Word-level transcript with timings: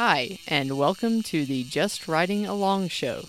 Hi, 0.00 0.38
and 0.46 0.78
welcome 0.78 1.24
to 1.24 1.44
the 1.44 1.64
Just 1.64 2.06
Riding 2.06 2.46
Along 2.46 2.86
show. 2.86 3.24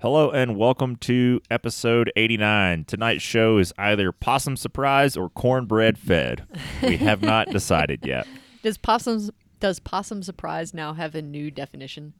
Hello 0.00 0.30
and 0.30 0.58
welcome 0.58 0.96
to 0.96 1.40
episode 1.50 2.12
89. 2.16 2.84
Tonight's 2.84 3.22
show 3.22 3.56
is 3.56 3.72
either 3.78 4.12
possum 4.12 4.58
surprise 4.58 5.16
or 5.16 5.30
cornbread 5.30 5.96
fed. 5.96 6.46
We 6.82 6.98
have 6.98 7.22
not 7.22 7.48
decided 7.50 8.04
yet. 8.04 8.26
Does 8.62 8.76
possum 8.76 9.30
does 9.58 9.80
possum 9.80 10.22
surprise 10.22 10.74
now 10.74 10.92
have 10.92 11.14
a 11.14 11.22
new 11.22 11.50
definition? 11.50 12.12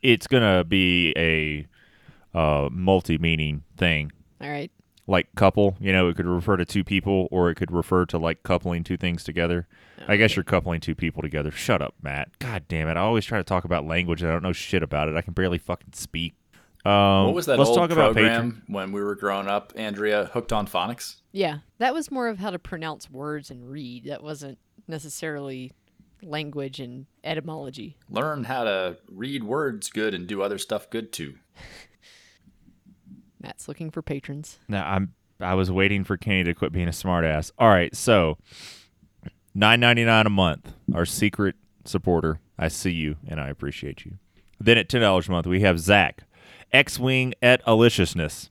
It's 0.00 0.26
going 0.26 0.56
to 0.56 0.64
be 0.64 1.12
a 1.18 1.66
uh, 2.34 2.70
multi 2.72 3.18
meaning 3.18 3.64
thing. 3.76 4.10
All 4.40 4.48
right. 4.48 4.70
Like 5.06 5.34
couple, 5.34 5.76
you 5.80 5.92
know, 5.92 6.08
it 6.08 6.16
could 6.16 6.26
refer 6.26 6.56
to 6.56 6.64
two 6.64 6.84
people 6.84 7.26
or 7.32 7.50
it 7.50 7.56
could 7.56 7.72
refer 7.72 8.04
to 8.06 8.18
like 8.18 8.42
coupling 8.44 8.84
two 8.84 8.96
things 8.96 9.24
together. 9.24 9.66
I 10.06 10.16
guess 10.16 10.36
you're 10.36 10.44
coupling 10.44 10.80
two 10.80 10.94
people 10.94 11.22
together. 11.22 11.50
Shut 11.50 11.82
up, 11.82 11.94
Matt. 12.02 12.38
God 12.38 12.64
damn 12.68 12.88
it. 12.88 12.96
I 12.96 13.00
always 13.00 13.24
try 13.24 13.38
to 13.38 13.44
talk 13.44 13.64
about 13.64 13.84
language 13.84 14.22
and 14.22 14.30
I 14.30 14.34
don't 14.34 14.42
know 14.44 14.52
shit 14.52 14.82
about 14.82 15.08
it. 15.08 15.16
I 15.16 15.22
can 15.22 15.32
barely 15.34 15.58
fucking 15.58 15.92
speak. 15.94 16.34
Um, 16.84 17.26
What 17.26 17.34
was 17.34 17.46
that 17.46 17.58
let's 17.58 17.68
old 17.70 17.78
talk 17.78 17.90
about 17.90 18.14
program 18.14 18.62
when 18.66 18.92
we 18.92 19.02
were 19.02 19.14
growing 19.14 19.48
up, 19.48 19.72
Andrea? 19.76 20.30
Hooked 20.32 20.52
on 20.52 20.66
phonics? 20.66 21.16
Yeah, 21.32 21.58
that 21.78 21.94
was 21.94 22.10
more 22.10 22.28
of 22.28 22.38
how 22.38 22.50
to 22.50 22.58
pronounce 22.58 23.10
words 23.10 23.50
and 23.50 23.68
read. 23.68 24.04
That 24.06 24.22
wasn't 24.22 24.58
necessarily 24.88 25.72
language 26.22 26.80
and 26.80 27.06
etymology. 27.24 27.96
Learn 28.08 28.44
how 28.44 28.64
to 28.64 28.96
read 29.10 29.44
words 29.44 29.90
good 29.90 30.14
and 30.14 30.26
do 30.26 30.42
other 30.42 30.58
stuff 30.58 30.90
good 30.90 31.12
too. 31.12 31.34
Matt's 33.42 33.68
looking 33.68 33.90
for 33.90 34.02
patrons. 34.02 34.58
Now 34.68 34.86
I'm 34.88 35.14
I 35.40 35.54
was 35.54 35.70
waiting 35.70 36.04
for 36.04 36.16
Kenny 36.16 36.44
to 36.44 36.54
quit 36.54 36.72
being 36.72 36.88
a 36.88 36.92
smartass. 36.92 37.50
All 37.58 37.68
right, 37.68 37.94
so 37.96 38.38
nine 39.54 39.80
ninety 39.80 40.04
nine 40.04 40.26
a 40.26 40.30
month. 40.30 40.72
Our 40.94 41.04
secret 41.06 41.56
supporter. 41.84 42.38
I 42.58 42.68
see 42.68 42.92
you 42.92 43.16
and 43.26 43.40
I 43.40 43.48
appreciate 43.48 44.04
you. 44.04 44.18
Then 44.60 44.78
at 44.78 44.88
ten 44.88 45.00
dollars 45.00 45.28
a 45.28 45.32
month 45.32 45.46
we 45.46 45.60
have 45.60 45.80
Zach, 45.80 46.22
X 46.72 46.98
Wing 46.98 47.34
at 47.42 47.64
Aliciousness, 47.66 48.50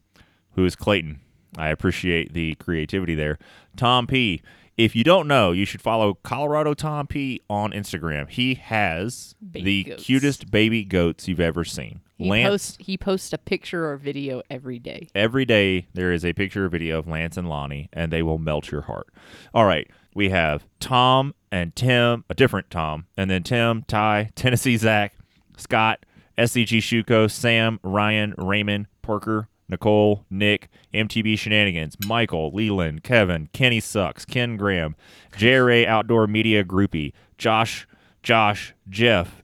who 0.56 0.66
is 0.66 0.75
Clayton. 0.75 1.22
I 1.58 1.69
appreciate 1.69 2.34
the 2.34 2.56
creativity 2.56 3.16
there. 3.16 3.38
Tom 3.75 4.08
P. 4.08 4.42
If 4.78 4.95
you 4.95 5.03
don't 5.03 5.28
know, 5.28 5.52
you 5.52 5.66
should 5.66 5.81
follow 5.81 6.16
Colorado 6.23 6.73
Tom 6.73 7.06
P 7.06 7.42
on 7.50 7.72
Instagram. 7.72 8.30
He 8.30 8.56
has 8.56 9.36
Baby 9.52 9.64
the 9.84 9.84
goats. 9.92 10.03
cutest 10.03 10.50
baby 10.50 10.84
goats 10.84 11.28
you've 11.28 11.42
ever 11.42 11.64
seen. 11.64 12.00
He 12.22 12.30
Lance 12.30 12.50
posts 12.50 12.77
he 12.80 12.97
posts 12.97 13.33
a 13.33 13.38
picture 13.38 13.89
or 13.89 13.97
video 13.97 14.41
every 14.50 14.80
day. 14.80 15.08
every 15.16 15.45
day 15.45 15.88
there 15.94 16.11
is 16.11 16.23
a 16.23 16.33
picture 16.33 16.66
or 16.66 16.69
video 16.69 17.00
of 17.00 17.08
Lance 17.08 17.36
and 17.36 17.50
Lonnie, 17.50 17.89
and 17.91 18.11
they 18.13 18.22
will 18.22 18.38
melt 18.38 18.72
your 18.72 18.81
heart. 18.81 19.08
All 19.53 19.66
right, 19.66 19.89
we 20.13 20.30
have 20.30 20.66
Tom 20.80 21.33
and 21.52 21.75
Tim, 21.75 22.23
a 22.30 22.36
different 22.36 22.69
Tom, 22.69 23.08
and 23.17 23.30
then 23.30 23.44
Tim, 23.44 23.83
Ty, 23.88 24.30
Tennessee 24.36 24.78
Zach, 24.78 25.16
Scott, 25.58 26.05
SCG 26.38 26.78
Shuko, 26.78 27.30
Sam, 27.30 27.80
Ryan, 27.83 28.35
Raymond, 28.38 28.85
Parker, 29.02 29.50
Nicole, 29.67 30.25
Nick, 30.30 30.69
MTB 30.94 31.39
Shenanigans, 31.39 31.95
Michael, 32.06 32.52
Leland, 32.52 33.03
Kevin, 33.03 33.50
Kenny 33.53 33.80
Sucks, 33.80 34.25
Ken 34.25 34.58
Graham, 34.58 34.95
JRA 35.33 35.88
Outdoor 35.88 36.28
Media 36.28 36.63
Groupie, 36.63 37.13
Josh, 37.38 37.88
Josh, 38.22 38.73
Jeff, 38.89 39.41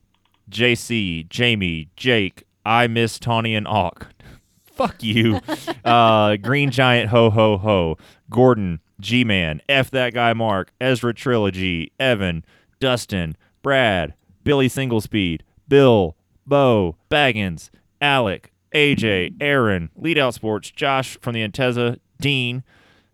JC, 0.48 1.28
Jamie, 1.28 1.90
Jake, 1.96 2.44
I 2.64 2.86
miss 2.86 3.18
Tawny 3.18 3.54
and 3.54 3.66
Auk. 3.66 4.08
Fuck 4.64 5.02
you. 5.02 5.40
uh, 5.84 6.36
Green 6.36 6.70
Giant, 6.70 7.10
ho 7.10 7.30
ho 7.30 7.58
ho. 7.58 7.96
Gordon, 8.30 8.80
G 9.00 9.24
Man, 9.24 9.60
F 9.68 9.90
that 9.90 10.14
guy 10.14 10.32
Mark, 10.32 10.72
Ezra 10.80 11.12
Trilogy, 11.14 11.92
Evan, 11.98 12.44
Dustin, 12.80 13.36
Brad, 13.62 14.14
Billy 14.44 14.68
Singlespeed, 14.68 15.42
Bill, 15.68 16.16
Bo, 16.46 16.96
Baggins, 17.10 17.70
Alec, 18.00 18.52
AJ, 18.74 19.34
Aaron, 19.40 19.90
Lead 19.96 20.18
Out 20.18 20.34
Sports, 20.34 20.70
Josh 20.70 21.18
from 21.20 21.34
the 21.34 21.46
Anteza, 21.46 21.98
Dean. 22.20 22.62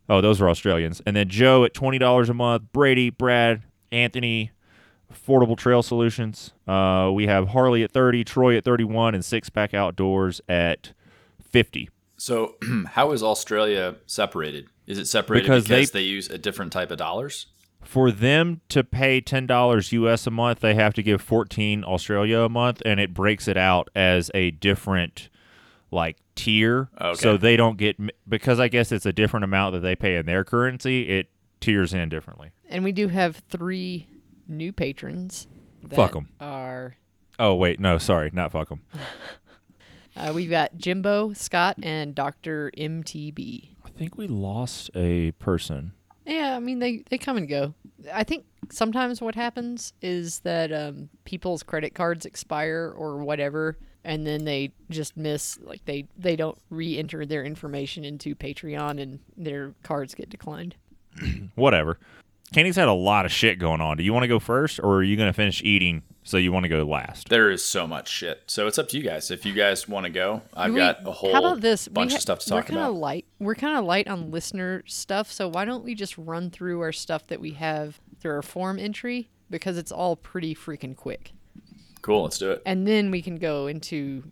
Oh, 0.09 0.21
those 0.21 0.41
are 0.41 0.49
Australians. 0.49 1.01
And 1.07 1.17
then 1.17 1.29
Joe 1.29 1.65
at 1.65 1.73
$20 1.75 2.29
a 2.29 2.35
month, 2.35 2.65
Brady, 2.73 3.11
Brad, 3.11 3.63
Anthony, 3.91 4.51
Affordable 5.13 5.57
Trail 5.57 5.83
Solutions. 5.83 6.53
Uh, 6.67 7.11
we 7.13 7.27
have 7.27 7.49
Harley 7.49 7.83
at 7.83 7.93
30, 7.93 8.25
Troy 8.25 8.57
at 8.57 8.65
31, 8.65 9.15
and 9.15 9.25
Six 9.25 9.51
Pack 9.51 9.75
Outdoors 9.75 10.41
at 10.49 10.93
50. 11.41 11.89
So, 12.17 12.57
how 12.91 13.13
is 13.13 13.23
Australia 13.23 13.97
separated? 14.07 14.69
Is 14.87 14.99
it 14.99 15.07
separated 15.07 15.45
Because 15.45 15.65
because, 15.65 15.91
they- 15.91 16.01
they, 16.01 16.05
use 16.05 16.29
a 16.29 16.39
different 16.39 16.73
type 16.73 16.91
of 16.91 16.99
dollars? 16.99 17.47
For 17.83 18.11
them 18.11 18.63
to 18.71 18.83
pay 18.83 19.21
$10 19.21 19.93
US 19.93 20.27
a 20.27 20.31
month, 20.31 20.61
they 20.61 20.75
have 20.75 20.95
to 20.95 21.03
give 21.03 21.21
14 21.21 21.85
Australia 21.85 22.41
a 22.41 22.49
month, 22.49 22.81
and 22.85 22.99
it 22.99 23.13
breaks 23.13 23.47
it 23.47 23.59
out 23.59 23.89
as 23.95 24.31
a 24.33 24.53
different 24.53 25.29
like 25.91 26.17
tier. 26.35 26.89
Okay. 27.01 27.21
So 27.21 27.37
they 27.37 27.57
don't 27.57 27.77
get 27.77 27.97
because 28.29 28.59
I 28.59 28.69
guess 28.69 28.91
it's 28.91 29.07
a 29.07 29.13
different 29.13 29.45
amount 29.45 29.75
that 29.75 29.81
they 29.81 29.95
pay 29.95 30.17
in 30.17 30.25
their 30.27 30.45
currency, 30.45 31.09
it 31.11 31.29
tiers 31.61 31.93
in 31.95 32.09
differently. 32.09 32.51
And 32.69 32.85
we 32.85 32.93
do 32.93 33.09
have 33.09 33.37
three 33.49 34.09
new 34.49 34.73
patrons. 34.73 35.47
That 35.83 36.13
them. 36.13 36.29
Are 36.41 36.97
Oh, 37.39 37.55
wait, 37.55 37.81
no, 37.81 37.99
sorry, 37.99 38.31
not 38.33 38.53
fuck 38.53 38.69
them. 38.69 38.83
uh, 40.17 40.33
we've 40.35 40.51
got 40.51 40.77
Jimbo, 40.77 41.33
Scott, 41.33 41.77
and 41.83 42.15
Doctor 42.15 42.71
MTB. 42.77 43.71
I 43.85 43.89
think 43.91 44.17
we 44.17 44.27
lost 44.29 44.91
a 44.95 45.33
person. 45.33 45.93
Yeah, 46.27 46.57
I 46.57 46.61
mean 46.61 46.79
they 46.79 47.03
they 47.11 47.19
come 47.19 47.37
and 47.37 47.49
go. 47.49 47.75
I 48.13 48.25
think 48.25 48.47
sometimes 48.71 49.21
what 49.21 49.35
happens 49.35 49.93
is 50.01 50.39
that 50.41 50.73
um, 50.73 51.11
people's 51.25 51.63
credit 51.63 51.95
cards 51.95 52.25
expire 52.25 52.95
or 52.97 53.19
whatever, 53.19 53.77
and 54.05 54.27
then 54.27 54.45
they 54.45 54.73
just 54.89 55.19
miss 55.19 55.59
like 55.61 55.85
they 55.85 56.07
they 56.17 56.35
don't 56.35 56.59
re-enter 56.71 57.27
their 57.27 57.45
information 57.45 58.05
into 58.07 58.35
Patreon, 58.35 59.03
and 59.03 59.19
their 59.37 59.75
cards 59.83 60.15
get 60.15 60.31
declined. 60.31 60.77
Whatever. 61.57 61.99
Kenny's 62.55 62.77
had 62.77 62.89
a 62.89 62.93
lot 62.93 63.25
of 63.27 63.33
shit 63.33 63.59
going 63.59 63.81
on. 63.81 63.97
Do 63.97 64.03
you 64.05 64.13
want 64.13 64.23
to 64.25 64.29
go 64.29 64.39
first, 64.39 64.79
or 64.79 64.97
are 64.97 65.03
you 65.03 65.17
going 65.17 65.29
to 65.29 65.33
finish 65.33 65.61
eating 65.63 66.03
so 66.23 66.37
you 66.37 66.53
want 66.53 66.63
to 66.65 66.69
go 66.69 66.85
last? 66.85 67.29
There 67.29 67.51
is 67.51 67.65
so 67.65 67.87
much 67.87 68.09
shit. 68.09 68.43
So 68.47 68.67
it's 68.69 68.79
up 68.79 68.89
to 68.91 68.97
you 68.97 69.03
guys. 69.03 69.31
If 69.31 69.45
you 69.45 69.53
guys 69.55 69.89
want 69.89 70.05
to 70.05 70.11
go, 70.11 70.43
I've 70.55 70.73
We- 70.73 70.79
got 70.79 71.07
a 71.07 71.11
whole 71.11 71.33
How 71.33 71.41
about 71.41 71.61
this? 71.61 71.89
bunch 71.89 72.13
we 72.13 72.17
of 72.17 72.23
stuff 72.23 72.39
to 72.41 72.47
talk 72.49 72.55
we're 72.57 72.61
talk 72.63 72.67
kinda 72.69 72.83
about. 72.83 72.95
Light. 72.95 73.25
We're 73.41 73.55
kind 73.57 73.77
of 73.77 73.85
light 73.85 74.07
on 74.09 74.31
listener 74.31 74.83
stuff, 74.87 75.33
so 75.33 75.49
why 75.49 75.65
don't 75.65 75.85
we 75.85 75.95
just 75.95 76.17
run 76.17 76.51
through 76.51 76.81
our 76.81 76.93
stuff 76.93 77.27
that 77.27 77.41
we 77.41 77.51
have 77.53 78.01
through 78.21 78.33
our 78.33 78.43
form 78.43 78.79
entry 78.79 79.31
because 79.51 79.77
it's 79.77 79.91
all 79.93 80.17
pretty 80.17 80.55
freaking 80.55 80.97
quick, 80.97 81.33
Cool, 82.03 82.23
let's 82.23 82.39
do 82.39 82.51
it. 82.53 82.63
and 82.65 82.87
then 82.87 83.11
we 83.11 83.21
can 83.21 83.37
go 83.37 83.67
into, 83.67 84.31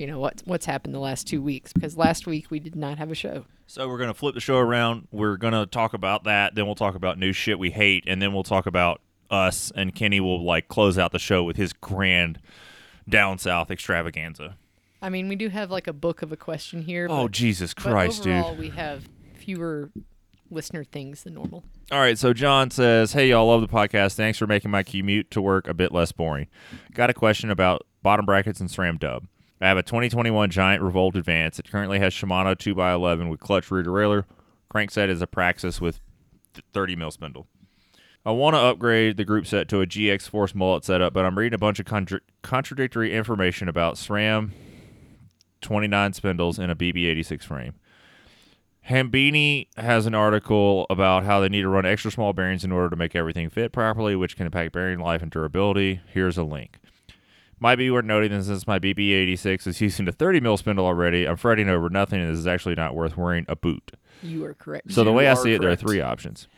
you 0.00 0.06
know, 0.06 0.18
what 0.18 0.42
what's 0.46 0.64
happened 0.64 0.94
the 0.94 0.98
last 0.98 1.26
two 1.26 1.42
weeks 1.42 1.74
because 1.74 1.94
last 1.94 2.26
week 2.26 2.50
we 2.50 2.58
did 2.58 2.74
not 2.74 2.96
have 2.96 3.10
a 3.10 3.14
show. 3.14 3.44
So 3.66 3.86
we're 3.86 3.98
going 3.98 4.08
to 4.08 4.14
flip 4.14 4.34
the 4.34 4.40
show 4.40 4.56
around. 4.56 5.08
We're 5.12 5.36
going 5.36 5.52
to 5.52 5.66
talk 5.66 5.92
about 5.92 6.24
that. 6.24 6.54
Then 6.54 6.64
we'll 6.64 6.74
talk 6.74 6.94
about 6.94 7.18
new 7.18 7.32
shit 7.32 7.58
we 7.58 7.70
hate, 7.70 8.04
and 8.06 8.20
then 8.20 8.32
we'll 8.32 8.42
talk 8.42 8.64
about 8.66 9.02
us. 9.30 9.70
And 9.76 9.94
Kenny 9.94 10.18
will 10.18 10.42
like 10.42 10.68
close 10.68 10.96
out 10.96 11.12
the 11.12 11.18
show 11.18 11.44
with 11.44 11.56
his 11.56 11.74
grand 11.74 12.40
down 13.06 13.38
south 13.38 13.70
extravaganza. 13.70 14.56
I 15.02 15.10
mean, 15.10 15.28
we 15.28 15.36
do 15.36 15.50
have 15.50 15.70
like 15.70 15.86
a 15.86 15.92
book 15.92 16.22
of 16.22 16.32
a 16.32 16.36
question 16.36 16.80
here. 16.80 17.06
Oh 17.10 17.24
but, 17.24 17.32
Jesus 17.32 17.74
Christ, 17.74 18.22
dude! 18.22 18.32
overall, 18.32 18.56
we 18.56 18.70
have 18.70 19.06
fewer 19.34 19.90
listener 20.50 20.82
things 20.82 21.24
than 21.24 21.34
normal. 21.34 21.62
All 21.92 22.00
right, 22.00 22.18
so 22.18 22.32
John 22.32 22.70
says, 22.70 23.12
"Hey 23.12 23.28
y'all, 23.28 23.48
love 23.48 23.60
the 23.60 23.68
podcast. 23.68 24.14
Thanks 24.14 24.38
for 24.38 24.46
making 24.46 24.70
my 24.70 24.82
commute 24.82 25.30
to 25.32 25.42
work 25.42 25.68
a 25.68 25.74
bit 25.74 25.92
less 25.92 26.10
boring. 26.10 26.46
Got 26.94 27.10
a 27.10 27.14
question 27.14 27.50
about 27.50 27.86
bottom 28.02 28.24
brackets 28.24 28.60
and 28.60 28.70
SRAM 28.70 28.98
dub. 28.98 29.26
I 29.60 29.68
have 29.68 29.76
a 29.76 29.82
2021 29.82 30.50
Giant 30.50 30.82
Revolt 30.82 31.16
Advance. 31.16 31.58
It 31.58 31.70
currently 31.70 31.98
has 31.98 32.14
Shimano 32.14 32.56
2x11 32.56 33.28
with 33.28 33.40
clutch 33.40 33.70
rear 33.70 33.84
derailleur. 33.84 34.24
Crankset 34.72 35.08
is 35.08 35.20
a 35.20 35.26
Praxis 35.26 35.80
with 35.80 36.00
30 36.72 36.96
mil 36.96 37.10
spindle. 37.10 37.46
I 38.24 38.32
want 38.32 38.54
to 38.54 38.60
upgrade 38.60 39.16
the 39.16 39.24
group 39.24 39.46
set 39.46 39.68
to 39.68 39.80
a 39.80 39.86
GX 39.86 40.28
Force 40.28 40.54
mullet 40.54 40.84
setup, 40.84 41.12
but 41.12 41.24
I'm 41.24 41.38
reading 41.38 41.54
a 41.54 41.58
bunch 41.58 41.80
of 41.80 41.86
contra- 41.86 42.20
contradictory 42.42 43.14
information 43.14 43.68
about 43.68 43.96
SRAM 43.96 44.50
29 45.60 46.12
spindles 46.14 46.58
in 46.58 46.70
a 46.70 46.76
BB86 46.76 47.42
frame. 47.42 47.74
Hambini 48.88 49.68
has 49.76 50.06
an 50.06 50.14
article 50.14 50.86
about 50.88 51.24
how 51.24 51.40
they 51.40 51.48
need 51.48 51.62
to 51.62 51.68
run 51.68 51.84
extra 51.84 52.10
small 52.10 52.32
bearings 52.32 52.64
in 52.64 52.72
order 52.72 52.90
to 52.90 52.96
make 52.96 53.14
everything 53.14 53.50
fit 53.50 53.72
properly, 53.72 54.16
which 54.16 54.36
can 54.36 54.46
impact 54.46 54.72
bearing 54.72 54.98
life 55.00 55.22
and 55.22 55.30
durability. 55.30 56.00
Here's 56.12 56.38
a 56.38 56.44
link. 56.44 56.78
Might 57.62 57.76
be 57.76 57.90
worth 57.90 58.06
noting 58.06 58.30
that 58.32 58.42
since 58.44 58.66
my 58.66 58.78
BB86 58.78 59.66
is 59.66 59.80
using 59.80 60.08
a 60.08 60.12
30 60.12 60.40
mil 60.40 60.56
spindle 60.56 60.86
already, 60.86 61.28
I'm 61.28 61.36
fretting 61.36 61.68
over 61.68 61.90
nothing, 61.90 62.18
and 62.20 62.30
this 62.30 62.38
is 62.38 62.46
actually 62.46 62.74
not 62.74 62.94
worth 62.94 63.18
wearing 63.18 63.44
a 63.48 63.54
boot. 63.56 63.92
You 64.22 64.44
are 64.46 64.54
correct. 64.54 64.90
So 64.92 65.04
the 65.04 65.10
You 65.10 65.16
way 65.16 65.28
I 65.28 65.34
see 65.34 65.52
it, 65.52 65.60
there 65.60 65.70
are 65.70 65.76
three 65.76 66.00
options: 66.00 66.48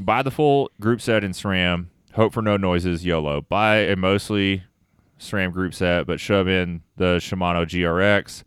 buy 0.00 0.22
the 0.22 0.30
full 0.30 0.70
group 0.80 1.00
set 1.02 1.22
in 1.22 1.32
SRAM, 1.32 1.86
hope 2.14 2.32
for 2.32 2.40
no 2.42 2.56
noises, 2.56 3.04
YOLO. 3.04 3.42
Buy 3.42 3.76
a 3.76 3.96
mostly 3.96 4.64
SRAM 5.18 5.52
group 5.52 5.74
set, 5.74 6.06
but 6.06 6.20
shove 6.20 6.48
in 6.48 6.82
the 6.96 7.16
Shimano 7.16 7.64
GRX. 7.66 8.42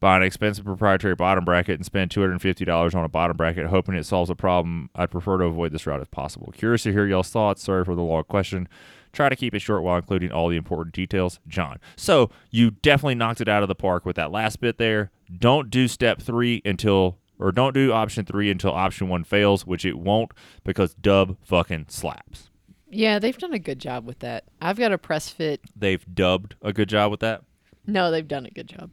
buy 0.00 0.16
an 0.16 0.22
expensive 0.22 0.64
proprietary 0.64 1.14
bottom 1.14 1.44
bracket 1.44 1.76
and 1.76 1.86
spend 1.86 2.10
$250 2.10 2.94
on 2.94 3.04
a 3.04 3.08
bottom 3.08 3.36
bracket 3.36 3.66
hoping 3.66 3.94
it 3.94 4.04
solves 4.04 4.28
a 4.28 4.34
problem. 4.34 4.90
I'd 4.94 5.10
prefer 5.10 5.38
to 5.38 5.44
avoid 5.44 5.72
this 5.72 5.86
route 5.86 6.02
if 6.02 6.10
possible. 6.10 6.52
Curious 6.56 6.82
to 6.82 6.92
hear 6.92 7.06
y'all's 7.06 7.30
thoughts. 7.30 7.62
Sorry 7.62 7.84
for 7.84 7.94
the 7.94 8.02
long 8.02 8.24
question. 8.24 8.68
Try 9.14 9.28
to 9.28 9.36
keep 9.36 9.54
it 9.54 9.60
short 9.60 9.82
while 9.82 9.96
including 9.96 10.32
all 10.32 10.48
the 10.48 10.56
important 10.56 10.94
details. 10.94 11.38
John. 11.48 11.78
So 11.96 12.30
you 12.50 12.72
definitely 12.72 13.14
knocked 13.14 13.40
it 13.40 13.48
out 13.48 13.62
of 13.62 13.68
the 13.68 13.74
park 13.74 14.04
with 14.04 14.16
that 14.16 14.30
last 14.32 14.60
bit 14.60 14.76
there. 14.76 15.10
Don't 15.38 15.70
do 15.70 15.88
step 15.88 16.20
three 16.20 16.60
until, 16.64 17.18
or 17.38 17.52
don't 17.52 17.72
do 17.74 17.92
option 17.92 18.24
three 18.24 18.50
until 18.50 18.72
option 18.72 19.08
one 19.08 19.24
fails, 19.24 19.66
which 19.66 19.84
it 19.84 19.98
won't 19.98 20.32
because 20.64 20.94
dub 20.94 21.36
fucking 21.44 21.86
slaps. 21.88 22.50
Yeah, 22.90 23.18
they've 23.18 23.38
done 23.38 23.54
a 23.54 23.58
good 23.58 23.78
job 23.78 24.06
with 24.06 24.18
that. 24.20 24.44
I've 24.60 24.76
got 24.78 24.92
a 24.92 24.98
press 24.98 25.28
fit. 25.28 25.60
They've 25.74 26.04
dubbed 26.14 26.56
a 26.62 26.72
good 26.72 26.88
job 26.88 27.10
with 27.10 27.20
that. 27.20 27.42
No, 27.86 28.10
they've 28.10 28.26
done 28.26 28.46
a 28.46 28.50
good 28.50 28.68
job. 28.68 28.90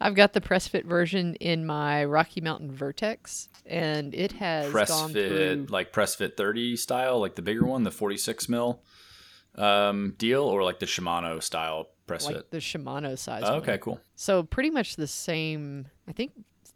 I've 0.00 0.14
got 0.14 0.34
the 0.34 0.42
press 0.42 0.68
fit 0.68 0.84
version 0.84 1.34
in 1.36 1.64
my 1.64 2.04
Rocky 2.04 2.42
Mountain 2.42 2.72
Vertex, 2.72 3.48
and 3.64 4.14
it 4.14 4.32
has 4.32 4.70
Press 4.70 4.90
gone 4.90 5.12
fit, 5.12 5.28
through. 5.28 5.66
like 5.70 5.92
press 5.92 6.14
fit 6.14 6.36
30 6.36 6.76
style, 6.76 7.18
like 7.18 7.34
the 7.34 7.42
bigger 7.42 7.64
one, 7.64 7.82
the 7.82 7.90
46 7.90 8.48
mil 8.50 8.82
um, 9.56 10.14
deal, 10.18 10.42
or 10.44 10.62
like 10.62 10.78
the 10.78 10.86
Shimano 10.86 11.42
style 11.42 11.88
press 12.06 12.26
Like 12.26 12.36
fit. 12.36 12.50
the 12.50 12.58
Shimano 12.58 13.18
size. 13.18 13.42
Oh, 13.44 13.52
one. 13.54 13.62
okay, 13.62 13.78
cool. 13.78 14.00
So 14.14 14.42
pretty 14.44 14.70
much 14.70 14.96
the 14.96 15.06
same. 15.06 15.86
I 16.08 16.12
think 16.12 16.32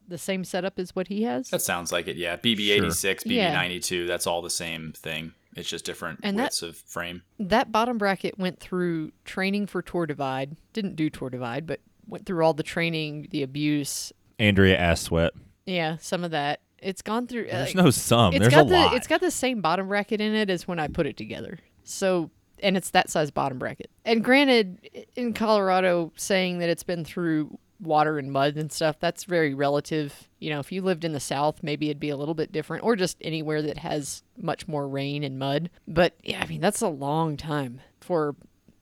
the 0.08 0.18
same 0.18 0.42
setup 0.44 0.78
is 0.78 0.94
what 0.96 1.06
he 1.08 1.22
has. 1.22 1.50
That 1.50 1.62
sounds 1.62 1.92
like 1.92 2.08
it. 2.08 2.16
Yeah, 2.16 2.36
BB86, 2.36 3.22
Yeah. 3.26 3.54
BB92, 3.54 4.06
that's 4.08 4.26
all 4.26 4.42
the 4.42 4.50
same 4.50 4.92
thing. 4.92 5.32
It's 5.56 5.68
just 5.68 5.84
different 5.84 6.20
And 6.22 6.38
that- 6.38 6.44
widths 6.44 6.62
of 6.62 6.76
frame. 6.76 7.22
that 7.38 7.70
bottom 7.72 7.98
bracket 7.98 8.38
went 8.38 8.60
through 8.60 9.12
training 9.24 9.66
for 9.66 9.82
Tour 9.82 10.06
Divide. 10.06 10.56
Didn't 10.72 10.96
do 10.96 11.10
Tour 11.10 11.30
Divide, 11.30 11.66
but 11.66 11.80
went 12.06 12.26
through 12.26 12.44
all 12.44 12.54
the 12.54 12.62
training, 12.62 13.28
the 13.30 13.42
abuse. 13.42 14.12
Andrea 14.38 14.76
ass 14.78 15.02
sweat. 15.02 15.32
Yeah, 15.66 15.96
some 16.00 16.24
of 16.24 16.30
that. 16.32 16.60
It's 16.78 17.02
gone 17.02 17.26
through. 17.26 17.46
There's 17.48 17.74
like, 17.74 17.84
no 17.84 17.90
sum. 17.90 18.32
it's 18.34 18.40
There's 18.40 18.54
got 18.54 18.66
a 18.66 18.68
the 18.68 18.74
lot. 18.74 18.94
it's 18.94 19.06
got 19.06 19.20
the 19.20 19.30
same 19.30 19.60
bottom 19.60 19.86
bracket 19.88 20.20
in 20.20 20.34
it 20.34 20.48
as 20.50 20.66
when 20.66 20.78
I 20.80 20.88
put 20.88 21.06
it 21.06 21.16
together. 21.16 21.58
So 21.84 22.30
and 22.62 22.76
it's 22.76 22.90
that 22.90 23.10
size 23.10 23.30
bottom 23.30 23.58
bracket. 23.58 23.90
And 24.04 24.22
granted, 24.24 25.06
in 25.16 25.32
Colorado, 25.32 26.12
saying 26.16 26.58
that 26.58 26.68
it's 26.68 26.82
been 26.82 27.04
through 27.04 27.58
water 27.80 28.18
and 28.18 28.30
mud 28.30 28.56
and 28.56 28.70
stuff, 28.70 28.96
that's 29.00 29.24
very 29.24 29.54
relative. 29.54 30.28
You 30.38 30.50
know, 30.50 30.60
if 30.60 30.70
you 30.70 30.82
lived 30.82 31.04
in 31.04 31.12
the 31.12 31.20
South, 31.20 31.62
maybe 31.62 31.88
it'd 31.88 32.00
be 32.00 32.10
a 32.10 32.16
little 32.16 32.34
bit 32.34 32.52
different, 32.52 32.84
or 32.84 32.96
just 32.96 33.16
anywhere 33.20 33.62
that 33.62 33.78
has 33.78 34.22
much 34.36 34.68
more 34.68 34.86
rain 34.86 35.24
and 35.24 35.38
mud. 35.38 35.70
But 35.88 36.14
yeah, 36.22 36.42
I 36.42 36.46
mean, 36.46 36.60
that's 36.60 36.82
a 36.82 36.88
long 36.88 37.36
time 37.36 37.80
for 38.00 38.36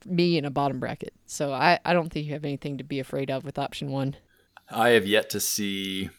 me 0.04 0.38
in 0.38 0.44
a 0.44 0.50
bottom 0.50 0.80
bracket. 0.80 1.12
So 1.26 1.52
I, 1.52 1.78
I 1.84 1.92
don't 1.92 2.12
think 2.12 2.26
you 2.26 2.32
have 2.32 2.44
anything 2.44 2.78
to 2.78 2.84
be 2.84 3.00
afraid 3.00 3.30
of 3.30 3.44
with 3.44 3.58
option 3.58 3.90
one. 3.90 4.16
I 4.70 4.90
have 4.90 5.06
yet 5.06 5.30
to 5.30 5.40
see 5.40 6.10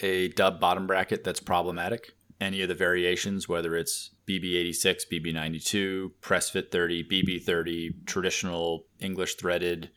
a 0.00 0.28
dub 0.28 0.60
bottom 0.60 0.86
bracket 0.86 1.24
that's 1.24 1.40
problematic. 1.40 2.12
Any 2.40 2.62
of 2.62 2.68
the 2.68 2.74
variations, 2.74 3.48
whether 3.48 3.76
it's 3.76 4.10
BB86, 4.28 5.02
BB92, 5.10 6.12
Press 6.20 6.50
Fit 6.50 6.70
30, 6.70 7.04
BB30, 7.04 8.06
traditional 8.06 8.86
English 9.00 9.34
threaded, 9.34 9.90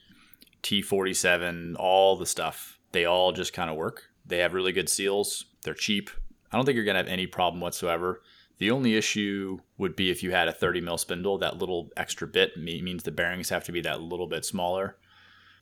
T47, 0.63 1.75
all 1.77 2.17
the 2.17 2.25
stuff, 2.25 2.79
they 2.91 3.05
all 3.05 3.31
just 3.31 3.53
kind 3.53 3.69
of 3.69 3.77
work. 3.77 4.09
They 4.25 4.39
have 4.39 4.53
really 4.53 4.71
good 4.71 4.89
seals. 4.89 5.45
They're 5.63 5.73
cheap. 5.73 6.09
I 6.51 6.57
don't 6.57 6.65
think 6.65 6.75
you're 6.75 6.85
going 6.85 6.95
to 6.95 7.03
have 7.03 7.07
any 7.07 7.27
problem 7.27 7.61
whatsoever. 7.61 8.21
The 8.57 8.71
only 8.71 8.95
issue 8.95 9.59
would 9.77 9.95
be 9.95 10.09
if 10.11 10.23
you 10.23 10.31
had 10.31 10.47
a 10.47 10.53
30 10.53 10.81
mil 10.81 10.97
spindle, 10.97 11.37
that 11.39 11.57
little 11.57 11.89
extra 11.95 12.27
bit 12.27 12.57
means 12.57 13.03
the 13.03 13.11
bearings 13.11 13.49
have 13.49 13.63
to 13.65 13.71
be 13.71 13.81
that 13.81 14.01
little 14.01 14.27
bit 14.27 14.45
smaller 14.45 14.97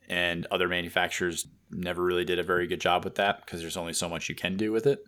and 0.09 0.47
other 0.49 0.67
manufacturers 0.67 1.47
never 1.69 2.03
really 2.03 2.25
did 2.25 2.39
a 2.39 2.43
very 2.43 2.65
good 2.65 2.81
job 2.81 3.03
with 3.03 3.15
that 3.15 3.45
because 3.45 3.61
there's 3.61 3.77
only 3.77 3.93
so 3.93 4.09
much 4.09 4.27
you 4.27 4.35
can 4.35 4.57
do 4.57 4.71
with 4.71 4.87
it. 4.87 5.05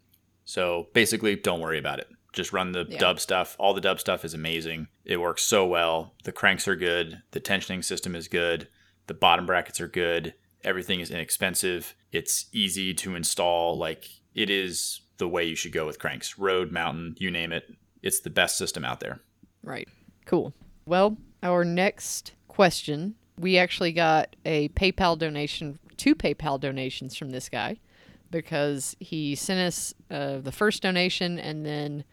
So 0.51 0.89
basically, 0.93 1.37
don't 1.37 1.61
worry 1.61 1.79
about 1.79 1.99
it. 1.99 2.09
Just 2.33 2.51
run 2.51 2.73
the 2.73 2.85
Yeah. 2.89 2.97
dub 2.97 3.21
stuff. 3.21 3.55
All 3.57 3.73
the 3.73 3.79
dub 3.79 4.01
stuff 4.01 4.25
is 4.25 4.33
amazing. 4.33 4.89
It 5.05 5.21
works 5.21 5.43
so 5.43 5.65
well. 5.65 6.13
The 6.25 6.33
cranks 6.33 6.67
are 6.67 6.75
good. 6.75 7.21
The 7.31 7.39
tensioning 7.39 7.85
system 7.85 8.17
is 8.17 8.27
good. 8.27 8.67
The 9.07 9.13
bottom 9.13 9.45
brackets 9.45 9.79
are 9.79 9.87
good. 9.87 10.33
Everything 10.61 10.99
is 10.99 11.09
inexpensive. 11.09 11.95
It's 12.11 12.47
easy 12.51 12.93
to 12.95 13.15
install. 13.15 13.77
Like 13.77 14.09
it 14.35 14.49
is 14.49 14.99
the 15.19 15.27
way 15.29 15.45
you 15.45 15.55
should 15.55 15.71
go 15.71 15.85
with 15.85 15.99
cranks. 15.99 16.37
Road, 16.37 16.69
mountain, 16.69 17.15
you 17.17 17.31
name 17.31 17.53
it. 17.53 17.73
It's 18.01 18.19
the 18.19 18.29
best 18.29 18.57
system 18.57 18.83
out 18.83 18.99
there. 18.99 19.21
Right. 19.63 19.87
Cool. 20.25 20.53
Well, 20.85 21.17
our 21.41 21.63
next 21.63 22.33
question, 22.49 23.15
we 23.37 23.57
actually 23.57 23.93
got 23.93 24.35
a 24.45 24.67
PayPal 24.69 25.17
donation, 25.17 25.79
two 25.95 26.13
PayPal 26.13 26.59
donations 26.59 27.15
from 27.15 27.29
this 27.29 27.47
guy 27.47 27.77
because 28.31 28.95
he 28.99 29.35
sent 29.35 29.59
us 29.59 29.93
uh, 30.09 30.37
the 30.39 30.51
first 30.51 30.81
donation 30.81 31.37
and 31.37 31.65
then 31.65 32.03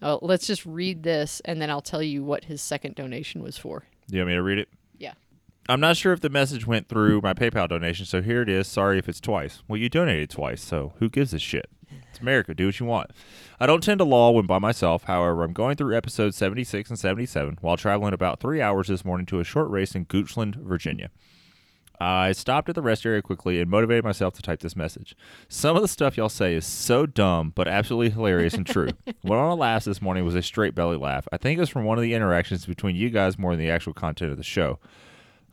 uh, 0.00 0.18
let's 0.22 0.46
just 0.46 0.64
read 0.64 1.02
this 1.02 1.40
and 1.44 1.60
then 1.60 1.70
I'll 1.70 1.82
tell 1.82 2.02
you 2.02 2.24
what 2.24 2.44
his 2.44 2.62
second 2.62 2.94
donation 2.94 3.42
was 3.42 3.58
for. 3.58 3.84
Do 4.08 4.16
you 4.16 4.22
want 4.22 4.28
me 4.28 4.34
to 4.34 4.42
read 4.42 4.58
it? 4.58 4.68
Yeah. 4.98 5.14
I'm 5.68 5.80
not 5.80 5.96
sure 5.96 6.12
if 6.12 6.20
the 6.20 6.30
message 6.30 6.66
went 6.66 6.88
through 6.88 7.20
my 7.22 7.34
PayPal 7.34 7.68
donation, 7.68 8.06
so 8.06 8.22
here 8.22 8.42
it 8.42 8.48
is. 8.48 8.68
Sorry 8.68 8.98
if 8.98 9.08
it's 9.08 9.20
twice. 9.20 9.62
Well, 9.66 9.78
you 9.78 9.88
donated 9.88 10.30
twice, 10.30 10.62
so 10.62 10.94
who 10.98 11.08
gives 11.08 11.34
a 11.34 11.38
shit? 11.38 11.68
It's 12.10 12.20
America. 12.20 12.54
Do 12.54 12.66
what 12.66 12.80
you 12.80 12.86
want. 12.86 13.10
I 13.60 13.66
don't 13.66 13.82
tend 13.82 13.98
to 13.98 14.04
law 14.04 14.30
when 14.30 14.46
by 14.46 14.58
myself. 14.58 15.04
However, 15.04 15.44
I'm 15.44 15.52
going 15.52 15.76
through 15.76 15.96
episodes 15.96 16.36
76 16.36 16.90
and 16.90 16.98
77 16.98 17.58
while 17.60 17.76
traveling 17.76 18.14
about 18.14 18.40
three 18.40 18.60
hours 18.60 18.88
this 18.88 19.04
morning 19.04 19.26
to 19.26 19.40
a 19.40 19.44
short 19.44 19.70
race 19.70 19.94
in 19.94 20.06
Goochland, 20.06 20.56
Virginia. 20.56 21.10
I 22.00 22.32
stopped 22.32 22.68
at 22.68 22.74
the 22.74 22.82
rest 22.82 23.06
area 23.06 23.22
quickly 23.22 23.60
and 23.60 23.70
motivated 23.70 24.04
myself 24.04 24.34
to 24.34 24.42
type 24.42 24.60
this 24.60 24.76
message. 24.76 25.16
Some 25.48 25.76
of 25.76 25.82
the 25.82 25.88
stuff 25.88 26.16
y'all 26.16 26.28
say 26.28 26.54
is 26.54 26.66
so 26.66 27.06
dumb, 27.06 27.52
but 27.54 27.68
absolutely 27.68 28.10
hilarious 28.10 28.54
and 28.54 28.66
true. 28.66 28.88
One 29.22 29.38
of 29.38 29.48
my 29.48 29.52
laughs 29.52 29.86
this 29.86 30.02
morning 30.02 30.24
was 30.24 30.34
a 30.34 30.42
straight 30.42 30.74
belly 30.74 30.96
laugh. 30.96 31.26
I 31.32 31.36
think 31.36 31.56
it 31.56 31.60
was 31.60 31.70
from 31.70 31.84
one 31.84 31.98
of 31.98 32.02
the 32.02 32.14
interactions 32.14 32.66
between 32.66 32.96
you 32.96 33.10
guys 33.10 33.38
more 33.38 33.52
than 33.52 33.60
the 33.60 33.70
actual 33.70 33.94
content 33.94 34.30
of 34.30 34.36
the 34.36 34.42
show. 34.44 34.78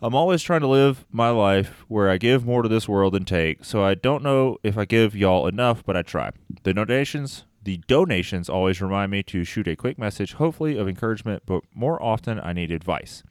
I'm 0.01 0.15
always 0.15 0.43
trying 0.43 0.59
to 0.61 0.67
live 0.67 1.05
my 1.11 1.29
life 1.29 1.85
where 1.87 2.09
I 2.09 2.17
give 2.17 2.45
more 2.45 2.61
to 2.61 2.67
this 2.67 2.89
world 2.89 3.13
than 3.13 3.23
take, 3.23 3.63
so 3.63 3.83
I 3.83 3.95
don't 3.95 4.21
know 4.21 4.57
if 4.61 4.77
I 4.77 4.83
give 4.83 5.15
y'all 5.15 5.47
enough, 5.47 5.81
but 5.85 5.95
I 5.95 6.01
try. 6.01 6.31
The 6.63 6.73
donations, 6.73 7.45
the 7.63 7.77
donations 7.87 8.49
always 8.49 8.81
remind 8.81 9.11
me 9.11 9.23
to 9.23 9.45
shoot 9.45 9.65
a 9.65 9.77
quick 9.77 9.97
message, 9.97 10.33
hopefully 10.33 10.77
of 10.77 10.89
encouragement, 10.89 11.43
but 11.45 11.63
more 11.73 12.03
often 12.03 12.37
I 12.41 12.51
need 12.51 12.69
advice. 12.69 13.23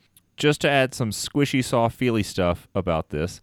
Just 0.43 0.61
to 0.63 0.69
add 0.69 0.93
some 0.93 1.11
squishy, 1.11 1.63
soft, 1.63 1.97
feely 1.97 2.25
stuff 2.25 2.67
about 2.75 3.11
this 3.11 3.41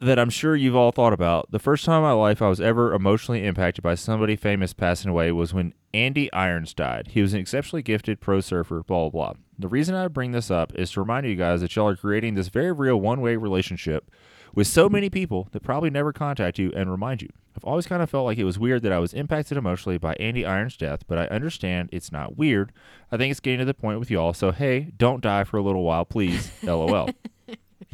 that 0.00 0.18
I'm 0.18 0.30
sure 0.30 0.56
you've 0.56 0.74
all 0.74 0.90
thought 0.90 1.12
about. 1.12 1.50
The 1.50 1.58
first 1.58 1.84
time 1.84 1.98
in 1.98 2.04
my 2.04 2.12
life 2.12 2.40
I 2.40 2.48
was 2.48 2.62
ever 2.62 2.94
emotionally 2.94 3.44
impacted 3.44 3.82
by 3.82 3.94
somebody 3.94 4.34
famous 4.34 4.72
passing 4.72 5.10
away 5.10 5.32
was 5.32 5.52
when 5.52 5.74
Andy 5.92 6.32
Irons 6.32 6.72
died. 6.72 7.08
He 7.08 7.20
was 7.20 7.34
an 7.34 7.40
exceptionally 7.40 7.82
gifted 7.82 8.22
pro 8.22 8.40
surfer, 8.40 8.82
blah, 8.82 9.10
blah, 9.10 9.32
blah. 9.32 9.40
The 9.58 9.68
reason 9.68 9.94
I 9.94 10.08
bring 10.08 10.32
this 10.32 10.50
up 10.50 10.74
is 10.74 10.92
to 10.92 11.00
remind 11.00 11.26
you 11.26 11.36
guys 11.36 11.60
that 11.60 11.76
y'all 11.76 11.88
are 11.88 11.94
creating 11.96 12.36
this 12.36 12.48
very 12.48 12.72
real 12.72 12.96
one 12.96 13.20
way 13.20 13.36
relationship 13.36 14.10
with 14.54 14.66
so 14.66 14.88
many 14.88 15.10
people 15.10 15.48
that 15.52 15.62
probably 15.62 15.90
never 15.90 16.14
contact 16.14 16.58
you 16.58 16.72
and 16.74 16.90
remind 16.90 17.20
you. 17.20 17.28
I've 17.56 17.64
always 17.64 17.86
kind 17.86 18.02
of 18.02 18.10
felt 18.10 18.24
like 18.24 18.38
it 18.38 18.44
was 18.44 18.58
weird 18.58 18.82
that 18.82 18.92
I 18.92 18.98
was 18.98 19.14
impacted 19.14 19.56
emotionally 19.56 19.98
by 19.98 20.14
Andy 20.14 20.44
Irons' 20.44 20.76
death, 20.76 21.06
but 21.06 21.18
I 21.18 21.26
understand 21.26 21.88
it's 21.92 22.10
not 22.10 22.36
weird. 22.36 22.72
I 23.12 23.16
think 23.16 23.30
it's 23.30 23.40
getting 23.40 23.60
to 23.60 23.64
the 23.64 23.74
point 23.74 24.00
with 24.00 24.10
y'all, 24.10 24.32
so 24.32 24.50
hey, 24.50 24.92
don't 24.96 25.20
die 25.22 25.44
for 25.44 25.58
a 25.58 25.62
little 25.62 25.84
while, 25.84 26.04
please. 26.04 26.50
LOL. 26.62 27.10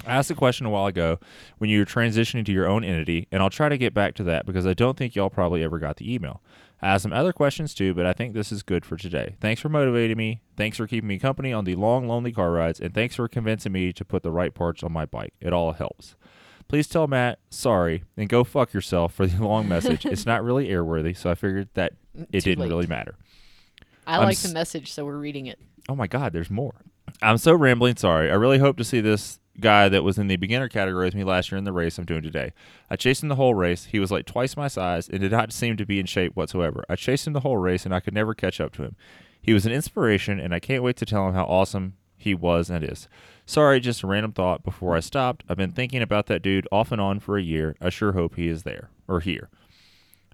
I 0.07 0.17
asked 0.17 0.31
a 0.31 0.35
question 0.35 0.65
a 0.65 0.71
while 0.71 0.87
ago 0.87 1.19
when 1.59 1.69
you 1.69 1.81
were 1.81 1.85
transitioning 1.85 2.45
to 2.47 2.53
your 2.53 2.67
own 2.67 2.85
entity, 2.85 3.29
and 3.31 3.43
I'll 3.43 3.51
try 3.51 3.69
to 3.69 3.77
get 3.77 3.93
back 3.93 4.15
to 4.15 4.25
that 4.25 4.47
because 4.47 4.67
I 4.67 4.73
don't 4.73 4.97
think 4.97 5.15
y'all 5.15 5.29
probably 5.29 5.63
ever 5.63 5.79
got 5.79 5.97
the 5.97 6.13
email. 6.13 6.43
I 6.81 6.89
asked 6.89 7.03
some 7.03 7.13
other 7.13 7.35
questions 7.35 7.75
too, 7.75 7.93
but 7.93 8.07
I 8.07 8.15
think 8.15 8.33
this 8.33 8.51
is 8.51 8.63
good 8.63 8.87
for 8.87 8.97
today. 8.97 9.37
Thanks 9.41 9.61
for 9.61 9.69
motivating 9.69 10.17
me. 10.17 10.41
Thanks 10.57 10.79
for 10.79 10.87
keeping 10.87 11.09
me 11.09 11.19
company 11.19 11.53
on 11.53 11.65
the 11.65 11.75
long, 11.75 12.09
lonely 12.09 12.33
car 12.33 12.53
rides, 12.53 12.81
and 12.81 12.95
thanks 12.95 13.17
for 13.17 13.29
convincing 13.29 13.73
me 13.73 13.93
to 13.93 14.05
put 14.05 14.23
the 14.23 14.31
right 14.31 14.55
parts 14.55 14.83
on 14.83 14.93
my 14.93 15.05
bike. 15.05 15.35
It 15.41 15.53
all 15.53 15.73
helps. 15.73 16.17
Please 16.71 16.87
tell 16.87 17.07
Matt 17.09 17.41
sorry 17.51 18.05
and 18.17 18.29
go 18.29 18.45
fuck 18.45 18.73
yourself 18.73 19.13
for 19.13 19.27
the 19.27 19.45
long 19.45 19.69
message. 19.69 20.07
it's 20.07 20.25
not 20.25 20.45
really 20.45 20.69
airworthy, 20.69 21.17
so 21.17 21.31
I 21.31 21.35
figured 21.35 21.69
that 21.75 21.95
it 22.33 22.43
Too 22.45 22.51
didn't 22.51 22.63
late. 22.63 22.69
really 22.69 22.87
matter. 22.87 23.17
I 24.07 24.17
I'm 24.17 24.23
like 24.25 24.33
s- 24.37 24.45
the 24.45 24.55
message, 24.55 24.93
so 24.93 25.05
we're 25.05 25.19
reading 25.19 25.47
it. 25.47 25.59
Oh 25.89 25.97
my 25.97 26.07
God, 26.07 26.33
there's 26.33 26.51
more. 26.51 26.75
I'm 27.21 27.39
so 27.39 27.53
rambling. 27.55 27.97
Sorry. 27.97 28.31
I 28.31 28.35
really 28.35 28.59
hope 28.59 28.77
to 28.77 28.85
see 28.85 29.01
this 29.01 29.41
guy 29.59 29.89
that 29.89 30.05
was 30.05 30.17
in 30.17 30.29
the 30.29 30.37
beginner 30.37 30.69
category 30.69 31.05
with 31.07 31.15
me 31.15 31.25
last 31.25 31.51
year 31.51 31.59
in 31.59 31.65
the 31.65 31.73
race 31.73 31.99
I'm 31.99 32.05
doing 32.05 32.23
today. 32.23 32.53
I 32.89 32.95
chased 32.97 33.23
him 33.23 33.29
the 33.29 33.35
whole 33.35 33.55
race. 33.55 33.87
He 33.87 33.99
was 33.99 34.11
like 34.13 34.25
twice 34.25 34.57
my 34.57 34.69
size 34.69 35.09
and 35.09 35.21
did 35.21 35.33
not 35.33 35.53
seem 35.53 35.77
to 35.77 35.85
be 35.85 35.99
in 35.99 36.07
shape 36.07 36.37
whatsoever. 36.37 36.85
I 36.89 36.95
chased 36.97 37.27
him 37.27 37.33
the 37.33 37.41
whole 37.41 37.57
race 37.59 37.85
and 37.85 37.93
I 37.95 37.99
could 38.01 38.15
never 38.15 38.33
catch 38.33 38.61
up 38.61 38.73
to 38.75 38.85
him. 38.85 38.97
He 39.43 39.53
was 39.53 39.67
an 39.67 39.73
inspiration 39.73 40.39
and 40.39 40.55
I 40.55 40.61
can't 40.61 40.85
wait 40.85 40.97
to 40.99 41.05
tell 41.05 41.27
him 41.27 41.35
how 41.35 41.45
awesome 41.47 41.95
he 42.21 42.35
was 42.35 42.71
and 42.71 42.85
is. 42.85 43.09
Sorry, 43.47 43.81
just 43.81 44.03
a 44.03 44.07
random 44.07 44.33
thought 44.33 44.63
before 44.63 44.97
I 44.97 45.01
stopped. 45.01 45.43
I've 45.49 45.57
been 45.57 45.73
thinking 45.73 46.03
about 46.03 46.27
that 46.27 46.43
dude 46.43 46.69
off 46.71 46.93
and 46.93 47.01
on 47.01 47.19
for 47.19 47.37
a 47.37 47.43
year. 47.43 47.75
I 47.81 47.89
sure 47.89 48.13
hope 48.13 48.37
he 48.37 48.49
is 48.49 48.63
there 48.63 48.91
or 49.09 49.21
here. 49.21 49.51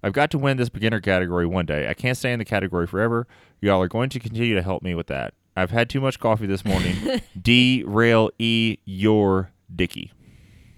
I've 0.03 0.13
got 0.13 0.29
to 0.31 0.37
win 0.37 0.57
this 0.57 0.69
beginner 0.69 1.01
category 1.01 1.47
one 1.47 1.65
day. 1.65 1.89
I 1.89 1.93
can't 1.93 2.17
stay 2.17 2.31
in 2.31 2.39
the 2.39 2.45
category 2.45 2.85
forever. 2.85 3.27
Y'all 3.59 3.81
are 3.81 3.87
going 3.87 4.09
to 4.09 4.19
continue 4.19 4.53
to 4.53 4.61
help 4.61 4.83
me 4.83 4.93
with 4.93 5.07
that. 5.07 5.33
I've 5.55 5.71
had 5.71 5.89
too 5.89 5.99
much 5.99 6.19
coffee 6.19 6.45
this 6.45 6.63
morning. 6.63 7.21
D 7.41 7.83
rail 7.87 8.29
E 8.37 8.77
your 8.85 9.51
Dicky. 9.75 10.11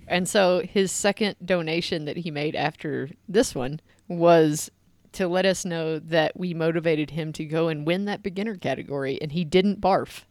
And 0.08 0.28
so 0.28 0.62
his 0.62 0.92
second 0.92 1.36
donation 1.44 2.06
that 2.06 2.18
he 2.18 2.32
made 2.32 2.56
after 2.56 3.10
this 3.28 3.54
one 3.54 3.82
was 4.08 4.72
to 5.12 5.28
let 5.28 5.46
us 5.46 5.66
know 5.66 6.00
that 6.00 6.38
we 6.38 6.54
motivated 6.54 7.12
him 7.12 7.34
to 7.34 7.46
go 7.46 7.68
and 7.68 7.86
win 7.86 8.06
that 8.06 8.24
beginner 8.24 8.56
category, 8.56 9.20
and 9.22 9.32
he 9.32 9.44
didn't 9.44 9.82
barf. 9.82 10.24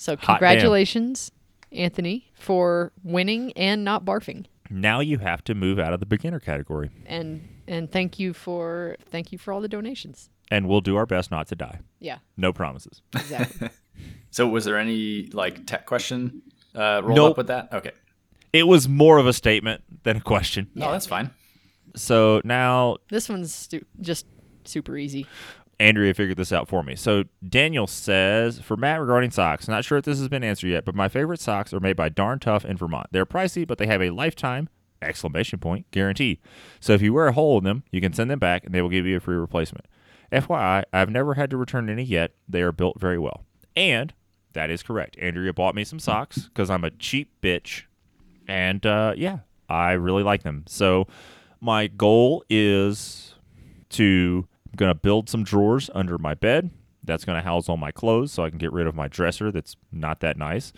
So 0.00 0.16
congratulations, 0.16 1.30
Anthony, 1.72 2.30
for 2.32 2.90
winning 3.04 3.52
and 3.52 3.84
not 3.84 4.02
barfing. 4.02 4.46
Now 4.70 5.00
you 5.00 5.18
have 5.18 5.44
to 5.44 5.54
move 5.54 5.78
out 5.78 5.92
of 5.92 6.00
the 6.00 6.06
beginner 6.06 6.40
category, 6.40 6.88
And 7.04 7.46
and 7.68 7.90
thank 7.92 8.18
you 8.18 8.32
for 8.32 8.96
thank 9.10 9.30
you 9.30 9.36
for 9.36 9.52
all 9.52 9.60
the 9.60 9.68
donations. 9.68 10.30
and 10.50 10.66
we'll 10.68 10.80
do 10.80 10.96
our 10.96 11.04
best 11.06 11.30
not 11.30 11.48
to 11.48 11.54
die. 11.54 11.80
Yeah, 12.00 12.18
No 12.38 12.52
promises. 12.52 13.02
exactly. 13.14 13.68
So 14.30 14.48
was 14.48 14.64
there 14.64 14.78
any 14.78 15.26
like 15.34 15.66
tech 15.66 15.84
question 15.84 16.42
uh, 16.74 17.02
rolled 17.04 17.16
Nope. 17.16 17.30
up 17.32 17.36
with 17.36 17.46
that? 17.48 17.68
Okay. 17.72 17.90
It 18.52 18.66
was 18.66 18.88
more 18.88 19.18
of 19.18 19.26
a 19.26 19.32
statement 19.34 19.82
than 20.04 20.16
a 20.16 20.20
question. 20.20 20.68
No, 20.74 20.90
that's 20.92 21.06
fine. 21.06 21.30
So 21.96 22.40
now 22.44 22.96
this 23.10 23.28
one's 23.28 23.52
stu- 23.52 23.84
just 24.00 24.24
super 24.64 24.96
easy. 24.96 25.26
Andrea 25.80 26.12
figured 26.12 26.36
this 26.36 26.52
out 26.52 26.68
for 26.68 26.82
me. 26.82 26.94
So 26.94 27.24
Daniel 27.48 27.86
says, 27.86 28.60
for 28.60 28.76
Matt 28.76 29.00
regarding 29.00 29.30
socks, 29.30 29.66
not 29.66 29.82
sure 29.82 29.96
if 29.96 30.04
this 30.04 30.18
has 30.18 30.28
been 30.28 30.44
answered 30.44 30.68
yet, 30.68 30.84
but 30.84 30.94
my 30.94 31.08
favorite 31.08 31.40
socks 31.40 31.72
are 31.72 31.80
made 31.80 31.96
by 31.96 32.10
Darn 32.10 32.38
Tough 32.38 32.66
in 32.66 32.76
Vermont. 32.76 33.06
They're 33.12 33.24
pricey, 33.24 33.66
but 33.66 33.78
they 33.78 33.86
have 33.86 34.02
a 34.02 34.10
lifetime 34.10 34.68
exclamation 35.00 35.58
point 35.58 35.90
guarantee. 35.90 36.38
So 36.80 36.92
if 36.92 37.00
you 37.00 37.14
wear 37.14 37.28
a 37.28 37.32
hole 37.32 37.56
in 37.56 37.64
them, 37.64 37.84
you 37.90 38.02
can 38.02 38.12
send 38.12 38.30
them 38.30 38.38
back 38.38 38.64
and 38.64 38.74
they 38.74 38.82
will 38.82 38.90
give 38.90 39.06
you 39.06 39.16
a 39.16 39.20
free 39.20 39.36
replacement. 39.36 39.86
FYI, 40.30 40.84
I've 40.92 41.08
never 41.08 41.34
had 41.34 41.48
to 41.48 41.56
return 41.56 41.88
any 41.88 42.04
yet. 42.04 42.32
They 42.46 42.60
are 42.60 42.72
built 42.72 43.00
very 43.00 43.18
well. 43.18 43.46
And 43.74 44.12
that 44.52 44.68
is 44.68 44.82
correct. 44.82 45.16
Andrea 45.18 45.54
bought 45.54 45.74
me 45.74 45.84
some 45.84 45.98
socks 45.98 46.40
because 46.40 46.68
I'm 46.68 46.84
a 46.84 46.90
cheap 46.90 47.32
bitch. 47.40 47.84
And 48.46 48.84
uh, 48.84 49.14
yeah, 49.16 49.38
I 49.70 49.92
really 49.92 50.24
like 50.24 50.42
them. 50.42 50.64
So 50.68 51.06
my 51.58 51.86
goal 51.86 52.44
is 52.50 53.34
to 53.90 54.46
I'm 54.80 54.86
gonna 54.86 54.94
build 54.94 55.28
some 55.28 55.44
drawers 55.44 55.90
under 55.94 56.16
my 56.16 56.34
bed. 56.34 56.70
That's 57.04 57.24
gonna 57.24 57.42
house 57.42 57.68
all 57.68 57.76
my 57.76 57.90
clothes, 57.90 58.32
so 58.32 58.44
I 58.44 58.50
can 58.50 58.58
get 58.58 58.72
rid 58.72 58.86
of 58.86 58.94
my 58.94 59.08
dresser 59.08 59.52
that's 59.52 59.76
not 59.92 60.20
that 60.20 60.38
nice. 60.38 60.72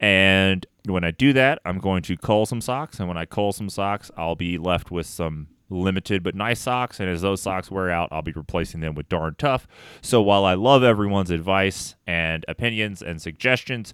And 0.00 0.64
when 0.84 1.02
I 1.02 1.10
do 1.10 1.32
that, 1.32 1.60
I'm 1.64 1.78
going 1.78 2.02
to 2.04 2.16
cull 2.16 2.46
some 2.46 2.60
socks. 2.60 3.00
And 3.00 3.08
when 3.08 3.16
I 3.16 3.24
cull 3.24 3.52
some 3.52 3.68
socks, 3.68 4.10
I'll 4.16 4.36
be 4.36 4.58
left 4.58 4.90
with 4.92 5.06
some 5.06 5.48
limited 5.70 6.22
but 6.22 6.34
nice 6.34 6.60
socks. 6.60 7.00
And 7.00 7.08
as 7.08 7.22
those 7.22 7.42
socks 7.42 7.70
wear 7.70 7.90
out, 7.90 8.08
I'll 8.12 8.22
be 8.22 8.32
replacing 8.32 8.80
them 8.80 8.94
with 8.94 9.08
darn 9.08 9.34
tough. 9.38 9.66
So 10.00 10.22
while 10.22 10.44
I 10.44 10.54
love 10.54 10.82
everyone's 10.82 11.30
advice 11.30 11.96
and 12.06 12.44
opinions 12.46 13.02
and 13.02 13.20
suggestions, 13.20 13.92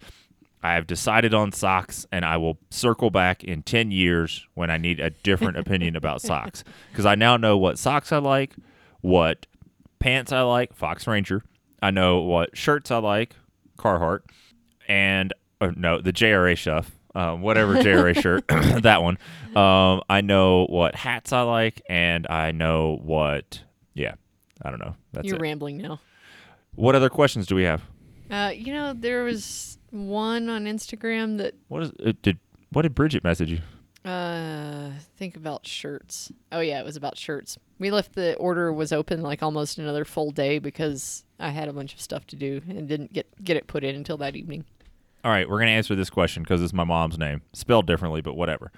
I 0.62 0.74
have 0.74 0.86
decided 0.86 1.34
on 1.34 1.52
socks, 1.52 2.06
and 2.10 2.24
I 2.24 2.38
will 2.38 2.58
circle 2.70 3.10
back 3.10 3.44
in 3.44 3.62
10 3.62 3.90
years 3.90 4.46
when 4.54 4.70
I 4.70 4.78
need 4.78 4.98
a 4.98 5.10
different 5.10 5.56
opinion 5.58 5.94
about 5.94 6.22
socks. 6.22 6.64
Because 6.90 7.04
I 7.04 7.14
now 7.16 7.36
know 7.36 7.58
what 7.58 7.78
socks 7.78 8.12
I 8.12 8.18
like, 8.18 8.54
what 9.02 9.46
pants 10.04 10.32
I 10.32 10.42
like, 10.42 10.74
Fox 10.74 11.06
Ranger. 11.06 11.42
I 11.80 11.90
know 11.90 12.20
what 12.20 12.54
shirts 12.54 12.90
I 12.90 12.98
like, 12.98 13.36
Carhartt, 13.78 14.20
and 14.86 15.32
uh, 15.62 15.70
no, 15.74 15.98
the 15.98 16.12
JRA 16.12 16.58
stuff, 16.58 16.94
um, 17.14 17.40
whatever 17.40 17.74
JRA 17.82 18.20
shirt, 18.20 18.46
that 18.82 19.02
one. 19.02 19.16
Um, 19.56 20.02
I 20.10 20.20
know 20.20 20.66
what 20.66 20.94
hats 20.94 21.32
I 21.32 21.40
like, 21.40 21.80
and 21.88 22.26
I 22.26 22.52
know 22.52 23.00
what, 23.02 23.62
yeah, 23.94 24.16
I 24.60 24.68
don't 24.68 24.78
know. 24.78 24.94
That's 25.14 25.26
You're 25.26 25.36
it. 25.36 25.40
rambling 25.40 25.78
now. 25.78 26.00
what 26.74 26.94
other 26.94 27.08
questions 27.08 27.46
do 27.46 27.54
we 27.54 27.62
have? 27.62 27.80
Uh, 28.30 28.52
you 28.54 28.74
know, 28.74 28.92
there 28.92 29.24
was 29.24 29.78
one 29.88 30.50
on 30.50 30.66
Instagram 30.66 31.38
that 31.38 31.54
What 31.68 31.82
is 31.82 31.92
it? 32.00 32.20
Did 32.20 32.38
what 32.72 32.82
did 32.82 32.94
Bridget 32.94 33.24
message 33.24 33.50
you? 33.50 33.60
Uh 34.04 34.90
think 35.16 35.36
about 35.36 35.66
shirts. 35.66 36.30
Oh 36.52 36.60
yeah, 36.60 36.80
it 36.80 36.84
was 36.84 36.96
about 36.96 37.16
shirts. 37.16 37.58
We 37.78 37.90
left 37.90 38.14
the 38.14 38.34
order 38.36 38.72
was 38.72 38.92
open 38.92 39.22
like 39.22 39.42
almost 39.42 39.78
another 39.78 40.04
full 40.04 40.30
day 40.30 40.58
because 40.58 41.24
I 41.40 41.50
had 41.50 41.68
a 41.68 41.72
bunch 41.72 41.94
of 41.94 42.00
stuff 42.00 42.26
to 42.28 42.36
do 42.36 42.60
and 42.68 42.88
didn't 42.88 43.12
get 43.12 43.26
get 43.42 43.56
it 43.56 43.66
put 43.66 43.84
in 43.84 43.94
until 43.94 44.16
that 44.18 44.36
evening. 44.36 44.64
All 45.24 45.30
right, 45.30 45.48
we're 45.48 45.58
to 45.60 45.68
answer 45.68 45.94
this 45.94 46.10
question 46.10 46.42
because 46.42 46.62
it's 46.62 46.74
my 46.74 46.84
mom's 46.84 47.18
name, 47.18 47.40
spelled 47.54 47.86
differently, 47.86 48.20
but 48.20 48.36
whatever. 48.36 48.70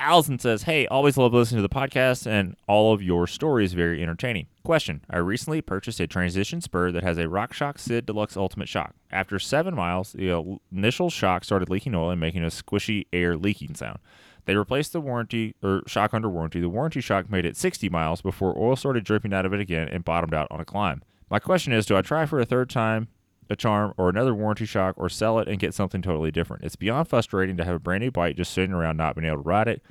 Allison 0.00 0.38
says, 0.40 0.64
Hey, 0.64 0.86
always 0.88 1.16
love 1.16 1.32
listening 1.32 1.62
to 1.62 1.68
the 1.68 1.74
podcast 1.74 2.26
and 2.26 2.56
all 2.66 2.92
of 2.92 3.00
your 3.02 3.28
stories 3.28 3.72
very 3.72 4.02
entertaining. 4.02 4.48
Question 4.64 5.02
I 5.08 5.18
recently 5.18 5.62
purchased 5.62 6.00
a 6.00 6.06
transition 6.06 6.60
spur 6.60 6.90
that 6.90 7.04
has 7.04 7.18
a 7.18 7.24
RockShox 7.24 7.78
Sid 7.80 8.06
Deluxe 8.06 8.36
Ultimate 8.36 8.68
Shock. 8.68 8.94
After 9.12 9.38
seven 9.38 9.74
miles, 9.74 10.12
the 10.12 10.58
initial 10.72 11.10
shock 11.10 11.44
started 11.44 11.70
leaking 11.70 11.94
oil 11.94 12.10
and 12.10 12.20
making 12.20 12.42
a 12.42 12.48
squishy 12.48 13.06
air 13.12 13.36
leaking 13.36 13.76
sound. 13.76 14.00
They 14.46 14.56
replaced 14.56 14.92
the 14.92 15.00
warranty 15.00 15.54
or 15.62 15.82
shock 15.86 16.12
under 16.12 16.28
warranty. 16.28 16.60
The 16.60 16.68
warranty 16.68 17.00
shock 17.00 17.30
made 17.30 17.46
it 17.46 17.56
60 17.56 17.88
miles 17.88 18.20
before 18.20 18.58
oil 18.58 18.76
started 18.76 19.04
dripping 19.04 19.32
out 19.32 19.46
of 19.46 19.52
it 19.52 19.60
again 19.60 19.88
and 19.88 20.04
bottomed 20.04 20.34
out 20.34 20.48
on 20.50 20.60
a 20.60 20.64
climb. 20.64 21.02
My 21.30 21.38
question 21.38 21.72
is 21.72 21.86
do 21.86 21.96
I 21.96 22.02
try 22.02 22.26
for 22.26 22.38
a 22.38 22.44
third 22.44 22.70
time 22.70 23.08
a 23.50 23.56
charm 23.56 23.92
or 23.96 24.08
another 24.08 24.34
warranty 24.34 24.64
shock 24.64 24.94
or 24.96 25.08
sell 25.08 25.38
it 25.38 25.48
and 25.48 25.58
get 25.58 25.74
something 25.74 26.02
totally 26.02 26.30
different. 26.30 26.64
It's 26.64 26.76
beyond 26.76 27.08
frustrating 27.08 27.56
to 27.58 27.64
have 27.64 27.74
a 27.76 27.80
brand 27.80 28.02
new 28.02 28.10
bike 28.10 28.36
just 28.36 28.52
sitting 28.52 28.72
around 28.72 28.96
not 28.96 29.16
being 29.16 29.26
able 29.26 29.42
to 29.42 29.48
ride 29.48 29.68
it. 29.68 29.82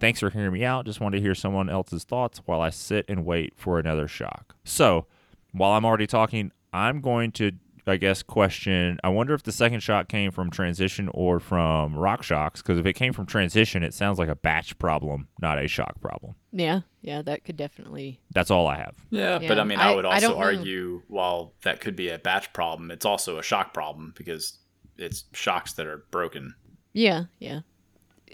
Thanks 0.00 0.20
for 0.20 0.30
hearing 0.30 0.52
me 0.52 0.64
out. 0.64 0.86
Just 0.86 1.00
wanted 1.00 1.18
to 1.18 1.22
hear 1.22 1.34
someone 1.34 1.68
else's 1.68 2.04
thoughts 2.04 2.40
while 2.44 2.60
I 2.60 2.70
sit 2.70 3.04
and 3.08 3.24
wait 3.24 3.52
for 3.56 3.78
another 3.78 4.08
shock. 4.08 4.56
So, 4.64 5.06
while 5.52 5.72
I'm 5.72 5.84
already 5.84 6.06
talking, 6.06 6.50
I'm 6.72 7.00
going 7.00 7.30
to, 7.32 7.52
I 7.86 7.96
guess, 7.96 8.22
question. 8.22 8.98
I 9.02 9.08
wonder 9.08 9.34
if 9.34 9.42
the 9.42 9.50
second 9.52 9.80
shot 9.80 10.08
came 10.08 10.30
from 10.30 10.50
transition 10.50 11.08
or 11.12 11.40
from 11.40 11.94
RockShox. 11.94 12.58
Because 12.58 12.78
if 12.78 12.86
it 12.86 12.92
came 12.92 13.12
from 13.12 13.26
transition, 13.26 13.82
it 13.82 13.92
sounds 13.94 14.18
like 14.18 14.28
a 14.28 14.36
batch 14.36 14.78
problem, 14.78 15.28
not 15.40 15.58
a 15.62 15.66
shock 15.66 16.00
problem. 16.00 16.34
Yeah, 16.52 16.80
yeah, 17.00 17.22
that 17.22 17.44
could 17.44 17.56
definitely. 17.56 18.20
That's 18.32 18.50
all 18.50 18.66
I 18.68 18.76
have. 18.76 18.94
Yeah, 19.10 19.40
Yeah, 19.40 19.48
but 19.48 19.58
I 19.58 19.64
mean, 19.64 19.78
I, 19.80 19.90
I- 19.92 19.96
would 19.96 20.04
also 20.04 20.28
don't 20.28 20.38
know. 20.38 20.44
argue 20.44 21.02
while 21.08 21.54
that 21.62 21.80
could 21.80 21.96
be 21.96 22.08
a 22.10 22.18
batch 22.18 22.52
problem, 22.52 22.90
it's 22.90 23.04
also 23.06 23.38
a 23.38 23.42
shock 23.42 23.74
problem 23.74 24.12
because 24.16 24.58
it's 24.96 25.24
shocks 25.32 25.72
that 25.72 25.86
are 25.86 26.04
broken. 26.10 26.54
Yeah, 26.92 27.24
yeah. 27.38 27.60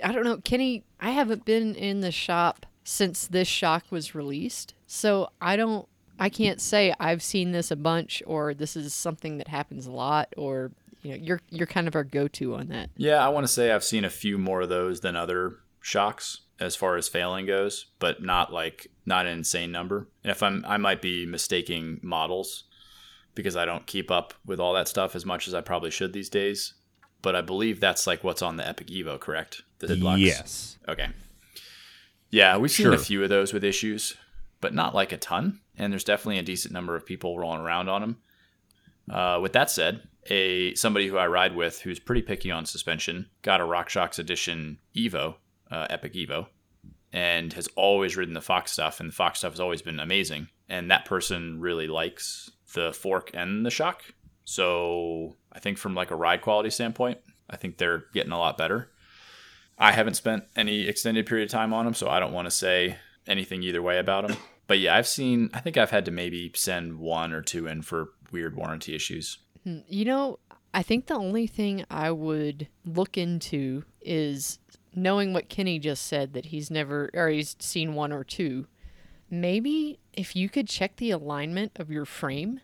I 0.05 0.13
don't 0.13 0.25
know, 0.25 0.39
Kenny. 0.39 0.85
I 1.01 1.11
haven't 1.11 1.45
been 1.45 1.75
in 1.75 2.01
the 2.01 2.13
shop 2.13 2.67
since 2.85 3.27
this 3.27 3.49
shock 3.49 3.85
was 3.91 4.15
released, 4.15 4.75
so 4.87 5.31
I 5.41 5.57
don't. 5.57 5.89
I 6.19 6.29
can't 6.29 6.61
say 6.61 6.95
I've 6.99 7.23
seen 7.23 7.53
this 7.53 7.71
a 7.71 7.77
bunch, 7.77 8.23
or 8.27 8.55
this 8.55 8.77
is 8.77 8.93
something 8.95 9.39
that 9.39 9.49
happens 9.49 9.87
a 9.87 9.93
lot, 9.93 10.33
or 10.37 10.73
you 11.03 11.11
know, 11.13 11.17
you're 11.17 11.41
you're 11.51 11.67
kind 11.67 11.87
of 11.89 11.95
our 11.95 12.05
go-to 12.05 12.55
on 12.57 12.69
that. 12.69 12.91
Yeah, 12.97 13.25
I 13.25 13.29
want 13.29 13.47
to 13.47 13.53
say 13.53 13.71
I've 13.73 13.85
seen 13.85 14.05
a 14.05 14.11
few 14.11 14.37
more 14.39 14.63
of 14.63 14.69
those 14.69 15.01
than 15.01 15.15
other 15.17 15.57
shocks 15.81 16.41
as 16.61 16.75
far 16.75 16.97
as 16.97 17.09
failing 17.09 17.47
goes, 17.47 17.87
but 18.01 18.23
not 18.23 18.53
like 18.53 18.89
not 19.07 19.27
an 19.27 19.39
insane 19.39 19.71
number. 19.71 20.09
And 20.25 20.31
if 20.31 20.43
I'm 20.43 20.65
I 20.67 20.77
might 20.77 21.01
be 21.01 21.25
mistaking 21.27 22.01
models 22.03 22.65
because 23.35 23.55
I 23.57 23.65
don't 23.65 23.87
keep 23.87 24.11
up 24.11 24.35
with 24.45 24.59
all 24.59 24.75
that 24.75 24.89
stuff 24.89 25.15
as 25.15 25.25
much 25.25 25.47
as 25.47 25.55
I 25.55 25.61
probably 25.61 25.91
should 25.93 26.13
these 26.13 26.29
days. 26.29 26.75
But 27.23 27.37
I 27.37 27.41
believe 27.41 27.79
that's 27.81 28.07
like 28.07 28.25
what's 28.25 28.43
on 28.43 28.57
the 28.57 28.67
Epic 28.69 28.89
Evo, 28.89 29.19
correct? 29.21 29.63
The 29.79 29.89
deluxe. 29.89 30.21
Yes. 30.21 30.79
Okay. 30.89 31.09
Yeah, 32.31 32.57
we've 32.59 32.71
seen 32.71 32.85
Sure. 32.87 32.95
a 32.95 32.99
few 32.99 33.23
of 33.23 33.29
those 33.29 33.53
with 33.53 33.65
issues, 33.65 34.17
but 34.61 34.75
not 34.75 34.95
like 34.95 35.13
a 35.13 35.17
ton. 35.17 35.61
And 35.77 35.93
there's 35.93 36.05
definitely 36.05 36.39
a 36.39 36.43
decent 36.43 36.75
number 36.75 36.97
of 36.97 37.07
people 37.07 37.39
rolling 37.39 37.61
around 37.61 37.89
on 37.89 38.01
them. 38.01 38.17
Uh, 39.11 39.39
with 39.41 39.53
that 39.53 39.71
said, 39.71 40.03
a 40.27 40.75
somebody 40.75 41.09
who 41.09 41.17
I 41.17 41.27
ride 41.27 41.57
with 41.57 41.81
who's 41.81 41.99
pretty 41.99 42.23
picky 42.23 42.51
on 42.51 42.67
suspension 42.67 43.31
got 43.43 43.61
a 43.61 43.65
RockShox 43.65 44.19
Edition 44.19 44.79
Evo, 44.95 45.37
uh, 45.71 45.87
Epic 45.89 46.15
Evo, 46.15 46.49
and 47.13 47.53
has 47.55 47.69
always 47.77 48.17
ridden 48.17 48.35
the 48.35 48.41
Fox 48.41 48.73
stuff, 48.73 49.01
and 49.01 49.09
the 49.09 49.15
Fox 49.15 49.39
stuff 49.39 49.53
has 49.53 49.61
always 49.61 49.83
been 49.83 50.01
amazing. 50.01 50.49
And 50.69 50.91
that 50.91 51.07
person 51.07 51.61
really 51.61 51.87
likes 51.87 52.51
the 52.75 52.93
fork 52.93 53.31
and 53.33 53.65
the 53.65 53.71
shock. 53.71 54.03
So 54.45 55.37
I 55.53 55.61
think 55.61 55.79
from 55.79 55.95
like 55.95 56.11
a 56.11 56.17
ride 56.17 56.43
quality 56.43 56.71
standpoint, 56.71 57.19
I 57.49 57.57
think 57.57 57.79
they're 57.79 58.05
getting 58.13 58.33
a 58.33 58.39
lot 58.39 58.59
better. 58.59 58.91
I 59.79 59.93
haven't 59.93 60.15
spent 60.15 60.45
any 60.57 60.87
extended 60.89 61.27
period 61.27 61.47
of 61.47 61.53
time 61.53 61.73
on 61.73 61.85
them, 61.85 61.95
so 61.95 62.09
I 62.09 62.21
don't 62.21 62.33
want 62.33 62.47
to 62.47 62.51
say 62.51 62.97
anything 63.29 63.63
either 63.63 63.83
way 63.83 63.99
about 63.99 64.27
them. 64.27 64.37
But 64.69 64.81
yeah, 64.81 64.97
I've 64.97 65.07
seen. 65.07 65.49
I 65.55 65.61
think 65.61 65.79
I've 65.79 65.93
had 65.93 66.05
to 66.05 66.11
maybe 66.11 66.53
send 66.55 66.99
one 66.99 67.33
or 67.33 67.41
two 67.41 67.67
in 67.67 67.81
for 67.81 68.11
weird 68.31 68.55
warranty 68.55 68.95
issues. 68.95 69.39
Hmm, 69.65 69.79
You 69.89 70.05
know, 70.05 70.39
I 70.75 70.83
think 70.83 71.07
the 71.07 71.15
only 71.15 71.47
thing 71.47 71.87
I 71.91 72.11
would 72.11 72.69
look 72.85 73.17
into 73.17 73.85
is 74.03 74.59
knowing 74.95 75.33
what 75.33 75.49
Kenny 75.49 75.79
just 75.79 76.07
said 76.07 76.35
that 76.35 76.45
he's 76.47 76.71
never 76.71 77.09
or 77.15 77.31
he's 77.31 77.57
seen 77.59 77.95
one 77.95 78.13
or 78.13 78.25
two. 78.25 78.67
Maybe 79.31 79.99
if 80.13 80.37
you 80.37 80.51
could 80.51 80.69
check 80.69 80.97
the 80.97 81.11
alignment 81.13 81.73
of 81.79 81.91
your 81.91 82.05
frame, 82.05 82.61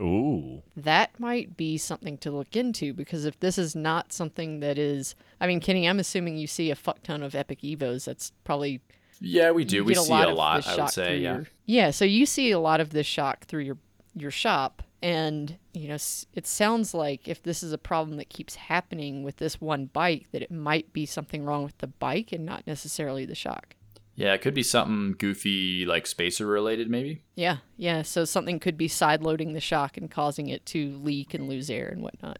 Ooh. 0.00 0.62
that 0.76 1.18
might 1.20 1.56
be 1.56 1.78
something 1.78 2.18
to 2.18 2.30
look 2.32 2.56
into 2.56 2.92
because 2.92 3.24
if 3.24 3.38
this 3.38 3.58
is 3.58 3.76
not 3.76 4.12
something 4.12 4.58
that 4.58 4.76
is 4.76 5.14
I 5.40 5.46
mean, 5.46 5.60
Kenny, 5.60 5.88
I'm 5.88 6.00
assuming 6.00 6.36
you 6.36 6.46
see 6.48 6.70
a 6.72 6.76
fuck 6.76 7.02
ton 7.04 7.22
of 7.22 7.34
Epic 7.36 7.60
Evos. 7.62 8.04
That's 8.06 8.32
probably 8.44 8.80
Yeah, 9.20 9.50
we 9.52 9.64
do. 9.64 9.84
We 9.84 9.94
get 9.94 10.02
see 10.04 10.12
a 10.12 10.28
lot. 10.28 10.66
I 10.66 10.76
would 10.76 10.90
say. 10.90 11.18
Yeah. 11.18 11.34
your- 11.34 11.46
yeah, 11.66 11.90
so 11.90 12.04
you 12.04 12.26
see 12.26 12.50
a 12.50 12.58
lot 12.58 12.80
of 12.80 12.90
this 12.90 13.06
shock 13.06 13.44
through 13.46 13.62
your 13.62 13.78
your 14.14 14.30
shop 14.30 14.82
And, 15.02 15.58
you 15.74 15.88
know, 15.88 15.96
it 16.32 16.46
sounds 16.46 16.94
like 16.94 17.28
if 17.28 17.42
this 17.42 17.62
is 17.62 17.72
a 17.72 17.78
problem 17.78 18.16
that 18.16 18.30
keeps 18.30 18.54
happening 18.54 19.22
with 19.22 19.36
this 19.36 19.60
one 19.60 19.84
bike, 19.86 20.28
that 20.32 20.40
it 20.40 20.50
might 20.50 20.94
be 20.94 21.04
something 21.04 21.44
wrong 21.44 21.62
with 21.62 21.76
the 21.76 21.88
bike 21.88 22.32
and 22.32 22.46
not 22.46 22.66
necessarily 22.66 23.26
the 23.26 23.34
shock. 23.34 23.76
Yeah, 24.14 24.32
it 24.32 24.40
could 24.40 24.54
be 24.54 24.62
something 24.62 25.14
goofy, 25.18 25.84
like 25.84 26.06
spacer 26.06 26.46
related, 26.46 26.88
maybe. 26.88 27.22
Yeah, 27.34 27.58
yeah. 27.76 28.00
So 28.00 28.24
something 28.24 28.58
could 28.58 28.78
be 28.78 28.88
side 28.88 29.22
loading 29.22 29.52
the 29.52 29.60
shock 29.60 29.98
and 29.98 30.10
causing 30.10 30.48
it 30.48 30.64
to 30.66 30.96
leak 31.02 31.34
and 31.34 31.48
lose 31.50 31.68
air 31.68 31.88
and 31.88 32.00
whatnot. 32.00 32.38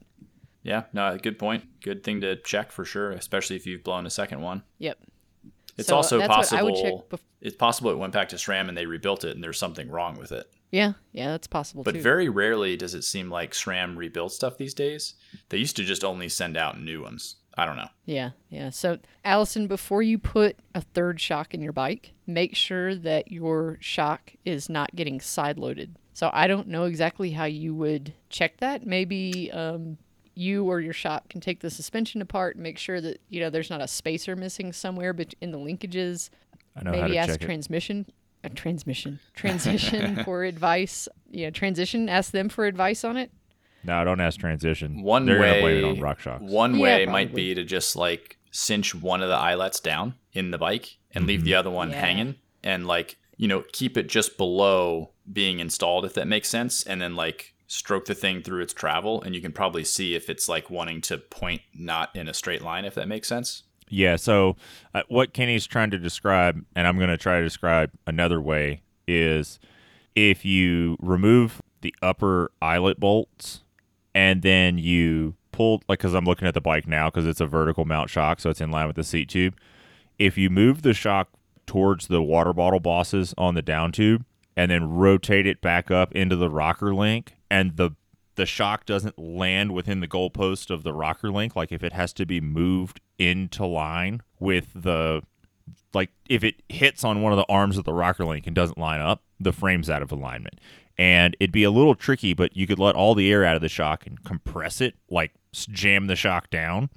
Yeah, 0.62 0.84
no, 0.94 1.18
good 1.18 1.38
point. 1.38 1.64
Good 1.82 2.02
thing 2.02 2.22
to 2.22 2.36
check 2.36 2.72
for 2.72 2.86
sure, 2.86 3.10
especially 3.10 3.56
if 3.56 3.66
you've 3.66 3.84
blown 3.84 4.06
a 4.06 4.10
second 4.10 4.40
one. 4.40 4.62
Yep. 4.78 4.98
It's 5.76 5.88
So 5.88 5.96
also 5.96 6.24
possible. 6.26 7.06
bef- 7.10 7.18
it's 7.40 7.56
possible 7.56 7.90
it 7.90 7.98
went 7.98 8.12
back 8.12 8.28
to 8.30 8.36
SRAM 8.36 8.68
and 8.68 8.76
they 8.76 8.86
rebuilt 8.86 9.24
it, 9.24 9.34
and 9.34 9.42
there's 9.42 9.58
something 9.58 9.88
wrong 9.90 10.16
with 10.16 10.32
it. 10.32 10.46
Yeah, 10.70 10.94
yeah, 11.12 11.30
that's 11.32 11.46
possible 11.46 11.82
But 11.84 11.94
too. 11.94 12.00
very 12.00 12.28
rarely 12.28 12.76
does 12.76 12.94
it 12.94 13.02
seem 13.02 13.30
like 13.30 13.52
SRAM 13.52 13.96
rebuild 13.96 14.32
stuff 14.32 14.56
these 14.56 14.74
days. 14.74 15.14
They 15.48 15.58
used 15.58 15.76
to 15.76 15.84
just 15.84 16.02
only 16.04 16.28
send 16.28 16.56
out 16.56 16.80
new 16.80 17.02
ones. 17.02 17.36
I 17.56 17.66
don't 17.66 17.76
know. 17.76 17.88
Yeah, 18.04 18.30
yeah. 18.48 18.70
So, 18.70 18.98
Allison, 19.24 19.68
before 19.68 20.02
you 20.02 20.18
put 20.18 20.56
a 20.74 20.80
third 20.80 21.20
shock 21.20 21.54
in 21.54 21.62
your 21.62 21.72
bike, 21.72 22.12
make 22.26 22.56
sure 22.56 22.96
that 22.96 23.30
your 23.30 23.78
shock 23.80 24.32
is 24.44 24.68
not 24.68 24.96
getting 24.96 25.20
side 25.20 25.56
loaded. 25.58 25.94
So, 26.14 26.30
I 26.32 26.48
don't 26.48 26.66
know 26.66 26.84
exactly 26.84 27.30
how 27.30 27.44
you 27.44 27.72
would 27.76 28.12
check 28.28 28.56
that. 28.58 28.84
Maybe 28.84 29.52
um, 29.52 29.98
you 30.34 30.64
or 30.64 30.80
your 30.80 30.92
shop 30.92 31.28
can 31.28 31.40
take 31.40 31.60
the 31.60 31.70
suspension 31.70 32.20
apart 32.20 32.56
and 32.56 32.62
make 32.62 32.78
sure 32.78 33.00
that 33.00 33.20
you 33.28 33.40
know 33.40 33.50
there's 33.50 33.70
not 33.70 33.80
a 33.80 33.88
spacer 33.88 34.34
missing 34.36 34.72
somewhere 34.72 35.12
bet- 35.12 35.34
in 35.40 35.50
the 35.52 35.58
linkages. 35.58 36.30
I 36.76 36.82
know 36.82 36.90
how 36.92 37.00
Maybe 37.02 37.12
to 37.12 37.18
ask 37.18 37.30
check 37.30 37.42
it. 37.42 37.44
transmission. 37.44 38.06
A 38.42 38.50
transmission 38.50 39.20
transition 39.34 40.16
for 40.24 40.44
advice. 40.44 41.08
Yeah, 41.30 41.50
transition. 41.50 42.08
Ask 42.08 42.32
them 42.32 42.48
for 42.48 42.66
advice 42.66 43.04
on 43.04 43.16
it. 43.16 43.30
No, 43.84 44.02
don't 44.04 44.20
ask 44.20 44.40
transition. 44.40 45.02
One 45.02 45.26
They're 45.26 45.40
way, 45.40 45.48
gonna 45.48 45.60
blame 45.60 45.84
it 45.84 45.84
on 45.84 45.96
RockShox. 46.16 46.40
One 46.40 46.74
Yeah, 46.74 46.80
way 46.82 47.06
might 47.06 47.34
be 47.34 47.54
to 47.54 47.64
just 47.64 47.96
like 47.96 48.38
cinch 48.50 48.94
one 48.94 49.22
of 49.22 49.28
the 49.28 49.34
eyelets 49.36 49.80
down 49.80 50.14
in 50.32 50.50
the 50.50 50.58
bike 50.58 50.96
and 51.12 51.26
leave 51.26 51.44
the 51.44 51.52
mm-hmm. 51.52 51.58
other 51.58 51.70
one 51.70 51.90
Yeah. 51.90 52.00
hanging, 52.00 52.34
and 52.62 52.86
like 52.86 53.16
you 53.36 53.48
know 53.48 53.64
keep 53.72 53.96
it 53.96 54.08
just 54.08 54.36
below 54.36 55.10
being 55.30 55.60
installed, 55.60 56.04
if 56.04 56.14
that 56.14 56.26
makes 56.26 56.48
sense, 56.48 56.82
and 56.82 57.00
then 57.00 57.14
like 57.16 57.53
stroke 57.66 58.04
the 58.04 58.14
thing 58.14 58.42
through 58.42 58.62
its 58.62 58.72
travel, 58.72 59.22
and 59.22 59.34
you 59.34 59.40
can 59.40 59.52
probably 59.52 59.84
see 59.84 60.14
if 60.14 60.28
it's 60.28 60.48
like 60.48 60.70
wanting 60.70 61.00
to 61.02 61.18
point 61.18 61.62
not 61.74 62.14
in 62.14 62.28
a 62.28 62.34
straight 62.34 62.62
line, 62.62 62.84
if 62.84 62.94
that 62.94 63.08
makes 63.08 63.28
sense. 63.28 63.64
Yeah. 63.88 64.16
So 64.16 64.56
uh, 64.94 65.02
what 65.08 65.32
Kenny's 65.32 65.66
trying 65.66 65.90
to 65.90 65.98
describe, 65.98 66.64
and 66.74 66.86
I'm 66.86 66.96
going 66.96 67.10
to 67.10 67.18
try 67.18 67.38
to 67.38 67.44
describe 67.44 67.90
another 68.06 68.40
way, 68.40 68.82
is 69.06 69.58
if 70.14 70.44
you 70.44 70.96
remove 71.00 71.60
the 71.82 71.94
upper 72.02 72.50
eyelet 72.62 72.98
bolts 72.98 73.62
and 74.14 74.42
then 74.42 74.78
you 74.78 75.34
pull, 75.52 75.82
like, 75.88 75.98
because 75.98 76.14
I'm 76.14 76.24
looking 76.24 76.48
at 76.48 76.54
the 76.54 76.60
bike 76.60 76.86
now 76.86 77.10
because 77.10 77.26
it's 77.26 77.40
a 77.40 77.46
vertical 77.46 77.84
mount 77.84 78.10
shock, 78.10 78.40
so 78.40 78.50
it's 78.50 78.60
in 78.60 78.70
line 78.70 78.86
with 78.86 78.96
the 78.96 79.04
seat 79.04 79.28
tube. 79.28 79.56
If 80.18 80.38
you 80.38 80.48
move 80.48 80.82
the 80.82 80.94
shock 80.94 81.28
towards 81.66 82.06
the 82.06 82.22
water 82.22 82.52
bottle 82.52 82.80
bosses 82.80 83.34
on 83.36 83.54
the 83.54 83.62
down 83.62 83.92
tube 83.92 84.24
and 84.56 84.70
then 84.70 84.90
rotate 84.90 85.46
it 85.46 85.60
back 85.60 85.90
up 85.90 86.12
into 86.12 86.36
the 86.36 86.50
rocker 86.50 86.94
link, 86.94 87.34
and 87.50 87.76
the 87.76 87.90
the 88.36 88.46
shock 88.46 88.84
doesn't 88.84 89.18
land 89.18 89.72
within 89.72 90.00
the 90.00 90.08
goalpost 90.08 90.70
of 90.70 90.82
the 90.82 90.92
rocker 90.92 91.30
link, 91.30 91.54
like 91.54 91.70
if 91.70 91.84
it 91.84 91.92
has 91.92 92.12
to 92.14 92.26
be 92.26 92.40
moved 92.40 93.00
into 93.18 93.64
line 93.64 94.22
with 94.40 94.70
the 94.74 95.22
like 95.92 96.10
if 96.28 96.42
it 96.42 96.62
hits 96.68 97.04
on 97.04 97.22
one 97.22 97.32
of 97.32 97.38
the 97.38 97.46
arms 97.48 97.78
of 97.78 97.84
the 97.84 97.92
rocker 97.92 98.24
link 98.24 98.46
and 98.46 98.56
doesn't 98.56 98.78
line 98.78 99.00
up, 99.00 99.22
the 99.38 99.52
frame's 99.52 99.88
out 99.88 100.02
of 100.02 100.10
alignment. 100.10 100.60
And 100.96 101.36
it'd 101.40 101.52
be 101.52 101.64
a 101.64 101.70
little 101.70 101.94
tricky, 101.94 102.34
but 102.34 102.56
you 102.56 102.66
could 102.66 102.78
let 102.78 102.94
all 102.94 103.14
the 103.14 103.30
air 103.30 103.44
out 103.44 103.56
of 103.56 103.62
the 103.62 103.68
shock 103.68 104.06
and 104.06 104.22
compress 104.24 104.80
it, 104.80 104.94
like 105.10 105.32
jam 105.52 106.06
the 106.06 106.16
shock 106.16 106.50
down, 106.50 106.88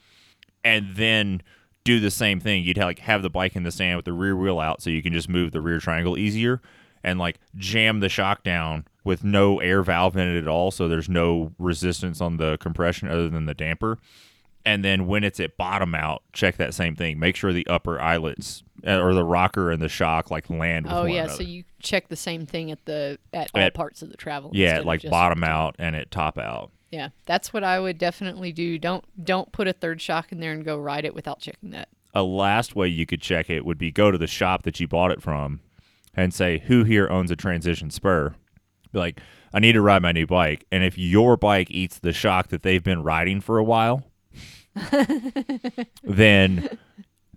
and 0.64 0.96
then 0.96 1.42
do 1.84 2.00
the 2.00 2.12
same 2.12 2.40
thing. 2.40 2.64
You'd 2.64 2.78
have, 2.78 2.88
like 2.88 3.00
have 3.00 3.24
the 3.24 3.30
bike 3.30 3.56
in 3.56 3.64
the 3.64 3.72
sand 3.72 3.96
with 3.96 4.06
the 4.06 4.14
rear 4.14 4.36
wheel 4.36 4.60
out, 4.60 4.82
so 4.82 4.90
you 4.90 5.02
can 5.02 5.14
just 5.14 5.30
move 5.30 5.52
the 5.52 5.62
rear 5.62 5.80
triangle 5.80 6.18
easier, 6.18 6.62
and 7.08 7.20
like 7.20 7.40
jam 7.56 8.00
the 8.02 8.10
shock 8.10 8.44
down 8.44 8.86
with 9.04 9.24
no 9.24 9.60
air 9.60 9.82
valve 9.84 10.16
in 10.18 10.28
it 10.28 10.38
at 10.40 10.48
all, 10.48 10.70
so 10.72 10.88
there's 10.88 11.10
no 11.10 11.54
resistance 11.58 12.20
on 12.22 12.38
the 12.38 12.58
compression 12.60 13.08
other 13.08 13.30
than 13.30 13.46
the 13.46 13.54
damper 13.54 13.98
and 14.66 14.84
then 14.84 15.08
when 15.08 15.24
it's 15.24 15.40
at 15.40 15.56
bottom 15.56 15.96
out, 15.96 16.24
check 16.34 16.58
that 16.58 16.74
same 16.74 16.94
thing. 16.94 17.18
Make 17.20 17.38
sure 17.38 17.54
the 17.54 17.66
upper 17.68 18.02
eyelets 18.02 18.64
uh, 18.86 19.00
or 19.00 19.14
the 19.14 19.24
rocker 19.24 19.72
and 19.72 19.82
the 19.82 19.88
shock 19.88 20.30
like 20.30 20.50
land. 20.50 20.86
With 20.88 20.94
Oh 20.94 21.02
one 21.04 21.12
yeah, 21.14 21.24
another. 21.24 21.38
so 21.38 21.44
you 21.44 21.64
check 21.82 22.10
the 22.10 22.18
same 22.18 22.46
thing 22.46 22.70
at 22.70 22.84
the 22.84 23.18
at 23.32 23.50
all 23.56 23.62
At- 23.62 23.74
parts 23.74 24.02
of 24.02 24.10
the 24.12 24.18
travel. 24.18 24.52
yeah, 24.54 24.82
like 24.84 25.04
bottom 25.10 25.42
out 25.42 25.78
and 25.80 25.96
at 25.96 26.12
top 26.12 26.38
out. 26.38 26.72
Yeah, 26.92 27.10
that's 27.26 27.54
what 27.54 27.64
I 27.64 27.80
would 27.80 27.98
definitely 27.98 28.52
do. 28.52 28.78
Don't 28.78 29.06
don't 29.24 29.50
put 29.54 29.70
a 29.70 29.74
third 29.74 30.02
shock 30.02 30.34
in 30.34 30.42
there 30.42 30.52
and 30.52 30.66
go 30.66 30.78
ride 30.78 31.06
it 31.06 31.16
without 31.16 31.40
checking 31.40 31.70
that. 31.72 31.88
A 32.14 32.24
last 32.24 32.76
way 32.76 32.90
you 32.90 33.06
could 33.06 33.22
check 33.22 33.50
it 33.50 33.64
would 33.64 33.78
be 33.78 33.90
go 33.90 34.12
to 34.12 34.18
the 34.18 34.28
shop 34.28 34.64
that 34.64 34.82
you 34.82 34.88
bought 34.90 35.12
it 35.12 35.22
from, 35.22 35.62
and 36.18 36.34
say 36.34 36.64
who 36.66 36.84
here 36.84 37.08
owns 37.10 37.32
a 37.32 37.36
transition 37.36 37.90
spur. 37.92 38.36
Be 38.92 39.00
like, 39.00 39.22
I 39.54 39.60
need 39.60 39.74
to 39.74 39.82
ride 39.82 40.02
my 40.02 40.12
new 40.12 40.28
bike, 40.28 40.66
and 40.72 40.84
if 40.84 40.98
your 40.98 41.38
bike 41.38 41.72
eats 41.72 42.00
the 42.00 42.12
shock 42.12 42.50
that 42.50 42.64
they've 42.64 42.84
been 42.84 43.04
riding 43.04 43.40
for 43.40 43.58
a 43.58 43.64
while, 43.64 44.04
then 46.04 46.78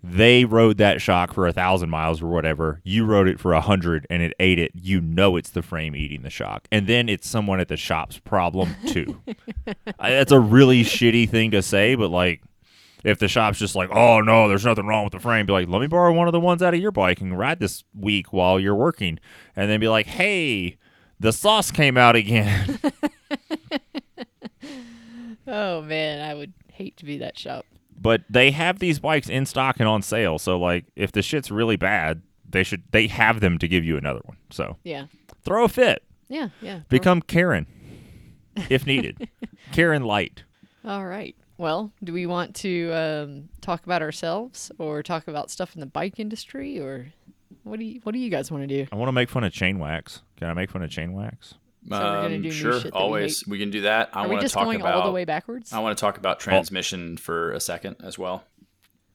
they 0.03 0.45
rode 0.45 0.77
that 0.77 1.01
shock 1.01 1.33
for 1.33 1.47
a 1.47 1.53
thousand 1.53 1.89
miles 1.89 2.21
or 2.21 2.27
whatever. 2.27 2.81
You 2.83 3.05
rode 3.05 3.27
it 3.27 3.39
for 3.39 3.53
a 3.53 3.61
hundred 3.61 4.07
and 4.09 4.21
it 4.23 4.33
ate 4.39 4.59
it. 4.59 4.71
You 4.73 4.99
know 4.99 5.35
it's 5.35 5.51
the 5.51 5.61
frame 5.61 5.95
eating 5.95 6.23
the 6.23 6.29
shock, 6.29 6.67
and 6.71 6.87
then 6.87 7.07
it's 7.07 7.27
someone 7.27 7.59
at 7.59 7.67
the 7.67 7.77
shop's 7.77 8.17
problem 8.17 8.75
too. 8.87 9.21
I, 9.99 10.11
that's 10.11 10.31
a 10.31 10.39
really 10.39 10.83
shitty 10.83 11.29
thing 11.29 11.51
to 11.51 11.61
say, 11.61 11.95
but 11.95 12.09
like. 12.09 12.41
If 13.03 13.17
the 13.19 13.27
shop's 13.27 13.57
just 13.59 13.75
like, 13.75 13.89
oh 13.91 14.21
no, 14.21 14.47
there's 14.47 14.65
nothing 14.65 14.85
wrong 14.85 15.03
with 15.03 15.13
the 15.13 15.19
frame, 15.19 15.45
be 15.45 15.53
like, 15.53 15.67
let 15.67 15.81
me 15.81 15.87
borrow 15.87 16.13
one 16.13 16.27
of 16.27 16.31
the 16.33 16.39
ones 16.39 16.61
out 16.61 16.73
of 16.73 16.79
your 16.79 16.91
bike 16.91 17.19
and 17.21 17.37
ride 17.37 17.59
this 17.59 17.83
week 17.97 18.31
while 18.31 18.59
you're 18.59 18.75
working, 18.75 19.19
and 19.55 19.69
then 19.69 19.79
be 19.79 19.87
like, 19.87 20.05
hey, 20.05 20.77
the 21.19 21.31
sauce 21.33 21.71
came 21.71 21.97
out 21.97 22.15
again. 22.15 22.79
Oh 25.47 25.81
man, 25.81 26.21
I 26.21 26.33
would 26.33 26.53
hate 26.71 26.97
to 26.97 27.05
be 27.05 27.17
that 27.17 27.37
shop. 27.37 27.65
but 27.99 28.21
they 28.29 28.51
have 28.51 28.79
these 28.79 28.99
bikes 28.99 29.27
in 29.27 29.45
stock 29.45 29.77
and 29.79 29.87
on 29.87 30.01
sale. 30.01 30.39
So 30.39 30.57
like 30.57 30.85
if 30.95 31.11
the 31.11 31.21
shit's 31.21 31.51
really 31.51 31.75
bad, 31.75 32.21
they 32.49 32.63
should 32.63 32.83
they 32.91 33.07
have 33.07 33.39
them 33.41 33.57
to 33.57 33.67
give 33.67 33.83
you 33.83 33.97
another 33.97 34.21
one. 34.23 34.37
So 34.51 34.77
Yeah, 34.83 35.07
throw 35.43 35.65
a 35.65 35.69
fit. 35.69 36.03
yeah, 36.29 36.49
yeah. 36.61 36.81
Become 36.89 37.21
Karen 37.23 37.65
if 38.69 38.85
needed. 38.85 39.29
Karen 39.71 40.03
Light. 40.03 40.43
All 40.85 41.05
right. 41.05 41.35
Well, 41.61 41.91
do 42.03 42.11
we 42.11 42.25
want 42.25 42.55
to 42.55 42.91
um, 42.91 43.49
talk 43.61 43.85
about 43.85 44.01
ourselves 44.01 44.71
or 44.79 45.03
talk 45.03 45.27
about 45.27 45.51
stuff 45.51 45.75
in 45.75 45.79
the 45.79 45.85
bike 45.85 46.19
industry 46.19 46.79
or 46.79 47.13
what 47.61 47.77
do 47.77 47.85
you 47.85 47.99
what 48.01 48.13
do 48.13 48.17
you 48.17 48.31
guys 48.31 48.49
want 48.49 48.63
to 48.63 48.67
do? 48.67 48.87
I 48.91 48.95
want 48.95 49.09
to 49.09 49.13
make 49.13 49.29
fun 49.29 49.43
of 49.43 49.53
chain 49.53 49.77
wax. 49.77 50.23
Can 50.37 50.49
I 50.49 50.55
make 50.55 50.71
fun 50.71 50.81
of 50.81 50.89
chain 50.89 51.13
wax? 51.13 51.53
So 51.87 51.95
we're 51.95 51.99
gonna 51.99 52.39
do 52.39 52.47
Um, 52.47 52.51
sure, 52.51 52.73
shit 52.73 52.83
that 52.85 52.93
we 52.95 52.99
always 52.99 53.45
we, 53.45 53.59
can 53.59 53.69
do 53.69 53.81
that. 53.81 54.09
I 54.11 54.21
Are 54.21 54.23
we 54.23 54.29
want 54.29 54.41
to 54.41 54.45
just 54.45 54.55
talk 54.55 54.63
going 54.63 54.81
about 54.81 54.95
all 54.95 55.05
the 55.05 55.11
way 55.11 55.23
backwards? 55.23 55.71
I 55.71 55.77
want 55.81 55.95
to 55.95 56.01
talk 56.01 56.17
about 56.17 56.39
transmission 56.39 57.17
for 57.17 57.51
a 57.51 57.59
second 57.59 57.97
as 58.03 58.17
well. 58.17 58.43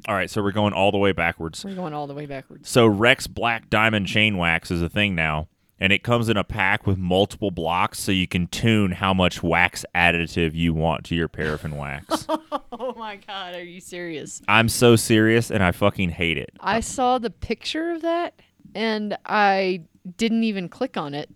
All 0.07 0.15
right, 0.15 0.31
so 0.31 0.41
we're 0.41 0.53
going 0.53 0.73
all 0.73 0.93
the 0.93 0.99
way 0.99 1.11
backwards. 1.11 1.65
We're 1.65 1.75
going 1.75 1.95
all 1.95 2.07
the 2.07 2.15
way 2.15 2.27
backwards. 2.27 2.69
So 2.69 2.87
Rex 2.87 3.27
Black 3.27 3.69
Diamond 3.71 4.07
Chain 4.07 4.37
Wax 4.37 4.71
is 4.71 4.83
a 4.83 4.89
thing 4.89 5.17
now, 5.17 5.49
and 5.79 5.93
it 5.93 6.03
comes 6.03 6.29
in 6.29 6.37
a 6.37 6.45
pack 6.45 6.87
with 6.87 6.99
multiple 6.99 7.51
blocks, 7.51 7.99
so 7.99 8.13
you 8.13 8.27
can 8.27 8.47
tune 8.47 8.93
how 8.93 9.13
much 9.13 9.43
wax 9.43 9.85
additive 9.95 10.55
you 10.55 10.73
want 10.75 11.05
to 11.05 11.15
your 11.15 11.29
paraffin 11.29 11.77
wax. 11.77 12.27
Oh 12.79 12.93
my 12.95 13.17
god, 13.17 13.55
are 13.55 13.65
you 13.65 13.81
serious? 13.81 14.43
I'm 14.49 14.69
so 14.69 14.97
serious, 14.97 15.51
and 15.51 15.63
I 15.63 15.73
fucking 15.73 16.11
hate 16.11 16.37
it. 16.37 16.51
I 16.61 16.81
saw 16.81 17.19
the 17.19 17.31
picture 17.31 17.91
of 17.91 18.03
that 18.03 18.35
and 18.77 19.17
I 19.25 19.85
didn't 20.19 20.45
even 20.45 20.69
click 20.69 20.99
on 20.99 21.15
it 21.15 21.31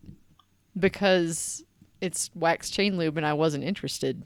because 0.79 1.64
it's 2.03 2.31
wax 2.35 2.68
chain 2.68 2.98
lube 2.98 3.16
and 3.16 3.24
I 3.24 3.33
wasn't 3.33 3.64
interested. 3.64 4.22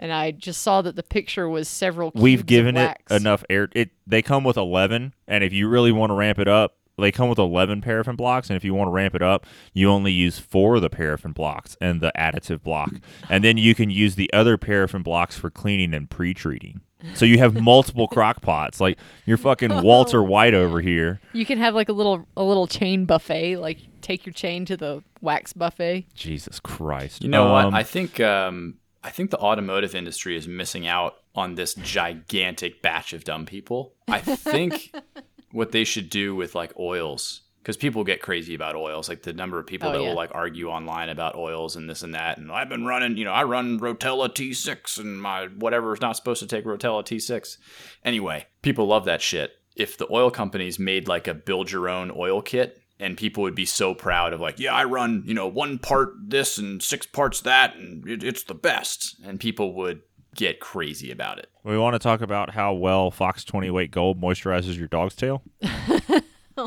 And 0.00 0.12
I 0.12 0.32
just 0.32 0.62
saw 0.62 0.82
that 0.82 0.96
the 0.96 1.02
picture 1.02 1.48
was 1.48 1.68
several 1.68 2.10
cubes 2.10 2.22
We've 2.22 2.46
given 2.46 2.76
it 2.76 2.96
enough 3.10 3.44
air. 3.48 3.68
It 3.72 3.90
they 4.06 4.22
come 4.22 4.44
with 4.44 4.56
11, 4.56 5.14
and 5.28 5.44
if 5.44 5.52
you 5.52 5.68
really 5.68 5.92
want 5.92 6.10
to 6.10 6.14
ramp 6.14 6.38
it 6.38 6.48
up, 6.48 6.78
they 7.00 7.10
come 7.12 7.28
with 7.28 7.38
11 7.38 7.80
paraffin 7.80 8.16
blocks, 8.16 8.48
and 8.50 8.56
if 8.56 8.64
you 8.64 8.74
want 8.74 8.88
to 8.88 8.92
ramp 8.92 9.14
it 9.14 9.22
up, 9.22 9.46
you 9.72 9.90
only 9.90 10.12
use 10.12 10.38
four 10.38 10.76
of 10.76 10.82
the 10.82 10.90
paraffin 10.90 11.32
blocks 11.32 11.76
and 11.80 12.00
the 12.00 12.12
additive 12.16 12.62
block, 12.62 12.92
and 13.28 13.42
then 13.42 13.56
you 13.56 13.74
can 13.74 13.90
use 13.90 14.14
the 14.14 14.32
other 14.32 14.56
paraffin 14.56 15.02
blocks 15.02 15.36
for 15.36 15.50
cleaning 15.50 15.92
and 15.94 16.08
pre-treating. 16.10 16.80
So 17.14 17.24
you 17.24 17.38
have 17.38 17.54
multiple 17.60 18.06
crock 18.12 18.42
pots, 18.42 18.78
like 18.80 18.98
you're 19.24 19.38
fucking 19.38 19.82
Walter 19.82 20.22
White 20.22 20.52
over 20.52 20.82
here. 20.82 21.18
You 21.32 21.46
can 21.46 21.56
have 21.58 21.74
like 21.74 21.88
a 21.88 21.94
little 21.94 22.26
a 22.36 22.44
little 22.44 22.66
chain 22.66 23.06
buffet, 23.06 23.56
like 23.56 23.78
take 24.02 24.26
your 24.26 24.34
chain 24.34 24.66
to 24.66 24.76
the 24.76 25.02
wax 25.22 25.54
buffet. 25.54 26.06
Jesus 26.14 26.60
Christ! 26.60 27.22
You 27.22 27.30
know 27.30 27.54
Um, 27.56 27.72
what? 27.72 27.74
I 27.74 27.84
think 27.84 28.20
um, 28.20 28.74
I 29.02 29.08
think 29.08 29.30
the 29.30 29.38
automotive 29.38 29.94
industry 29.94 30.36
is 30.36 30.46
missing 30.46 30.86
out 30.86 31.14
on 31.34 31.54
this 31.54 31.72
gigantic 31.74 32.82
batch 32.82 33.12
of 33.14 33.24
dumb 33.24 33.46
people. 33.46 33.94
I 34.08 34.18
think 34.20 34.92
what 35.52 35.72
they 35.72 35.84
should 35.84 36.10
do 36.10 36.34
with 36.34 36.54
like 36.54 36.72
oils 36.78 37.42
because 37.62 37.76
people 37.76 38.04
get 38.04 38.22
crazy 38.22 38.54
about 38.54 38.74
oils. 38.74 39.08
Like 39.08 39.22
the 39.22 39.32
number 39.32 39.58
of 39.58 39.66
people 39.66 39.88
Oh, 39.88 39.92
that 39.92 40.02
yeah. 40.02 40.08
will 40.08 40.16
like 40.16 40.30
argue 40.34 40.68
online 40.68 41.08
about 41.10 41.34
oils 41.34 41.76
and 41.76 41.88
this 41.90 42.02
and 42.02 42.14
that. 42.14 42.38
And 42.38 42.50
I've 42.50 42.68
been 42.70 42.86
running, 42.86 43.16
you 43.16 43.24
know, 43.24 43.32
I 43.32 43.44
run 43.44 43.78
Rotella 43.78 44.28
T6 44.30 44.98
and 44.98 45.20
my 45.20 45.46
whatever 45.46 45.92
is 45.92 46.00
not 46.00 46.16
supposed 46.16 46.40
to 46.40 46.46
take 46.46 46.64
Rotella 46.64 47.04
T6. 47.04 47.58
Anyway, 48.04 48.46
people 48.62 48.86
love 48.86 49.04
that 49.04 49.20
shit. 49.22 49.52
If 49.76 49.98
the 49.98 50.06
oil 50.10 50.30
companies 50.30 50.78
made 50.78 51.06
like 51.06 51.28
a 51.28 51.34
build 51.34 51.70
your 51.70 51.88
own 51.88 52.10
oil 52.16 52.42
kit, 52.42 52.76
and 52.98 53.16
people 53.16 53.42
would 53.44 53.54
be 53.54 53.64
so 53.64 53.94
proud 53.94 54.34
of 54.34 54.40
like, 54.42 54.58
yeah, 54.60 54.74
I 54.74 54.84
run, 54.84 55.22
you 55.24 55.32
know, 55.32 55.46
one 55.48 55.78
part 55.78 56.10
this 56.22 56.58
and 56.58 56.82
six 56.82 57.06
parts 57.06 57.40
that, 57.42 57.74
and 57.74 58.06
it, 58.06 58.22
it's 58.22 58.42
the 58.44 58.52
best. 58.54 59.16
And 59.24 59.40
people 59.40 59.72
would 59.76 60.02
get 60.34 60.60
crazy 60.60 61.10
about 61.10 61.38
it. 61.38 61.48
We 61.64 61.78
want 61.78 61.94
to 61.94 61.98
talk 61.98 62.20
about 62.20 62.50
how 62.50 62.72
well 62.72 63.10
Fox 63.10 63.44
20 63.44 63.70
weight 63.70 63.90
gold 63.90 64.20
moisturizes 64.20 64.76
your 64.78 64.88
dog's 64.88 65.14
tail. 65.14 65.42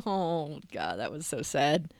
Oh 0.05 0.59
god, 0.71 0.99
that 0.99 1.11
was 1.11 1.27
so 1.27 1.41
sad 1.41 1.93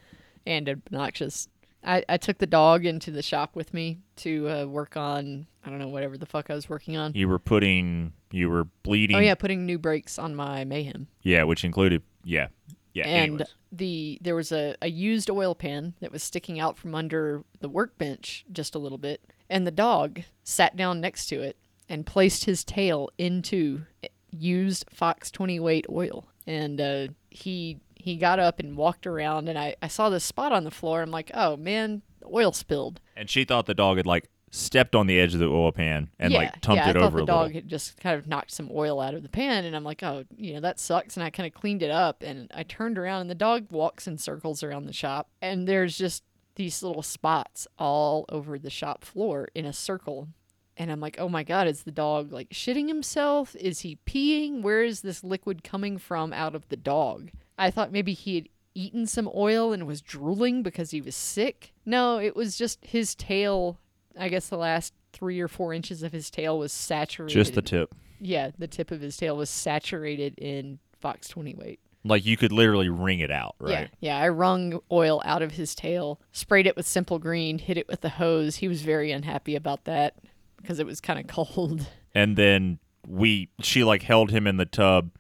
and 0.46 0.68
obnoxious. 0.68 1.48
I, 1.84 2.04
I 2.08 2.18
took 2.18 2.38
the 2.38 2.48
dog 2.48 2.86
into 2.86 3.12
the 3.12 3.22
shop 3.22 3.56
with 3.56 3.74
me 3.74 4.00
to 4.18 4.50
uh, 4.50 4.66
work 4.66 4.96
on 4.96 5.48
I 5.66 5.70
don't 5.70 5.80
know 5.80 5.90
whatever 5.90 6.18
the 6.18 6.26
fuck 6.26 6.50
I 6.50 6.56
was 6.56 6.70
working 6.70 6.98
on. 6.98 7.14
You 7.14 7.28
were 7.28 7.40
putting, 7.40 8.14
you 8.32 8.50
were 8.50 8.66
bleeding. 8.84 9.16
Oh 9.16 9.20
yeah, 9.20 9.36
putting 9.36 9.66
new 9.66 9.78
brakes 9.78 10.20
on 10.20 10.36
my 10.36 10.66
Mayhem. 10.66 11.08
Yeah, 11.22 11.44
which 11.44 11.64
included, 11.64 12.02
yeah. 12.24 12.48
Yeah. 12.94 13.08
and 13.08 13.32
anyways. 13.32 13.48
the 13.72 14.20
there 14.22 14.36
was 14.36 14.52
a, 14.52 14.76
a 14.82 14.88
used 14.88 15.30
oil 15.32 15.56
pan 15.56 15.96
that 16.00 16.12
was 16.12 16.22
sticking 16.22 16.60
out 16.60 16.78
from 16.78 16.94
under 16.94 17.44
the 17.60 17.70
workbench 17.70 18.46
just 18.52 18.76
a 18.76 18.80
little 18.80 19.00
bit 19.00 19.22
and 19.54 19.68
the 19.68 19.72
dog 19.72 20.22
sat 20.44 20.76
down 20.76 21.00
next 21.00 21.28
to 21.28 21.40
it 21.42 21.56
and 21.88 22.08
placed 22.08 22.46
his 22.46 22.64
tail 22.64 23.10
into 23.20 23.84
used 24.32 24.86
fox 24.92 25.30
20 25.30 25.60
weight 25.60 25.86
oil 25.92 26.26
and 26.48 26.82
uh, 26.82 27.08
he 27.30 27.80
he 27.96 28.18
got 28.18 28.40
up 28.40 28.60
and 28.60 28.76
walked 28.76 29.06
around 29.06 29.48
and 29.48 29.58
I, 29.58 29.76
I 29.82 29.88
saw 29.88 30.10
this 30.10 30.24
spot 30.24 30.52
on 30.52 30.64
the 30.64 30.72
floor 30.72 31.04
i'm 31.04 31.12
like 31.12 31.30
oh 31.36 31.56
man 31.56 32.02
the 32.20 32.26
oil 32.34 32.52
spilled 32.52 33.00
And 33.16 33.30
she 33.30 33.46
thought 33.46 33.68
the 33.68 33.76
dog 33.76 33.98
had 33.98 34.08
like 34.08 34.28
stepped 34.50 34.96
on 34.96 35.08
the 35.08 35.20
edge 35.20 35.34
of 35.34 35.40
the 35.40 35.48
oil 35.48 35.72
pan 35.72 36.10
and 36.20 36.32
yeah, 36.32 36.40
like 36.40 36.62
tumped 36.62 36.78
yeah, 36.78 36.90
it 36.90 36.96
I 36.98 37.00
thought 37.00 37.04
over 37.04 37.18
the 37.18 37.24
a 37.24 37.28
dog 37.28 37.48
little. 37.48 37.62
had 37.62 37.68
just 37.68 38.00
kind 38.00 38.18
of 38.18 38.28
knocked 38.28 38.52
some 38.52 38.70
oil 38.72 39.00
out 39.00 39.16
of 39.16 39.24
the 39.24 39.30
pan, 39.30 39.66
and 39.66 39.76
I'm 39.76 39.84
like, 39.84 40.04
oh, 40.04 40.26
you 40.38 40.54
know, 40.54 40.60
that 40.60 40.80
sucks. 40.80 41.18
And 41.18 41.24
I 41.24 41.32
kind 41.32 41.48
of 41.48 41.60
cleaned 41.60 41.82
it 41.82 41.90
up, 41.90 42.22
and 42.22 42.52
I 42.54 42.62
turned 42.62 43.00
around, 43.00 43.22
and 43.22 43.30
the 43.32 43.36
dog 43.36 43.66
walks 43.72 44.06
in 44.06 44.20
circles 44.20 44.62
around 44.62 44.86
the 44.86 44.94
shop, 44.94 45.28
and 45.42 45.68
there's 45.68 45.98
just 45.98 46.24
these 46.56 46.84
little 46.84 47.02
spots 47.02 47.68
all 47.78 48.26
over 48.30 48.58
the 48.60 48.70
shop 48.70 49.04
floor 49.04 49.48
in 49.56 49.66
a 49.66 49.74
circle. 49.74 50.28
And 50.76 50.92
I'm 50.92 51.00
like, 51.00 51.20
oh 51.20 51.30
my 51.30 51.44
god, 51.44 51.68
is 51.68 51.84
the 51.84 51.92
dog 51.92 52.32
like 52.32 52.50
shitting 52.50 52.88
himself? 52.88 53.56
Is 53.56 53.82
he 53.82 54.00
peeing? 54.08 54.62
Where 54.62 54.84
is 54.84 55.02
this 55.02 55.24
liquid 55.24 55.64
coming 55.64 55.98
from 55.98 56.34
out 56.34 56.56
of 56.56 56.68
the 56.70 56.78
dog? 56.78 57.30
I 57.58 57.70
thought 57.70 57.92
maybe 57.92 58.14
he 58.14 58.36
had 58.36 58.50
eaten 58.74 59.06
some 59.06 59.30
oil 59.36 59.72
and 59.72 59.86
was 59.86 60.02
drooling 60.02 60.64
because 60.64 60.90
he 60.90 61.00
was 61.02 61.16
sick. 61.16 61.74
No, 61.86 62.18
it 62.20 62.36
was 62.36 62.58
just 62.58 62.84
his 62.84 63.14
tail. 63.14 63.80
I 64.18 64.30
guess 64.30 64.50
the 64.50 64.58
last 64.58 64.94
three 65.12 65.40
or 65.40 65.48
four 65.48 65.74
inches 65.74 66.02
of 66.02 66.12
his 66.12 66.32
tail 66.32 66.58
was 66.58 66.72
saturated. 66.74 67.34
Just 67.36 67.54
the 67.54 67.62
tip. 67.62 67.94
yeah, 68.20 68.50
the 68.58 68.68
tip 68.68 68.90
of 68.90 69.02
his 69.02 69.16
tail 69.16 69.38
was 69.38 69.52
saturated 69.52 70.34
in 70.40 70.80
Fox 71.00 71.28
20 71.28 71.54
weight. 71.54 71.80
Like 72.06 72.26
you 72.26 72.36
could 72.38 72.52
literally 72.52 72.90
wring 72.90 73.20
it 73.20 73.32
out, 73.32 73.56
right? 73.60 73.90
Yeah, 74.00 74.18
yeah. 74.18 74.24
I 74.24 74.30
wrung 74.30 74.80
oil 74.92 75.22
out 75.24 75.42
of 75.42 75.54
his 75.54 75.74
tail, 75.74 76.20
sprayed 76.32 76.68
it 76.68 76.76
with 76.76 76.86
Simple 76.86 77.20
Green, 77.20 77.60
hit 77.60 77.78
it 77.78 77.88
with 77.88 78.02
the 78.02 78.10
hose. 78.10 78.58
He 78.58 78.68
was 78.68 78.82
very 78.82 79.12
unhappy 79.12 79.56
about 79.56 79.86
that 79.86 80.18
because 80.58 80.80
it 80.80 80.86
was 80.86 81.00
kind 81.00 81.20
of 81.20 81.28
cold. 81.28 81.88
and 82.16 82.36
then 82.36 82.80
we 83.08 83.50
she 83.62 83.84
like 83.84 84.04
held 84.04 84.32
him 84.32 84.48
in 84.48 84.58
the 84.58 84.66
tub 84.66 85.12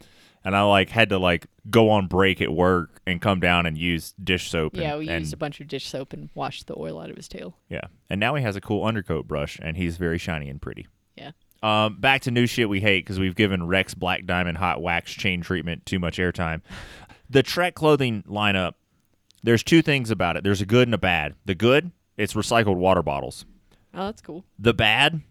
and 0.44 0.56
I 0.56 0.62
like 0.64 0.90
had 0.90 1.10
to 1.10 1.18
like 1.18 1.48
go 1.70 1.90
on 1.90 2.08
break 2.08 2.42
at 2.42 2.52
work 2.52 3.02
and 3.08 3.22
come 3.22 3.40
down 3.40 3.66
and 3.66 3.78
use 3.78 4.14
dish 4.22 4.50
soap. 4.50 4.76
yeah, 4.76 4.92
and, 4.92 5.00
we 5.00 5.10
and, 5.10 5.22
used 5.22 5.34
a 5.34 5.38
bunch 5.38 5.62
of 5.62 5.68
dish 5.68 5.88
soap 5.88 6.14
and 6.14 6.30
washed 6.34 6.68
the 6.68 6.78
oil 6.78 7.00
out 7.00 7.10
of 7.10 7.16
his 7.16 7.28
tail. 7.28 7.58
yeah, 7.70 7.88
and 8.10 8.20
now 8.20 8.36
he 8.36 8.44
has 8.44 8.56
a 8.56 8.62
cool 8.62 8.84
undercoat 8.86 9.28
brush 9.28 9.60
and 9.62 9.78
he's 9.78 9.98
very 9.98 10.18
shiny 10.18 10.50
and 10.50 10.62
pretty. 10.62 10.88
Yeah. 11.16 11.32
Um, 11.64 11.96
back 11.98 12.22
to 12.24 12.32
new 12.32 12.46
shit 12.46 12.68
we 12.68 12.82
hate 12.82 13.06
because 13.06 13.20
we've 13.20 13.36
given 13.36 13.66
Rex 13.66 13.94
Black 13.94 14.26
Diamond 14.26 14.58
Hot 14.58 14.82
Wax 14.82 15.14
Chain 15.14 15.42
Treatment 15.42 15.86
too 15.86 15.98
much 15.98 16.18
airtime. 16.18 16.62
The 17.30 17.42
Trek 17.42 17.74
clothing 17.74 18.24
lineup, 18.28 18.74
there's 19.42 19.64
two 19.64 19.82
things 19.82 20.12
about 20.12 20.36
it. 20.36 20.44
There's 20.44 20.60
a 20.62 20.66
good 20.66 20.90
and 20.90 20.94
a 20.94 20.98
bad. 20.98 21.36
The 21.46 21.56
good, 21.56 21.92
it's 22.18 22.34
recycled 22.34 22.76
water 22.76 23.02
bottles. 23.02 23.46
Oh, 23.94 24.08
that's 24.08 24.22
cool. 24.22 24.44
The 24.60 24.74
bad, 24.74 25.22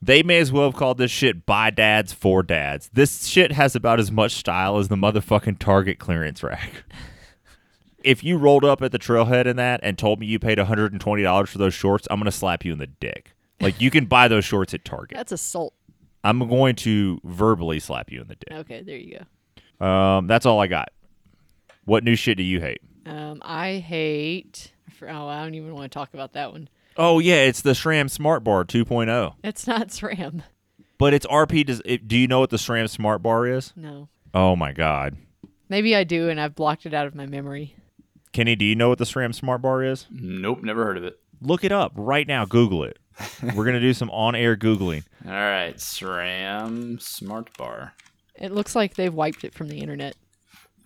they 0.00 0.22
may 0.22 0.38
as 0.38 0.52
well 0.52 0.64
have 0.64 0.76
called 0.76 0.98
this 0.98 1.10
shit 1.10 1.44
by 1.44 1.70
dads 1.70 2.12
for 2.12 2.44
dads. 2.44 2.88
This 2.92 3.26
shit 3.26 3.50
has 3.52 3.74
about 3.74 3.98
as 3.98 4.12
much 4.12 4.32
style 4.32 4.78
as 4.78 4.88
the 4.88 4.96
motherfucking 4.96 5.58
Target 5.58 5.98
clearance 5.98 6.42
rack. 6.44 6.84
if 8.04 8.22
you 8.22 8.36
rolled 8.36 8.64
up 8.64 8.80
at 8.80 8.92
the 8.92 8.98
trailhead 8.98 9.46
in 9.46 9.56
that 9.56 9.80
and 9.82 9.98
told 9.98 10.20
me 10.20 10.26
you 10.26 10.38
paid 10.38 10.58
$120 10.58 11.48
for 11.48 11.58
those 11.58 11.74
shorts, 11.74 12.06
I'm 12.10 12.18
going 12.20 12.26
to 12.26 12.32
slap 12.32 12.64
you 12.64 12.72
in 12.72 12.78
the 12.78 12.86
dick. 12.86 13.32
Like 13.60 13.80
you 13.80 13.90
can 13.90 14.06
buy 14.06 14.28
those 14.28 14.44
shorts 14.44 14.72
at 14.72 14.84
Target. 14.84 15.16
That's 15.16 15.32
assault. 15.32 15.74
I'm 16.22 16.48
going 16.48 16.76
to 16.76 17.20
verbally 17.24 17.80
slap 17.80 18.10
you 18.10 18.20
in 18.20 18.28
the 18.28 18.36
dick. 18.36 18.52
Okay, 18.52 18.82
there 18.82 18.96
you 18.96 19.18
go. 19.80 19.86
Um, 19.86 20.26
that's 20.26 20.46
all 20.46 20.60
I 20.60 20.66
got. 20.66 20.90
What 21.84 22.04
new 22.04 22.14
shit 22.14 22.36
do 22.36 22.42
you 22.42 22.60
hate? 22.60 22.82
Um, 23.06 23.40
I 23.44 23.74
hate. 23.74 24.72
Oh, 25.02 25.26
I 25.26 25.42
don't 25.42 25.54
even 25.54 25.74
want 25.74 25.90
to 25.90 25.98
talk 25.98 26.12
about 26.12 26.34
that 26.34 26.52
one. 26.52 26.68
Oh 26.96 27.18
yeah, 27.18 27.42
it's 27.42 27.62
the 27.62 27.72
SRAM 27.72 28.10
Smart 28.10 28.44
Bar 28.44 28.64
2.0. 28.64 29.34
It's 29.42 29.66
not 29.66 29.88
SRAM. 29.88 30.42
But 30.98 31.14
it's 31.14 31.24
RP. 31.26 31.64
Does 31.64 31.80
it, 31.86 32.06
do 32.06 32.18
you 32.18 32.28
know 32.28 32.40
what 32.40 32.50
the 32.50 32.58
SRAM 32.58 32.90
Smart 32.90 33.22
Bar 33.22 33.46
is? 33.46 33.72
No. 33.74 34.08
Oh 34.34 34.54
my 34.54 34.72
god, 34.72 35.16
Maybe 35.70 35.94
I 35.94 36.02
do, 36.02 36.28
and 36.28 36.40
I've 36.40 36.56
blocked 36.56 36.84
it 36.84 36.92
out 36.92 37.06
of 37.06 37.14
my 37.14 37.26
memory. 37.26 37.76
Kenny, 38.32 38.56
do 38.56 38.64
you 38.64 38.74
know 38.74 38.88
what 38.88 38.98
the 38.98 39.04
SRAM 39.04 39.32
Smart 39.34 39.62
Bar 39.62 39.84
is? 39.84 40.06
Nope, 40.10 40.62
never 40.62 40.84
heard 40.84 40.96
of 40.98 41.04
it. 41.04 41.18
Look 41.40 41.64
it 41.64 41.72
up 41.72 41.92
right 41.94 42.26
now. 42.26 42.44
Google 42.44 42.84
it. 42.84 42.98
We're 43.54 43.64
gonna 43.64 43.80
do 43.80 43.92
some 43.92 44.10
on-air 44.10 44.56
googling. 44.56 45.04
All 45.26 45.32
right, 45.32 45.76
SRAM 45.76 47.00
Smart 47.00 47.56
Bar. 47.56 47.92
It 48.34 48.52
looks 48.52 48.74
like 48.74 48.94
they've 48.94 49.12
wiped 49.12 49.44
it 49.44 49.52
from 49.54 49.68
the 49.68 49.78
internet. 49.78 50.16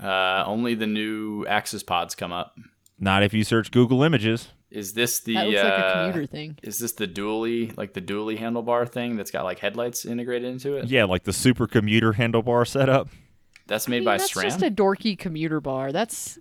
Uh, 0.03 0.43
only 0.47 0.75
the 0.75 0.87
new 0.89 1.45
AXS 1.45 1.87
pods 1.87 2.15
come 2.15 2.33
up. 2.33 2.57
Not 2.99 3.23
if 3.23 3.33
you 3.33 3.45
search 3.45 3.71
Google 3.71 4.03
Images. 4.03 4.49
Is 4.71 4.93
this 4.95 5.21
the 5.21 5.35
That 5.35 5.47
looks 5.47 5.63
like 5.63 5.73
a 5.73 5.87
uh, 5.87 5.93
commuter 6.07 6.27
thing. 6.27 6.59
Is 6.65 6.79
this 6.79 6.93
the 6.93 7.07
dually 7.07 7.77
like 7.77 7.93
the 7.93 8.03
dually 8.03 8.37
handlebar 8.37 8.89
thing 8.89 9.17
that's 9.17 9.31
got 9.31 9.45
like 9.45 9.61
headlights 9.61 10.05
integrated 10.05 10.51
into 10.51 10.77
it? 10.77 10.87
Yeah, 10.87 11.05
like 11.05 11.23
the 11.23 11.33
super 11.33 11.69
commuter 11.69 12.13
handlebar 12.15 12.67
setup. 12.67 13.09
That's 13.69 13.89
I 13.89 13.91
made 13.93 13.99
mean, 13.99 14.05
by 14.07 14.17
that's 14.19 14.33
SRAM. 14.33 14.43
just 14.43 14.63
a 14.63 14.71
dorky 14.71 15.17
commuter 15.17 15.61
bar. 15.61 15.93
That's 15.93 16.39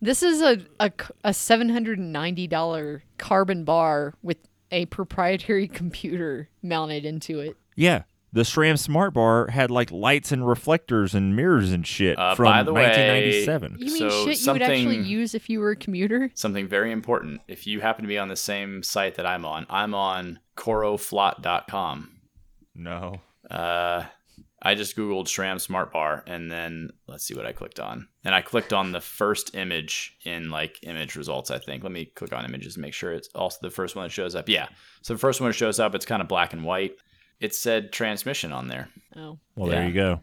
this 0.00 0.22
is 0.22 0.40
a, 0.42 0.58
a, 0.78 0.90
a 1.24 1.30
$790 1.30 3.00
carbon 3.18 3.64
bar 3.64 4.14
with 4.22 4.38
a 4.70 4.86
proprietary 4.86 5.68
computer 5.80 6.48
mounted 6.62 7.04
into 7.04 7.40
it. 7.40 7.56
Yeah, 7.76 8.02
the 8.32 8.42
SRAM 8.42 8.78
Smart 8.78 9.14
Bar 9.14 9.48
had 9.48 9.70
like 9.70 9.90
lights 9.90 10.30
and 10.32 10.46
reflectors 10.46 11.14
and 11.14 11.34
mirrors 11.34 11.72
and 11.72 11.84
shit 11.86 12.18
Uh, 12.18 12.34
from 12.34 12.44
by 12.44 12.62
the 12.62 12.72
way- 12.72 12.82
1997. 12.84 13.76
You 13.80 13.86
mean 13.86 14.10
So 14.10 14.26
shit 14.26 14.40
you 14.46 14.52
would 14.52 14.62
actually 14.62 14.98
use 14.98 15.34
if 15.34 15.48
you 15.50 15.60
were 15.60 15.70
a 15.72 15.76
commuter? 15.76 16.30
Something 16.34 16.68
very 16.68 16.92
important. 16.92 17.40
If 17.48 17.66
you 17.66 17.80
happen 17.80 18.02
to 18.04 18.08
be 18.08 18.18
on 18.18 18.28
the 18.28 18.36
same 18.36 18.82
site 18.82 19.16
that 19.16 19.26
I'm 19.26 19.44
on, 19.44 19.66
I'm 19.68 19.94
on 19.94 20.38
coroflot.com. 20.56 22.10
no. 22.74 23.20
Uh, 23.50 24.04
I 24.62 24.74
just 24.74 24.96
googled 24.96 25.24
SRAM 25.26 25.60
Smart 25.60 25.92
Bar 25.92 26.22
and 26.26 26.50
then 26.50 26.90
let's 27.06 27.24
see 27.24 27.34
what 27.34 27.46
I 27.46 27.52
clicked 27.52 27.80
on. 27.80 28.08
And 28.24 28.34
I 28.34 28.42
clicked 28.42 28.72
on 28.72 28.92
the 28.92 29.00
first 29.00 29.54
image 29.54 30.16
in 30.24 30.50
like 30.50 30.78
image 30.82 31.16
results, 31.16 31.50
I 31.50 31.58
think. 31.58 31.82
Let 31.82 31.92
me 31.92 32.04
click 32.06 32.32
on 32.32 32.44
images 32.44 32.76
and 32.76 32.82
make 32.82 32.92
sure 32.94 33.12
it's 33.12 33.28
also 33.34 33.58
the 33.62 33.70
first 33.70 33.96
one 33.96 34.04
that 34.04 34.10
shows 34.10 34.34
up. 34.34 34.48
Yeah. 34.48 34.68
So 35.02 35.14
the 35.14 35.18
first 35.18 35.40
one 35.40 35.48
that 35.50 35.54
shows 35.54 35.80
up, 35.80 35.94
it's 35.94 36.04
kind 36.06 36.20
of 36.20 36.28
black 36.28 36.52
and 36.52 36.64
white. 36.64 36.96
It 37.40 37.54
said 37.54 37.90
transmission 37.92 38.52
on 38.52 38.68
there. 38.68 38.90
Oh, 39.16 39.38
Well, 39.56 39.70
there 39.70 39.86
you 39.86 39.94
go. 39.94 40.20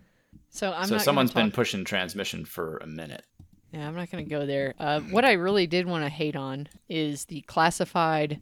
so 0.52 0.72
I'm 0.72 0.86
so 0.88 0.96
not. 0.98 1.04
someone's 1.04 1.32
gonna 1.34 1.48
been 1.48 1.52
pushing 1.52 1.84
transmission 1.84 2.46
for 2.46 2.78
a 2.78 2.88
minute. 2.88 3.24
Yeah, 3.74 3.88
I'm 3.88 3.96
not 3.96 4.10
going 4.12 4.24
to 4.24 4.30
go 4.30 4.46
there. 4.46 4.76
Uh, 4.80 5.02
what 5.02 5.26
I 5.26 5.34
really 5.34 5.68
did 5.68 5.88
want 5.88 6.06
to 6.06 6.10
hate 6.10 6.36
on 6.38 6.68
is 6.88 7.26
the 7.26 7.42
classified. 7.42 8.40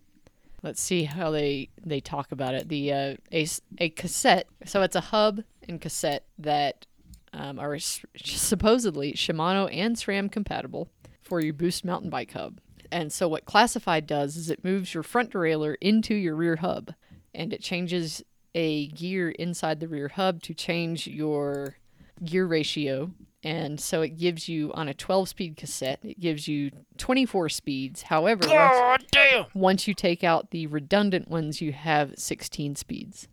Let's 0.66 0.82
see 0.82 1.04
how 1.04 1.30
they 1.30 1.70
they 1.86 2.00
talk 2.00 2.32
about 2.32 2.56
it. 2.56 2.70
The 2.70 2.92
uh, 2.92 3.16
a 3.32 3.48
a 3.78 3.90
cassette. 3.90 4.48
So 4.66 4.82
it's 4.82 4.96
a 4.96 5.02
hub 5.02 5.44
and 5.70 5.80
cassette 5.80 6.26
that 6.40 6.88
um, 7.34 7.60
are 7.60 7.78
supposedly 7.78 9.14
Shimano 9.14 9.70
and 9.72 9.96
SRAM 9.96 10.32
compatible 10.32 10.90
for 11.22 11.40
your 11.40 11.54
Boost 11.54 11.86
mountain 11.86 12.10
bike 12.10 12.34
hub. 12.34 12.60
And 12.92 13.14
so 13.14 13.28
what 13.28 13.46
classified 13.46 14.08
does 14.08 14.38
is 14.38 14.50
it 14.50 14.64
moves 14.64 14.92
your 14.92 15.04
front 15.04 15.34
derailleur 15.34 15.76
into 15.82 16.16
your 16.16 16.36
rear 16.36 16.56
hub, 16.56 16.96
and 17.32 17.54
it 17.54 17.62
changes 17.62 18.24
a 18.56 18.88
gear 18.88 19.30
inside 19.30 19.80
the 19.80 19.88
rear 19.88 20.08
hub 20.08 20.42
to 20.44 20.56
change 20.56 21.06
your 21.06 21.76
gear 22.24 22.48
ratio. 22.48 23.12
And 23.44 23.80
so 23.80 24.02
it 24.02 24.18
gives 24.18 24.50
you 24.50 24.74
on 24.74 24.88
a 24.88 24.94
12 24.94 25.30
speed 25.30 25.58
cassette, 25.58 26.00
it 26.04 26.20
gives 26.20 26.48
you 26.48 26.72
24 26.98 27.50
speeds. 27.50 28.04
However, 28.04 28.48
once, 28.48 29.06
damn. 29.12 29.46
once 29.54 29.88
you 29.88 29.94
take 29.94 30.24
out 30.24 30.50
the 30.50 30.68
redundant 30.68 31.28
ones, 31.28 31.62
you 31.62 31.72
have 31.72 32.14
16 32.18 32.76
speeds. 32.76 33.28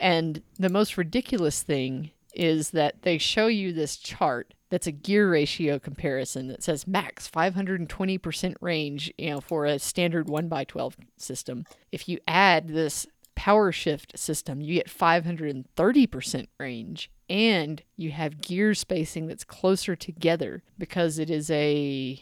And 0.00 0.42
the 0.58 0.68
most 0.68 0.96
ridiculous 0.96 1.62
thing 1.62 2.12
is 2.34 2.70
that 2.70 3.02
they 3.02 3.18
show 3.18 3.46
you 3.46 3.72
this 3.72 3.96
chart 3.96 4.54
that's 4.70 4.86
a 4.86 4.92
gear 4.92 5.30
ratio 5.30 5.78
comparison 5.78 6.48
that 6.48 6.62
says 6.62 6.86
max 6.86 7.28
520% 7.28 8.54
range, 8.60 9.12
you 9.18 9.30
know, 9.30 9.40
for 9.40 9.66
a 9.66 9.78
standard 9.78 10.28
1x12 10.28 10.94
system. 11.18 11.66
If 11.90 12.08
you 12.08 12.18
add 12.26 12.68
this 12.68 13.06
power 13.34 13.70
shift 13.70 14.18
system, 14.18 14.62
you 14.62 14.74
get 14.74 14.88
530% 14.88 16.46
range 16.58 17.10
and 17.32 17.82
you 17.96 18.10
have 18.10 18.42
gear 18.42 18.74
spacing 18.74 19.26
that's 19.26 19.42
closer 19.42 19.96
together 19.96 20.62
because 20.78 21.18
it 21.18 21.30
is 21.30 21.50
a 21.50 22.20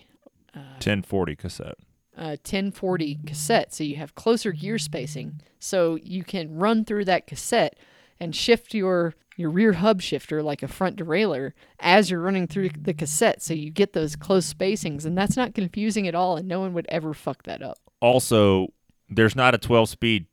1040 0.55 1.35
cassette. 1.35 1.75
uh, 2.16 2.37
1040 2.42 3.18
cassette, 3.27 3.75
so 3.75 3.83
you 3.83 3.96
have 3.96 4.14
closer 4.14 4.53
gear 4.53 4.79
spacing. 4.79 5.40
So 5.59 5.96
you 5.96 6.23
can 6.23 6.57
run 6.57 6.85
through 6.85 7.07
that 7.07 7.27
cassette 7.27 7.77
and 8.20 8.35
shift 8.37 8.73
your 8.73 9.14
your 9.37 9.51
rear 9.51 9.73
hub 9.73 10.01
shifter 10.01 10.42
like 10.42 10.62
a 10.62 10.68
front 10.68 10.96
derailleur 10.96 11.53
as 11.81 12.11
you're 12.11 12.20
running 12.20 12.46
through 12.46 12.68
the 12.81 12.94
cassette, 12.94 13.42
so 13.42 13.53
you 13.53 13.70
get 13.70 13.94
those 13.94 14.14
close 14.14 14.53
spacings, 14.53 15.05
and 15.05 15.18
that's 15.18 15.37
not 15.37 15.55
confusing 15.55 16.07
at 16.07 16.14
all, 16.14 16.37
and 16.37 16.46
no 16.46 16.61
one 16.61 16.73
would 16.75 16.87
ever 16.88 17.14
fuck 17.14 17.42
that 17.44 17.62
up. 17.62 17.79
Also, 18.01 18.68
there's 19.09 19.35
not 19.35 19.55
a 19.55 19.59
12 19.59 19.88
speed. 19.88 20.27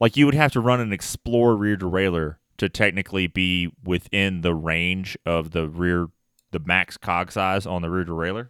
Like 0.00 0.16
you 0.16 0.26
would 0.26 0.34
have 0.34 0.52
to 0.52 0.60
run 0.60 0.80
an 0.80 0.90
XPLR 0.90 1.58
rear 1.58 1.76
derailleur 1.76 2.36
to 2.58 2.68
technically 2.68 3.26
be 3.26 3.70
within 3.84 4.40
the 4.40 4.54
range 4.54 5.16
of 5.26 5.50
the 5.50 5.68
rear, 5.68 6.08
the 6.52 6.60
max 6.60 6.96
cog 6.96 7.32
size 7.32 7.66
on 7.66 7.82
the 7.82 7.90
rear 7.90 8.04
derailleur. 8.04 8.48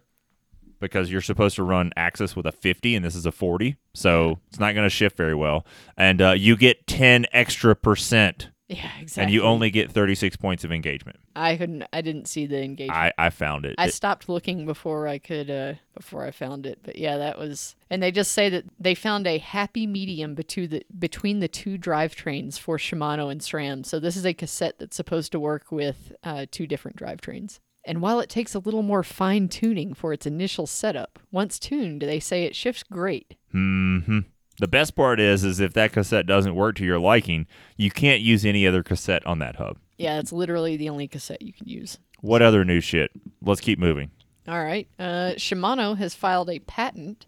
Because 0.79 1.11
you're 1.11 1.21
supposed 1.21 1.55
to 1.55 1.63
run 1.63 1.91
AXS 1.97 2.35
with 2.35 2.45
a 2.45 2.51
50 2.51 2.95
and 2.95 3.03
this 3.03 3.15
is 3.15 3.25
a 3.25 3.31
40, 3.31 3.77
so 3.95 4.39
it's 4.47 4.59
not 4.59 4.75
going 4.75 4.85
to 4.85 4.91
shift 4.91 5.17
very 5.17 5.33
well. 5.33 5.65
And 5.97 6.21
uh, 6.21 6.33
you 6.33 6.55
get 6.55 6.85
10 6.85 7.25
extra 7.33 7.75
percent, 7.75 8.51
Yeah, 8.69 8.89
exactly. 8.99 9.23
and 9.23 9.31
you 9.31 9.43
only 9.43 9.69
get 9.69 9.91
36 9.91 10.35
points 10.35 10.65
of 10.65 10.73
engagement. 10.73 11.19
I 11.37 11.55
couldn't. 11.55 11.85
I 11.93 12.01
didn't 12.01 12.27
see 12.27 12.45
the 12.47 12.61
engagement. 12.61 12.97
I, 12.97 13.13
I 13.17 13.29
found 13.29 13.65
it. 13.65 13.75
I 13.77 13.85
It- 13.87 13.93
stopped 13.93 14.27
looking 14.27 14.65
before 14.65 15.07
I 15.07 15.19
could 15.19 15.49
uh 15.49 15.75
before 15.95 16.25
I 16.25 16.31
found 16.31 16.65
it. 16.65 16.79
But 16.83 16.97
yeah, 16.97 17.15
that 17.17 17.37
was 17.39 17.75
and 17.89 18.03
they 18.03 18.11
just 18.11 18.31
say 18.33 18.49
that 18.49 18.65
they 18.77 18.93
found 18.93 19.25
a 19.25 19.37
happy 19.37 19.87
medium 19.87 20.35
between 20.35 20.69
the 20.69 20.83
between 20.99 21.39
the 21.39 21.47
two 21.47 21.77
drivetrains 21.77 22.59
for 22.59 22.77
Shimano 22.77 23.31
and 23.31 23.39
SRAM. 23.39 23.85
So 23.85 23.99
this 24.01 24.17
is 24.17 24.25
a 24.25 24.33
cassette 24.33 24.79
that's 24.79 24.97
supposed 24.97 25.31
to 25.31 25.39
work 25.39 25.71
with 25.71 26.11
uh, 26.23 26.45
two 26.51 26.67
different 26.67 26.97
drivetrains. 26.97 27.59
And 27.85 28.01
while 28.01 28.19
it 28.19 28.29
takes 28.29 28.53
a 28.53 28.59
little 28.59 28.83
more 28.83 29.01
fine 29.01 29.47
tuning 29.47 29.93
for 29.93 30.11
its 30.11 30.25
initial 30.25 30.67
setup, 30.67 31.19
once 31.31 31.57
tuned, 31.57 32.01
they 32.01 32.19
say 32.19 32.43
it 32.43 32.53
shifts 32.53 32.83
great. 32.83 33.35
hmm 33.53 34.19
The 34.59 34.67
best 34.67 34.95
part 34.95 35.19
is, 35.19 35.43
is 35.43 35.59
if 35.59 35.73
that 35.73 35.93
cassette 35.93 36.25
doesn't 36.25 36.55
work 36.55 36.75
to 36.77 36.85
your 36.85 36.99
liking, 36.99 37.45
you 37.75 37.91
can't 37.91 38.21
use 38.21 38.43
any 38.45 38.65
other 38.65 38.81
cassette 38.81 39.25
on 39.25 39.39
that 39.39 39.57
hub. 39.57 39.77
Yeah, 39.97 40.19
it's 40.19 40.31
literally 40.31 40.77
the 40.77 40.89
only 40.89 41.07
cassette 41.07 41.41
you 41.41 41.53
can 41.53 41.67
use. 41.67 41.99
What 42.21 42.41
other 42.41 42.65
new 42.65 42.81
shit? 42.81 43.11
Let's 43.41 43.61
keep 43.61 43.77
moving. 43.77 44.11
All 44.47 44.63
right. 44.63 44.87
Uh, 44.97 45.33
Shimano 45.35 45.97
has 45.97 46.15
filed 46.15 46.49
a 46.49 46.59
patent 46.59 47.25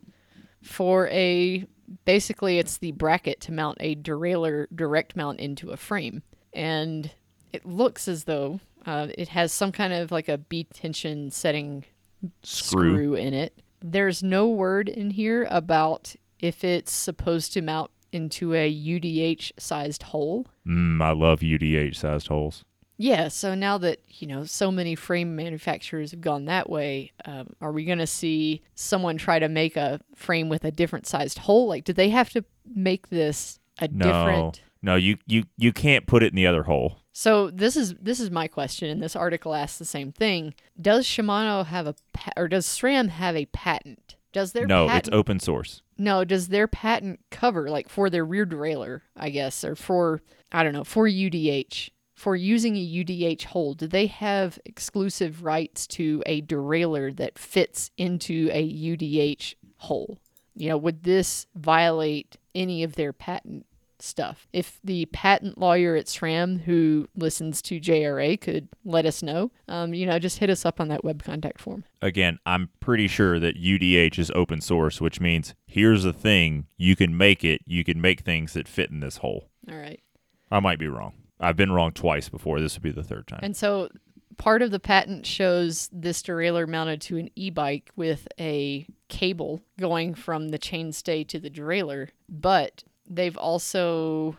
for 0.63 1.07
a 1.09 1.65
basically 2.05 2.59
it's 2.59 2.77
the 2.77 2.91
bracket 2.93 3.41
to 3.41 3.51
mount 3.51 3.77
a 3.79 3.95
derailleur 3.95 4.67
direct 4.73 5.15
mount 5.15 5.39
into 5.39 5.71
a 5.71 5.77
frame, 5.77 6.23
and 6.53 7.11
it 7.53 7.65
looks 7.65 8.07
as 8.07 8.23
though 8.23 8.59
uh, 8.85 9.07
it 9.17 9.29
has 9.29 9.51
some 9.51 9.71
kind 9.71 9.93
of 9.93 10.11
like 10.11 10.29
a 10.29 10.37
B 10.37 10.65
tension 10.73 11.31
setting 11.31 11.85
Screw. 12.43 12.93
screw 12.93 13.15
in 13.15 13.33
it. 13.33 13.61
There's 13.81 14.21
no 14.23 14.49
word 14.49 14.89
in 14.89 15.11
here 15.11 15.47
about 15.49 16.15
if 16.39 16.63
it's 16.63 16.91
supposed 16.91 17.53
to 17.53 17.61
mount 17.61 17.91
into 18.11 18.53
a 18.55 18.71
UDH 18.73 19.51
sized 19.59 20.03
hole. 20.03 20.47
Mm, 20.67 21.01
I 21.01 21.11
love 21.11 21.41
UDH 21.41 21.95
sized 21.95 22.27
holes. 22.27 22.63
Yeah, 23.01 23.29
so 23.29 23.55
now 23.55 23.77
that, 23.77 23.99
you 24.09 24.27
know, 24.27 24.43
so 24.43 24.71
many 24.71 24.93
frame 24.93 25.33
manufacturers 25.35 26.11
have 26.11 26.19
gone 26.19 26.45
that 26.45 26.69
way, 26.69 27.13
um, 27.23 27.53
are 27.61 27.71
we 27.71 27.85
going 27.85 27.99
to 27.99 28.07
see 28.07 28.61
someone 28.75 29.15
try 29.17 29.39
to 29.39 29.47
make 29.47 29.77
a 29.77 30.01
frame 30.15 30.49
with 30.49 30.65
a 30.65 30.71
different 30.71 31.07
sized 31.07 31.37
hole? 31.39 31.67
Like, 31.67 31.85
do 31.85 31.93
they 31.93 32.09
have 32.09 32.29
to 32.31 32.43
make 32.65 33.07
this 33.09 33.59
a 33.79 33.87
No, 33.87 34.05
different? 34.05 34.61
no, 34.81 34.95
you, 34.95 35.17
you 35.27 35.43
you 35.57 35.71
can't 35.71 36.07
put 36.07 36.23
it 36.23 36.33
in 36.33 36.35
the 36.35 36.45
other 36.47 36.63
hole. 36.63 36.97
So 37.13 37.49
this 37.49 37.77
is 37.77 37.95
this 38.01 38.19
is 38.19 38.31
my 38.31 38.47
question, 38.47 38.89
and 38.89 39.01
this 39.01 39.15
article 39.15 39.53
asks 39.53 39.77
the 39.79 39.85
same 39.85 40.11
thing. 40.11 40.53
Does 40.81 41.05
Shimano 41.05 41.65
have 41.67 41.87
a 41.87 41.95
pa- 42.11 42.31
or 42.35 42.47
does 42.49 42.65
SRAM 42.65 43.09
have 43.09 43.35
a 43.37 43.45
patent? 43.47 44.15
Does 44.31 44.51
their 44.53 44.67
no, 44.67 44.87
patent 44.87 45.07
it's 45.07 45.15
open 45.15 45.39
source. 45.39 45.81
No, 45.97 46.23
does 46.23 46.49
their 46.49 46.67
patent 46.67 47.19
cover 47.31 47.69
like 47.69 47.89
for 47.89 48.09
their 48.09 48.25
rear 48.25 48.45
derailleur, 48.45 49.01
I 49.15 49.29
guess, 49.29 49.63
or 49.63 49.75
for 49.75 50.21
I 50.51 50.63
don't 50.63 50.73
know, 50.73 50.83
for 50.83 51.07
UDH, 51.07 51.89
for 52.15 52.35
using 52.35 52.75
a 52.75 52.79
UDH 52.79 53.45
hole, 53.45 53.73
do 53.73 53.87
they 53.87 54.07
have 54.07 54.59
exclusive 54.65 55.43
rights 55.43 55.87
to 55.87 56.21
a 56.25 56.41
derailleur 56.41 57.15
that 57.15 57.39
fits 57.39 57.91
into 57.97 58.49
a 58.51 58.61
UDH 58.61 59.55
hole? 59.77 60.19
You 60.55 60.69
know, 60.69 60.77
would 60.77 61.03
this 61.03 61.47
violate 61.55 62.37
any 62.53 62.83
of 62.83 62.95
their 62.95 63.13
patent 63.13 63.65
stuff? 64.01 64.47
If 64.53 64.79
the 64.83 65.05
patent 65.07 65.57
lawyer 65.57 65.95
at 65.95 66.05
SRAM 66.05 66.61
who 66.61 67.07
listens 67.15 67.61
to 67.63 67.79
JRA 67.79 68.39
could 68.39 68.69
let 68.83 69.05
us 69.05 69.21
know, 69.21 69.51
um, 69.67 69.93
you 69.93 70.05
know, 70.05 70.19
just 70.19 70.39
hit 70.39 70.49
us 70.49 70.65
up 70.65 70.79
on 70.79 70.87
that 70.89 71.03
web 71.03 71.23
contact 71.23 71.61
form. 71.61 71.83
Again, 72.01 72.39
I'm 72.45 72.69
pretty 72.79 73.07
sure 73.07 73.39
that 73.39 73.61
UDH 73.61 74.19
is 74.19 74.31
open 74.35 74.61
source, 74.61 75.01
which 75.01 75.19
means 75.19 75.55
here's 75.65 76.03
the 76.03 76.13
thing: 76.13 76.67
you 76.77 76.95
can 76.95 77.17
make 77.17 77.43
it. 77.43 77.61
You 77.65 77.83
can 77.83 78.01
make 78.01 78.21
things 78.21 78.53
that 78.53 78.67
fit 78.67 78.89
in 78.89 78.99
this 78.99 79.17
hole. 79.17 79.49
All 79.69 79.77
right. 79.77 80.01
I 80.51 80.59
might 80.59 80.79
be 80.79 80.87
wrong. 80.87 81.13
I've 81.39 81.55
been 81.55 81.71
wrong 81.71 81.91
twice 81.91 82.27
before. 82.27 82.59
This 82.59 82.75
would 82.75 82.83
be 82.83 82.91
the 82.91 83.03
third 83.03 83.27
time. 83.27 83.39
And 83.43 83.55
so 83.55 83.89
part 84.39 84.61
of 84.61 84.71
the 84.71 84.79
patent 84.79 85.25
shows 85.25 85.89
this 85.91 86.23
derailleur 86.23 86.67
mounted 86.67 87.01
to 87.01 87.17
an 87.17 87.29
e-bike 87.35 87.91
with 87.95 88.27
a 88.39 88.87
cable 89.09 89.61
going 89.79 90.15
from 90.15 90.49
the 90.49 90.57
chainstay 90.57 91.27
to 91.27 91.39
the 91.39 91.49
derailleur, 91.49 92.09
but 92.27 92.83
they've 93.09 93.37
also 93.37 94.35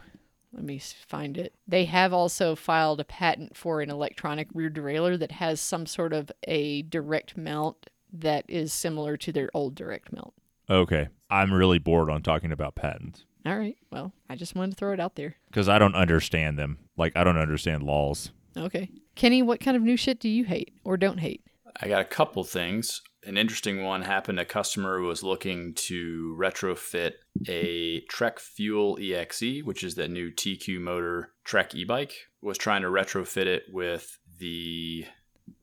let 0.53 0.65
me 0.65 0.81
find 1.07 1.39
it. 1.39 1.55
They 1.69 1.85
have 1.85 2.13
also 2.13 2.57
filed 2.57 3.01
a 3.01 3.05
patent 3.05 3.57
for 3.57 3.81
an 3.83 3.91
electronic 3.91 4.49
rear 4.53 4.71
derailleur 4.71 5.19
that 5.21 5.33
has 5.33 5.61
some 5.61 5.87
sort 5.87 6.13
of 6.13 6.31
a 6.49 6.83
direct 6.83 7.37
mount 7.37 7.89
that 8.13 8.45
is 8.49 8.73
similar 8.73 9.17
to 9.19 9.31
their 9.33 9.49
old 9.55 9.75
direct 9.77 10.13
mount. 10.13 10.33
okay, 10.69 11.09
I'm 11.31 11.53
really 11.53 11.79
bored 11.79 12.11
on 12.11 12.23
talking 12.23 12.51
about 12.51 12.75
patents 12.75 13.25
All 13.47 13.57
right. 13.57 13.77
Well, 13.93 14.13
I 14.29 14.35
just 14.35 14.57
wanted 14.57 14.73
to 14.73 14.77
throw 14.77 14.93
it 14.93 14.99
out 15.01 15.15
there. 15.15 15.37
because 15.49 15.69
I 15.69 15.79
don't 15.79 15.95
understand 15.95 16.59
them. 16.59 16.79
Like 16.97 17.17
I 17.17 17.23
don't 17.25 17.39
understand 17.39 17.85
laws. 17.85 18.33
Okay. 18.57 18.91
Kenny, 19.15 19.43
what 19.43 19.61
kind 19.61 19.77
of 19.77 19.83
new 19.85 19.97
shit 19.97 20.19
do 20.19 20.29
you 20.29 20.45
hate 20.45 20.73
or 20.83 20.97
don't 20.97 21.19
hate? 21.19 21.45
I 21.81 21.87
got 21.87 22.01
a 22.01 22.05
couple 22.05 22.43
things. 22.43 23.03
An 23.25 23.37
interesting 23.37 23.83
one 23.83 24.03
happened. 24.03 24.41
A 24.41 24.45
customer 24.45 25.01
was 25.01 25.23
looking 25.23 25.75
to 25.75 26.37
retrofit 26.39 27.13
a 27.47 28.01
Trek 28.03 28.39
Fuel 28.39 28.99
EXE, 28.99 29.63
which 29.63 29.85
is 29.85 29.97
that 29.97 30.11
new 30.11 30.31
TQ 30.31 30.81
motor 30.81 31.33
Trek 31.45 31.75
e-bike. 31.75 32.15
Was 32.41 32.57
trying 32.57 32.83
to 32.83 32.89
retrofit 32.89 33.45
it 33.45 33.65
with 33.71 34.19
the 34.39 35.05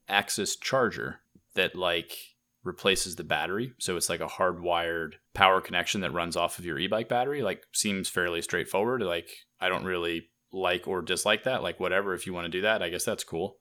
AXS 0.07 0.61
charger 0.61 1.21
that 1.55 1.75
like 1.75 2.13
replaces 2.63 3.15
the 3.15 3.23
battery. 3.23 3.73
So 3.79 3.97
it's 3.97 4.09
like 4.09 4.19
a 4.19 4.27
hardwired 4.27 5.13
power 5.33 5.59
connection 5.59 6.01
that 6.01 6.13
runs 6.13 6.35
off 6.35 6.59
of 6.59 6.65
your 6.65 6.77
e-bike 6.77 7.09
battery. 7.09 7.41
Like 7.41 7.63
seems 7.73 8.07
fairly 8.07 8.43
straightforward. 8.43 9.01
Like 9.01 9.29
I 9.59 9.69
don't 9.69 9.85
really 9.85 10.29
like 10.51 10.87
or 10.87 11.01
dislike 11.01 11.43
that. 11.45 11.63
Like 11.63 11.79
whatever, 11.79 12.13
if 12.13 12.27
you 12.27 12.33
want 12.33 12.45
to 12.45 12.49
do 12.49 12.61
that, 12.61 12.83
I 12.83 12.89
guess 12.89 13.05
that's 13.05 13.23
cool 13.23 13.57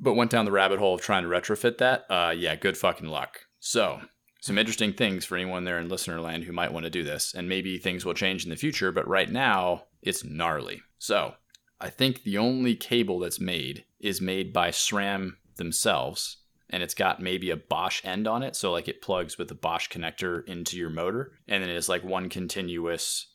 but 0.00 0.14
went 0.14 0.30
down 0.30 0.46
the 0.46 0.52
rabbit 0.52 0.78
hole 0.78 0.94
of 0.94 1.00
trying 1.00 1.22
to 1.22 1.28
retrofit 1.28 1.78
that. 1.78 2.06
Uh, 2.10 2.32
yeah, 2.36 2.56
good 2.56 2.76
fucking 2.76 3.08
luck. 3.08 3.40
So, 3.60 4.00
some 4.40 4.56
interesting 4.56 4.94
things 4.94 5.26
for 5.26 5.36
anyone 5.36 5.64
there 5.64 5.78
in 5.78 5.88
listener 5.88 6.20
land 6.20 6.44
who 6.44 6.52
might 6.52 6.72
want 6.72 6.84
to 6.84 6.90
do 6.90 7.04
this, 7.04 7.34
and 7.34 7.48
maybe 7.48 7.76
things 7.76 8.04
will 8.04 8.14
change 8.14 8.44
in 8.44 8.50
the 8.50 8.56
future, 8.56 8.90
but 8.90 9.06
right 9.06 9.30
now, 9.30 9.84
it's 10.00 10.24
gnarly. 10.24 10.80
So, 10.98 11.34
I 11.78 11.90
think 11.90 12.22
the 12.22 12.38
only 12.38 12.74
cable 12.74 13.18
that's 13.18 13.40
made 13.40 13.84
is 13.98 14.20
made 14.20 14.52
by 14.52 14.70
SRAM 14.70 15.36
themselves, 15.56 16.38
and 16.70 16.82
it's 16.82 16.94
got 16.94 17.20
maybe 17.20 17.50
a 17.50 17.56
Bosch 17.56 18.00
end 18.02 18.26
on 18.26 18.42
it, 18.42 18.56
so 18.56 18.72
like 18.72 18.88
it 18.88 19.02
plugs 19.02 19.36
with 19.36 19.48
the 19.48 19.54
Bosch 19.54 19.88
connector 19.88 20.46
into 20.46 20.78
your 20.78 20.90
motor, 20.90 21.32
and 21.46 21.62
then 21.62 21.70
it's 21.70 21.88
like 21.88 22.04
one 22.04 22.30
continuous 22.30 23.26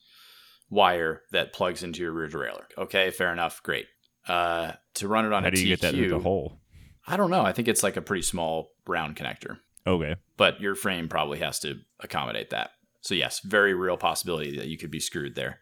wire 0.69 1.21
that 1.31 1.53
plugs 1.53 1.83
into 1.83 2.01
your 2.01 2.11
rear 2.11 2.27
derailleur. 2.27 2.65
Okay, 2.77 3.11
fair 3.11 3.31
enough, 3.31 3.61
great. 3.61 3.85
Uh, 4.27 4.73
to 4.95 5.07
run 5.07 5.25
it 5.25 5.33
on 5.33 5.43
How 5.43 5.49
a 5.49 5.51
do 5.51 5.61
you 5.61 5.67
get 5.67 5.81
that 5.81 5.93
TQ, 5.93 5.97
through 5.97 6.09
the 6.09 6.19
hole? 6.19 6.59
I 7.07 7.17
don't 7.17 7.29
know. 7.29 7.41
I 7.41 7.51
think 7.51 7.67
it's 7.67 7.83
like 7.83 7.97
a 7.97 8.01
pretty 8.01 8.23
small 8.23 8.71
round 8.87 9.15
connector, 9.15 9.57
Okay. 9.85 10.15
but 10.37 10.59
your 10.59 10.73
frame 10.75 11.07
probably 11.07 11.39
has 11.39 11.59
to 11.59 11.75
accommodate 11.99 12.49
that. 12.49 12.71
So, 13.01 13.13
yes, 13.13 13.39
very 13.41 13.73
real 13.75 13.97
possibility 13.97 14.57
that 14.57 14.67
you 14.67 14.77
could 14.79 14.89
be 14.89 14.99
screwed 14.99 15.35
there. 15.35 15.59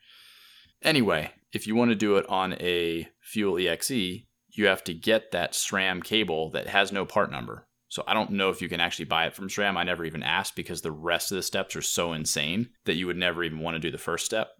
Anyway, 0.82 1.32
if 1.52 1.68
you 1.68 1.76
want 1.76 1.92
to 1.92 1.96
do 1.96 2.16
it 2.18 2.26
on 2.30 2.54
a 2.54 3.08
Fuel 3.22 3.58
EXE, 3.58 4.24
you 4.50 4.68
have 4.68 4.84
to 4.86 4.94
get 4.94 5.32
that 5.32 5.54
SRAM 5.54 6.04
cable 6.04 6.52
that 6.52 6.68
has 6.68 6.92
no 6.92 7.06
part 7.06 7.32
number. 7.32 7.68
So, 7.90 8.04
I 8.08 8.14
don't 8.14 8.32
know 8.32 8.50
if 8.50 8.62
you 8.62 8.70
can 8.70 8.80
actually 8.80 9.06
buy 9.06 9.26
it 9.28 9.36
from 9.36 9.50
SRAM. 9.50 9.76
I 9.78 9.84
never 9.84 10.06
even 10.06 10.24
asked 10.24 10.56
because 10.56 10.82
the 10.82 10.92
rest 10.92 11.32
of 11.32 11.36
the 11.36 11.44
steps 11.44 11.76
are 11.76 11.82
so 11.82 12.14
insane 12.14 12.70
that 12.86 12.96
you 12.96 13.08
would 13.08 13.18
never 13.18 13.44
even 13.44 13.60
want 13.60 13.76
to 13.76 13.80
do 13.80 13.92
the 13.92 13.98
first 13.98 14.26
step. 14.26 14.52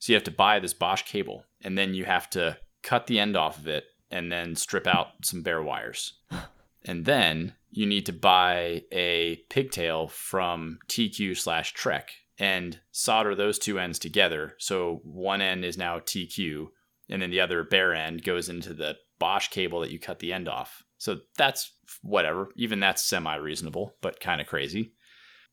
So, 0.00 0.12
you 0.12 0.16
have 0.16 0.24
to 0.24 0.30
buy 0.30 0.60
this 0.60 0.74
Bosch 0.74 1.02
cable 1.02 1.44
and 1.62 1.78
then 1.78 1.94
you 1.94 2.04
have 2.04 2.28
to 2.30 2.58
cut 2.82 3.06
the 3.06 3.18
end 3.18 3.36
off 3.36 3.58
of 3.58 3.66
it 3.66 3.84
and 4.10 4.32
then 4.32 4.56
strip 4.56 4.86
out 4.86 5.08
some 5.22 5.42
bare 5.42 5.62
wires 5.62 6.14
And 6.84 7.04
then 7.04 7.54
you 7.70 7.86
need 7.86 8.06
to 8.06 8.12
buy 8.12 8.82
a 8.90 9.36
pigtail 9.50 10.08
from 10.08 10.78
TQ 10.88 11.36
slash 11.36 11.74
Trek 11.74 12.10
and 12.38 12.80
solder 12.92 13.34
those 13.34 13.58
two 13.58 13.78
ends 13.78 13.98
together. 13.98 14.54
So 14.58 15.00
one 15.04 15.42
end 15.42 15.64
is 15.64 15.76
now 15.76 15.98
TQ, 15.98 16.68
and 17.10 17.20
then 17.20 17.30
the 17.30 17.40
other 17.40 17.64
bare 17.64 17.94
end 17.94 18.24
goes 18.24 18.48
into 18.48 18.72
the 18.72 18.96
Bosch 19.18 19.48
cable 19.48 19.80
that 19.80 19.90
you 19.90 19.98
cut 19.98 20.20
the 20.20 20.32
end 20.32 20.48
off. 20.48 20.82
So 20.96 21.18
that's 21.36 21.72
whatever. 22.02 22.48
Even 22.56 22.80
that's 22.80 23.04
semi 23.04 23.34
reasonable, 23.34 23.96
but 24.00 24.20
kind 24.20 24.40
of 24.40 24.46
crazy. 24.46 24.92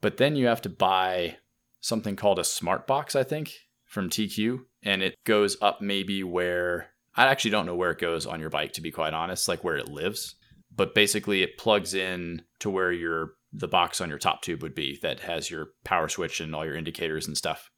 But 0.01 0.17
then 0.17 0.35
you 0.35 0.45
have 0.47 0.61
to 0.61 0.69
buy 0.69 1.37
something 1.81 2.15
called 2.15 2.39
a 2.39 2.43
smart 2.43 2.87
box, 2.87 3.15
I 3.15 3.23
think, 3.23 3.53
from 3.85 4.09
TQ, 4.09 4.59
and 4.83 5.01
it 5.01 5.15
goes 5.25 5.57
up 5.61 5.81
maybe 5.81 6.23
where 6.23 6.91
I 7.15 7.25
actually 7.25 7.51
don't 7.51 7.65
know 7.65 7.75
where 7.75 7.91
it 7.91 7.99
goes 7.99 8.25
on 8.25 8.39
your 8.39 8.49
bike 8.49 8.73
to 8.73 8.81
be 8.81 8.91
quite 8.91 9.13
honest, 9.13 9.47
like 9.47 9.63
where 9.63 9.77
it 9.77 9.89
lives. 9.89 10.35
But 10.75 10.93
basically 10.93 11.41
it 11.41 11.57
plugs 11.57 11.93
in 11.93 12.41
to 12.59 12.69
where 12.69 12.91
your 12.91 13.33
the 13.53 13.67
box 13.67 14.01
on 14.01 14.09
your 14.09 14.17
top 14.17 14.41
tube 14.41 14.61
would 14.61 14.75
be 14.75 14.99
that 15.01 15.21
has 15.21 15.49
your 15.49 15.67
power 15.85 16.09
switch 16.09 16.41
and 16.41 16.53
all 16.53 16.65
your 16.65 16.75
indicators 16.75 17.25
and 17.27 17.37
stuff. 17.37 17.71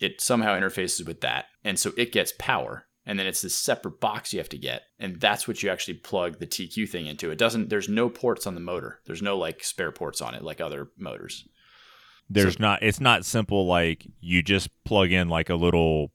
It 0.00 0.20
somehow 0.20 0.58
interfaces 0.58 1.06
with 1.06 1.20
that. 1.20 1.46
And 1.64 1.78
so 1.78 1.92
it 1.96 2.12
gets 2.12 2.32
power. 2.38 2.86
And 3.04 3.18
then 3.18 3.26
it's 3.26 3.42
this 3.42 3.56
separate 3.56 4.00
box 4.00 4.32
you 4.32 4.38
have 4.38 4.48
to 4.50 4.58
get. 4.58 4.82
And 4.98 5.20
that's 5.20 5.48
what 5.48 5.62
you 5.62 5.70
actually 5.70 5.94
plug 5.94 6.38
the 6.38 6.46
TQ 6.46 6.88
thing 6.88 7.06
into. 7.06 7.30
It 7.30 7.38
doesn't, 7.38 7.68
there's 7.68 7.88
no 7.88 8.08
ports 8.08 8.46
on 8.46 8.54
the 8.54 8.60
motor. 8.60 9.00
There's 9.06 9.22
no 9.22 9.36
like 9.36 9.64
spare 9.64 9.92
ports 9.92 10.20
on 10.20 10.34
it 10.34 10.42
like 10.42 10.60
other 10.60 10.88
motors. 10.96 11.46
There's 12.30 12.54
so, 12.54 12.60
not. 12.60 12.82
It's 12.82 13.00
not 13.00 13.24
simple. 13.24 13.66
Like 13.66 14.06
you 14.20 14.42
just 14.42 14.68
plug 14.84 15.10
in 15.10 15.28
like 15.28 15.48
a 15.48 15.54
little, 15.54 16.12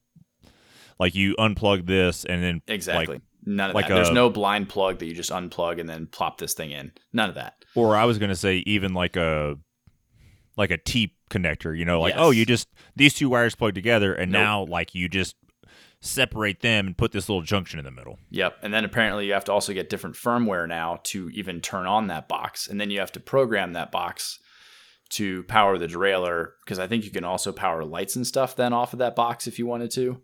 like 1.04 1.16
you 1.16 1.36
unplug 1.36 1.86
this 1.86 2.24
and 2.24 2.42
then 2.42 2.62
exactly. 2.66 3.16
Like, 3.16 3.24
None 3.46 3.72
of 3.72 3.76
like 3.76 3.89
that. 3.89 3.92
A, 3.92 3.96
There's 3.96 4.12
no 4.12 4.30
blind 4.30 4.70
plug 4.70 5.00
that 5.00 5.06
you 5.06 5.13
just 5.13 5.30
unplug 5.30 5.78
and 5.78 5.89
then 5.89 6.08
plop 6.08 6.38
this 6.38 6.54
thing 6.54 6.72
in. 6.72 6.94
None 7.12 7.28
of 7.28 7.36
that. 7.36 7.66
Or 7.76 7.98
I 7.98 8.06
was 8.06 8.18
gonna 8.18 8.38
say 8.38 8.63
even 8.66 8.94
like 8.94 9.18
a 9.18 9.58
like 10.56 10.72
a 10.72 10.78
T 10.78 11.13
connector. 11.30 11.78
You 11.78 11.84
know, 11.84 12.00
like 12.00 12.13
oh, 12.13 12.18
yes. 12.18 12.26
oh, 12.28 12.32
you 12.32 12.46
just 12.46 12.70
these 12.96 13.13
two 13.13 13.28
wires 13.28 13.54
plug 13.54 13.74
together, 13.74 14.13
and 14.13 14.32
nope. 14.32 14.42
now 14.42 14.66
like 14.66 14.96
you 14.96 15.10
just 15.10 15.36
separate 16.00 16.62
them 16.62 16.88
and 16.88 16.98
put 16.98 17.12
this 17.12 17.28
little 17.28 17.42
junction 17.42 17.80
in 17.80 17.86
the 17.86 17.92
middle. 17.92 18.18
Yep. 18.30 18.60
And 18.62 18.74
then 18.74 18.86
apparently 18.86 19.26
you 19.26 19.34
have 19.34 19.46
to 19.46 19.54
also 19.54 19.74
get 19.74 19.89
different 19.89 20.16
firmware 20.16 20.68
now 20.68 21.00
to 21.06 21.30
even 21.32 21.60
turn 21.60 21.86
on 21.86 22.08
that 22.08 22.30
box, 22.30 22.68
and 22.68 22.80
then 22.80 22.92
you 22.92 23.00
have 23.00 23.12
to 23.12 23.20
program 23.20 23.74
that 23.74 23.92
box 23.92 24.39
to 25.10 25.44
power 25.44 25.78
the 25.78 25.88
derailleur 25.88 26.52
because 26.63 26.80
I 26.80 26.88
think 26.88 27.04
you 27.04 27.12
can 27.12 27.24
also 27.26 27.52
power 27.52 27.84
lights 27.84 28.16
and 28.16 28.26
stuff 28.26 28.56
then 28.56 28.74
off 28.74 28.94
of 28.94 29.00
that 29.00 29.16
box 29.16 29.48
if 29.48 29.60
you 29.60 29.66
wanted 29.66 29.92
to. 29.92 30.22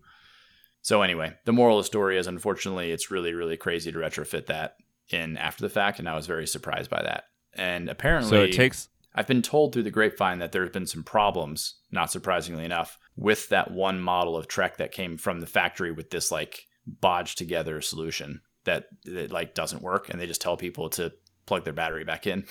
So 0.81 1.01
anyway, 1.01 1.33
the 1.45 1.53
moral 1.53 1.77
of 1.77 1.83
the 1.83 1.87
story 1.87 2.17
is 2.17 2.27
unfortunately 2.27 2.91
it's 2.91 3.11
really 3.11 3.33
really 3.33 3.57
crazy 3.57 3.91
to 3.91 3.97
retrofit 3.97 4.47
that 4.47 4.75
in 5.09 5.37
after 5.37 5.61
the 5.61 5.69
fact 5.69 5.99
and 5.99 6.07
I 6.07 6.15
was 6.15 6.27
very 6.27 6.47
surprised 6.47 6.89
by 6.89 7.01
that. 7.01 7.25
And 7.53 7.89
apparently 7.89 8.29
So 8.29 8.43
it 8.43 8.53
takes 8.53 8.89
I've 9.15 9.27
been 9.27 9.41
told 9.41 9.73
through 9.73 9.83
the 9.83 9.91
grapevine 9.91 10.39
that 10.39 10.51
there 10.51 10.63
have 10.63 10.71
been 10.71 10.85
some 10.85 11.03
problems, 11.03 11.75
not 11.91 12.11
surprisingly 12.11 12.63
enough, 12.63 12.97
with 13.15 13.49
that 13.49 13.71
one 13.71 13.99
model 13.99 14.37
of 14.37 14.47
Trek 14.47 14.77
that 14.77 14.91
came 14.91 15.17
from 15.17 15.39
the 15.39 15.47
factory 15.47 15.91
with 15.91 16.11
this 16.11 16.31
like 16.31 16.67
bodged 16.87 17.37
together 17.37 17.81
solution 17.81 18.41
that, 18.65 18.85
that 19.05 19.31
like 19.31 19.55
doesn't 19.55 19.81
work 19.81 20.09
and 20.09 20.21
they 20.21 20.27
just 20.27 20.41
tell 20.41 20.57
people 20.57 20.89
to 20.91 21.11
plug 21.45 21.63
their 21.63 21.73
battery 21.73 22.03
back 22.03 22.27
in. 22.27 22.45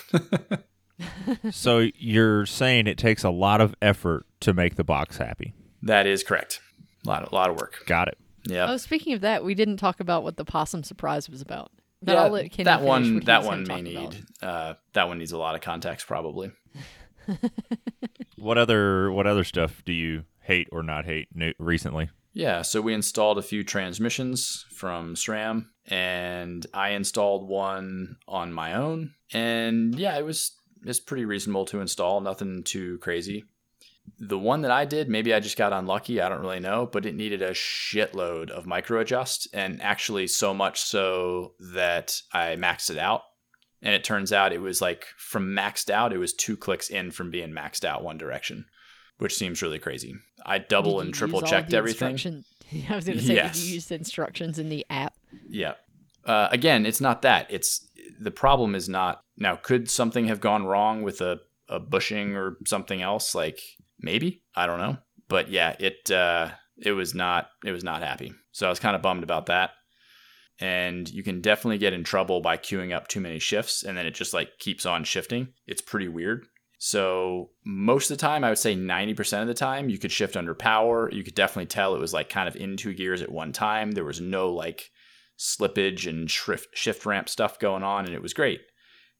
so 1.50 1.86
you're 1.94 2.44
saying 2.44 2.86
it 2.86 2.98
takes 2.98 3.24
a 3.24 3.30
lot 3.30 3.60
of 3.60 3.74
effort 3.80 4.26
to 4.40 4.52
make 4.52 4.74
the 4.74 4.84
box 4.84 5.16
happy. 5.16 5.54
That 5.82 6.06
is 6.06 6.24
correct. 6.24 6.60
A 7.04 7.08
lot, 7.08 7.22
of, 7.22 7.32
a 7.32 7.34
lot 7.34 7.50
of 7.50 7.56
work. 7.56 7.84
Got 7.86 8.08
it. 8.08 8.18
Yeah. 8.44 8.70
Oh, 8.70 8.76
speaking 8.76 9.12
of 9.12 9.20
that, 9.20 9.44
we 9.44 9.54
didn't 9.54 9.76
talk 9.76 10.00
about 10.00 10.22
what 10.22 10.36
the 10.36 10.44
possum 10.44 10.82
surprise 10.82 11.28
was 11.28 11.40
about. 11.40 11.70
But 12.02 12.12
yeah, 12.32 12.64
that 12.64 12.82
one. 12.82 13.20
That 13.20 13.44
one 13.44 13.64
may 13.64 13.82
need. 13.82 14.24
Uh, 14.40 14.74
that 14.92 15.08
one 15.08 15.18
needs 15.18 15.32
a 15.32 15.38
lot 15.38 15.54
of 15.54 15.60
context, 15.60 16.06
probably. 16.06 16.52
what 18.36 18.56
other 18.56 19.10
What 19.10 19.26
other 19.26 19.44
stuff 19.44 19.82
do 19.84 19.92
you 19.92 20.24
hate 20.40 20.68
or 20.70 20.82
not 20.82 21.04
hate 21.04 21.28
recently? 21.58 22.10
Yeah, 22.32 22.62
so 22.62 22.80
we 22.80 22.94
installed 22.94 23.38
a 23.38 23.42
few 23.42 23.64
transmissions 23.64 24.64
from 24.70 25.16
SRAM, 25.16 25.66
and 25.86 26.64
I 26.72 26.90
installed 26.90 27.48
one 27.48 28.16
on 28.28 28.52
my 28.52 28.74
own, 28.74 29.14
and 29.32 29.98
yeah, 29.98 30.16
it 30.16 30.24
was 30.24 30.52
it's 30.84 31.00
pretty 31.00 31.24
reasonable 31.24 31.64
to 31.66 31.80
install. 31.80 32.20
Nothing 32.20 32.62
too 32.62 32.98
crazy. 32.98 33.44
The 34.18 34.38
one 34.38 34.62
that 34.62 34.70
I 34.70 34.84
did, 34.84 35.08
maybe 35.08 35.34
I 35.34 35.40
just 35.40 35.56
got 35.56 35.72
unlucky. 35.72 36.20
I 36.20 36.28
don't 36.28 36.40
really 36.40 36.60
know, 36.60 36.86
but 36.86 37.06
it 37.06 37.14
needed 37.14 37.42
a 37.42 37.50
shitload 37.50 38.50
of 38.50 38.66
micro 38.66 39.00
adjust, 39.00 39.48
and 39.52 39.82
actually 39.82 40.26
so 40.26 40.54
much 40.54 40.80
so 40.80 41.54
that 41.72 42.20
I 42.32 42.56
maxed 42.56 42.90
it 42.90 42.98
out. 42.98 43.22
And 43.80 43.94
it 43.94 44.04
turns 44.04 44.32
out 44.32 44.52
it 44.52 44.60
was 44.60 44.80
like 44.80 45.06
from 45.16 45.48
maxed 45.50 45.90
out, 45.90 46.12
it 46.12 46.18
was 46.18 46.32
two 46.32 46.56
clicks 46.56 46.90
in 46.90 47.10
from 47.10 47.30
being 47.30 47.52
maxed 47.52 47.84
out 47.84 48.02
one 48.02 48.18
direction, 48.18 48.66
which 49.18 49.36
seems 49.36 49.62
really 49.62 49.78
crazy. 49.78 50.14
I 50.44 50.58
double 50.58 51.00
and 51.00 51.14
triple 51.14 51.42
checked 51.42 51.72
everything. 51.72 52.44
I 52.90 52.96
was 52.96 53.04
going 53.04 53.18
to 53.18 53.24
say, 53.24 53.34
yes. 53.34 53.54
did 53.54 53.66
you 53.66 53.74
use 53.74 53.86
the 53.86 53.94
instructions 53.94 54.58
in 54.58 54.68
the 54.68 54.84
app? 54.90 55.14
Yeah. 55.48 55.74
Uh, 56.24 56.48
again, 56.50 56.84
it's 56.84 57.00
not 57.00 57.22
that. 57.22 57.46
It's 57.50 57.88
the 58.20 58.30
problem 58.30 58.74
is 58.74 58.88
not 58.88 59.22
now. 59.36 59.56
Could 59.56 59.90
something 59.90 60.28
have 60.28 60.40
gone 60.40 60.66
wrong 60.66 61.02
with 61.02 61.20
a 61.20 61.40
a 61.68 61.78
bushing 61.78 62.36
or 62.36 62.56
something 62.66 63.00
else? 63.00 63.34
Like 63.34 63.60
maybe 64.00 64.42
I 64.54 64.66
don't 64.66 64.78
know, 64.78 64.98
but 65.28 65.50
yeah, 65.50 65.76
it 65.78 66.10
uh, 66.10 66.50
it 66.76 66.92
was 66.92 67.14
not 67.14 67.48
it 67.64 67.72
was 67.72 67.84
not 67.84 68.02
happy. 68.02 68.32
So 68.52 68.66
I 68.66 68.70
was 68.70 68.80
kind 68.80 68.96
of 68.96 69.02
bummed 69.02 69.22
about 69.22 69.46
that. 69.46 69.70
And 70.60 71.08
you 71.08 71.22
can 71.22 71.40
definitely 71.40 71.78
get 71.78 71.92
in 71.92 72.02
trouble 72.02 72.40
by 72.40 72.56
queuing 72.56 72.92
up 72.92 73.06
too 73.06 73.20
many 73.20 73.38
shifts, 73.38 73.84
and 73.84 73.96
then 73.96 74.06
it 74.06 74.14
just 74.14 74.34
like 74.34 74.58
keeps 74.58 74.86
on 74.86 75.04
shifting. 75.04 75.48
It's 75.68 75.80
pretty 75.80 76.08
weird. 76.08 76.46
So 76.78 77.50
most 77.64 78.10
of 78.10 78.16
the 78.16 78.20
time, 78.20 78.44
I 78.44 78.50
would 78.50 78.58
say 78.58 78.76
90% 78.76 79.42
of 79.42 79.48
the 79.48 79.54
time, 79.54 79.88
you 79.88 79.98
could 79.98 80.12
shift 80.12 80.36
under 80.36 80.54
power. 80.54 81.10
You 81.12 81.24
could 81.24 81.34
definitely 81.34 81.66
tell 81.66 81.94
it 81.94 82.00
was 82.00 82.12
like 82.12 82.28
kind 82.28 82.48
of 82.48 82.54
in 82.54 82.76
two 82.76 82.94
gears 82.94 83.20
at 83.20 83.32
one 83.32 83.52
time. 83.52 83.92
There 83.92 84.04
was 84.04 84.20
no 84.20 84.50
like 84.50 84.90
slippage 85.38 86.08
and 86.08 86.30
shift, 86.30 86.68
shift 86.74 87.04
ramp 87.04 87.28
stuff 87.28 87.58
going 87.58 87.82
on, 87.82 88.06
and 88.06 88.14
it 88.14 88.22
was 88.22 88.32
great. 88.32 88.60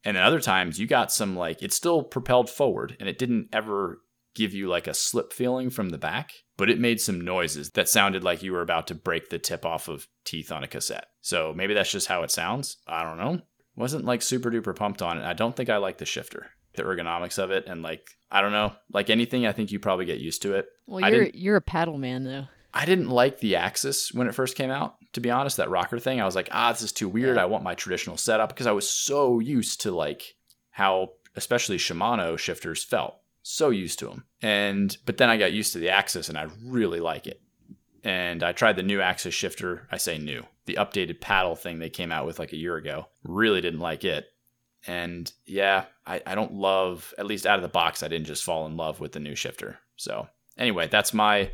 And 0.04 0.16
then 0.16 0.24
other 0.24 0.40
times, 0.40 0.78
you 0.78 0.86
got 0.86 1.12
some 1.12 1.36
like 1.36 1.62
it 1.62 1.72
still 1.72 2.02
propelled 2.04 2.48
forward, 2.48 2.96
and 3.00 3.08
it 3.08 3.18
didn't 3.18 3.48
ever 3.52 4.02
give 4.38 4.54
you 4.54 4.68
like 4.68 4.86
a 4.86 4.94
slip 4.94 5.32
feeling 5.32 5.68
from 5.68 5.90
the 5.90 5.98
back, 5.98 6.32
but 6.56 6.70
it 6.70 6.78
made 6.78 7.00
some 7.00 7.20
noises 7.20 7.70
that 7.70 7.88
sounded 7.88 8.22
like 8.22 8.42
you 8.42 8.52
were 8.52 8.62
about 8.62 8.86
to 8.86 8.94
break 8.94 9.28
the 9.28 9.38
tip 9.38 9.66
off 9.66 9.88
of 9.88 10.06
teeth 10.24 10.52
on 10.52 10.62
a 10.62 10.68
cassette. 10.68 11.06
So 11.20 11.52
maybe 11.54 11.74
that's 11.74 11.90
just 11.90 12.06
how 12.06 12.22
it 12.22 12.30
sounds. 12.30 12.76
I 12.86 13.02
don't 13.02 13.18
know. 13.18 13.40
Wasn't 13.76 14.04
like 14.04 14.22
super 14.22 14.50
duper 14.50 14.74
pumped 14.74 15.02
on 15.02 15.18
it. 15.18 15.24
I 15.24 15.34
don't 15.34 15.54
think 15.54 15.68
I 15.68 15.76
like 15.76 15.98
the 15.98 16.06
shifter, 16.06 16.46
the 16.74 16.84
ergonomics 16.84 17.38
of 17.38 17.50
it, 17.50 17.66
and 17.66 17.82
like 17.82 18.08
I 18.30 18.40
don't 18.40 18.52
know, 18.52 18.72
like 18.92 19.10
anything. 19.10 19.46
I 19.46 19.52
think 19.52 19.72
you 19.72 19.78
probably 19.78 20.04
get 20.04 20.20
used 20.20 20.42
to 20.42 20.54
it. 20.54 20.66
Well, 20.86 21.10
you're 21.10 21.30
you're 21.34 21.56
a 21.56 21.60
paddle 21.60 21.98
man 21.98 22.24
though. 22.24 22.46
I 22.72 22.84
didn't 22.84 23.08
like 23.08 23.40
the 23.40 23.54
AXS 23.54 24.14
when 24.14 24.28
it 24.28 24.34
first 24.34 24.56
came 24.56 24.70
out. 24.70 24.96
To 25.14 25.20
be 25.20 25.30
honest, 25.30 25.56
that 25.56 25.70
rocker 25.70 25.98
thing, 25.98 26.20
I 26.20 26.26
was 26.26 26.34
like, 26.34 26.48
ah, 26.52 26.70
this 26.70 26.82
is 26.82 26.92
too 26.92 27.08
weird. 27.08 27.38
I 27.38 27.46
want 27.46 27.64
my 27.64 27.74
traditional 27.74 28.16
setup 28.16 28.50
because 28.50 28.66
I 28.66 28.72
was 28.72 28.88
so 28.88 29.40
used 29.40 29.80
to 29.82 29.90
like 29.90 30.34
how 30.70 31.12
especially 31.34 31.78
Shimano 31.78 32.38
shifters 32.38 32.84
felt 32.84 33.16
so 33.48 33.70
used 33.70 33.98
to 33.98 34.06
them. 34.06 34.24
And 34.42 34.94
but 35.06 35.16
then 35.16 35.30
I 35.30 35.38
got 35.38 35.52
used 35.52 35.72
to 35.72 35.78
the 35.78 35.86
AXS 35.86 36.28
and 36.28 36.36
I 36.36 36.48
really 36.62 37.00
like 37.00 37.26
it. 37.26 37.40
And 38.04 38.42
I 38.42 38.52
tried 38.52 38.76
the 38.76 38.82
new 38.82 38.98
AXS 38.98 39.32
shifter. 39.32 39.88
I 39.90 39.96
say 39.96 40.18
new, 40.18 40.44
the 40.66 40.74
updated 40.74 41.20
paddle 41.20 41.56
thing 41.56 41.78
they 41.78 41.88
came 41.88 42.12
out 42.12 42.26
with 42.26 42.38
like 42.38 42.52
a 42.52 42.58
year 42.58 42.76
ago. 42.76 43.06
Really 43.24 43.60
didn't 43.62 43.80
like 43.80 44.04
it. 44.04 44.26
And 44.86 45.32
yeah, 45.46 45.86
I, 46.06 46.20
I 46.26 46.34
don't 46.34 46.54
love, 46.54 47.12
at 47.18 47.26
least 47.26 47.46
out 47.46 47.58
of 47.58 47.62
the 47.62 47.68
box, 47.68 48.02
I 48.02 48.08
didn't 48.08 48.26
just 48.26 48.44
fall 48.44 48.66
in 48.66 48.76
love 48.76 49.00
with 49.00 49.12
the 49.12 49.20
new 49.20 49.34
shifter. 49.34 49.78
So 49.96 50.28
anyway, 50.56 50.86
that's 50.86 51.14
my 51.14 51.50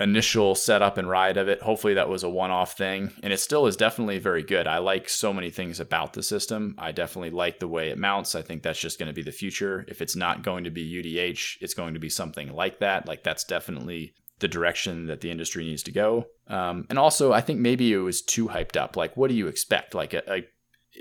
initial 0.00 0.54
setup 0.54 0.96
and 0.96 1.08
ride 1.08 1.36
of 1.36 1.48
it. 1.48 1.62
Hopefully 1.62 1.94
that 1.94 2.08
was 2.08 2.22
a 2.22 2.30
one-off 2.30 2.76
thing 2.76 3.12
and 3.22 3.32
it 3.32 3.38
still 3.38 3.66
is 3.66 3.76
definitely 3.76 4.18
very 4.18 4.42
good. 4.42 4.66
I 4.66 4.78
like 4.78 5.08
so 5.08 5.32
many 5.32 5.50
things 5.50 5.78
about 5.78 6.14
the 6.14 6.22
system. 6.22 6.74
I 6.78 6.90
definitely 6.90 7.30
like 7.30 7.60
the 7.60 7.68
way 7.68 7.90
it 7.90 7.98
mounts. 7.98 8.34
I 8.34 8.42
think 8.42 8.62
that's 8.62 8.80
just 8.80 8.98
going 8.98 9.08
to 9.08 9.14
be 9.14 9.22
the 9.22 9.30
future. 9.30 9.84
If 9.88 10.00
it's 10.00 10.16
not 10.16 10.42
going 10.42 10.64
to 10.64 10.70
be 10.70 11.02
UDH, 11.02 11.58
it's 11.60 11.74
going 11.74 11.94
to 11.94 12.00
be 12.00 12.08
something 12.08 12.52
like 12.52 12.80
that. 12.80 13.06
Like 13.06 13.22
that's 13.22 13.44
definitely 13.44 14.14
the 14.40 14.48
direction 14.48 15.06
that 15.06 15.20
the 15.20 15.30
industry 15.30 15.64
needs 15.64 15.82
to 15.84 15.92
go. 15.92 16.26
Um, 16.48 16.86
and 16.88 16.98
also, 16.98 17.32
I 17.32 17.42
think 17.42 17.60
maybe 17.60 17.92
it 17.92 17.98
was 17.98 18.22
too 18.22 18.48
hyped 18.48 18.76
up. 18.76 18.96
Like, 18.96 19.16
what 19.16 19.28
do 19.28 19.34
you 19.34 19.46
expect? 19.46 19.94
Like 19.94 20.14
a, 20.14 20.22
a 20.32 20.46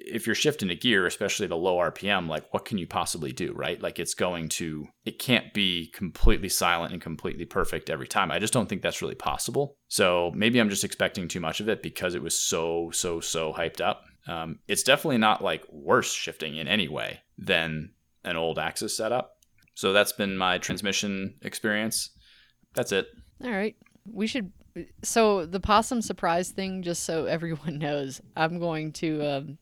if 0.06 0.26
you're 0.26 0.36
shifting 0.36 0.70
a 0.70 0.76
gear, 0.76 1.06
especially 1.06 1.46
at 1.46 1.52
a 1.52 1.56
low 1.56 1.78
RPM, 1.78 2.28
like 2.28 2.52
what 2.54 2.66
can 2.66 2.78
you 2.78 2.88
possibly 2.88 3.32
do, 3.32 3.54
right? 3.54 3.82
Like 3.82 4.00
it's 4.00 4.14
going 4.14 4.50
to, 4.50 4.88
it 5.06 5.20
can't 5.20 5.54
be 5.54 5.88
completely 5.88 6.50
silent 6.50 6.94
and 6.94 7.02
completely 7.02 7.46
perfect 7.46 7.90
every 7.90 8.08
time. 8.08 8.32
I 8.32 8.40
just 8.40 8.54
don't 8.54 8.68
think 8.68 8.82
that's 8.82 9.02
really 9.02 9.16
possible. 9.16 9.78
So 9.88 10.32
maybe 10.36 10.60
I'm 10.60 10.70
just 10.70 10.84
expecting 10.84 11.28
too 11.28 11.40
much 11.40 11.60
of 11.60 11.70
it 11.70 11.84
because 11.84 12.16
it 12.16 12.22
was 12.22 12.38
so, 12.38 12.92
so, 12.92 13.20
so 13.20 13.54
hyped 13.54 13.82
up. 13.82 14.04
Um, 14.28 14.60
it's 14.68 14.84
definitely 14.84 15.18
not 15.18 15.44
like 15.44 15.64
worse 15.72 16.12
shifting 16.12 16.58
in 16.58 16.68
any 16.68 16.88
way 16.88 17.22
than 17.38 17.92
an 18.24 18.38
old 18.38 18.58
AXS 18.58 18.92
setup. 18.92 19.38
So 19.74 19.94
that's 19.94 20.14
been 20.14 20.38
my 20.38 20.58
transmission 20.58 21.36
experience. 21.42 22.12
That's 22.74 22.92
it. 22.92 23.08
All 23.44 23.52
right. 23.52 23.76
We 24.12 24.28
should 24.28 24.52
so 25.04 25.46
the 25.46 25.60
possum 25.60 26.02
surprise 26.02 26.52
thing 26.52 26.84
just 26.84 27.04
so 27.04 27.26
everyone 27.36 27.80
knows 27.80 28.22
i'm 28.36 28.60
going 28.60 28.92
to 28.92 29.22
um, 29.26 29.58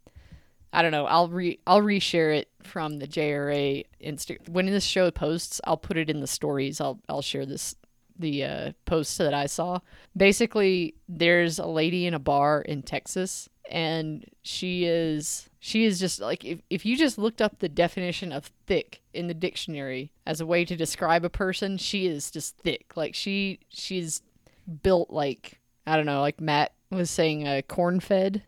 I 0.73 0.81
don't 0.81 0.91
know. 0.91 1.05
I'll 1.05 1.29
re 1.29 1.59
I'll 1.65 1.81
reshare 1.81 2.35
it 2.37 2.49
from 2.63 2.99
the 2.99 3.07
JRA 3.07 3.85
Insta. 4.03 4.47
When 4.49 4.65
this 4.65 4.83
show 4.83 5.09
posts, 5.11 5.61
I'll 5.63 5.77
put 5.77 5.97
it 5.97 6.09
in 6.09 6.19
the 6.19 6.27
stories. 6.27 6.81
I'll 6.81 6.99
I'll 7.07 7.21
share 7.21 7.45
this 7.45 7.75
the 8.19 8.43
uh, 8.43 8.71
post 8.85 9.17
that 9.19 9.33
I 9.33 9.45
saw. 9.45 9.79
Basically, 10.15 10.95
there's 11.07 11.59
a 11.59 11.67
lady 11.67 12.05
in 12.05 12.13
a 12.13 12.19
bar 12.19 12.61
in 12.61 12.81
Texas, 12.81 13.47
and 13.69 14.25
she 14.43 14.85
is 14.85 15.49
she 15.59 15.85
is 15.85 15.99
just 15.99 16.19
like 16.19 16.43
if 16.43 16.61
if 16.69 16.85
you 16.85 16.97
just 16.97 17.17
looked 17.17 17.41
up 17.41 17.59
the 17.59 17.69
definition 17.69 18.31
of 18.31 18.51
thick 18.65 19.01
in 19.13 19.27
the 19.27 19.33
dictionary 19.33 20.11
as 20.25 20.41
a 20.41 20.45
way 20.45 20.65
to 20.65 20.75
describe 20.75 21.23
a 21.23 21.29
person, 21.29 21.77
she 21.77 22.07
is 22.07 22.31
just 22.31 22.57
thick. 22.57 22.93
Like 22.95 23.15
she 23.15 23.59
she's 23.69 24.21
built 24.83 25.09
like 25.09 25.59
I 25.85 25.95
don't 25.95 26.05
know, 26.05 26.21
like 26.21 26.41
Matt 26.41 26.73
was 26.91 27.09
saying, 27.09 27.47
uh, 27.47 27.61
corn 27.67 27.99
fed. 27.99 28.43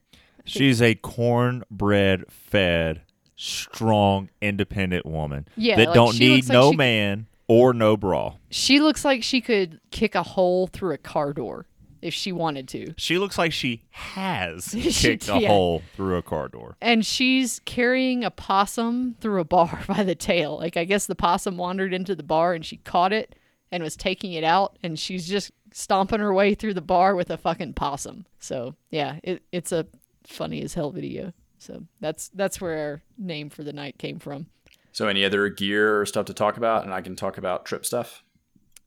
She's 0.49 0.81
a 0.81 0.95
cornbread 0.95 2.25
fed, 2.31 3.01
strong, 3.35 4.29
independent 4.41 5.05
woman 5.05 5.47
Yeah, 5.55 5.77
that 5.77 5.87
like, 5.87 5.95
don't 5.95 6.13
she 6.13 6.27
need 6.27 6.35
looks 6.35 6.49
like 6.49 6.53
no 6.53 6.71
she- 6.71 6.77
man 6.77 7.27
or 7.47 7.73
no 7.73 7.97
bra. 7.97 8.35
She 8.49 8.79
looks 8.79 9.03
like 9.05 9.23
she 9.23 9.41
could 9.41 9.79
kick 9.91 10.15
a 10.15 10.23
hole 10.23 10.67
through 10.67 10.93
a 10.93 10.97
car 10.97 11.33
door 11.33 11.65
if 12.01 12.13
she 12.13 12.31
wanted 12.31 12.67
to. 12.69 12.93
She 12.95 13.17
looks 13.17 13.37
like 13.37 13.51
she 13.51 13.83
has 13.89 14.65
She- 14.77 14.91
kicked 15.17 15.27
a 15.29 15.39
hole 15.47 15.81
through 15.95 16.17
a 16.17 16.21
car 16.21 16.47
door. 16.47 16.77
And 16.81 17.05
she's 17.05 17.59
carrying 17.65 18.23
a 18.23 18.31
possum 18.31 19.15
through 19.19 19.41
a 19.41 19.45
bar 19.45 19.81
by 19.87 20.03
the 20.03 20.15
tail. 20.15 20.57
Like, 20.57 20.77
I 20.77 20.83
guess 20.85 21.05
the 21.07 21.15
possum 21.15 21.57
wandered 21.57 21.93
into 21.93 22.15
the 22.15 22.23
bar 22.23 22.53
and 22.53 22.65
she 22.65 22.77
caught 22.77 23.13
it 23.13 23.35
and 23.71 23.83
was 23.83 23.95
taking 23.95 24.33
it 24.33 24.43
out. 24.43 24.77
And 24.83 24.97
she's 24.99 25.27
just 25.27 25.51
stomping 25.73 26.19
her 26.19 26.33
way 26.33 26.55
through 26.55 26.73
the 26.73 26.81
bar 26.81 27.15
with 27.15 27.29
a 27.29 27.37
fucking 27.37 27.73
possum. 27.73 28.25
So, 28.39 28.75
yeah, 28.91 29.19
it, 29.23 29.43
it's 29.51 29.71
a 29.71 29.85
funny 30.29 30.61
as 30.61 30.73
hell 30.73 30.91
video. 30.91 31.33
So 31.57 31.83
that's 31.99 32.29
that's 32.29 32.61
where 32.61 32.77
our 32.77 33.01
name 33.17 33.49
for 33.49 33.63
the 33.63 33.73
night 33.73 33.97
came 33.97 34.19
from. 34.19 34.47
So, 34.91 35.07
any 35.07 35.23
other 35.23 35.49
gear 35.49 36.01
or 36.01 36.05
stuff 36.05 36.25
to 36.25 36.33
talk 36.33 36.57
about? 36.57 36.83
And 36.83 36.93
I 36.93 37.01
can 37.01 37.15
talk 37.15 37.37
about 37.37 37.65
trip 37.65 37.85
stuff. 37.85 38.23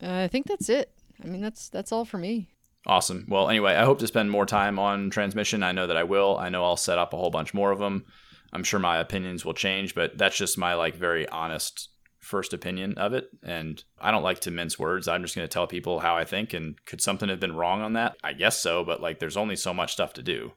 Uh, 0.02 0.12
I 0.12 0.28
think 0.28 0.46
that's 0.46 0.68
it. 0.68 0.90
I 1.22 1.26
mean, 1.26 1.40
that's 1.40 1.68
that's 1.68 1.92
all 1.92 2.04
for 2.04 2.18
me. 2.18 2.48
Awesome. 2.86 3.26
Well, 3.28 3.48
anyway, 3.48 3.74
I 3.74 3.84
hope 3.84 4.00
to 4.00 4.08
spend 4.08 4.30
more 4.30 4.46
time 4.46 4.78
on 4.78 5.10
transmission. 5.10 5.62
I 5.62 5.70
know 5.72 5.86
that 5.86 5.96
I 5.96 6.02
will. 6.02 6.36
I 6.38 6.48
know 6.48 6.64
I'll 6.64 6.76
set 6.76 6.98
up 6.98 7.12
a 7.12 7.16
whole 7.16 7.30
bunch 7.30 7.54
more 7.54 7.70
of 7.70 7.78
them. 7.78 8.04
I'm 8.52 8.64
sure 8.64 8.80
my 8.80 8.98
opinions 8.98 9.44
will 9.44 9.54
change, 9.54 9.94
but 9.94 10.18
that's 10.18 10.36
just 10.36 10.58
my 10.58 10.74
like 10.74 10.96
very 10.96 11.28
honest 11.28 11.90
first 12.18 12.52
opinion 12.52 12.94
of 12.98 13.12
it. 13.14 13.28
And 13.44 13.82
I 14.00 14.10
don't 14.10 14.24
like 14.24 14.40
to 14.40 14.50
mince 14.50 14.78
words. 14.78 15.06
I'm 15.06 15.22
just 15.22 15.36
going 15.36 15.46
to 15.46 15.52
tell 15.52 15.66
people 15.66 16.00
how 16.00 16.16
I 16.16 16.24
think. 16.24 16.52
And 16.54 16.74
could 16.84 17.00
something 17.00 17.28
have 17.28 17.40
been 17.40 17.56
wrong 17.56 17.82
on 17.82 17.92
that? 17.92 18.16
I 18.24 18.32
guess 18.32 18.58
so, 18.58 18.84
but 18.84 19.00
like 19.00 19.20
there's 19.20 19.36
only 19.36 19.56
so 19.56 19.72
much 19.72 19.92
stuff 19.92 20.12
to 20.14 20.22
do 20.22 20.52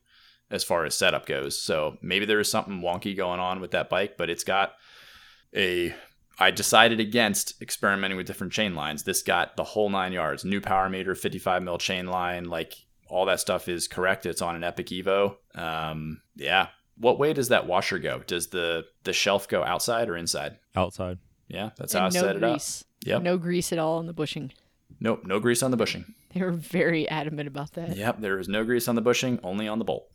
as 0.56 0.64
far 0.64 0.86
as 0.86 0.96
setup 0.96 1.26
goes. 1.26 1.62
So 1.62 1.98
maybe 2.02 2.26
there 2.26 2.40
is 2.40 2.50
something 2.50 2.82
wonky 2.82 3.16
going 3.16 3.40
on 3.40 3.60
with 3.60 3.72
that 3.72 3.90
bike, 3.90 4.16
but 4.18 4.30
it's 4.30 4.44
got 4.44 4.74
a 5.56 5.94
I 6.38 6.52
decided 6.52 7.00
against 7.00 7.62
experimenting 7.62 8.18
with 8.18 8.28
different 8.28 8.52
chain 8.54 8.76
lines. 8.76 9.04
This 9.04 9.22
got 9.22 9.56
the 9.56 9.64
whole 9.64 9.90
nine 9.90 10.12
yards. 10.12 10.44
New 10.44 10.60
power 10.60 10.90
meter, 10.90 11.16
55 11.16 11.64
mil 11.64 11.78
chain 11.78 12.08
line, 12.08 12.46
like 12.46 12.74
all 13.08 13.26
that 13.26 13.40
stuff 13.40 13.70
is 13.70 13.88
correct. 13.88 14.26
It's 14.26 14.42
on 14.42 14.56
an 14.56 14.64
Epic 14.64 14.88
Evo. 14.88 15.36
Um, 15.54 16.22
yeah. 16.36 16.70
What 16.98 17.20
way 17.20 17.34
does 17.34 17.50
that 17.50 17.68
washer 17.68 18.00
go? 18.00 18.20
Does 18.26 18.48
the 18.48 18.86
the 19.04 19.14
shelf 19.14 19.48
go 19.48 19.64
outside 19.64 20.10
or 20.10 20.18
inside? 20.18 20.58
Outside. 20.76 21.20
Yeah, 21.48 21.72
that's 21.78 21.94
how 21.94 22.02
I 22.02 22.06
and 22.06 22.14
no 22.14 22.20
set 22.22 22.36
it 22.38 22.44
up. 22.44 22.52
grease. 22.52 22.84
Yep. 23.06 23.22
No 23.22 23.38
grease 23.38 23.72
at 23.72 23.80
all 23.80 23.98
on 24.00 24.08
the 24.08 24.14
bushing. 24.14 24.52
Nope, 25.00 25.26
no 25.26 25.40
grease 25.40 25.62
on 25.62 25.72
the 25.72 25.78
bushing. 25.78 26.16
They 26.34 26.42
were 26.42 26.52
very 26.52 27.08
adamant 27.10 27.48
about 27.48 27.74
that. 27.74 27.96
Yep, 27.96 28.20
there 28.22 28.40
is 28.40 28.48
no 28.48 28.64
grease 28.64 28.88
on 28.88 28.96
the 28.96 29.02
bushing, 29.02 29.40
only 29.44 29.68
on 29.68 29.80
the 29.80 29.86
bolt. 29.86 30.08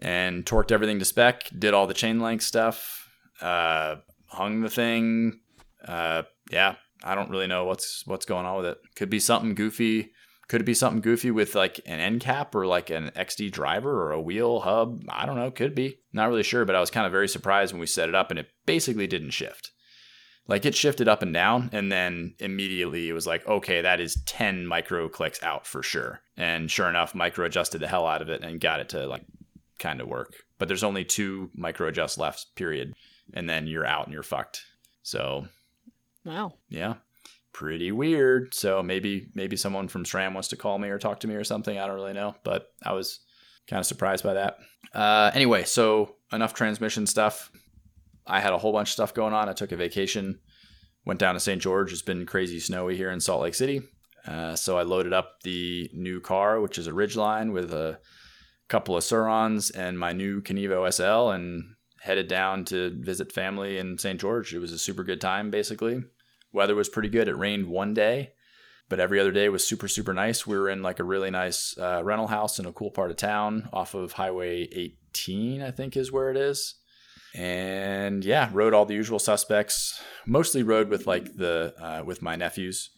And 0.00 0.44
torqued 0.44 0.72
everything 0.72 0.98
to 0.98 1.04
spec, 1.04 1.50
did 1.56 1.72
all 1.72 1.86
the 1.86 1.94
chain 1.94 2.20
length 2.20 2.42
stuff, 2.42 3.08
uh, 3.40 3.96
hung 4.26 4.60
the 4.60 4.68
thing. 4.68 5.40
Uh, 5.86 6.22
yeah, 6.50 6.74
I 7.02 7.14
don't 7.14 7.30
really 7.30 7.46
know 7.46 7.64
what's 7.64 8.06
what's 8.06 8.26
going 8.26 8.46
on 8.46 8.56
with 8.56 8.66
it. 8.66 8.78
Could 8.96 9.10
be 9.10 9.20
something 9.20 9.54
goofy. 9.54 10.10
Could 10.48 10.60
it 10.60 10.64
be 10.64 10.74
something 10.74 11.00
goofy 11.00 11.30
with 11.30 11.54
like 11.54 11.80
an 11.86 12.00
end 12.00 12.20
cap 12.20 12.54
or 12.54 12.66
like 12.66 12.90
an 12.90 13.10
XD 13.16 13.50
driver 13.50 14.02
or 14.02 14.12
a 14.12 14.20
wheel 14.20 14.60
hub? 14.60 15.00
I 15.08 15.24
don't 15.24 15.36
know. 15.36 15.50
Could 15.50 15.74
be. 15.74 16.00
Not 16.12 16.28
really 16.28 16.42
sure, 16.42 16.64
but 16.64 16.76
I 16.76 16.80
was 16.80 16.90
kind 16.90 17.06
of 17.06 17.12
very 17.12 17.28
surprised 17.28 17.72
when 17.72 17.80
we 17.80 17.86
set 17.86 18.08
it 18.08 18.14
up 18.14 18.30
and 18.30 18.38
it 18.38 18.48
basically 18.66 19.06
didn't 19.06 19.30
shift. 19.30 19.70
Like 20.46 20.66
it 20.66 20.74
shifted 20.74 21.08
up 21.08 21.22
and 21.22 21.32
down, 21.32 21.70
and 21.72 21.90
then 21.90 22.34
immediately 22.38 23.08
it 23.08 23.14
was 23.14 23.26
like, 23.26 23.46
okay, 23.46 23.80
that 23.80 23.98
is 23.98 24.22
10 24.26 24.66
micro 24.66 25.08
clicks 25.08 25.42
out 25.42 25.66
for 25.66 25.82
sure. 25.82 26.20
And 26.36 26.70
sure 26.70 26.88
enough, 26.88 27.14
micro 27.14 27.46
adjusted 27.46 27.78
the 27.78 27.88
hell 27.88 28.06
out 28.06 28.20
of 28.20 28.28
it 28.28 28.42
and 28.42 28.60
got 28.60 28.80
it 28.80 28.90
to 28.90 29.06
like 29.06 29.24
kind 29.84 30.00
of 30.00 30.08
work. 30.08 30.32
But 30.58 30.66
there's 30.68 30.82
only 30.82 31.04
two 31.04 31.50
micro 31.54 31.88
adjust 31.88 32.16
left, 32.18 32.46
period. 32.56 32.94
And 33.34 33.48
then 33.48 33.66
you're 33.66 33.86
out 33.86 34.06
and 34.06 34.14
you're 34.14 34.22
fucked. 34.22 34.62
So 35.02 35.46
Wow. 36.24 36.54
yeah, 36.70 36.94
pretty 37.52 37.92
weird. 37.92 38.54
So 38.54 38.82
maybe 38.82 39.28
maybe 39.34 39.56
someone 39.56 39.88
from 39.88 40.04
SRAM 40.04 40.32
wants 40.32 40.48
to 40.48 40.56
call 40.56 40.78
me 40.78 40.88
or 40.88 40.98
talk 40.98 41.20
to 41.20 41.28
me 41.28 41.34
or 41.34 41.44
something. 41.44 41.78
I 41.78 41.86
don't 41.86 41.96
really 41.96 42.14
know, 42.14 42.34
but 42.44 42.68
I 42.82 42.92
was 42.94 43.20
kind 43.68 43.80
of 43.80 43.86
surprised 43.86 44.24
by 44.24 44.34
that. 44.34 44.56
Uh, 44.94 45.30
anyway, 45.34 45.64
so 45.64 46.16
enough 46.32 46.54
transmission 46.54 47.06
stuff. 47.06 47.50
I 48.26 48.40
had 48.40 48.54
a 48.54 48.58
whole 48.58 48.72
bunch 48.72 48.88
of 48.88 48.92
stuff 48.94 49.12
going 49.12 49.34
on. 49.34 49.48
I 49.50 49.52
took 49.52 49.72
a 49.72 49.76
vacation, 49.76 50.40
went 51.04 51.20
down 51.20 51.34
to 51.34 51.40
St. 51.40 51.60
George. 51.60 51.92
It's 51.92 52.00
been 52.02 52.24
crazy 52.26 52.58
snowy 52.58 52.96
here 52.96 53.10
in 53.10 53.20
Salt 53.20 53.42
Lake 53.42 53.54
City. 53.54 53.82
Uh, 54.26 54.56
so 54.56 54.78
I 54.78 54.82
loaded 54.82 55.12
up 55.12 55.40
the 55.42 55.90
new 55.92 56.20
car, 56.20 56.60
which 56.60 56.78
is 56.78 56.86
a 56.86 56.92
Ridgeline 56.92 57.52
with 57.52 57.74
a 57.74 57.98
couple 58.68 58.96
of 58.96 59.04
Sur-Rons 59.04 59.70
and 59.70 59.98
my 59.98 60.12
new 60.12 60.40
Kenevo 60.40 60.92
SL, 60.92 61.30
and 61.30 61.74
headed 62.00 62.28
down 62.28 62.64
to 62.66 62.90
visit 63.00 63.32
family 63.32 63.78
in 63.78 63.98
St. 63.98 64.20
George. 64.20 64.54
It 64.54 64.58
was 64.58 64.72
a 64.72 64.78
super 64.78 65.04
good 65.04 65.20
time, 65.20 65.50
basically. 65.50 66.02
Weather 66.52 66.74
was 66.74 66.88
pretty 66.88 67.08
good. 67.08 67.28
It 67.28 67.36
rained 67.36 67.66
one 67.66 67.94
day, 67.94 68.32
but 68.88 69.00
every 69.00 69.18
other 69.18 69.32
day 69.32 69.48
was 69.48 69.66
super, 69.66 69.88
super 69.88 70.12
nice. 70.12 70.46
We 70.46 70.56
were 70.56 70.68
in 70.68 70.82
like 70.82 71.00
a 71.00 71.04
really 71.04 71.30
nice 71.30 71.76
uh, 71.78 72.02
rental 72.04 72.26
house 72.26 72.58
in 72.58 72.66
a 72.66 72.72
cool 72.72 72.90
part 72.90 73.10
of 73.10 73.16
town 73.16 73.68
off 73.72 73.94
of 73.94 74.12
Highway 74.12 74.68
18, 74.70 75.62
I 75.62 75.70
think 75.70 75.96
is 75.96 76.12
where 76.12 76.30
it 76.30 76.36
is. 76.36 76.74
And 77.34 78.24
yeah, 78.24 78.50
rode 78.52 78.74
all 78.74 78.84
the 78.86 78.94
usual 78.94 79.18
suspects. 79.18 80.00
Mostly 80.26 80.62
rode 80.62 80.88
with 80.88 81.06
like 81.06 81.36
the 81.36 81.74
uh, 81.80 82.04
with 82.04 82.22
my 82.22 82.36
nephews. 82.36 82.90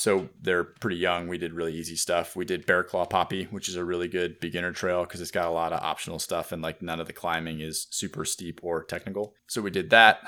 So 0.00 0.30
they're 0.40 0.64
pretty 0.64 0.96
young. 0.96 1.28
We 1.28 1.36
did 1.36 1.52
really 1.52 1.74
easy 1.74 1.94
stuff. 1.94 2.34
We 2.34 2.46
did 2.46 2.64
Bear 2.64 2.82
Claw 2.82 3.04
Poppy, 3.04 3.44
which 3.50 3.68
is 3.68 3.76
a 3.76 3.84
really 3.84 4.08
good 4.08 4.40
beginner 4.40 4.72
trail 4.72 5.04
because 5.04 5.20
it's 5.20 5.30
got 5.30 5.46
a 5.46 5.50
lot 5.50 5.74
of 5.74 5.82
optional 5.82 6.18
stuff 6.18 6.52
and 6.52 6.62
like 6.62 6.80
none 6.80 7.00
of 7.00 7.06
the 7.06 7.12
climbing 7.12 7.60
is 7.60 7.86
super 7.90 8.24
steep 8.24 8.60
or 8.62 8.82
technical. 8.82 9.34
So 9.46 9.60
we 9.60 9.70
did 9.70 9.90
that 9.90 10.20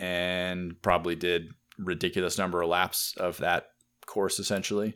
and 0.00 0.82
probably 0.82 1.14
did 1.14 1.50
ridiculous 1.78 2.38
number 2.38 2.60
of 2.60 2.70
laps 2.70 3.14
of 3.18 3.36
that 3.36 3.68
course 4.04 4.40
essentially. 4.40 4.94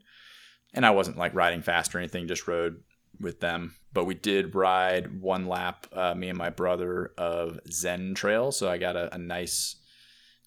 And 0.72 0.84
I 0.84 0.90
wasn't 0.90 1.16
like 1.16 1.32
riding 1.36 1.62
fast 1.62 1.94
or 1.94 1.98
anything, 1.98 2.26
just 2.26 2.48
rode 2.48 2.82
with 3.20 3.38
them. 3.38 3.76
But 3.92 4.06
we 4.06 4.16
did 4.16 4.56
ride 4.56 5.20
one 5.20 5.46
lap, 5.46 5.86
uh, 5.92 6.16
me 6.16 6.28
and 6.28 6.36
my 6.36 6.50
brother, 6.50 7.12
of 7.16 7.60
Zen 7.70 8.14
Trail. 8.14 8.50
So 8.50 8.68
I 8.68 8.78
got 8.78 8.96
a, 8.96 9.14
a 9.14 9.18
nice 9.18 9.76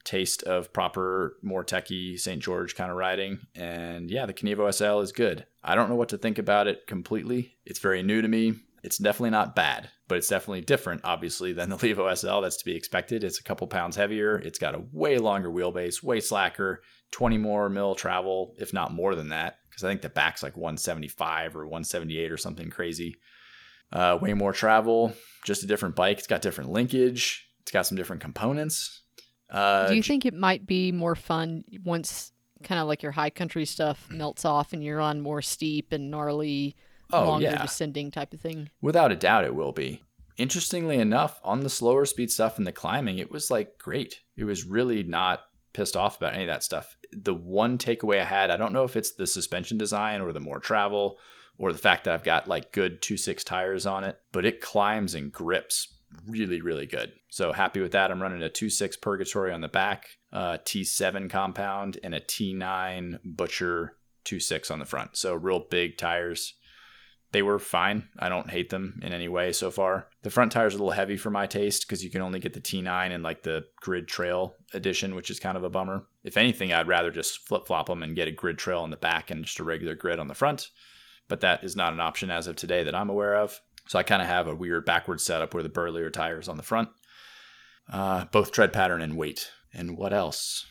taste 0.07 0.41
of 0.43 0.71
proper, 0.71 1.37
more 1.41 1.65
techie 1.65 2.17
St. 2.17 2.41
George 2.41 2.75
kind 2.75 2.89
of 2.89 2.95
riding. 2.95 3.39
And 3.53 4.09
yeah, 4.09 4.25
the 4.25 4.33
Kenevo 4.33 4.73
SL 4.73 5.01
is 5.01 5.11
good. 5.11 5.45
I 5.61 5.75
don't 5.75 5.89
know 5.89 5.95
what 5.95 6.09
to 6.09 6.17
think 6.17 6.39
about 6.39 6.67
it 6.67 6.87
completely. 6.87 7.57
It's 7.65 7.79
very 7.79 8.01
new 8.01 8.21
to 8.21 8.27
me. 8.27 8.53
It's 8.83 8.97
definitely 8.97 9.31
not 9.31 9.55
bad, 9.55 9.89
but 10.07 10.17
it's 10.17 10.29
definitely 10.29 10.61
different, 10.61 11.01
obviously, 11.03 11.51
than 11.51 11.69
the 11.69 11.75
Levo 11.77 12.15
SL. 12.15 12.39
That's 12.39 12.55
to 12.57 12.65
be 12.65 12.75
expected. 12.75 13.25
It's 13.25 13.39
a 13.39 13.43
couple 13.43 13.67
pounds 13.67 13.97
heavier. 13.97 14.37
It's 14.37 14.59
got 14.59 14.75
a 14.75 14.83
way 14.93 15.17
longer 15.17 15.49
wheelbase, 15.49 16.01
way 16.01 16.21
slacker, 16.21 16.81
20 17.11 17.37
more 17.37 17.67
mil 17.67 17.93
travel, 17.93 18.55
if 18.57 18.71
not 18.71 18.93
more 18.93 19.13
than 19.13 19.29
that, 19.29 19.57
because 19.69 19.83
I 19.83 19.89
think 19.89 20.01
the 20.01 20.09
back's 20.09 20.41
like 20.41 20.55
175 20.55 21.57
or 21.57 21.65
178 21.65 22.31
or 22.31 22.37
something 22.37 22.69
crazy. 22.69 23.17
Uh, 23.91 24.17
way 24.21 24.33
more 24.33 24.53
travel, 24.53 25.13
just 25.43 25.63
a 25.63 25.67
different 25.67 25.95
bike. 25.95 26.17
It's 26.17 26.27
got 26.27 26.41
different 26.41 26.71
linkage. 26.71 27.45
It's 27.61 27.71
got 27.71 27.85
some 27.85 27.97
different 27.97 28.21
components. 28.21 29.01
Uh, 29.49 29.87
Do 29.87 29.95
you 29.95 30.03
think 30.03 30.25
it 30.25 30.33
might 30.33 30.65
be 30.67 30.91
more 30.91 31.15
fun 31.15 31.63
once 31.83 32.31
kind 32.63 32.81
of 32.81 32.87
like 32.87 33.03
your 33.03 33.11
high 33.11 33.29
country 33.29 33.65
stuff 33.65 34.07
melts 34.09 34.43
off 34.45 34.73
and 34.73 34.83
you're 34.83 34.99
on 34.99 35.21
more 35.21 35.41
steep 35.41 35.91
and 35.91 36.09
gnarly, 36.11 36.75
Oh, 37.13 37.25
longer 37.25 37.45
yeah. 37.45 37.61
descending 37.61 38.11
type 38.11 38.33
of 38.33 38.41
thing? 38.41 38.69
Without 38.81 39.11
a 39.11 39.15
doubt, 39.15 39.45
it 39.45 39.55
will 39.55 39.71
be. 39.71 40.03
Interestingly 40.37 40.97
enough, 40.97 41.39
on 41.43 41.61
the 41.61 41.69
slower 41.69 42.05
speed 42.05 42.31
stuff 42.31 42.57
and 42.57 42.67
the 42.67 42.71
climbing, 42.71 43.17
it 43.19 43.31
was 43.31 43.49
like 43.49 43.77
great. 43.77 44.21
It 44.35 44.43
was 44.43 44.65
really 44.65 45.03
not 45.03 45.41
pissed 45.73 45.95
off 45.95 46.17
about 46.17 46.33
any 46.33 46.43
of 46.43 46.47
that 46.47 46.63
stuff. 46.63 46.97
The 47.11 47.33
one 47.33 47.77
takeaway 47.77 48.19
I 48.21 48.25
had, 48.25 48.51
I 48.51 48.57
don't 48.57 48.73
know 48.73 48.83
if 48.83 48.95
it's 48.95 49.11
the 49.11 49.25
suspension 49.27 49.77
design 49.77 50.21
or 50.21 50.33
the 50.33 50.39
more 50.39 50.59
travel 50.59 51.17
or 51.57 51.71
the 51.71 51.79
fact 51.79 52.03
that 52.03 52.13
I've 52.13 52.23
got 52.23 52.47
like 52.47 52.71
good 52.71 53.01
2.6 53.01 53.43
tires 53.43 53.85
on 53.85 54.03
it, 54.03 54.19
but 54.31 54.45
it 54.45 54.61
climbs 54.61 55.15
and 55.15 55.31
grips 55.31 55.87
really, 56.25 56.61
really 56.61 56.85
good. 56.85 57.13
So 57.29 57.53
happy 57.53 57.81
with 57.81 57.91
that. 57.91 58.11
I'm 58.11 58.21
running 58.21 58.43
a 58.43 58.49
2.6 58.49 59.01
Purgatory 59.01 59.51
on 59.51 59.61
the 59.61 59.67
back, 59.67 60.07
uh, 60.31 60.57
T7 60.65 61.29
compound, 61.29 61.99
and 62.03 62.15
a 62.15 62.19
T9 62.19 63.19
Butcher 63.23 63.97
2.6 64.25 64.71
on 64.71 64.79
the 64.79 64.85
front. 64.85 65.17
So 65.17 65.33
real 65.33 65.65
big 65.69 65.97
tires 65.97 66.53
they 67.31 67.41
were 67.41 67.59
fine. 67.59 68.07
I 68.17 68.29
don't 68.29 68.49
hate 68.49 68.69
them 68.69 68.99
in 69.03 69.11
any 69.11 69.27
way 69.27 69.51
so 69.51 69.69
far. 69.69 70.07
The 70.23 70.29
front 70.29 70.51
tires 70.51 70.73
are 70.73 70.77
a 70.77 70.79
little 70.79 70.91
heavy 70.91 71.17
for 71.17 71.29
my 71.29 71.45
taste 71.45 71.85
because 71.85 72.03
you 72.03 72.09
can 72.09 72.21
only 72.21 72.39
get 72.39 72.53
the 72.53 72.61
T9 72.61 73.11
and 73.11 73.23
like 73.23 73.43
the 73.43 73.65
grid 73.81 74.07
trail 74.07 74.55
edition, 74.73 75.13
which 75.13 75.29
is 75.29 75.39
kind 75.39 75.57
of 75.57 75.63
a 75.63 75.69
bummer. 75.69 76.05
If 76.23 76.37
anything, 76.37 76.71
I'd 76.71 76.87
rather 76.87 77.11
just 77.11 77.45
flip 77.45 77.67
flop 77.67 77.87
them 77.87 78.01
and 78.01 78.15
get 78.15 78.29
a 78.29 78.31
grid 78.31 78.57
trail 78.57 78.79
on 78.79 78.91
the 78.91 78.97
back 78.97 79.29
and 79.29 79.43
just 79.43 79.59
a 79.59 79.63
regular 79.63 79.95
grid 79.95 80.19
on 80.19 80.27
the 80.27 80.33
front. 80.33 80.69
But 81.27 81.41
that 81.41 81.63
is 81.63 81.75
not 81.75 81.91
an 81.91 81.99
option 81.99 82.31
as 82.31 82.47
of 82.47 82.55
today 82.55 82.83
that 82.83 82.95
I'm 82.95 83.09
aware 83.09 83.35
of. 83.35 83.59
So 83.87 83.97
I 83.97 84.03
kind 84.03 84.21
of 84.21 84.27
have 84.27 84.47
a 84.47 84.55
weird 84.55 84.85
backward 84.85 85.21
setup 85.21 85.53
where 85.53 85.63
the 85.63 85.69
Burlier 85.69 86.09
tires 86.09 86.47
on 86.49 86.57
the 86.57 86.63
front, 86.63 86.89
uh, 87.91 88.25
both 88.25 88.51
tread 88.51 88.73
pattern 88.73 89.01
and 89.01 89.17
weight. 89.17 89.49
And 89.73 89.97
what 89.97 90.13
else? 90.13 90.65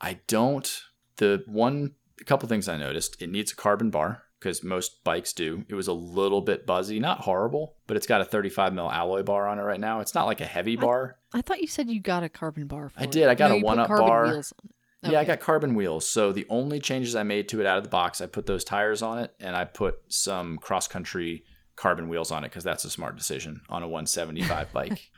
I 0.00 0.20
don't. 0.26 0.82
The 1.16 1.42
one, 1.46 1.92
a 2.20 2.24
couple 2.24 2.48
things 2.48 2.68
I 2.68 2.76
noticed. 2.76 3.20
It 3.20 3.30
needs 3.30 3.52
a 3.52 3.56
carbon 3.56 3.90
bar 3.90 4.22
because 4.38 4.62
most 4.64 5.04
bikes 5.04 5.32
do. 5.32 5.64
It 5.68 5.74
was 5.74 5.88
a 5.88 5.92
little 5.92 6.40
bit 6.40 6.66
buzzy, 6.66 6.98
not 7.00 7.20
horrible, 7.20 7.76
but 7.86 7.96
it's 7.96 8.06
got 8.06 8.20
a 8.20 8.24
35 8.24 8.72
mil 8.74 8.90
alloy 8.90 9.22
bar 9.22 9.46
on 9.48 9.58
it 9.58 9.62
right 9.62 9.80
now. 9.80 10.00
It's 10.00 10.14
not 10.14 10.26
like 10.26 10.40
a 10.40 10.44
heavy 10.46 10.76
bar. 10.76 11.16
I 11.32 11.40
thought 11.42 11.60
you 11.60 11.66
said 11.68 11.88
you 11.90 12.00
got 12.00 12.22
a 12.24 12.28
carbon 12.28 12.66
bar 12.66 12.88
for 12.88 13.00
I 13.00 13.04
it. 13.04 13.10
did. 13.12 13.28
I 13.28 13.34
got 13.34 13.50
No, 13.50 13.56
a 13.56 13.62
OneUp 13.62 13.88
bar. 13.88 14.24
wheels 14.26 14.52
on 14.62 14.70
it. 14.70 15.12
Yeah, 15.12 15.18
I 15.20 15.24
got 15.24 15.40
carbon 15.40 15.74
wheels. 15.74 16.06
So 16.08 16.30
the 16.32 16.46
only 16.48 16.78
changes 16.78 17.16
I 17.16 17.24
made 17.24 17.48
to 17.48 17.60
it 17.60 17.66
out 17.66 17.76
of 17.78 17.82
the 17.82 17.90
box, 17.90 18.20
I 18.20 18.26
put 18.26 18.46
those 18.46 18.62
tires 18.62 19.02
on 19.02 19.18
it 19.18 19.34
and 19.40 19.56
I 19.56 19.64
put 19.64 19.96
some 20.08 20.58
cross 20.58 20.86
country 20.86 21.44
carbon 21.76 22.08
wheels 22.08 22.30
on 22.30 22.44
it 22.44 22.48
because 22.48 22.64
that's 22.64 22.84
a 22.84 22.90
smart 22.90 23.16
decision 23.16 23.62
on 23.68 23.82
a 23.82 23.88
175 23.88 24.72
bike. 24.72 25.10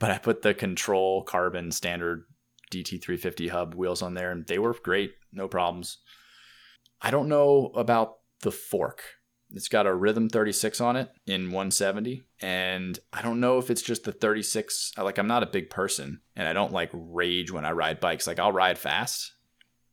But 0.00 0.10
I 0.10 0.18
put 0.18 0.42
the 0.42 0.54
control 0.54 1.22
carbon 1.22 1.70
standard 1.70 2.24
DT350 2.72 3.50
hub 3.50 3.74
wheels 3.74 4.02
on 4.02 4.14
there 4.14 4.32
and 4.32 4.46
they 4.46 4.58
were 4.58 4.74
great. 4.74 5.12
No 5.32 5.46
problems. 5.46 5.98
I 7.00 7.10
don't 7.10 7.28
know 7.28 7.70
about 7.74 8.16
the 8.42 8.50
fork. 8.50 9.02
It's 9.52 9.68
got 9.68 9.86
a 9.86 9.94
Rhythm 9.94 10.28
36 10.28 10.80
on 10.80 10.96
it 10.96 11.10
in 11.26 11.46
170. 11.46 12.22
And 12.40 12.98
I 13.12 13.20
don't 13.20 13.40
know 13.40 13.58
if 13.58 13.70
it's 13.70 13.82
just 13.82 14.04
the 14.04 14.12
36. 14.12 14.92
Like, 14.96 15.18
I'm 15.18 15.26
not 15.26 15.42
a 15.42 15.46
big 15.46 15.70
person 15.70 16.20
and 16.34 16.48
I 16.48 16.52
don't 16.52 16.72
like 16.72 16.90
rage 16.92 17.52
when 17.52 17.64
I 17.64 17.72
ride 17.72 18.00
bikes. 18.00 18.26
Like, 18.26 18.38
I'll 18.38 18.52
ride 18.52 18.78
fast, 18.78 19.32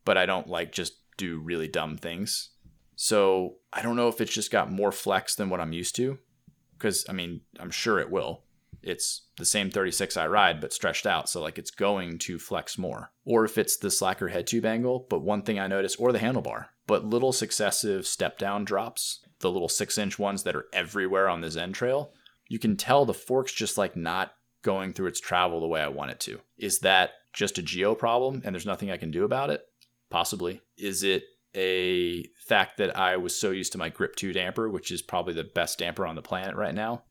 but 0.05 0.17
I 0.17 0.25
don't 0.25 0.47
like 0.47 0.71
just 0.71 0.93
do 1.17 1.39
really 1.39 1.67
dumb 1.67 1.97
things. 1.97 2.51
So 2.97 3.57
I 3.71 3.83
don't 3.83 3.95
know 3.95 4.09
if 4.09 4.19
it's 4.19 4.33
just 4.33 4.51
got 4.51 4.71
more 4.71 4.91
flex 4.91 5.35
than 5.35 5.49
what 5.49 5.61
I'm 5.61 5.71
used 5.71 5.95
to. 5.95 6.17
Because, 6.77 7.05
I 7.07 7.13
mean, 7.13 7.41
I'm 7.59 7.71
sure 7.71 7.99
it 7.99 8.11
will. 8.11 8.43
It's 8.83 9.27
the 9.37 9.45
same 9.45 9.71
36 9.71 10.17
I 10.17 10.27
ride, 10.27 10.59
but 10.59 10.73
stretched 10.73 11.05
out. 11.05 11.29
So, 11.29 11.41
like, 11.41 11.57
it's 11.57 11.71
going 11.71 12.19
to 12.19 12.37
flex 12.37 12.77
more. 12.77 13.11
Or 13.23 13.45
if 13.45 13.57
it's 13.57 13.77
the 13.77 13.89
slacker 13.89 14.27
head 14.27 14.47
tube 14.47 14.65
angle. 14.65 15.05
But 15.09 15.21
one 15.21 15.43
thing 15.43 15.59
I 15.59 15.67
noticed, 15.67 15.99
or 15.99 16.11
the 16.11 16.19
handlebar, 16.19 16.65
but 16.85 17.05
little 17.05 17.31
successive 17.31 18.05
step 18.05 18.37
down 18.37 18.65
drops, 18.65 19.19
the 19.39 19.51
little 19.51 19.69
six 19.69 19.97
inch 19.97 20.17
ones 20.17 20.43
that 20.43 20.55
are 20.55 20.65
everywhere 20.73 21.29
on 21.29 21.41
the 21.41 21.51
Zen 21.51 21.73
trail, 21.73 22.11
you 22.47 22.59
can 22.59 22.77
tell 22.77 23.05
the 23.05 23.13
fork's 23.13 23.53
just 23.53 23.77
like 23.77 23.95
not 23.95 24.33
going 24.63 24.93
through 24.93 25.07
its 25.07 25.19
travel 25.19 25.59
the 25.59 25.67
way 25.67 25.81
I 25.81 25.87
want 25.87 26.11
it 26.11 26.19
to. 26.21 26.39
Is 26.57 26.79
that 26.79 27.11
just 27.33 27.57
a 27.57 27.61
geo 27.61 27.93
problem 27.93 28.41
and 28.43 28.55
there's 28.55 28.65
nothing 28.65 28.89
I 28.89 28.97
can 28.97 29.11
do 29.11 29.23
about 29.23 29.49
it? 29.49 29.65
Possibly. 30.09 30.61
Is 30.77 31.03
it 31.03 31.23
a 31.57 32.23
fact 32.37 32.77
that 32.77 32.97
I 32.97 33.17
was 33.17 33.35
so 33.35 33.51
used 33.51 33.71
to 33.73 33.77
my 33.77 33.89
Grip 33.89 34.15
2 34.15 34.31
damper, 34.33 34.69
which 34.69 34.91
is 34.91 35.01
probably 35.01 35.33
the 35.33 35.43
best 35.43 35.79
damper 35.79 36.05
on 36.05 36.15
the 36.15 36.21
planet 36.21 36.55
right 36.55 36.73
now? 36.75 37.03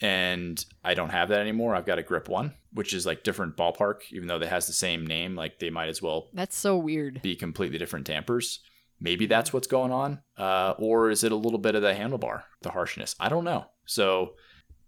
And 0.00 0.62
I 0.84 0.94
don't 0.94 1.10
have 1.10 1.28
that 1.30 1.40
anymore. 1.40 1.74
I've 1.74 1.86
got 1.86 1.98
a 1.98 2.02
Grip 2.02 2.28
1, 2.28 2.52
which 2.72 2.92
is 2.92 3.06
like 3.06 3.22
different 3.22 3.56
ballpark, 3.56 4.00
even 4.12 4.28
though 4.28 4.38
they 4.38 4.46
has 4.46 4.66
the 4.66 4.72
same 4.72 5.06
name. 5.06 5.34
Like 5.34 5.58
they 5.58 5.70
might 5.70 5.88
as 5.88 6.02
well 6.02 6.28
That's 6.34 6.56
so 6.56 6.76
weird. 6.76 7.22
be 7.22 7.36
completely 7.36 7.78
different 7.78 8.06
dampers. 8.06 8.60
Maybe 9.00 9.26
that's 9.26 9.52
what's 9.52 9.66
going 9.66 9.92
on. 9.92 10.20
Uh, 10.36 10.74
or 10.78 11.10
is 11.10 11.24
it 11.24 11.32
a 11.32 11.36
little 11.36 11.58
bit 11.58 11.74
of 11.74 11.82
the 11.82 11.94
handlebar, 11.94 12.42
the 12.62 12.70
harshness? 12.70 13.14
I 13.18 13.28
don't 13.28 13.44
know. 13.44 13.66
So 13.86 14.34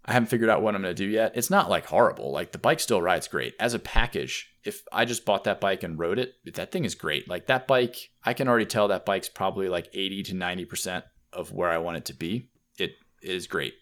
I 0.07 0.13
haven't 0.13 0.29
figured 0.29 0.49
out 0.49 0.61
what 0.61 0.75
I'm 0.75 0.81
going 0.81 0.95
to 0.95 1.03
do 1.03 1.09
yet. 1.09 1.33
It's 1.35 1.49
not 1.49 1.69
like 1.69 1.85
horrible. 1.85 2.31
Like 2.31 2.51
the 2.51 2.57
bike 2.57 2.79
still 2.79 3.01
rides 3.01 3.27
great. 3.27 3.55
As 3.59 3.73
a 3.73 3.79
package, 3.79 4.49
if 4.63 4.83
I 4.91 5.05
just 5.05 5.25
bought 5.25 5.43
that 5.43 5.59
bike 5.59 5.83
and 5.83 5.99
rode 5.99 6.19
it, 6.19 6.35
that 6.53 6.71
thing 6.71 6.85
is 6.85 6.95
great. 6.95 7.27
Like 7.27 7.47
that 7.47 7.67
bike, 7.67 8.11
I 8.23 8.33
can 8.33 8.47
already 8.47 8.65
tell 8.65 8.87
that 8.87 9.05
bike's 9.05 9.29
probably 9.29 9.67
like 9.67 9.89
80 9.93 10.23
to 10.23 10.33
90% 10.33 11.03
of 11.33 11.51
where 11.51 11.69
I 11.69 11.77
want 11.79 11.97
it 11.97 12.05
to 12.05 12.13
be. 12.13 12.49
It 12.77 12.91
is 13.21 13.47
great. 13.47 13.73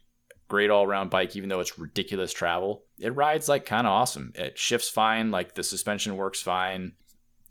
Great 0.48 0.70
all 0.70 0.84
around 0.84 1.10
bike, 1.10 1.36
even 1.36 1.50
though 1.50 1.60
it's 1.60 1.78
ridiculous 1.78 2.34
travel. 2.34 2.84
It 3.00 3.16
rides 3.16 3.48
like 3.48 3.66
kind 3.66 3.86
of 3.86 3.92
awesome. 3.92 4.32
It 4.36 4.58
shifts 4.58 4.90
fine. 4.90 5.32
Like 5.32 5.56
the 5.56 5.64
suspension 5.64 6.18
works 6.18 6.42
fine 6.42 6.94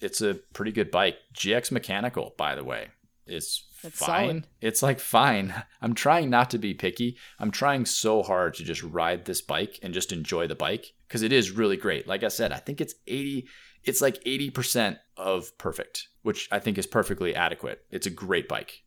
it's 0.05 0.21
a 0.21 0.35
pretty 0.53 0.73
good 0.73 0.91
bike. 0.91 1.17
GX 1.35 1.73
mechanical, 1.73 2.35
by 2.37 2.55
the 2.55 2.65
way, 2.65 2.89
is 3.27 3.65
That's 3.85 3.99
fine. 3.99 4.29
solid. 4.29 4.47
It's 4.61 4.83
like 4.83 4.99
fine. 4.99 5.55
I'm 5.81 5.95
trying 5.95 6.31
not 6.31 6.51
to 6.51 6.59
be 6.59 6.75
picky. 6.75 7.17
I'm 7.39 7.51
trying 7.51 7.87
so 7.87 8.23
hard 8.23 8.55
to 8.55 8.65
just 8.65 8.83
ride 8.83 9.25
this 9.25 9.41
bike 9.41 9.79
and 9.83 9.95
just 9.95 10.11
enjoy 10.11 10.49
the 10.49 10.55
bike 10.55 10.93
because 11.07 11.23
it 11.23 11.33
is 11.33 11.53
really 11.53 11.77
great. 11.77 12.09
Like 12.09 12.25
I 12.25 12.29
said, 12.29 12.51
I 12.51 12.57
think 12.57 12.81
it's 12.81 12.95
80 13.07 13.47
it's 13.85 14.01
like 14.01 14.23
80% 14.25 14.99
of 15.17 15.57
perfect, 15.59 16.09
which 16.23 16.49
I 16.51 16.59
think 16.59 16.79
is 16.79 16.87
perfectly 16.87 17.35
adequate. 17.35 17.85
It's 17.91 18.07
a 18.07 18.11
great 18.11 18.49
bike. 18.49 18.83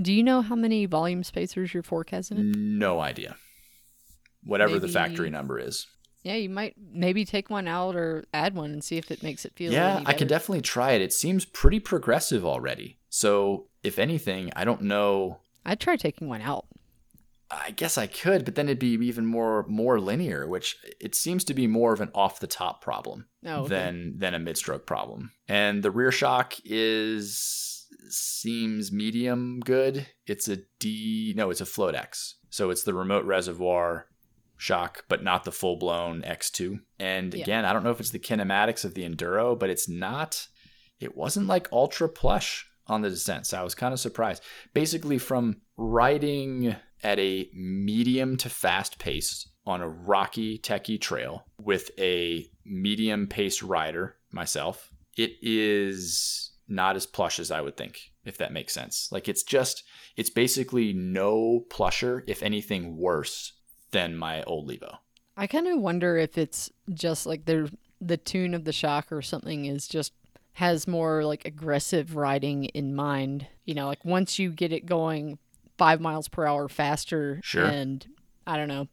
Do 0.00 0.12
you 0.12 0.22
know 0.22 0.42
how 0.42 0.54
many 0.54 0.86
volume 0.86 1.24
spacers 1.24 1.72
your 1.72 1.82
fork 1.82 2.10
has 2.10 2.30
in 2.30 2.38
it? 2.38 2.56
No 2.56 3.00
idea. 3.00 3.36
Whatever 4.44 4.78
the 4.78 4.88
factory 4.88 5.30
number 5.30 5.58
is. 5.58 5.86
Yeah, 6.22 6.34
you 6.34 6.50
might 6.50 6.74
maybe 6.92 7.24
take 7.24 7.48
one 7.48 7.68
out 7.68 7.96
or 7.96 8.24
add 8.34 8.54
one 8.54 8.72
and 8.72 8.82
see 8.82 8.96
if 8.96 9.10
it 9.10 9.22
makes 9.22 9.44
it 9.44 9.54
feel. 9.54 9.72
Yeah, 9.72 10.02
I 10.04 10.12
can 10.12 10.28
definitely 10.28 10.62
try 10.62 10.92
it. 10.92 11.00
It 11.00 11.12
seems 11.12 11.44
pretty 11.44 11.80
progressive 11.80 12.44
already. 12.44 12.98
So, 13.08 13.67
if 13.82 13.98
anything, 13.98 14.50
I 14.56 14.64
don't 14.64 14.82
know 14.82 15.40
I'd 15.64 15.80
try 15.80 15.96
taking 15.96 16.28
one 16.28 16.40
out. 16.42 16.66
I 17.50 17.70
guess 17.70 17.96
I 17.96 18.06
could, 18.06 18.44
but 18.44 18.54
then 18.56 18.68
it'd 18.68 18.78
be 18.78 18.88
even 19.06 19.24
more 19.26 19.64
more 19.68 19.98
linear, 20.00 20.46
which 20.46 20.76
it 21.00 21.14
seems 21.14 21.44
to 21.44 21.54
be 21.54 21.66
more 21.66 21.92
of 21.94 22.00
an 22.00 22.10
off 22.14 22.40
the 22.40 22.46
top 22.46 22.82
problem 22.82 23.26
Oh, 23.46 23.60
okay. 23.62 23.68
than 23.68 24.18
than 24.18 24.34
a 24.34 24.38
mid 24.38 24.56
stroke 24.58 24.86
problem. 24.86 25.30
And 25.48 25.82
the 25.82 25.90
rear 25.90 26.12
shock 26.12 26.54
is 26.64 27.86
seems 28.10 28.92
medium 28.92 29.60
good. 29.60 30.06
It's 30.26 30.48
a 30.48 30.58
D 30.78 31.32
no, 31.36 31.50
it's 31.50 31.60
a 31.60 31.66
Float 31.66 31.94
X. 31.94 32.36
So 32.50 32.70
it's 32.70 32.82
the 32.84 32.94
remote 32.94 33.24
reservoir 33.24 34.06
shock, 34.56 35.04
but 35.08 35.22
not 35.22 35.44
the 35.44 35.52
full 35.52 35.76
blown 35.76 36.22
X2. 36.22 36.80
And 36.98 37.32
Yeah. 37.34 37.42
again, 37.42 37.64
I 37.64 37.72
don't 37.72 37.84
know 37.84 37.90
if 37.90 38.00
it's 38.00 38.10
the 38.10 38.18
kinematics 38.18 38.84
of 38.84 38.94
the 38.94 39.08
Enduro, 39.08 39.58
but 39.58 39.70
it's 39.70 39.88
not 39.88 40.48
it 41.00 41.16
wasn't 41.16 41.46
like 41.46 41.68
ultra 41.72 42.08
plush 42.08 42.67
on 42.88 43.02
the 43.02 43.10
descent. 43.10 43.46
So 43.46 43.60
I 43.60 43.62
was 43.62 43.74
kind 43.74 43.92
of 43.92 44.00
surprised. 44.00 44.42
Basically, 44.74 45.18
from 45.18 45.60
riding 45.76 46.76
at 47.02 47.18
a 47.18 47.48
medium 47.54 48.36
to 48.38 48.48
fast 48.48 48.98
pace 48.98 49.48
on 49.66 49.80
a 49.80 49.88
rocky, 49.88 50.58
techie 50.58 51.00
trail 51.00 51.44
with 51.60 51.90
a 51.98 52.46
medium 52.64 53.26
paced 53.26 53.62
rider, 53.62 54.16
myself, 54.32 54.90
it 55.16 55.32
is 55.42 56.52
not 56.68 56.96
as 56.96 57.06
plush 57.06 57.38
as 57.38 57.50
I 57.50 57.60
would 57.60 57.76
think, 57.76 58.12
if 58.24 58.38
that 58.38 58.52
makes 58.52 58.72
sense. 58.74 59.08
Like 59.10 59.28
it's 59.28 59.42
just, 59.42 59.84
it's 60.16 60.30
basically 60.30 60.92
no 60.92 61.64
plusher, 61.70 62.24
if 62.26 62.42
anything 62.42 62.96
worse 62.96 63.52
than 63.90 64.16
my 64.16 64.42
old 64.44 64.68
Levo. 64.68 64.98
I 65.36 65.46
kind 65.46 65.68
of 65.68 65.80
wonder 65.80 66.16
if 66.16 66.36
it's 66.36 66.70
just 66.92 67.26
like 67.26 67.44
the 67.44 67.70
the 68.00 68.16
tune 68.16 68.54
of 68.54 68.64
the 68.64 68.72
shock 68.72 69.10
or 69.10 69.22
something 69.22 69.64
is 69.64 69.88
just 69.88 70.12
has 70.58 70.88
more 70.88 71.24
like 71.24 71.44
aggressive 71.44 72.16
riding 72.16 72.64
in 72.64 72.92
mind. 72.92 73.46
You 73.64 73.74
know, 73.74 73.86
like 73.86 74.04
once 74.04 74.40
you 74.40 74.50
get 74.50 74.72
it 74.72 74.86
going 74.86 75.38
five 75.76 76.00
miles 76.00 76.26
per 76.26 76.44
hour 76.44 76.68
faster 76.68 77.40
Sure. 77.44 77.64
and 77.64 78.04
I 78.44 78.56
don't 78.56 78.66
know, 78.66 78.88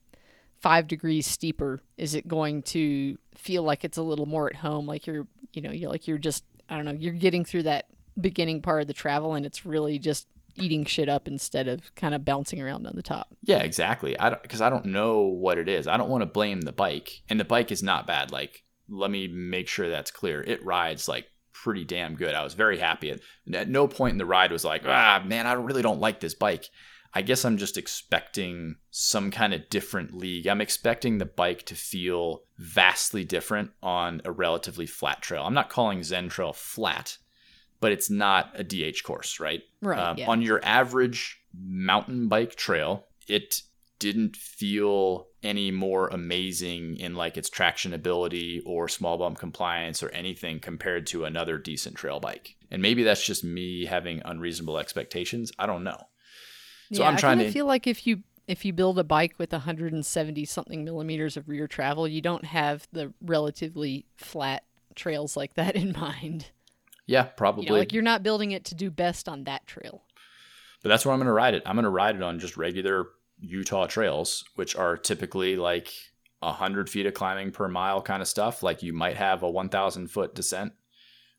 five 0.61 0.88
degrees 0.88 1.26
steeper, 1.26 1.82
is 1.97 2.13
it 2.13 2.28
going 2.28 2.61
to 2.63 3.18
feel 3.34 3.63
like 3.63 3.84
it's 3.84 3.97
a 3.97 4.03
little 4.03 4.28
more 4.28 4.47
at 4.47 4.57
home? 4.57 4.86
Like 4.86 5.07
you're, 5.07 5.26
you 5.53 5.61
know, 5.63 5.72
you're 5.72 5.89
like 5.89 6.07
you're 6.07 6.20
just, 6.20 6.43
I 6.70 6.76
don't 6.76 6.86
know, 6.86 6.91
you're 6.91 7.13
getting 7.13 7.43
through 7.43 7.63
that 7.63 7.88
beginning 8.22 8.61
part 8.61 8.82
of 8.82 8.88
the 8.88 8.93
travel 8.93 9.34
and 9.34 9.43
it's 9.43 9.66
really 9.66 9.97
just 9.97 10.28
eating 10.57 10.86
shit 10.86 11.09
up 11.09 11.28
instead 11.28 11.68
of 11.68 11.93
kind 11.95 12.13
of 12.13 12.24
bouncing 12.24 12.61
around 12.61 12.86
on 12.86 12.95
the 12.95 13.01
top. 13.01 13.30
Yeah, 13.41 13.57
exactly. 13.63 14.18
I 14.20 14.30
don't 14.30 14.41
because 14.43 14.61
I 14.61 14.70
don't 14.70 14.86
know 14.86 15.22
what 15.22 15.57
it 15.57 15.68
is. 15.68 15.88
I 15.88 15.97
don't 15.97 16.09
want 16.09 16.22
to 16.22 16.28
blame 16.28 16.61
the 16.61 16.72
bike, 16.72 17.24
and 17.28 17.39
the 17.39 17.43
bike 17.43 17.72
is 17.72 17.82
not 17.82 18.05
bad. 18.05 18.32
Like, 18.32 18.63
let 18.88 19.09
me 19.09 19.28
make 19.28 19.68
sure 19.68 19.89
that's 19.89 20.11
clear. 20.11 20.41
It 20.43 20.63
rides 20.63 21.07
like 21.07 21.26
pretty 21.66 21.84
damn 21.84 22.13
good. 22.13 22.36
I 22.36 22.43
was 22.43 22.53
very 22.53 22.78
happy. 22.78 23.09
At, 23.09 23.22
at 23.51 23.68
no 23.68 23.88
point 23.88 24.11
in 24.11 24.18
the 24.20 24.26
ride 24.26 24.51
was 24.51 24.63
like, 24.63 24.84
ah, 24.86 25.24
man, 25.26 25.47
I 25.47 25.53
really 25.53 25.82
don't 25.82 25.99
like 25.99 26.20
this 26.20 26.36
bike. 26.36 26.70
I 27.11 27.24
guess 27.24 27.43
I'm 27.43 27.57
just 27.57 27.76
expecting 27.76 28.76
some 28.91 29.32
kind 29.32 29.51
of 29.51 29.68
different 29.70 30.16
league. 30.16 30.45
I'm 30.45 30.61
expecting 30.61 31.18
the 31.18 31.26
bike 31.26 31.63
to 31.63 31.74
feel 31.74 32.43
vastly 32.59 33.24
different 33.24 33.72
on 33.82 34.22
a 34.26 34.32
relatively 34.32 34.86
flat 34.86 35.24
trail. 35.24 35.41
I'm 35.43 35.55
not 35.55 35.72
calling 35.72 36.03
Zen 36.03 36.30
Trail 36.30 36.53
flat, 36.53 37.18
but 37.80 37.91
it's 37.91 38.11
not 38.11 38.51
a 38.53 38.63
DH 38.63 39.01
course, 39.03 39.39
right? 39.39 39.63
Right. 39.82 39.97
Um, 39.97 40.18
yeah. 40.20 40.28
On 40.28 40.43
your 40.43 40.63
average 40.63 41.41
mountain 41.51 42.28
bike 42.28 42.53
trail, 42.55 43.05
it 43.28 43.63
didn't 44.00 44.36
feel 44.36 45.28
any 45.41 45.72
more 45.72 46.08
amazing 46.10 46.98
in 46.98 47.16
like 47.16 47.38
its 47.38 47.50
traction 47.50 47.93
ability 47.93 48.62
or 48.66 48.89
small 48.89 49.18
bump 49.18 49.38
compliance 49.38 50.04
or 50.04 50.10
anything 50.10 50.60
compared 50.60 51.08
to 51.08 51.26
another 51.26 51.58
decent 51.58 51.96
trail 51.96 52.20
bike. 52.20 52.56
And 52.70 52.82
maybe 52.82 53.04
that's 53.04 53.26
just 53.26 53.43
me 53.43 53.86
having 53.86 54.22
unreasonable 54.26 54.78
expectations. 54.78 55.52
I 55.58 55.66
don't 55.66 55.84
know. 55.84 55.98
So 56.93 57.04
yeah, 57.04 57.10
I'm 57.10 57.18
trying 57.18 57.39
I 57.39 57.43
to. 57.46 57.52
feel 57.52 57.66
like 57.66 57.88
if 57.88 58.06
you 58.06 58.24
if 58.48 58.66
you 58.66 58.74
build 58.74 59.00
a 59.00 59.04
bike 59.04 59.36
with 59.38 59.52
170 59.52 60.46
something 60.46 60.84
millimeters 60.84 61.38
of 61.38 61.50
rear 61.50 61.68
travel, 61.68 62.08
you 62.08 62.22
don't 62.22 62.46
have 62.46 62.88
the 62.91 63.14
relatively 63.22 64.06
flat 64.18 64.64
trails 64.96 65.36
like 65.36 65.56
that 65.56 65.76
in 65.76 65.93
mind. 65.93 66.48
yeah, 67.08 67.24
probably. 67.24 67.64
You 67.66 67.72
know, 67.72 67.78
like 67.78 67.93
you're 67.93 68.04
not 68.04 68.24
building 68.24 68.52
it 68.52 68.66
to 68.66 68.76
do 68.76 68.91
best 68.91 69.28
on 69.28 69.46
that 69.46 69.66
trail. 69.66 70.04
But 70.84 70.89
that's 70.89 71.06
where 71.06 71.14
I'm 71.14 71.20
going 71.20 71.28
to 71.28 71.34
ride 71.34 71.56
it. 71.56 71.64
I'm 71.66 71.76
going 71.76 71.84
to 71.86 71.89
ride 71.89 72.16
it 72.16 72.22
on 72.22 72.38
just 72.38 72.58
regular 72.58 73.08
Utah 73.39 73.88
trails, 73.88 74.43
which 74.55 74.75
are 74.75 74.97
typically 74.97 75.55
like 75.55 75.91
a 76.41 76.47
100 76.47 76.89
feet 76.89 77.05
of 77.05 77.13
climbing 77.13 77.51
per 77.51 77.67
mile 77.67 78.01
kind 78.01 78.21
of 78.21 78.27
stuff. 78.27 78.63
Like 78.63 78.83
you 78.83 78.93
might 78.93 79.17
have 79.17 79.43
a 79.43 79.49
1,000 79.49 80.07
foot 80.07 80.36
descent, 80.36 80.73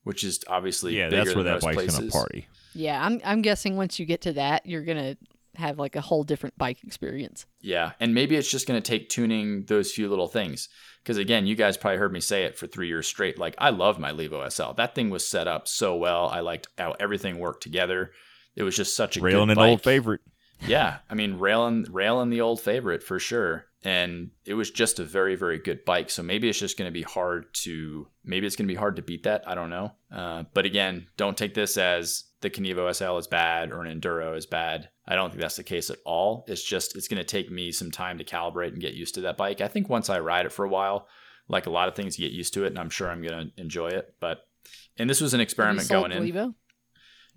which 0.05 0.25
is 0.25 0.45
obviously 0.49 0.99
Yeah, 0.99 1.09
bigger 1.09 1.25
that's 1.25 1.35
where 1.35 1.45
than 1.45 1.53
that 1.55 1.63
bike's 1.63 1.75
places. 1.77 1.99
gonna 1.99 2.11
party. 2.11 2.49
Yeah, 2.75 3.03
I'm 3.05 3.21
I'm 3.25 3.43
guessing 3.43 3.77
once 3.77 3.99
you 3.99 4.07
get 4.07 4.21
to 4.23 4.35
that, 4.35 4.67
you're 4.67 4.85
gonna 4.85 5.17
have 5.55 5.79
like 5.79 5.97
a 5.97 6.01
whole 6.03 6.23
different 6.23 6.57
bike 6.59 6.85
experience. 6.85 7.47
Yeah, 7.63 7.93
and 7.99 8.15
maybe 8.15 8.37
it's 8.37 8.51
just 8.51 8.69
going 8.69 8.81
to 8.81 8.87
take 8.87 9.09
tuning 9.09 9.65
those 9.65 9.91
few 9.91 10.07
little 10.11 10.29
things. 10.29 10.69
Because 11.03 11.17
again, 11.17 11.47
you 11.47 11.55
guys 11.57 11.79
probably 11.79 11.97
heard 11.97 12.13
me 12.13 12.21
say 12.21 12.45
it 12.45 12.59
for 12.59 12.67
three 12.67 12.89
years 12.89 13.07
straight. 13.07 13.39
Like 13.39 13.55
I 13.57 13.71
love 13.71 13.99
my 13.99 14.13
Levo 14.13 14.53
SL. 14.53 14.75
That 14.75 14.95
thing 14.95 15.09
was 15.09 15.27
set 15.27 15.49
up 15.49 15.67
so 15.67 15.97
well. 15.97 16.29
I 16.29 16.41
liked 16.41 16.69
how 16.77 16.95
everything 17.01 17.39
worked 17.39 17.63
together. 17.63 18.11
It 18.55 18.65
was 18.65 18.77
just 18.77 18.95
such 18.95 19.17
a 19.17 19.21
Railing 19.23 19.49
good 19.49 19.57
an 19.59 19.65
old 19.65 19.83
favorite. 19.83 20.21
Yeah, 20.67 20.99
I 21.11 21.15
mean 21.15 21.39
railing 21.39 21.87
railing 21.91 22.31
the 22.31 22.41
old 22.41 22.61
favorite 22.61 23.03
for 23.03 23.19
sure. 23.19 23.67
And 23.85 24.31
it 24.45 24.55
was 24.55 24.71
just 24.71 24.99
a 24.99 25.05
very 25.05 25.37
very 25.37 25.59
good 25.59 25.85
bike. 25.85 26.11
So 26.11 26.23
maybe 26.23 26.49
it's 26.49 26.59
just 26.59 26.79
going 26.79 26.89
to 26.89 26.93
be 26.93 27.03
hard 27.03 27.53
to 27.63 28.09
maybe 28.25 28.47
it's 28.47 28.57
going 28.57 28.67
to 28.67 28.73
be 28.73 28.79
hard 28.79 28.97
to 28.97 29.03
beat 29.03 29.25
that. 29.25 29.47
I 29.47 29.55
don't 29.55 29.71
know. 29.71 29.93
Uh, 30.11 30.45
but 30.55 30.65
again, 30.65 31.07
don't 31.17 31.37
take 31.37 31.55
this 31.55 31.77
as 31.77 32.25
the 32.41 32.51
Kenevo 32.51 32.95
SL 32.95 33.19
is 33.19 33.27
bad 33.27 33.73
or 33.73 33.83
an 33.83 34.01
Enduro 34.01 34.37
is 34.37 34.47
bad. 34.47 34.89
I 35.07 35.15
don't 35.15 35.31
think 35.31 35.41
that's 35.41 35.57
the 35.57 35.63
case 35.63 35.91
at 35.91 35.99
all. 36.05 36.45
It's 36.49 36.63
just 36.63 36.97
it's 36.97 37.09
going 37.09 37.19
to 37.19 37.25
take 37.25 37.51
me 37.51 37.73
some 37.73 37.91
time 37.91 38.19
to 38.19 38.25
calibrate 38.25 38.69
and 38.69 38.81
get 38.81 38.95
used 38.95 39.15
to 39.15 39.21
that 39.23 39.37
bike. 39.37 39.61
I 39.61 39.69
think 39.69 39.89
once 39.89 40.11
I 40.11 40.19
ride 40.19 40.47
it 40.47 40.53
for 40.53 40.65
a 40.65 40.69
while, 40.69 41.07
like 41.49 41.67
a 41.67 41.71
lot 41.71 41.89
of 41.89 41.95
things, 41.95 42.19
you 42.19 42.29
get 42.29 42.35
used 42.35 42.55
to 42.55 42.65
it, 42.65 42.69
and 42.69 42.79
I'm 42.79 42.91
sure 42.91 43.09
I'm 43.09 43.23
going 43.23 43.53
to 43.53 43.61
enjoy 43.61 43.89
it. 43.89 44.15
But 44.21 44.39
and 44.99 45.09
this 45.09 45.21
was 45.21 45.35
an 45.35 45.41
experiment 45.41 45.89
going 45.89 46.13
in. 46.13 46.23
Levo? 46.23 46.55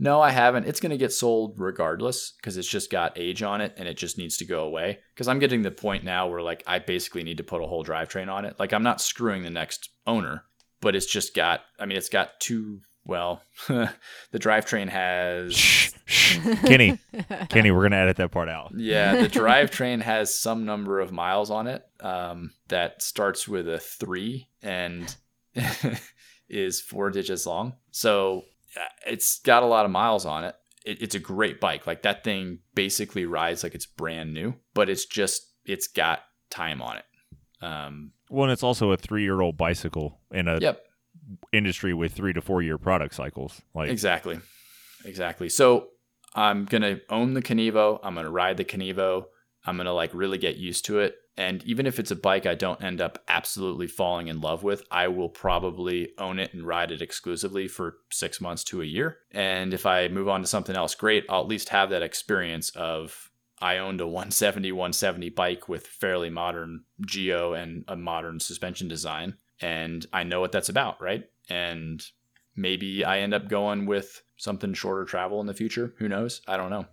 No, 0.01 0.21
I 0.21 0.31
haven't. 0.31 0.65
It's 0.65 0.79
going 0.79 0.91
to 0.91 0.97
get 0.97 1.11
sold 1.11 1.55
regardless 1.57 2.31
because 2.31 2.55
it's 2.55 2.67
just 2.67 2.89
got 2.89 3.17
age 3.17 3.43
on 3.43 3.59
it 3.59 3.73
and 3.77 3.87
it 3.87 3.97
just 3.97 4.17
needs 4.17 4.37
to 4.37 4.45
go 4.45 4.63
away. 4.63 4.99
Because 5.13 5.27
I'm 5.27 5.39
getting 5.39 5.61
to 5.63 5.69
the 5.69 5.75
point 5.75 6.05
now 6.05 6.27
where 6.27 6.41
like 6.41 6.63
I 6.65 6.79
basically 6.79 7.23
need 7.23 7.37
to 7.37 7.43
put 7.43 7.61
a 7.61 7.67
whole 7.67 7.83
drivetrain 7.83 8.31
on 8.31 8.45
it. 8.45 8.55
Like 8.57 8.71
I'm 8.71 8.83
not 8.83 9.01
screwing 9.01 9.43
the 9.43 9.49
next 9.49 9.89
owner, 10.07 10.45
but 10.79 10.95
it's 10.95 11.05
just 11.05 11.35
got. 11.35 11.61
I 11.77 11.85
mean, 11.85 11.97
it's 11.97 12.09
got 12.09 12.39
two. 12.39 12.79
Well, 13.05 13.41
the 13.67 13.89
drivetrain 14.33 14.87
has. 14.87 15.55
Shh, 15.55 15.91
shh. 16.05 16.37
Kenny, 16.63 16.97
Kenny, 17.49 17.71
we're 17.71 17.83
gonna 17.83 17.97
edit 17.97 18.17
that 18.17 18.31
part 18.31 18.47
out. 18.47 18.71
Yeah, 18.75 19.21
the 19.21 19.29
drivetrain 19.39 20.01
has 20.01 20.33
some 20.33 20.65
number 20.65 21.01
of 21.01 21.11
miles 21.11 21.51
on 21.51 21.67
it 21.67 21.85
um, 21.99 22.51
that 22.69 23.01
starts 23.01 23.47
with 23.47 23.67
a 23.67 23.79
three 23.79 24.47
and 24.61 25.13
is 26.47 26.79
four 26.79 27.09
digits 27.09 27.45
long. 27.45 27.73
So 27.91 28.43
it's 29.05 29.39
got 29.39 29.63
a 29.63 29.65
lot 29.65 29.85
of 29.85 29.91
miles 29.91 30.25
on 30.25 30.43
it. 30.43 30.55
it. 30.85 31.01
It's 31.01 31.15
a 31.15 31.19
great 31.19 31.59
bike. 31.59 31.87
Like 31.87 32.03
that 32.03 32.23
thing 32.23 32.59
basically 32.75 33.25
rides 33.25 33.63
like 33.63 33.75
it's 33.75 33.85
brand 33.85 34.33
new, 34.33 34.55
but 34.73 34.89
it's 34.89 35.05
just 35.05 35.41
it's 35.65 35.87
got 35.87 36.21
time 36.49 36.81
on 36.81 36.97
it. 36.97 37.05
Um, 37.61 38.11
Well, 38.29 38.45
and 38.45 38.51
it's 38.53 38.63
also 38.63 38.91
a 38.91 38.97
three-year-old 38.97 39.57
bicycle 39.57 40.21
in 40.31 40.47
a 40.47 40.59
yep, 40.59 40.81
industry 41.51 41.93
with 41.93 42.13
three 42.13 42.33
to 42.33 42.41
four-year 42.41 42.77
product 42.77 43.15
cycles. 43.15 43.61
Like, 43.75 43.89
exactly, 43.89 44.39
exactly. 45.05 45.49
So 45.49 45.89
I'm 46.33 46.65
gonna 46.65 46.99
own 47.09 47.33
the 47.33 47.41
Kenevo. 47.41 47.99
I'm 48.03 48.15
gonna 48.15 48.31
ride 48.31 48.57
the 48.57 48.65
Kenevo. 48.65 49.25
I'm 49.69 49.77
gonna 49.77 49.93
like 49.93 50.13
really 50.13 50.37
get 50.37 50.57
used 50.57 50.85
to 50.85 50.99
it. 50.99 51.15
And 51.37 51.63
even 51.63 51.85
if 51.85 51.99
it's 51.99 52.11
a 52.11 52.17
bike 52.17 52.45
I 52.45 52.55
don't 52.55 52.83
end 52.83 52.99
up 52.99 53.23
absolutely 53.27 53.87
falling 53.87 54.27
in 54.27 54.41
love 54.41 54.63
with, 54.63 54.83
I 54.91 55.07
will 55.07 55.29
probably 55.29 56.11
own 56.17 56.39
it 56.39 56.53
and 56.53 56.65
ride 56.65 56.91
it 56.91 57.01
exclusively 57.01 57.67
for 57.67 57.97
six 58.11 58.41
months 58.41 58.63
to 58.65 58.81
a 58.81 58.85
year. 58.85 59.19
And 59.31 59.73
if 59.73 59.85
I 59.85 60.09
move 60.09 60.27
on 60.27 60.41
to 60.41 60.47
something 60.47 60.75
else, 60.75 60.95
great. 60.95 61.25
I'll 61.29 61.41
at 61.41 61.47
least 61.47 61.69
have 61.69 61.91
that 61.91 62.01
experience 62.01 62.71
of 62.71 63.29
I 63.61 63.77
owned 63.77 64.01
a 64.01 64.07
170 64.07 64.71
170 64.71 65.29
bike 65.29 65.69
with 65.69 65.85
fairly 65.85 66.29
modern 66.29 66.85
geo 67.05 67.53
and 67.53 67.83
a 67.87 67.95
modern 67.95 68.39
suspension 68.39 68.87
design, 68.87 69.35
and 69.61 70.05
I 70.13 70.23
know 70.23 70.41
what 70.41 70.51
that's 70.51 70.69
about, 70.69 71.01
right? 71.01 71.25
And 71.49 72.03
maybe 72.55 73.03
I 73.03 73.19
end 73.19 73.33
up 73.33 73.49
going 73.49 73.85
with 73.85 74.23
something 74.37 74.73
shorter 74.73 75.05
travel 75.05 75.41
in 75.41 75.47
the 75.47 75.53
future. 75.53 75.93
Who 75.99 76.07
knows? 76.07 76.41
I 76.47 76.57
don't 76.57 76.69
know. 76.69 76.85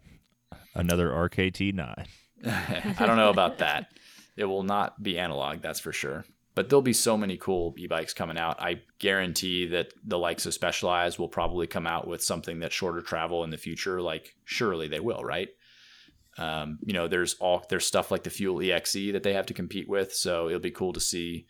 another 0.75 1.11
RKT 1.11 1.75
nine. 1.75 2.07
I 2.99 3.07
don't 3.07 3.17
know 3.17 3.31
about 3.31 3.59
that. 3.59 3.91
It 4.37 4.45
will 4.45 4.63
not 4.63 5.03
be 5.03 5.19
analog, 5.19 5.63
that's 5.63 5.81
for 5.81 5.93
sure. 5.93 6.25
But 6.55 6.69
there'll 6.69 6.83
be 6.83 6.93
so 6.93 7.17
many 7.17 7.37
cool 7.37 7.75
e-bikes 7.77 8.15
coming 8.15 8.39
out. 8.39 8.61
I 8.61 8.81
guarantee 8.99 9.67
that 9.67 9.93
the 10.05 10.19
likes 10.19 10.47
of 10.47 10.55
Specialized 10.55 11.19
will 11.19 11.29
probably 11.29 11.67
come 11.67 11.87
out 11.87 12.07
with 12.07 12.23
something 12.23 12.59
that's 12.59 12.75
shorter 12.75 13.03
travel 13.03 13.45
in 13.45 13.51
the 13.51 13.59
future. 13.59 14.01
Like 14.01 14.35
surely 14.45 14.89
they 14.89 15.01
will, 15.01 15.23
right? 15.23 15.49
Um, 16.39 16.79
you 16.83 16.93
know, 16.93 17.09
there's 17.09 17.35
all 17.35 17.65
there's 17.69 17.87
stuff 17.87 18.11
like 18.11 18.23
the 18.23 18.31
Fuel 18.31 18.61
EXE 18.63 19.13
that 19.13 19.23
they 19.23 19.35
have 19.35 19.47
to 19.47 19.55
compete 19.55 19.89
with, 19.89 20.15
so 20.15 20.49
it'll 20.49 20.61
be 20.61 20.71
cool 20.71 20.93
to 20.93 21.01
see 21.01 21.47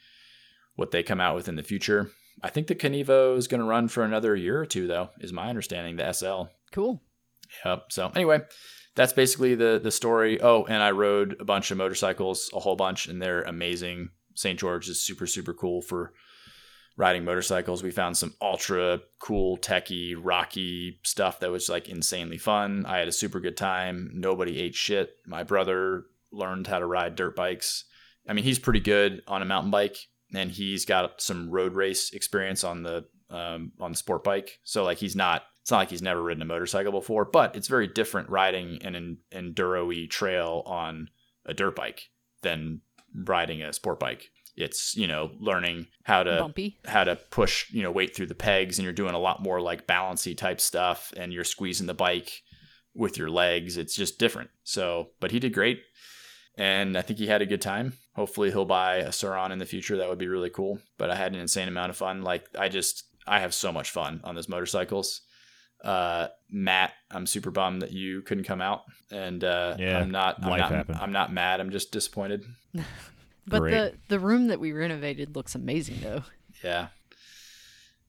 what 0.76 0.90
they 0.90 1.03
come 1.03 1.20
out 1.20 1.34
with 1.34 1.49
in 1.49 1.57
the 1.57 1.62
future. 1.62 2.11
I 2.42 2.51
think 2.51 2.66
the 2.66 2.74
Kenevo 2.74 3.36
is 3.36 3.49
going 3.49 3.61
to 3.61 3.66
run 3.66 3.88
for 3.88 4.05
another 4.05 4.36
year 4.36 4.61
or 4.61 4.66
two, 4.66 4.86
though, 4.86 5.11
is 5.20 5.32
my 5.32 5.49
understanding. 5.49 5.97
The 5.97 6.12
SL. 6.12 6.53
Cool. 6.70 7.03
Yep. 7.64 7.84
So 7.90 8.12
anyway, 8.14 8.42
that's 8.97 9.12
basically 9.12 9.55
the 9.55 9.78
the 9.82 9.92
story. 9.92 10.40
Oh, 10.40 10.64
and 10.64 10.82
I 10.82 10.90
rode 10.90 11.36
a 11.38 11.44
bunch 11.44 11.70
of 11.70 11.78
motorcycles, 11.78 12.51
a 12.53 12.61
whole 12.61 12.76
bunch, 12.76 13.07
and 13.07 13.22
they're 13.22 13.42
amazing. 13.42 14.11
St. 14.34 14.59
George 14.59 14.88
is 14.88 15.01
super 15.01 15.26
super 15.26 15.55
cool 15.55 15.82
for 15.82 16.12
riding 16.97 17.24
motorcycles. 17.24 17.82
We 17.82 17.90
found 17.90 18.16
some 18.16 18.34
ultra 18.40 19.01
cool, 19.18 19.59
techie, 19.59 20.16
rocky 20.18 20.99
stuff 21.05 21.40
that 21.40 21.51
was 21.51 21.68
like 21.68 21.88
insanely 21.88 22.38
fun. 22.38 22.86
I 22.86 22.99
had 22.99 23.09
a 23.09 23.12
super 23.12 23.38
good 23.38 23.57
time. 23.57 24.11
Nobody 24.14 24.61
ate 24.61 24.74
shit. 24.74 25.16
My 25.26 25.42
brother 25.42 26.05
learned 26.32 26.66
how 26.66 26.78
to 26.78 26.86
ride 26.86 27.14
dirt 27.14 27.36
bikes. 27.36 27.84
I 28.28 28.32
mean, 28.32 28.44
he's 28.44 28.59
pretty 28.59 28.80
good 28.80 29.22
on 29.28 29.42
a 29.42 29.47
mountain 29.47 29.70
bike, 29.70 29.97
and 30.34 30.51
he's 30.51 30.84
got 30.84 31.20
some 31.20 31.51
road 31.51 31.74
race 31.74 32.12
experience 32.12 32.64
on 32.64 32.82
the 32.82 33.05
um, 33.28 33.72
on 33.78 33.92
the 33.92 33.99
sport 33.99 34.24
bike. 34.24 34.59
So 34.64 34.84
like, 34.84 34.99
he's 34.99 35.16
not. 35.16 35.42
It's 35.66 35.72
not 35.72 35.78
like 35.78 35.90
he's 35.90 36.00
never 36.00 36.22
ridden 36.22 36.42
a 36.42 36.44
motorcycle 36.44 36.92
before, 36.92 37.24
but 37.24 37.56
it's 37.56 37.66
very 37.66 37.88
different 37.88 38.30
riding 38.30 38.78
an 38.84 38.94
en- 38.94 39.18
enduro-y 39.32 40.06
trail 40.08 40.62
on 40.64 41.10
a 41.44 41.54
dirt 41.54 41.74
bike 41.74 42.08
than 42.42 42.82
riding 43.12 43.62
a 43.62 43.72
sport 43.72 43.98
bike. 43.98 44.30
It's 44.54 44.96
you 44.96 45.08
know 45.08 45.32
learning 45.40 45.88
how 46.04 46.22
to 46.22 46.36
Bumpy. 46.38 46.78
how 46.84 47.02
to 47.02 47.16
push 47.16 47.68
you 47.72 47.82
know 47.82 47.90
weight 47.90 48.14
through 48.14 48.28
the 48.28 48.34
pegs 48.36 48.78
and 48.78 48.84
you're 48.84 48.92
doing 48.92 49.14
a 49.16 49.18
lot 49.18 49.42
more 49.42 49.60
like 49.60 49.88
balancy 49.88 50.36
type 50.36 50.60
stuff 50.60 51.12
and 51.16 51.32
you're 51.32 51.42
squeezing 51.42 51.88
the 51.88 51.94
bike 51.94 52.42
with 52.94 53.18
your 53.18 53.28
legs. 53.28 53.76
It's 53.76 53.96
just 53.96 54.20
different. 54.20 54.50
So 54.62 55.08
but 55.18 55.32
he 55.32 55.40
did 55.40 55.52
great 55.52 55.82
and 56.56 56.96
i 56.96 57.02
think 57.02 57.18
he 57.18 57.26
had 57.26 57.42
a 57.42 57.46
good 57.46 57.60
time. 57.60 57.94
Hopefully 58.14 58.52
he'll 58.52 58.66
buy 58.66 58.98
a 58.98 59.10
Sur-Ron 59.10 59.50
in 59.50 59.58
the 59.58 59.66
future. 59.66 59.96
That 59.96 60.08
would 60.08 60.16
be 60.16 60.28
really 60.28 60.50
cool. 60.50 60.78
But 60.96 61.10
i 61.10 61.16
had 61.16 61.34
an 61.34 61.40
insane 61.40 61.66
amount 61.66 61.90
of 61.90 61.96
fun. 61.96 62.22
Like 62.22 62.46
i 62.56 62.68
just 62.68 63.02
i 63.26 63.40
have 63.40 63.52
so 63.52 63.72
much 63.72 63.90
fun 63.90 64.20
on 64.22 64.36
those 64.36 64.48
motorcycles 64.48 65.22
uh 65.85 66.29
matt 66.51 66.93
i'm 67.11 67.27
super 67.27 67.51
bummed 67.51 67.83
that 67.83 67.93
you 67.93 68.22
couldn't 68.22 68.45
come 68.45 68.61
out 68.61 68.83
and 69.11 69.45
uh 69.45 69.77
Yeah, 69.79 69.99
i'm 69.99 70.11
not 70.11 70.43
i'm 70.43 70.51
life 70.51 70.61
not 70.61 70.70
happened. 70.72 70.99
i'm 71.01 71.12
not 71.12 71.33
mad 71.33 71.61
i'm 71.61 71.70
just 71.70 71.93
disappointed 71.93 72.45
But 73.49 73.61
Great. 73.61 73.70
the 73.70 73.95
the 74.09 74.18
room 74.18 74.49
that 74.49 74.59
we 74.59 74.72
renovated 74.72 75.37
looks 75.37 75.55
amazing 75.55 75.99
though. 76.03 76.22
Yeah. 76.64 76.89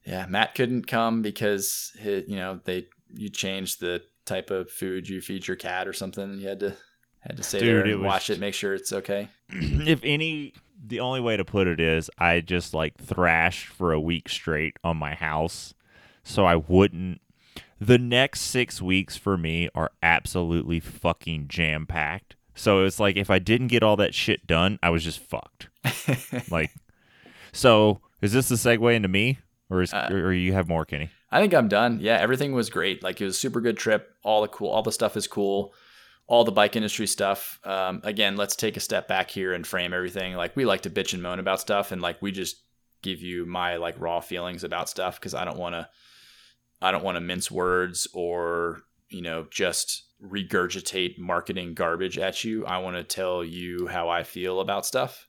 Yeah, 0.04 0.26
Matt 0.26 0.56
couldn't 0.56 0.88
come 0.88 1.22
because 1.22 1.92
he, 2.00 2.24
you 2.28 2.38
know 2.38 2.60
they 2.64 2.88
you 3.14 3.30
changed 3.30 3.80
the 3.80 4.02
type 4.26 4.50
of 4.50 4.72
food 4.72 5.08
you 5.08 5.22
feed 5.22 5.48
your 5.48 5.56
cat 5.56 5.88
or 5.88 5.94
something. 5.94 6.40
You 6.40 6.48
had 6.48 6.60
to 6.62 6.76
had 7.20 7.38
to 7.38 7.44
stay 7.44 7.60
Dude, 7.60 7.68
there 7.68 7.80
it 7.86 7.92
and 7.92 8.02
was- 8.02 8.08
watch 8.08 8.30
it, 8.32 8.40
make 8.40 8.56
sure 8.56 8.74
it's 8.74 8.92
okay. 8.92 9.28
if 9.50 10.00
any, 10.04 10.54
the 10.84 11.02
only 11.02 11.22
way 11.22 11.38
to 11.38 11.46
put 11.46 11.68
it 11.68 11.80
is 11.80 12.10
I 12.18 12.40
just 12.40 12.74
like 12.74 12.98
thrashed 12.98 13.68
for 13.68 13.94
a 13.94 14.00
week 14.00 14.30
straight 14.30 14.76
on 14.84 14.98
my 14.98 15.14
house, 15.14 15.76
so 16.24 16.46
I 16.46 16.56
wouldn't. 16.56 17.22
The 17.80 17.98
next 17.98 18.42
six 18.42 18.82
weeks 18.82 19.18
for 19.18 19.38
me 19.38 19.70
are 19.76 19.92
absolutely 20.02 20.80
fucking 20.80 21.48
jam 21.48 21.86
packed. 21.86 22.36
So 22.56 22.84
it's 22.84 23.00
like 23.00 23.18
if 23.18 23.30
I 23.30 23.40
didn't 23.40 23.68
get 23.68 23.84
all 23.84 23.96
that 23.98 24.16
shit 24.16 24.48
done, 24.48 24.80
I 24.82 24.90
was 24.90 25.04
just 25.04 25.20
fucked. 25.20 25.70
like, 26.52 26.72
so 27.52 28.02
is 28.22 28.34
this 28.34 28.50
the 28.50 28.56
segue 28.56 28.96
into 28.96 29.08
me, 29.08 29.40
or 29.70 29.82
is 29.82 29.94
Uh, 29.94 30.10
or 30.12 30.34
you 30.34 30.54
have 30.54 30.68
more, 30.68 30.86
Kenny? 30.86 31.12
I 31.32 31.40
think 31.40 31.54
I'm 31.54 31.68
done. 31.68 32.00
Yeah, 32.02 32.18
everything 32.18 32.54
was 32.54 32.70
great. 32.70 33.04
Like 33.04 33.22
it 33.22 33.26
was 33.26 33.36
a 33.36 33.40
super 33.40 33.62
good 33.62 33.78
trip. 33.78 34.16
All 34.24 34.42
the 34.42 34.48
cool, 34.48 34.70
all 34.70 34.82
the 34.82 34.92
stuff 34.92 35.16
is 35.16 35.28
cool. 35.28 35.74
All 36.26 36.44
the 36.44 36.52
bike 36.52 36.76
industry 36.76 37.08
stuff. 37.08 37.60
Um, 37.64 38.02
again, 38.04 38.38
let's 38.38 38.56
take 38.56 38.76
a 38.76 38.82
step 38.82 39.08
back 39.08 39.30
here 39.30 39.54
and 39.54 39.66
frame 39.66 39.94
everything. 39.94 40.34
Like 40.34 40.56
we 40.56 40.66
like 40.66 40.82
to 40.82 40.90
bitch 40.90 41.14
and 41.14 41.22
moan 41.22 41.40
about 41.40 41.62
stuff, 41.62 41.92
and 41.92 42.02
like 42.02 42.22
we 42.22 42.32
just 42.32 42.58
give 43.04 43.22
you 43.22 43.46
my 43.46 43.76
like 43.76 44.00
raw 44.00 44.20
feelings 44.20 44.64
about 44.64 44.90
stuff 44.90 45.20
because 45.20 45.36
I 45.36 45.46
don't 45.46 45.60
want 45.60 45.76
to, 45.76 45.88
I 46.82 46.92
don't 46.92 47.04
want 47.04 47.16
to 47.16 47.22
mince 47.22 47.50
words 47.50 48.08
or 48.14 48.84
you 49.10 49.22
know, 49.22 49.48
just 49.50 50.04
regurgitate 50.24 51.18
marketing 51.18 51.74
garbage 51.74 52.18
at 52.18 52.44
you. 52.44 52.66
I 52.66 52.80
want 52.80 52.98
to 52.98 53.04
tell 53.04 53.44
you 53.44 53.88
how 53.88 54.10
I 54.10 54.24
feel 54.24 54.60
about 54.60 54.86
stuff. 54.86 55.28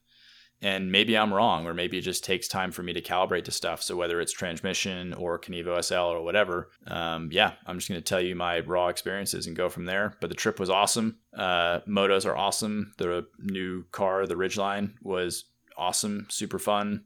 And 0.61 0.91
maybe 0.91 1.17
I'm 1.17 1.33
wrong, 1.33 1.65
or 1.67 1.73
maybe 1.73 1.97
it 1.97 2.01
just 2.01 2.25
takes 2.25 2.49
time 2.49 2.71
for 2.71 2.83
me 2.83 2.91
to 2.91 3.01
calibrate 3.01 3.45
to 3.45 3.51
stuff. 3.51 3.81
So 3.81 3.95
whether 3.95 4.19
it's 4.19 4.33
transmission 4.33 5.13
or 5.13 5.39
Kenevo 5.39 5.81
SL 5.81 5.93
or 5.93 6.21
whatever, 6.21 6.69
um, 6.85 7.29
yeah, 7.31 7.53
I'm 7.65 7.77
just 7.77 7.87
going 7.87 8.01
to 8.01 8.03
tell 8.03 8.19
you 8.19 8.35
my 8.35 8.59
raw 8.59 8.89
experiences 8.89 9.47
and 9.47 9.55
go 9.55 9.69
from 9.69 9.85
there. 9.85 10.17
But 10.19 10.29
the 10.29 10.35
trip 10.35 10.59
was 10.59 10.69
awesome. 10.69 11.19
Uh, 11.33 11.79
motos 11.87 12.25
are 12.25 12.35
awesome. 12.35 12.91
The 12.97 13.25
new 13.39 13.85
car, 13.93 14.27
the 14.27 14.35
Ridgeline, 14.35 14.95
was 15.01 15.45
awesome, 15.77 16.27
super 16.29 16.59
fun. 16.59 17.05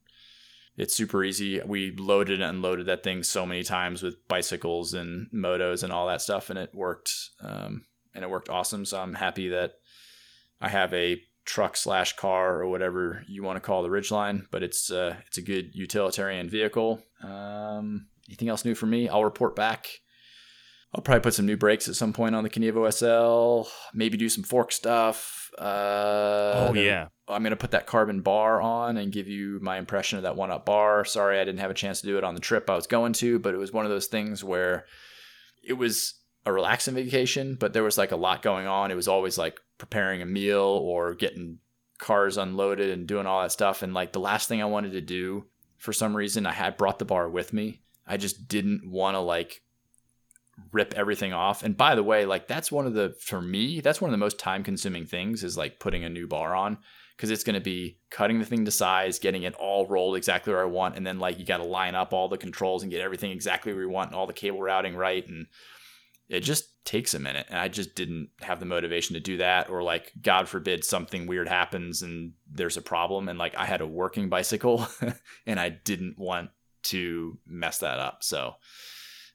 It's 0.75 0.95
super 0.95 1.23
easy. 1.23 1.61
We 1.61 1.95
loaded 1.95 2.41
and 2.41 2.49
unloaded 2.49 2.87
that 2.87 3.03
thing 3.03 3.23
so 3.23 3.45
many 3.45 3.63
times 3.63 4.01
with 4.01 4.27
bicycles 4.27 4.93
and 4.93 5.27
motos 5.31 5.83
and 5.83 5.93
all 5.93 6.07
that 6.07 6.21
stuff, 6.21 6.49
and 6.49 6.57
it 6.57 6.73
worked. 6.73 7.13
Um, 7.41 7.85
and 8.15 8.23
it 8.23 8.29
worked 8.29 8.49
awesome. 8.49 8.85
So 8.85 8.99
I'm 8.99 9.13
happy 9.15 9.49
that 9.49 9.73
I 10.61 10.69
have 10.69 10.93
a 10.93 11.21
truck 11.45 11.75
slash 11.75 12.15
car 12.15 12.61
or 12.61 12.67
whatever 12.67 13.23
you 13.27 13.43
want 13.43 13.57
to 13.57 13.61
call 13.61 13.83
the 13.83 13.89
Ridgeline, 13.89 14.45
but 14.49 14.63
it's 14.63 14.91
uh, 14.91 15.15
it's 15.27 15.37
a 15.37 15.41
good 15.41 15.71
utilitarian 15.73 16.49
vehicle. 16.49 17.03
Um, 17.21 18.07
anything 18.27 18.49
else 18.49 18.65
new 18.65 18.75
for 18.75 18.85
me? 18.85 19.09
I'll 19.09 19.25
report 19.25 19.55
back. 19.55 19.87
I'll 20.95 21.01
probably 21.01 21.21
put 21.21 21.33
some 21.33 21.47
new 21.47 21.57
brakes 21.57 21.87
at 21.87 21.95
some 21.95 22.13
point 22.13 22.35
on 22.35 22.43
the 22.43 22.49
Kenevo 22.49 22.91
SL. 22.93 23.69
Maybe 23.93 24.17
do 24.17 24.29
some 24.29 24.43
fork 24.43 24.71
stuff. 24.71 25.49
Uh, 25.57 26.69
oh 26.69 26.73
yeah, 26.75 27.07
I'm 27.27 27.43
gonna 27.43 27.55
put 27.55 27.71
that 27.71 27.87
carbon 27.87 28.21
bar 28.21 28.61
on 28.61 28.97
and 28.97 29.11
give 29.11 29.27
you 29.27 29.59
my 29.61 29.77
impression 29.77 30.17
of 30.17 30.23
that 30.23 30.35
OneUp 30.35 30.65
bar. 30.65 31.03
Sorry, 31.05 31.39
I 31.39 31.43
didn't 31.43 31.61
have 31.61 31.71
a 31.71 31.75
chance 31.75 32.01
to 32.01 32.07
do 32.07 32.17
it 32.17 32.23
on 32.23 32.35
the 32.35 32.41
trip 32.41 32.69
I 32.69 32.75
was 32.75 32.87
going 32.87 33.13
to, 33.13 33.39
but 33.39 33.53
it 33.53 33.57
was 33.57 33.73
one 33.73 33.85
of 33.85 33.91
those 33.91 34.07
things 34.07 34.43
where 34.43 34.85
it 35.63 35.73
was 35.73 36.15
a 36.45 36.51
relaxing 36.51 36.93
vacation, 36.93 37.55
but 37.59 37.73
there 37.73 37.83
was 37.83 37.97
like 37.97 38.11
a 38.11 38.17
lot 38.17 38.41
going 38.41 38.67
on. 38.67 38.91
It 38.91 38.95
was 38.95 39.07
always 39.07 39.37
like 39.37 39.59
preparing 39.77 40.21
a 40.21 40.25
meal 40.25 40.61
or 40.61 41.13
getting 41.15 41.59
cars 41.97 42.37
unloaded 42.37 42.89
and 42.89 43.07
doing 43.07 43.25
all 43.25 43.41
that 43.41 43.51
stuff. 43.51 43.81
And 43.81 43.93
like 43.93 44.11
the 44.11 44.19
last 44.19 44.49
thing 44.49 44.61
I 44.61 44.65
wanted 44.65 44.91
to 44.91 45.01
do, 45.01 45.45
for 45.77 45.93
some 45.93 46.15
reason, 46.15 46.45
I 46.45 46.51
had 46.51 46.77
brought 46.77 46.99
the 46.99 47.05
bar 47.05 47.29
with 47.29 47.53
me. 47.53 47.81
I 48.05 48.17
just 48.17 48.47
didn't 48.47 48.89
want 48.89 49.15
to 49.15 49.19
like 49.19 49.61
rip 50.71 50.93
everything 50.95 51.33
off. 51.33 51.63
And 51.63 51.75
by 51.75 51.95
the 51.95 52.03
way, 52.03 52.25
like 52.25 52.47
that's 52.47 52.71
one 52.71 52.85
of 52.85 52.93
the, 52.93 53.15
for 53.19 53.41
me, 53.41 53.81
that's 53.81 54.01
one 54.01 54.09
of 54.09 54.13
the 54.13 54.17
most 54.23 54.39
time 54.39 54.63
consuming 54.63 55.05
things 55.05 55.43
is 55.43 55.57
like 55.57 55.79
putting 55.79 56.03
a 56.03 56.09
new 56.09 56.27
bar 56.27 56.55
on 56.55 56.77
because 57.15 57.29
it's 57.29 57.43
going 57.43 57.55
to 57.55 57.61
be 57.61 57.99
cutting 58.09 58.39
the 58.39 58.45
thing 58.45 58.65
to 58.65 58.71
size, 58.71 59.19
getting 59.19 59.43
it 59.43 59.53
all 59.55 59.85
rolled 59.87 60.15
exactly 60.15 60.53
where 60.53 60.63
I 60.63 60.65
want. 60.65 60.95
And 60.95 61.05
then 61.05 61.19
like 61.19 61.39
you 61.39 61.45
got 61.45 61.57
to 61.57 61.63
line 61.63 61.95
up 61.95 62.13
all 62.13 62.27
the 62.27 62.37
controls 62.37 62.83
and 62.83 62.91
get 62.91 63.01
everything 63.01 63.31
exactly 63.31 63.73
where 63.73 63.83
you 63.83 63.89
want 63.89 64.09
and 64.09 64.15
all 64.15 64.27
the 64.27 64.33
cable 64.33 64.61
routing 64.61 64.95
right. 64.95 65.27
And 65.27 65.47
it 66.29 66.41
just 66.41 66.83
takes 66.85 67.13
a 67.13 67.19
minute 67.19 67.45
and 67.49 67.59
i 67.59 67.67
just 67.67 67.95
didn't 67.95 68.29
have 68.41 68.59
the 68.59 68.65
motivation 68.65 69.13
to 69.13 69.19
do 69.19 69.37
that 69.37 69.69
or 69.69 69.83
like 69.83 70.11
god 70.21 70.47
forbid 70.47 70.83
something 70.83 71.27
weird 71.27 71.47
happens 71.47 72.01
and 72.01 72.33
there's 72.49 72.77
a 72.77 72.81
problem 72.81 73.29
and 73.29 73.39
like 73.39 73.55
i 73.55 73.65
had 73.65 73.81
a 73.81 73.87
working 73.87 74.29
bicycle 74.29 74.85
and 75.45 75.59
i 75.59 75.69
didn't 75.69 76.17
want 76.17 76.49
to 76.81 77.37
mess 77.45 77.77
that 77.79 77.99
up 77.99 78.23
so 78.23 78.55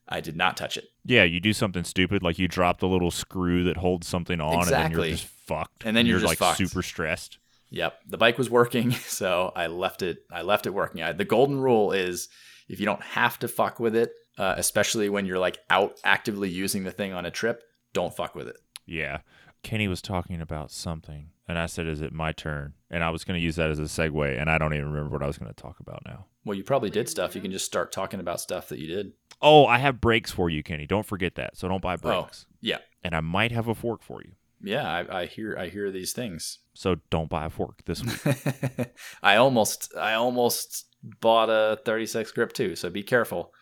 i 0.08 0.20
did 0.20 0.36
not 0.36 0.56
touch 0.56 0.76
it 0.76 0.86
yeah. 1.04 1.24
You 1.24 1.40
do 1.40 1.54
something 1.54 1.84
stupid 1.84 2.22
like 2.22 2.38
you 2.38 2.48
drop 2.48 2.80
the 2.80 2.86
little 2.88 3.10
screw 3.10 3.64
that 3.64 3.78
holds 3.78 4.06
something 4.06 4.42
on, 4.42 4.58
and 4.60 4.66
then 4.68 4.90
you're 4.90 5.06
just 5.06 5.24
fucked. 5.24 5.86
And 5.86 5.96
then 5.96 6.04
you're 6.04 6.18
just 6.18 6.28
like 6.28 6.38
fucked. 6.38 6.58
super 6.58 6.82
stressed. 6.82 7.38
yep 7.70 7.98
the 8.06 8.18
bike 8.18 8.36
was 8.36 8.50
working 8.50 8.90
so 9.18 9.50
i 9.56 9.66
left 9.68 10.02
it 10.02 10.18
i 10.30 10.42
left 10.42 10.66
it 10.66 10.74
working 10.74 11.02
I, 11.02 11.12
the 11.12 11.24
golden 11.24 11.58
rule 11.60 11.92
is 11.92 12.28
if 12.68 12.78
you 12.80 12.84
don't 12.86 13.02
have 13.02 13.38
to 13.38 13.48
fuck 13.48 13.80
with 13.80 13.96
it 13.96 14.10
uh, 14.36 14.54
especially 14.58 15.08
when 15.08 15.24
you're 15.26 15.38
like 15.38 15.58
out 15.70 15.98
actively 16.04 16.48
using 16.50 16.84
the 16.84 16.90
thing 16.92 17.12
on 17.14 17.24
a 17.24 17.30
trip 17.30 17.62
don't 17.94 18.14
fuck 18.14 18.34
with 18.34 18.48
it 18.48 18.56
Yeah. 18.86 19.18
Kenny 19.64 19.88
was 19.88 20.00
talking 20.00 20.40
about 20.40 20.70
something, 20.70 21.30
and 21.48 21.58
I 21.58 21.66
said, 21.66 21.88
"Is 21.88 22.00
it 22.00 22.12
my 22.12 22.30
turn?" 22.30 22.74
And 22.90 23.02
I 23.02 23.10
was 23.10 23.24
going 23.24 23.36
to 23.38 23.44
use 23.44 23.56
that 23.56 23.70
as 23.70 23.80
a 23.80 23.82
segue, 23.82 24.40
and 24.40 24.48
I 24.48 24.56
don't 24.56 24.72
even 24.72 24.86
remember 24.92 25.10
what 25.14 25.22
I 25.24 25.26
was 25.26 25.36
going 25.36 25.52
to 25.52 25.62
talk 25.62 25.80
about 25.80 26.02
now. 26.06 26.26
well 26.44 26.56
you 26.56 26.62
probably 26.62 26.90
did 26.90 27.08
stuff 27.08 27.34
you 27.34 27.40
can 27.42 27.50
just 27.50 27.66
start 27.66 27.90
talking 27.90 28.20
about 28.20 28.40
stuff 28.40 28.68
that 28.68 28.78
you 28.78 28.86
did 28.86 29.12
Oh, 29.40 29.66
I 29.66 29.78
have 29.78 30.00
brakes 30.00 30.30
for 30.32 30.50
you, 30.50 30.62
Kenny. 30.62 30.86
Don't 30.86 31.06
forget 31.06 31.34
that. 31.36 31.56
So 31.56 31.68
don't 31.68 31.82
buy 31.82 31.96
brakes. 31.96 32.46
yeah 32.60 32.78
And 33.04 33.14
I 33.14 33.20
might 33.20 33.52
have 33.52 33.68
a 33.68 33.74
fork 33.74 34.02
for 34.02 34.20
you. 34.22 34.32
yeah 34.62 34.86
I, 34.90 35.20
I 35.20 35.26
hear 35.26 35.56
i 35.56 35.68
hear 35.68 35.90
these 35.92 36.12
things 36.12 36.58
So 36.74 36.96
don't 37.10 37.28
buy 37.30 37.46
a 37.46 37.50
fork 37.50 37.84
this 37.84 38.02
week. 38.04 38.88
I 39.22 39.36
almost 39.36 39.92
I 39.96 40.14
almost 40.14 40.86
bought 41.20 41.48
a 41.50 41.78
36 41.84 42.32
grip 42.32 42.52
too, 42.52 42.74
so 42.76 42.90
be 42.90 43.02
careful. 43.04 43.52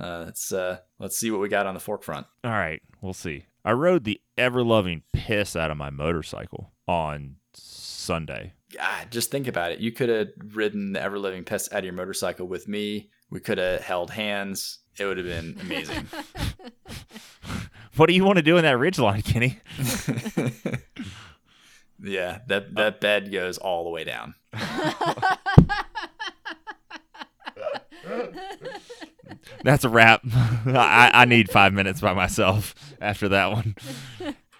Uh, 0.00 0.22
let's 0.26 0.52
uh, 0.52 0.78
let's 0.98 1.16
see 1.18 1.30
what 1.30 1.40
we 1.40 1.48
got 1.48 1.66
on 1.66 1.74
the 1.74 1.80
fork 1.80 2.02
front. 2.02 2.26
All 2.44 2.50
right, 2.50 2.82
we'll 3.00 3.12
see. 3.14 3.46
I 3.64 3.72
rode 3.72 4.04
the 4.04 4.20
ever 4.36 4.62
loving 4.64 5.02
piss 5.12 5.54
out 5.56 5.70
of 5.70 5.76
my 5.76 5.90
motorcycle 5.90 6.72
on 6.86 7.36
Sunday. 7.52 8.52
God, 8.76 9.10
just 9.10 9.30
think 9.30 9.46
about 9.46 9.72
it. 9.72 9.78
You 9.78 9.92
could 9.92 10.08
have 10.08 10.28
ridden 10.52 10.92
the 10.92 11.00
ever 11.02 11.18
living 11.18 11.44
piss 11.44 11.68
out 11.72 11.78
of 11.78 11.84
your 11.84 11.94
motorcycle 11.94 12.46
with 12.48 12.66
me. 12.68 13.10
We 13.34 13.40
could 13.40 13.58
have 13.58 13.80
held 13.80 14.12
hands. 14.12 14.78
It 14.96 15.06
would 15.06 15.18
have 15.18 15.26
been 15.26 15.58
amazing. 15.60 16.06
What 17.96 18.06
do 18.06 18.14
you 18.14 18.24
want 18.24 18.38
to 18.38 18.42
do 18.42 18.56
in 18.56 18.64
that 18.64 18.76
ridgeline, 18.76 19.24
Kenny? 19.24 19.60
yeah, 22.02 22.40
that 22.48 22.74
that 22.74 23.00
bed 23.00 23.30
goes 23.30 23.56
all 23.56 23.84
the 23.84 23.90
way 23.90 24.02
down. 24.02 24.34
That's 29.62 29.84
a 29.84 29.88
wrap. 29.88 30.22
I, 30.66 31.12
I 31.14 31.24
need 31.24 31.52
five 31.52 31.72
minutes 31.72 32.00
by 32.00 32.14
myself 32.14 32.74
after 33.00 33.28
that 33.28 33.52
one. 33.52 33.76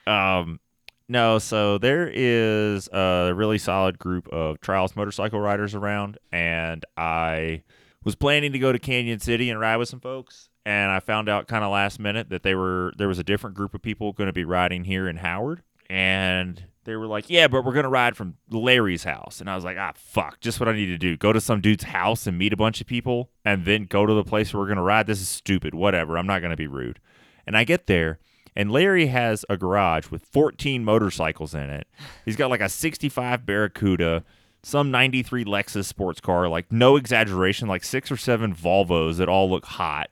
Um, 0.07 0.61
no, 1.09 1.41
so 1.41 1.79
there 1.79 2.09
is 2.09 2.89
a 2.93 3.33
really 3.35 3.59
solid 3.59 3.99
group 3.99 4.29
of 4.29 4.61
trials 4.61 4.95
motorcycle 4.95 5.41
riders 5.41 5.75
around, 5.75 6.19
and 6.31 6.85
I 6.97 7.65
was 8.05 8.15
planning 8.15 8.53
to 8.53 8.59
go 8.59 8.73
to 8.73 8.79
Cañon 8.79 9.21
City 9.21 9.51
and 9.51 9.59
ride 9.59 9.77
with 9.79 9.89
some 9.89 10.01
folks, 10.01 10.51
and 10.65 10.93
I 10.93 11.01
found 11.01 11.29
out 11.29 11.49
kind 11.49 11.65
of 11.65 11.73
last 11.73 11.99
minute 11.99 12.29
that 12.29 12.43
they 12.43 12.55
were 12.55 12.93
there 12.97 13.09
was 13.09 13.19
a 13.19 13.25
different 13.25 13.57
group 13.57 13.75
of 13.75 13.83
people 13.83 14.13
going 14.13 14.27
to 14.29 14.33
be 14.33 14.45
riding 14.45 14.85
here 14.85 15.09
in 15.09 15.17
Howard, 15.17 15.63
and 15.89 16.65
they 16.85 16.97
were 16.97 17.07
like, 17.07 17.31
"Yeah, 17.31 17.49
but 17.49 17.65
we're 17.65 17.73
gonna 17.73 17.89
ride 17.89 18.17
from 18.17 18.35
Larry's 18.51 19.05
house," 19.05 19.41
and 19.41 19.49
I 19.49 19.55
was 19.55 19.65
like, 19.65 19.79
"Ah, 19.79 19.93
fuck! 19.95 20.41
Just 20.41 20.61
what 20.61 20.69
I 20.69 20.73
need 20.73 20.87
to 20.87 20.99
do: 20.99 21.17
go 21.17 21.33
to 21.33 21.41
some 21.41 21.61
dude's 21.61 21.85
house 21.85 22.27
and 22.27 22.37
meet 22.37 22.53
a 22.53 22.59
bunch 22.59 22.81
of 22.81 22.87
people, 22.87 23.31
and 23.45 23.65
then 23.65 23.87
go 23.87 24.05
to 24.05 24.13
the 24.13 24.25
place 24.25 24.53
where 24.53 24.63
we're 24.63 24.69
gonna 24.69 24.83
ride. 24.83 25.07
This 25.07 25.21
is 25.21 25.29
stupid. 25.29 25.75
Whatever. 25.75 26.19
I'm 26.19 26.27
not 26.27 26.43
gonna 26.43 26.57
be 26.57 26.67
rude." 26.67 27.01
And 27.47 27.57
I 27.57 27.65
get 27.65 27.87
there, 27.87 28.19
and 28.57 28.71
Larry 28.71 29.07
has 29.07 29.45
a 29.49 29.57
garage 29.57 30.11
with 30.11 30.25
14 30.27 30.85
motorcycles 30.85 31.55
in 31.55 31.71
it. 31.71 31.87
He's 32.25 32.37
got 32.37 32.51
like 32.51 32.61
a 32.61 32.69
65 32.69 33.45
Barracuda, 33.47 34.25
some 34.65 34.91
93 34.91 35.45
Lexus 35.45 35.85
sports 35.85 36.21
car, 36.21 36.49
like 36.49 36.73
no 36.73 36.97
exaggeration, 36.97 37.69
like 37.69 37.85
six 37.85 38.11
or 38.11 38.17
seven 38.17 38.55
Volvos 38.55 39.19
that 39.19 39.29
all 39.29 39.49
look 39.51 39.65
hot. 39.65 40.11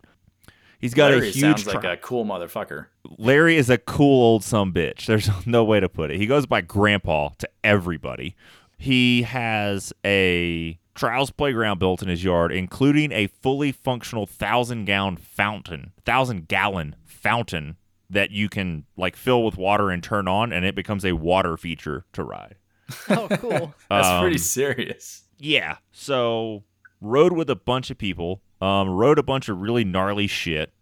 He's 0.78 0.94
got 0.94 1.12
Larry 1.12 1.28
a 1.28 1.30
huge. 1.30 1.40
sounds 1.40 1.66
like 1.66 1.80
tri- 1.82 1.92
a 1.92 1.96
cool 1.96 2.24
motherfucker. 2.24 2.86
Larry 3.16 3.56
is 3.56 3.70
a 3.70 3.78
cool 3.78 4.22
old 4.22 4.44
some 4.44 4.72
bitch. 4.72 5.06
There's 5.06 5.30
no 5.46 5.64
way 5.64 5.80
to 5.80 5.88
put 5.88 6.10
it. 6.10 6.18
He 6.18 6.26
goes 6.26 6.46
by 6.46 6.60
grandpa 6.60 7.30
to 7.38 7.48
everybody. 7.62 8.34
He 8.78 9.22
has 9.22 9.92
a 10.04 10.78
trials 10.94 11.30
playground 11.30 11.78
built 11.78 12.02
in 12.02 12.08
his 12.08 12.24
yard, 12.24 12.52
including 12.52 13.12
a 13.12 13.28
fully 13.28 13.70
functional 13.70 14.26
thousand 14.26 14.84
gallon 14.86 15.16
fountain, 15.16 15.92
thousand 16.04 16.48
gallon 16.48 16.96
fountain 17.04 17.76
that 18.10 18.32
you 18.32 18.48
can 18.48 18.84
like 18.96 19.16
fill 19.16 19.44
with 19.44 19.56
water 19.56 19.88
and 19.88 20.02
turn 20.02 20.26
on, 20.26 20.52
and 20.52 20.64
it 20.64 20.74
becomes 20.74 21.04
a 21.04 21.12
water 21.12 21.56
feature 21.56 22.04
to 22.12 22.24
ride. 22.24 22.56
Oh, 23.08 23.28
cool. 23.38 23.74
That's 23.90 24.06
Um, 24.08 24.20
pretty 24.22 24.38
serious. 24.38 25.22
Yeah. 25.38 25.76
So 25.92 26.64
rode 27.00 27.32
with 27.32 27.50
a 27.50 27.56
bunch 27.56 27.90
of 27.90 27.98
people. 27.98 28.40
Um, 28.60 28.88
rode 28.90 29.18
a 29.18 29.22
bunch 29.22 29.48
of 29.48 29.60
really 29.60 29.84
gnarly 29.84 30.26
shit. 30.26 30.72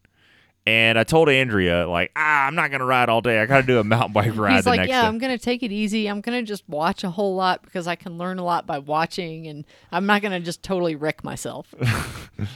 And 0.66 0.98
I 0.98 1.04
told 1.04 1.30
Andrea, 1.30 1.88
like, 1.88 2.12
ah, 2.14 2.46
I'm 2.46 2.54
not 2.54 2.70
gonna 2.70 2.84
ride 2.84 3.08
all 3.08 3.22
day. 3.22 3.40
I 3.40 3.46
gotta 3.46 3.66
do 3.66 3.78
a 3.78 3.84
mountain 3.84 4.12
bike 4.12 4.36
ride 4.36 4.56
He's 4.56 4.64
the 4.64 4.70
like, 4.70 4.80
next 4.80 4.90
yeah, 4.90 5.00
day. 5.02 5.08
I'm 5.08 5.16
gonna 5.16 5.38
take 5.38 5.62
it 5.62 5.72
easy. 5.72 6.06
I'm 6.06 6.20
gonna 6.20 6.42
just 6.42 6.68
watch 6.68 7.02
a 7.02 7.08
whole 7.10 7.34
lot 7.34 7.62
because 7.62 7.86
I 7.86 7.94
can 7.96 8.18
learn 8.18 8.38
a 8.38 8.44
lot 8.44 8.66
by 8.66 8.78
watching, 8.78 9.46
and 9.46 9.64
I'm 9.90 10.04
not 10.04 10.20
gonna 10.20 10.38
just 10.38 10.62
totally 10.62 10.94
wreck 10.96 11.24
myself. 11.24 11.74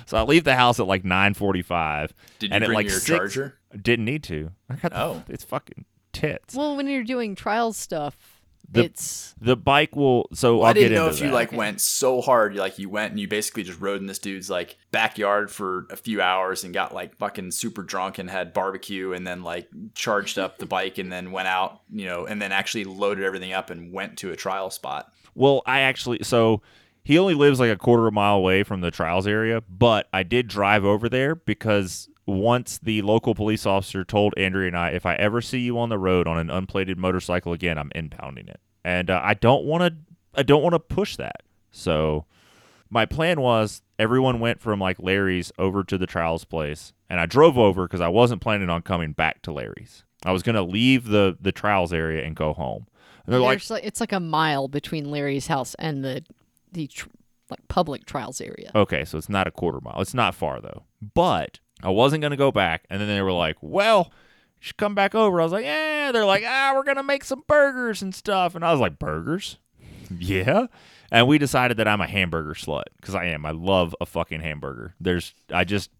So 0.07 0.17
I 0.17 0.23
leave 0.23 0.45
the 0.45 0.55
house 0.55 0.81
at 0.81 0.87
like 0.87 1.03
9:45. 1.03 2.11
Did 2.39 2.51
you 2.51 2.55
and 2.55 2.65
at 2.65 2.69
bring 2.69 2.75
like 2.75 2.87
your 2.87 2.95
six- 2.99 3.07
charger? 3.07 3.59
Didn't 3.81 4.05
need 4.07 4.23
to. 4.25 4.51
I 4.71 4.77
got 4.77 4.93
the, 4.93 4.99
Oh. 5.03 5.23
it's 5.29 5.45
fucking 5.45 5.85
tits. 6.13 6.55
well, 6.55 6.75
when 6.77 6.87
you're 6.87 7.05
doing 7.05 7.35
trial 7.35 7.73
stuff, 7.75 8.34
The- 8.71 8.85
it's 8.85 9.35
the 9.41 9.57
bike 9.57 9.95
will. 9.95 10.29
So 10.33 10.57
Well, 10.57 10.65
I'll 10.65 10.71
I 10.71 10.73
didn't 10.73 10.91
get 10.91 10.95
know 10.97 11.07
into 11.09 11.19
if 11.19 11.25
you 11.25 11.31
like 11.33 11.49
Okay. 11.49 11.57
went 11.57 11.81
so 11.81 12.21
hard, 12.21 12.57
like 12.57 12.79
you 12.79 12.89
went 12.89 13.11
and 13.13 13.21
you 13.21 13.29
basically 13.29 13.63
just 13.63 13.81
rode 13.81 14.01
in 14.01 14.07
this 14.07 14.19
dude's 14.19 14.51
like 14.51 14.77
backyard 14.91 15.51
for 15.51 15.87
a 15.91 15.97
few 15.97 16.21
hours 16.21 16.65
and 16.65 16.75
got 16.75 16.95
like 16.95 17.17
fucking 17.17 17.51
super 17.53 17.83
drunk 17.83 18.19
and 18.19 18.29
had 18.31 18.53
barbecue 18.53 19.13
and 19.13 19.27
then 19.27 19.43
like 19.43 19.69
charged 19.95 20.39
up 20.39 20.59
the 20.59 20.67
bike 20.67 20.99
and 20.99 21.13
then 21.13 21.31
went 21.31 21.47
out, 21.49 21.83
you 21.93 22.07
know, 22.07 22.27
and 22.27 22.41
then 22.43 22.51
actually 22.53 22.85
loaded 22.85 23.23
everything 23.25 23.53
up 23.53 23.71
and 23.71 23.93
went 23.93 24.19
to 24.19 24.31
a 24.33 24.37
trial 24.37 24.71
spot. 24.71 25.13
Well, 25.35 25.63
I 25.67 25.81
actually 25.81 26.21
so 26.23 26.63
he 27.05 27.19
only 27.19 27.35
lives 27.35 27.61
like 27.61 27.71
a 27.71 27.77
quarter 27.77 28.07
of 28.07 28.13
a 28.13 28.15
mile 28.15 28.37
away 28.37 28.63
from 28.63 28.81
the 28.81 28.91
trials 28.91 29.27
area, 29.27 29.63
but 29.69 30.09
I 30.13 30.23
did 30.23 30.49
drive 30.49 30.85
over 30.85 31.09
there 31.09 31.35
because 31.35 32.09
once 32.27 32.79
the 32.79 33.03
local 33.03 33.35
police 33.35 33.67
officer 33.67 34.05
told 34.05 34.35
Andrea 34.37 34.69
and 34.69 34.77
I, 34.77 34.91
if 34.91 35.05
I 35.05 35.15
ever 35.17 35.41
see 35.41 35.61
you 35.61 35.79
on 35.79 35.89
the 35.89 35.99
road 35.99 36.27
on 36.27 36.39
an 36.39 36.51
unplated 36.51 36.97
motorcycle 36.97 37.53
again, 37.53 37.79
I'm 37.79 37.91
impounding 37.95 38.49
it. 38.49 38.61
And 38.85 39.11
uh, 39.11 39.21
I 39.23 39.35
don't 39.35 39.65
want 39.65 39.83
to. 39.83 39.95
I 40.37 40.43
don't 40.43 40.63
want 40.63 40.73
to 40.75 40.81
push 40.81 41.17
that. 41.17 41.43
So 41.71 42.27
my 42.91 43.07
plan 43.07 43.41
was 43.41 43.83
everyone 43.99 44.41
went 44.41 44.61
from 44.61 44.81
like 44.81 44.99
Larry's 44.99 45.53
over 45.59 45.85
to 45.85 45.99
the 45.99 46.07
trials 46.07 46.45
place, 46.45 46.93
and 47.09 47.21
I 47.21 47.27
drove 47.27 47.59
over 47.59 47.87
because 47.87 48.01
I 48.01 48.09
wasn't 48.09 48.41
planning 48.41 48.71
on 48.71 48.83
coming 48.83 49.13
back 49.13 49.43
to 49.43 49.53
Larry's. 49.53 50.05
I 50.25 50.33
was 50.33 50.43
gonna 50.43 50.63
leave 50.63 51.07
the 51.07 51.37
the 51.41 51.53
trials 51.53 51.93
area 51.93 52.25
and 52.25 52.35
go 52.35 52.53
home. 52.53 52.87
And 53.27 53.33
they're 53.33 53.41
like, 53.41 53.69
like 53.71 53.85
it's 53.85 54.01
like 54.01 54.13
a 54.13 54.21
mile 54.21 54.69
between 54.69 55.11
Larry's 55.11 55.47
house 55.47 55.75
and 55.79 56.05
the 56.05 56.25
the 56.73 56.87
tr- 56.89 57.09
like 57.51 57.67
public 57.69 58.07
trials 58.07 58.41
area. 58.41 58.71
Okay, 58.75 59.05
so 59.05 59.19
it's 59.19 59.29
not 59.29 59.47
a 59.47 59.51
quarter 59.51 59.81
mile. 59.81 60.01
It's 60.01 60.15
not 60.15 60.35
far 60.35 60.61
though. 60.61 60.85
But 61.15 61.61
I 61.85 61.91
wasn't 61.91 62.23
gonna 62.23 62.37
go 62.37 62.51
back. 62.51 62.85
And 62.91 63.01
then 63.01 63.09
they 63.09 63.23
were 63.23 63.33
like, 63.33 63.57
Well, 63.61 64.11
you 64.59 64.61
should 64.61 64.77
come 64.77 64.95
back 64.95 65.15
over. 65.15 65.41
I 65.41 65.45
was 65.45 65.53
like, 65.53 65.65
Yeah. 65.65 66.11
They're 66.13 66.25
like, 66.25 66.45
Ah, 66.47 66.73
we're 66.75 66.85
gonna 66.85 67.03
make 67.03 67.25
some 67.25 67.45
burgers 67.47 68.03
and 68.03 68.15
stuff. 68.15 68.55
And 68.55 68.65
I 68.65 68.73
was 68.73 68.81
like, 68.81 68.99
Burgers? 68.99 69.59
yeah. 70.19 70.67
And 71.11 71.29
we 71.29 71.39
decided 71.39 71.77
that 71.77 71.87
I'm 71.87 72.01
a 72.01 72.07
hamburger 72.09 72.55
slut 72.55 72.85
because 73.01 73.15
I 73.15 73.27
am. 73.27 73.47
I 73.47 73.53
love 73.53 73.95
a 74.01 74.07
fucking 74.07 74.41
hamburger. 74.41 74.95
There's, 74.99 75.35
I 75.53 75.65
just 75.65 75.91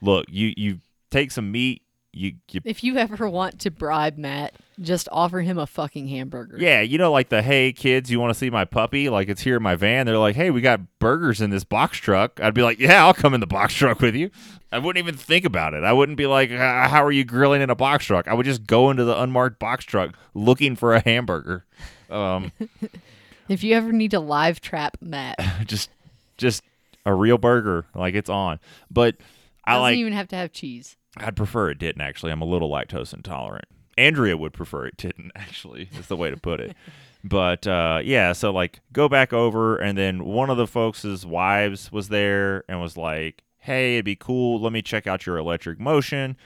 look. 0.00 0.26
You 0.30 0.54
you 0.56 0.80
take 1.10 1.30
some 1.30 1.52
meat. 1.52 1.82
You 2.14 2.34
you 2.50 2.60
If 2.64 2.84
you 2.84 2.96
ever 2.96 3.28
want 3.28 3.60
to 3.60 3.70
bribe 3.70 4.16
Matt, 4.16 4.54
just 4.80 5.08
offer 5.10 5.40
him 5.40 5.58
a 5.58 5.66
fucking 5.66 6.08
hamburger. 6.08 6.56
Yeah, 6.58 6.80
you 6.80 6.96
know, 6.98 7.10
like 7.10 7.28
the 7.28 7.42
hey 7.42 7.72
kids, 7.72 8.10
you 8.10 8.20
want 8.20 8.30
to 8.30 8.38
see 8.38 8.50
my 8.50 8.64
puppy? 8.64 9.08
Like 9.08 9.28
it's 9.28 9.42
here 9.42 9.56
in 9.56 9.62
my 9.62 9.74
van. 9.74 10.06
They're 10.06 10.18
like, 10.18 10.36
hey, 10.36 10.50
we 10.50 10.60
got 10.60 10.80
burgers 10.98 11.40
in 11.40 11.50
this 11.50 11.64
box 11.64 11.98
truck. 11.98 12.40
I'd 12.40 12.54
be 12.54 12.62
like, 12.62 12.78
yeah, 12.78 13.04
I'll 13.04 13.14
come 13.14 13.34
in 13.34 13.40
the 13.40 13.46
box 13.46 13.74
truck 13.74 14.00
with 14.00 14.14
you. 14.14 14.30
I 14.70 14.78
wouldn't 14.78 15.04
even 15.04 15.16
think 15.16 15.44
about 15.44 15.74
it. 15.74 15.84
I 15.84 15.92
wouldn't 15.92 16.18
be 16.18 16.26
like, 16.26 16.50
"Uh, 16.50 16.88
how 16.88 17.04
are 17.04 17.12
you 17.12 17.24
grilling 17.24 17.62
in 17.62 17.70
a 17.70 17.76
box 17.76 18.06
truck? 18.06 18.26
I 18.26 18.34
would 18.34 18.46
just 18.46 18.66
go 18.66 18.90
into 18.90 19.04
the 19.04 19.20
unmarked 19.20 19.60
box 19.60 19.84
truck 19.84 20.16
looking 20.34 20.74
for 20.74 20.94
a 20.94 21.00
hamburger. 21.00 21.64
Um, 22.10 22.52
If 23.48 23.62
you 23.62 23.74
ever 23.74 23.92
need 23.92 24.12
to 24.12 24.20
live 24.20 24.60
trap 24.60 24.96
Matt, 25.00 25.38
just, 25.66 25.90
just 26.38 26.62
a 27.04 27.12
real 27.12 27.36
burger, 27.38 27.84
like 27.94 28.14
it's 28.14 28.30
on. 28.30 28.58
But 28.90 29.16
I 29.64 29.72
doesn't 29.72 29.82
like. 29.82 29.96
even 29.98 30.12
have 30.14 30.28
to 30.28 30.36
have 30.36 30.50
cheese. 30.52 30.96
I'd 31.16 31.36
prefer 31.36 31.70
it 31.70 31.78
didn't 31.78 32.02
actually. 32.02 32.32
I'm 32.32 32.42
a 32.42 32.46
little 32.46 32.70
lactose 32.70 33.14
intolerant. 33.14 33.66
Andrea 33.96 34.36
would 34.36 34.52
prefer 34.52 34.86
it 34.86 34.96
didn't 34.96 35.32
actually. 35.36 35.88
Is 35.98 36.08
the 36.08 36.16
way 36.16 36.30
to 36.30 36.36
put 36.36 36.60
it. 36.60 36.76
but 37.24 37.66
uh, 37.66 38.00
yeah, 38.02 38.32
so 38.32 38.50
like 38.50 38.80
go 38.92 39.08
back 39.08 39.32
over, 39.32 39.76
and 39.76 39.96
then 39.96 40.24
one 40.24 40.50
of 40.50 40.56
the 40.56 40.66
folks' 40.66 41.24
wives 41.24 41.92
was 41.92 42.08
there 42.08 42.64
and 42.68 42.80
was 42.80 42.96
like, 42.96 43.42
"Hey, 43.58 43.94
it'd 43.94 44.04
be 44.04 44.16
cool. 44.16 44.60
Let 44.60 44.72
me 44.72 44.82
check 44.82 45.06
out 45.06 45.26
your 45.26 45.38
electric 45.38 45.80
motion." 45.80 46.36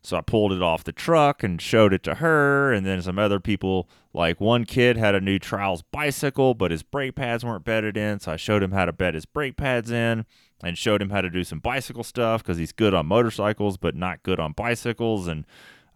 So 0.00 0.16
I 0.16 0.20
pulled 0.20 0.52
it 0.52 0.62
off 0.62 0.84
the 0.84 0.92
truck 0.92 1.42
and 1.42 1.60
showed 1.60 1.92
it 1.92 2.04
to 2.04 2.16
her, 2.16 2.72
and 2.72 2.86
then 2.86 3.02
some 3.02 3.18
other 3.18 3.40
people. 3.40 3.88
Like 4.14 4.40
one 4.40 4.64
kid 4.64 4.96
had 4.96 5.14
a 5.14 5.20
new 5.20 5.38
Trials 5.38 5.82
bicycle, 5.82 6.54
but 6.54 6.70
his 6.70 6.82
brake 6.82 7.14
pads 7.14 7.44
weren't 7.44 7.64
bedded 7.64 7.96
in, 7.96 8.18
so 8.20 8.32
I 8.32 8.36
showed 8.36 8.62
him 8.62 8.72
how 8.72 8.86
to 8.86 8.92
bed 8.92 9.14
his 9.14 9.26
brake 9.26 9.56
pads 9.56 9.90
in 9.90 10.24
and 10.62 10.76
showed 10.76 11.00
him 11.00 11.10
how 11.10 11.20
to 11.20 11.30
do 11.30 11.44
some 11.44 11.58
bicycle 11.58 12.04
stuff 12.04 12.42
because 12.42 12.58
he's 12.58 12.72
good 12.72 12.94
on 12.94 13.06
motorcycles 13.06 13.76
but 13.76 13.94
not 13.94 14.22
good 14.22 14.40
on 14.40 14.52
bicycles 14.52 15.26
and 15.26 15.44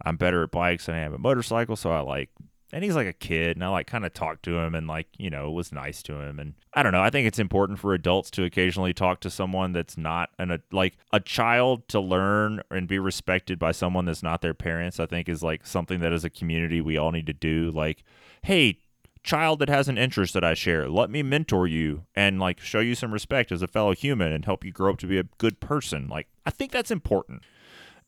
i'm 0.03 0.17
better 0.17 0.43
at 0.43 0.51
bikes 0.51 0.85
than 0.85 0.95
i 0.95 0.99
am 0.99 1.13
at 1.13 1.19
motorcycles 1.19 1.79
so 1.79 1.91
i 1.91 1.99
like 1.99 2.29
and 2.71 2.83
he's 2.83 2.95
like 2.95 3.07
a 3.07 3.13
kid 3.13 3.55
and 3.55 3.63
i 3.63 3.67
like 3.67 3.87
kind 3.87 4.05
of 4.05 4.13
talked 4.13 4.43
to 4.43 4.57
him 4.57 4.73
and 4.73 4.87
like 4.87 5.07
you 5.17 5.29
know 5.29 5.51
was 5.51 5.71
nice 5.71 6.01
to 6.01 6.19
him 6.19 6.39
and 6.39 6.53
i 6.73 6.81
don't 6.81 6.91
know 6.91 7.01
i 7.01 7.09
think 7.09 7.27
it's 7.27 7.39
important 7.39 7.79
for 7.79 7.93
adults 7.93 8.31
to 8.31 8.43
occasionally 8.43 8.93
talk 8.93 9.19
to 9.19 9.29
someone 9.29 9.71
that's 9.71 9.97
not 9.97 10.29
an 10.39 10.51
a, 10.51 10.59
like 10.71 10.97
a 11.11 11.19
child 11.19 11.87
to 11.87 11.99
learn 11.99 12.61
and 12.71 12.87
be 12.87 12.99
respected 12.99 13.59
by 13.59 13.71
someone 13.71 14.05
that's 14.05 14.23
not 14.23 14.41
their 14.41 14.53
parents 14.53 14.99
i 14.99 15.05
think 15.05 15.29
is 15.29 15.43
like 15.43 15.65
something 15.65 15.99
that 15.99 16.13
as 16.13 16.25
a 16.25 16.29
community 16.29 16.81
we 16.81 16.97
all 16.97 17.11
need 17.11 17.27
to 17.27 17.33
do 17.33 17.71
like 17.71 18.03
hey 18.41 18.79
child 19.23 19.59
that 19.59 19.69
has 19.69 19.87
an 19.87 19.97
interest 19.97 20.33
that 20.33 20.43
I 20.43 20.53
share. 20.53 20.89
Let 20.89 21.09
me 21.09 21.23
mentor 21.23 21.65
you 21.65 22.05
and 22.15 22.39
like 22.39 22.59
show 22.59 22.79
you 22.79 22.95
some 22.95 23.13
respect 23.13 23.51
as 23.51 23.61
a 23.61 23.67
fellow 23.67 23.93
human 23.93 24.31
and 24.31 24.45
help 24.45 24.63
you 24.63 24.71
grow 24.71 24.91
up 24.91 24.99
to 24.99 25.07
be 25.07 25.17
a 25.17 25.23
good 25.37 25.59
person. 25.59 26.07
Like 26.07 26.27
I 26.45 26.49
think 26.49 26.71
that's 26.71 26.91
important. 26.91 27.43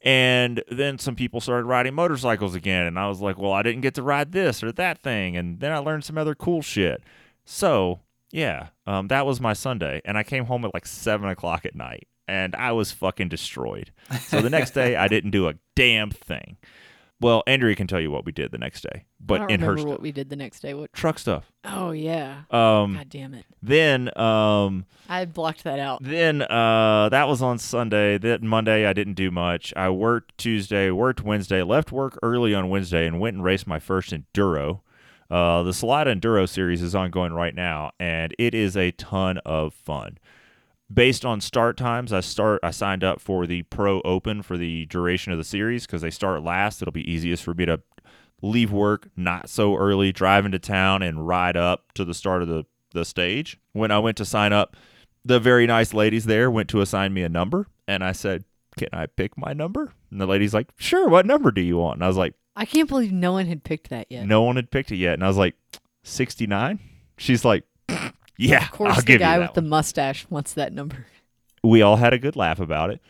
And 0.01 0.63
then 0.70 0.99
some 0.99 1.16
people 1.16 1.41
started 1.41 1.66
riding 1.66 1.95
motorcycles 1.95 2.53
again, 2.53 2.86
and 2.86 2.99
I 2.99 3.07
was 3.07 3.22
like, 3.22 3.39
well, 3.39 3.53
I 3.53 3.63
didn't 3.63 3.82
get 3.82 3.95
to 3.95 4.03
ride 4.03 4.34
this 4.34 4.61
or 4.61 4.72
that 4.74 5.01
thing, 5.01 5.36
and 5.36 5.59
then 5.59 5.72
I 5.72 5.80
learned 5.80 6.03
some 6.03 6.18
other 6.18 6.36
cool 6.36 6.61
shit. 6.61 7.01
So 7.43 8.01
yeah, 8.32 8.68
um, 8.86 9.07
that 9.07 9.26
was 9.26 9.39
my 9.39 9.53
Sunday, 9.53 10.01
and 10.05 10.18
I 10.18 10.24
came 10.24 10.45
home 10.45 10.66
at 10.66 10.74
like 10.74 10.86
seven 10.86 11.30
o'clock 11.30 11.66
at 11.66 11.76
night, 11.76 12.07
and 12.28 12.55
I 12.55 12.74
was 12.74 12.91
fucking 12.91 13.30
destroyed. 13.30 13.91
So 14.28 14.41
the 14.41 14.49
next 14.49 14.72
day, 14.72 14.95
I 14.95 15.07
didn't 15.07 15.32
do 15.32 15.47
a 15.47 15.55
damn 15.76 16.11
thing. 16.11 16.57
Well, 17.22 17.43
Andrea 17.47 17.76
can 17.76 17.88
tell 17.88 18.01
you 18.01 18.11
what 18.11 18.26
we 18.26 18.34
did 18.34 18.51
the 18.51 18.57
next 18.57 18.82
day, 18.82 18.89
I 18.93 19.03
but 19.22 19.38
don't 19.38 19.51
in 19.51 19.59
her 19.61 19.68
remember 19.70 19.82
stuff 19.82 19.89
what 19.91 20.01
we 20.01 20.11
did 20.11 20.30
the 20.30 20.36
next 20.36 20.59
day. 20.59 20.74
What? 20.74 20.91
truck 20.91 21.18
stuff. 21.18 21.51
Oh 21.63 21.91
yeah. 21.91 22.41
Um, 22.51 22.95
God 22.95 23.09
damn 23.09 23.34
it! 23.34 23.45
then 23.63 24.16
um, 24.18 24.86
I 25.07 25.24
blocked 25.26 25.63
that 25.63 25.80
out. 25.80 26.03
then 26.03 26.41
uh, 26.41 27.09
that 27.09 27.28
was 27.28 27.41
on 27.41 27.57
Sunday. 27.57 28.18
Then 28.18 28.45
Monday 28.47 28.86
I 28.86 28.93
didn't 28.93 29.13
do 29.13 29.32
much. 29.32 29.74
I 29.78 29.89
worked 29.89 30.38
Tuesday, 30.38 30.91
worked 30.91 31.22
Wednesday, 31.24 31.63
left 31.63 31.91
work 31.91 32.20
early 32.22 32.53
on 32.53 32.70
Wednesday, 32.70 33.07
and 33.07 33.20
went 33.20 33.36
and 33.36 33.43
raced 33.43 33.66
my 33.66 33.80
first 33.80 34.11
enduro. 34.11 34.82
Uh, 35.30 35.63
the 35.63 35.74
Salida 35.74 36.13
Enduro 36.16 36.47
series 36.47 36.82
is 36.82 36.93
ongoing 36.93 37.34
right 37.34 37.55
now, 37.55 37.91
and 37.99 38.36
it 38.38 38.53
is 38.53 38.78
a 38.78 38.91
ton 38.91 39.39
of 39.39 39.74
fun. 39.74 40.18
Based 40.93 41.25
on 41.25 41.41
start 41.41 41.77
times, 41.77 42.13
I 42.13 42.19
start. 42.19 42.59
I 42.61 42.71
signed 42.71 43.03
up 43.03 43.19
for 43.19 43.47
the 43.47 43.63
Pro 43.63 44.01
Open 44.01 44.43
for 44.43 44.55
the 44.55 44.86
duration 44.86 45.31
of 45.31 45.38
the 45.39 45.43
series 45.43 45.86
because 45.86 46.01
they 46.01 46.11
start 46.11 46.43
last. 46.43 46.81
It'll 46.81 46.91
be 46.91 47.09
easiest 47.11 47.43
for 47.43 47.55
me 47.55 47.65
to 47.65 47.81
leave 48.41 48.71
work 48.71 49.09
not 49.15 49.49
so 49.49 49.75
early, 49.75 50.11
drive 50.11 50.45
into 50.45 50.59
town, 50.59 51.01
and 51.01 51.27
ride 51.27 51.57
up 51.57 51.91
to 51.93 52.05
the 52.05 52.13
start 52.13 52.43
of 52.43 52.47
the, 52.47 52.65
the 52.91 53.03
stage. 53.03 53.57
When 53.73 53.89
I 53.89 53.97
went 53.97 54.17
to 54.17 54.25
sign 54.25 54.53
up, 54.53 54.75
the 55.23 55.39
very 55.39 55.65
nice 55.65 55.93
ladies 55.93 56.25
there 56.25 56.51
went 56.51 56.69
to 56.69 56.81
assign 56.81 57.13
me 57.15 57.23
a 57.23 57.29
number, 57.29 57.67
and 57.88 58.03
I 58.03 58.11
said, 58.11 58.43
Can 58.77 58.89
I 58.93 59.07
pick 59.07 59.38
my 59.38 59.53
number? 59.53 59.91
And 60.11 60.21
the 60.21 60.27
lady's 60.27 60.53
like, 60.53 60.69
Sure, 60.77 61.09
what 61.09 61.25
number 61.25 61.51
do 61.51 61.61
you 61.61 61.77
want? 61.77 61.95
And 61.95 62.03
I 62.03 62.07
was 62.07 62.17
like, 62.17 62.36
I 62.55 62.65
can't 62.65 62.88
believe 62.88 63.11
no 63.11 63.33
one 63.33 63.47
had 63.47 63.63
picked 63.63 63.89
that 63.89 64.07
yet. 64.09 64.25
No 64.27 64.43
one 64.43 64.55
had 64.55 64.71
picked 64.71 64.91
it 64.91 64.97
yet. 64.97 65.15
And 65.15 65.23
I 65.23 65.27
was 65.27 65.38
like, 65.38 65.55
69? 66.03 66.79
She's 67.17 67.43
like, 67.43 67.63
Yeah, 68.38 68.63
Of 68.65 68.71
course, 68.71 68.91
I'll 68.95 69.01
the 69.01 69.05
give 69.05 69.19
guy 69.19 69.39
with 69.39 69.47
that 69.49 69.53
the 69.55 69.61
mustache 69.67 70.25
wants 70.29 70.53
that 70.53 70.73
number. 70.73 71.05
we 71.63 71.81
all 71.81 71.95
had 71.97 72.13
a 72.13 72.19
good 72.19 72.36
laugh 72.36 72.59
about 72.59 72.89
it. 72.89 73.01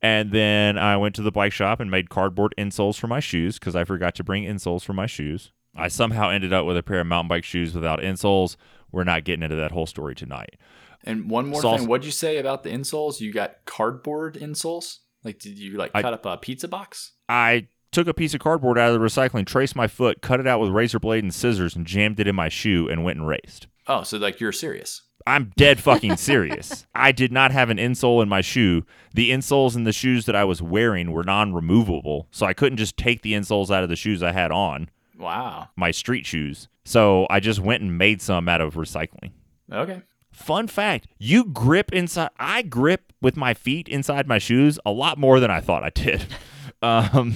And 0.00 0.32
then 0.32 0.78
I 0.78 0.96
went 0.96 1.14
to 1.14 1.22
the 1.22 1.30
bike 1.30 1.52
shop 1.52 1.78
and 1.78 1.88
made 1.90 2.10
cardboard 2.10 2.54
insoles 2.58 2.98
for 2.98 3.06
my 3.06 3.20
shoes 3.20 3.58
because 3.58 3.76
I 3.76 3.84
forgot 3.84 4.14
to 4.16 4.24
bring 4.24 4.42
insoles 4.44 4.82
for 4.82 4.92
my 4.92 5.06
shoes. 5.06 5.52
I 5.76 5.88
somehow 5.88 6.28
ended 6.28 6.52
up 6.52 6.66
with 6.66 6.76
a 6.76 6.82
pair 6.82 7.00
of 7.00 7.06
mountain 7.06 7.28
bike 7.28 7.44
shoes 7.44 7.72
without 7.74 8.00
insoles. 8.00 8.56
We're 8.90 9.04
not 9.04 9.24
getting 9.24 9.42
into 9.44 9.56
that 9.56 9.70
whole 9.70 9.86
story 9.86 10.14
tonight. 10.16 10.56
And 11.04 11.30
one 11.30 11.46
more 11.46 11.60
Sauce- 11.62 11.80
thing, 11.80 11.88
what'd 11.88 12.04
you 12.04 12.10
say 12.10 12.36
about 12.38 12.62
the 12.64 12.70
insoles? 12.70 13.20
You 13.20 13.32
got 13.32 13.64
cardboard 13.64 14.34
insoles? 14.34 14.98
Like, 15.24 15.38
did 15.38 15.56
you 15.58 15.76
like 15.78 15.92
I- 15.94 16.02
cut 16.02 16.12
up 16.12 16.26
a 16.26 16.36
pizza 16.36 16.66
box? 16.68 17.12
I 17.28 17.68
took 17.92 18.08
a 18.08 18.14
piece 18.14 18.34
of 18.34 18.40
cardboard 18.40 18.78
out 18.78 18.92
of 18.92 19.00
the 19.00 19.06
recycling, 19.06 19.46
traced 19.46 19.76
my 19.76 19.86
foot, 19.86 20.20
cut 20.20 20.40
it 20.40 20.46
out 20.46 20.60
with 20.60 20.70
razor 20.70 20.98
blade 20.98 21.22
and 21.22 21.32
scissors, 21.32 21.76
and 21.76 21.86
jammed 21.86 22.18
it 22.20 22.26
in 22.26 22.34
my 22.34 22.48
shoe 22.48 22.88
and 22.88 23.04
went 23.04 23.18
and 23.18 23.26
raced. 23.28 23.66
Oh, 23.86 24.02
so 24.02 24.18
like 24.18 24.40
you're 24.40 24.52
serious? 24.52 25.02
I'm 25.26 25.52
dead 25.56 25.78
fucking 25.80 26.16
serious. 26.16 26.86
I 26.94 27.12
did 27.12 27.30
not 27.32 27.52
have 27.52 27.70
an 27.70 27.78
insole 27.78 28.22
in 28.22 28.28
my 28.28 28.40
shoe. 28.40 28.84
The 29.14 29.30
insoles 29.30 29.76
in 29.76 29.84
the 29.84 29.92
shoes 29.92 30.26
that 30.26 30.34
I 30.34 30.44
was 30.44 30.60
wearing 30.60 31.12
were 31.12 31.22
non 31.24 31.52
removable, 31.54 32.26
so 32.30 32.44
I 32.46 32.52
couldn't 32.54 32.78
just 32.78 32.96
take 32.96 33.22
the 33.22 33.32
insoles 33.34 33.70
out 33.70 33.82
of 33.84 33.88
the 33.88 33.96
shoes 33.96 34.22
I 34.22 34.32
had 34.32 34.50
on, 34.50 34.88
Wow. 35.18 35.68
my 35.76 35.90
street 35.92 36.26
shoes. 36.26 36.68
So 36.84 37.26
I 37.30 37.38
just 37.38 37.60
went 37.60 37.82
and 37.82 37.96
made 37.96 38.20
some 38.20 38.48
out 38.48 38.60
of 38.60 38.74
recycling. 38.74 39.30
Okay. 39.72 40.02
Fun 40.32 40.66
fact 40.66 41.06
you 41.18 41.44
grip 41.44 41.92
inside, 41.92 42.30
I 42.40 42.62
grip 42.62 43.12
with 43.20 43.36
my 43.36 43.54
feet 43.54 43.86
inside 43.88 44.26
my 44.26 44.38
shoes 44.38 44.78
a 44.84 44.90
lot 44.90 45.18
more 45.18 45.38
than 45.38 45.50
I 45.50 45.60
thought 45.60 45.84
I 45.84 45.90
did. 45.90 46.26
Um, 46.82 47.34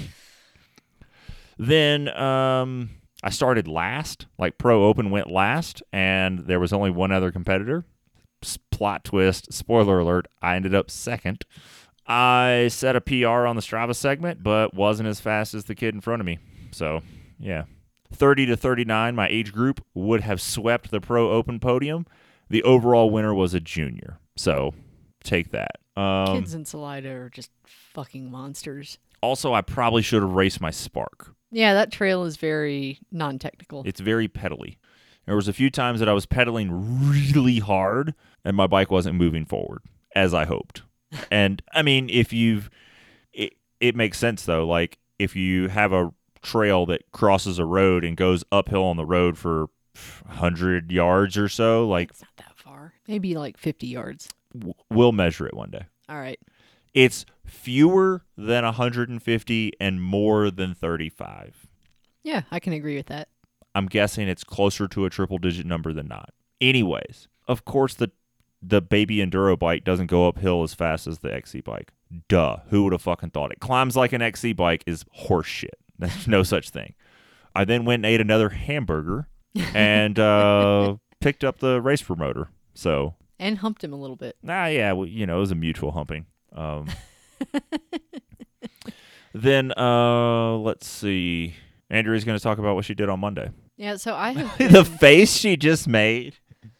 then 1.56 2.08
um, 2.08 2.90
I 3.22 3.30
started 3.30 3.66
last, 3.66 4.26
like 4.38 4.58
Pro 4.58 4.84
Open 4.84 5.10
went 5.10 5.30
last, 5.30 5.82
and 5.92 6.40
there 6.40 6.60
was 6.60 6.72
only 6.72 6.90
one 6.90 7.12
other 7.12 7.32
competitor. 7.32 7.84
Plot 8.70 9.04
twist, 9.04 9.52
spoiler 9.52 9.98
alert, 9.98 10.26
I 10.42 10.56
ended 10.56 10.74
up 10.74 10.90
second. 10.90 11.44
I 12.06 12.68
set 12.70 12.94
a 12.94 13.00
PR 13.00 13.46
on 13.46 13.56
the 13.56 13.62
Strava 13.62 13.94
segment, 13.96 14.42
but 14.42 14.74
wasn't 14.74 15.08
as 15.08 15.18
fast 15.18 15.54
as 15.54 15.64
the 15.64 15.74
kid 15.74 15.94
in 15.94 16.00
front 16.00 16.20
of 16.20 16.26
me. 16.26 16.38
So, 16.70 17.00
yeah. 17.38 17.64
30 18.12 18.46
to 18.46 18.56
39, 18.56 19.16
my 19.16 19.26
age 19.28 19.52
group 19.52 19.84
would 19.94 20.20
have 20.20 20.40
swept 20.40 20.90
the 20.90 21.00
Pro 21.00 21.30
Open 21.32 21.58
podium. 21.58 22.06
The 22.48 22.62
overall 22.62 23.10
winner 23.10 23.34
was 23.34 23.54
a 23.54 23.60
junior. 23.60 24.18
So, 24.36 24.74
take 25.24 25.50
that. 25.50 25.78
Um, 25.96 26.36
Kids 26.38 26.54
in 26.54 26.64
Salida 26.66 27.10
are 27.10 27.30
just 27.30 27.50
fucking 27.64 28.30
monsters. 28.30 28.98
also, 29.22 29.54
I 29.54 29.62
probably 29.62 30.02
should 30.02 30.22
have 30.22 30.32
raced 30.32 30.60
my 30.60 30.70
Spark. 30.70 31.34
Yeah, 31.50 31.74
that 31.74 31.92
trail 31.92 32.24
is 32.24 32.36
very 32.36 32.98
non-technical. 33.12 33.84
It's 33.86 34.00
very 34.00 34.28
pedally. 34.28 34.76
There 35.26 35.36
was 35.36 35.48
a 35.48 35.52
few 35.52 35.70
times 35.70 36.00
that 36.00 36.08
I 36.08 36.12
was 36.12 36.26
pedaling 36.26 37.08
really 37.10 37.58
hard 37.58 38.14
and 38.44 38.56
my 38.56 38.66
bike 38.66 38.90
wasn't 38.90 39.16
moving 39.16 39.44
forward 39.44 39.82
as 40.14 40.32
I 40.34 40.44
hoped. 40.44 40.82
and 41.30 41.62
I 41.72 41.82
mean, 41.82 42.08
if 42.10 42.32
you've 42.32 42.70
it, 43.32 43.54
it 43.80 43.96
makes 43.96 44.18
sense 44.18 44.44
though. 44.44 44.66
Like 44.66 44.98
if 45.18 45.34
you 45.36 45.68
have 45.68 45.92
a 45.92 46.12
trail 46.42 46.86
that 46.86 47.10
crosses 47.12 47.58
a 47.58 47.64
road 47.64 48.04
and 48.04 48.16
goes 48.16 48.44
uphill 48.52 48.84
on 48.84 48.96
the 48.96 49.04
road 49.06 49.36
for 49.38 49.66
100 50.26 50.92
yards 50.92 51.36
or 51.36 51.48
so, 51.48 51.86
like 51.88 52.10
It's 52.10 52.22
not 52.22 52.36
that 52.36 52.56
far. 52.56 52.92
Maybe 53.08 53.34
like 53.36 53.56
50 53.56 53.86
yards. 53.86 54.28
w- 54.56 54.74
we'll 54.90 55.12
measure 55.12 55.46
it 55.46 55.54
one 55.54 55.70
day. 55.70 55.86
All 56.08 56.18
right. 56.18 56.38
It's 56.96 57.26
fewer 57.44 58.24
than 58.36 58.64
150 58.64 59.72
and 59.78 60.02
more 60.02 60.50
than 60.50 60.74
35. 60.74 61.66
Yeah, 62.24 62.42
I 62.50 62.58
can 62.58 62.72
agree 62.72 62.96
with 62.96 63.06
that. 63.06 63.28
I'm 63.74 63.86
guessing 63.86 64.26
it's 64.28 64.42
closer 64.42 64.88
to 64.88 65.04
a 65.04 65.10
triple 65.10 65.38
digit 65.38 65.66
number 65.66 65.92
than 65.92 66.08
not. 66.08 66.30
Anyways, 66.60 67.28
of 67.46 67.64
course 67.64 67.94
the 67.94 68.10
the 68.62 68.80
baby 68.80 69.18
enduro 69.18 69.56
bike 69.58 69.84
doesn't 69.84 70.06
go 70.06 70.26
uphill 70.26 70.62
as 70.62 70.72
fast 70.74 71.06
as 71.06 71.18
the 71.18 71.32
XC 71.32 71.60
bike. 71.60 71.92
Duh. 72.28 72.56
Who 72.70 72.84
would 72.84 72.92
have 72.94 73.02
fucking 73.02 73.30
thought 73.30 73.52
it? 73.52 73.60
Climbs 73.60 73.94
like 73.94 74.12
an 74.14 74.22
XC 74.22 74.54
bike 74.54 74.82
is 74.86 75.04
horse 75.12 75.46
shit. 75.46 75.76
There's 75.98 76.26
no 76.26 76.42
such 76.42 76.70
thing. 76.70 76.94
I 77.54 77.64
then 77.66 77.84
went 77.84 78.00
and 78.04 78.06
ate 78.06 78.20
another 78.22 78.48
hamburger 78.48 79.28
and 79.74 80.18
uh, 80.18 80.96
picked 81.20 81.44
up 81.44 81.58
the 81.58 81.80
race 81.82 82.02
promoter. 82.02 82.48
So, 82.74 83.14
And 83.38 83.58
humped 83.58 83.84
him 83.84 83.92
a 83.92 83.96
little 83.96 84.16
bit. 84.16 84.36
ah, 84.48 84.66
yeah, 84.66 84.92
well, 84.92 85.06
you 85.06 85.26
know, 85.26 85.36
it 85.36 85.40
was 85.40 85.50
a 85.52 85.54
mutual 85.56 85.92
humping. 85.92 86.26
Um, 86.52 86.88
then 89.34 89.72
uh, 89.76 90.56
let's 90.56 90.86
see. 90.86 91.54
Andrea's 91.90 92.24
going 92.24 92.38
to 92.38 92.42
talk 92.42 92.58
about 92.58 92.74
what 92.74 92.84
she 92.84 92.94
did 92.94 93.08
on 93.08 93.20
Monday. 93.20 93.50
Yeah, 93.76 93.96
so 93.96 94.14
I 94.14 94.32
have 94.32 94.58
the 94.72 94.84
face 94.84 95.32
she 95.36 95.56
just 95.56 95.88
made. 95.88 96.36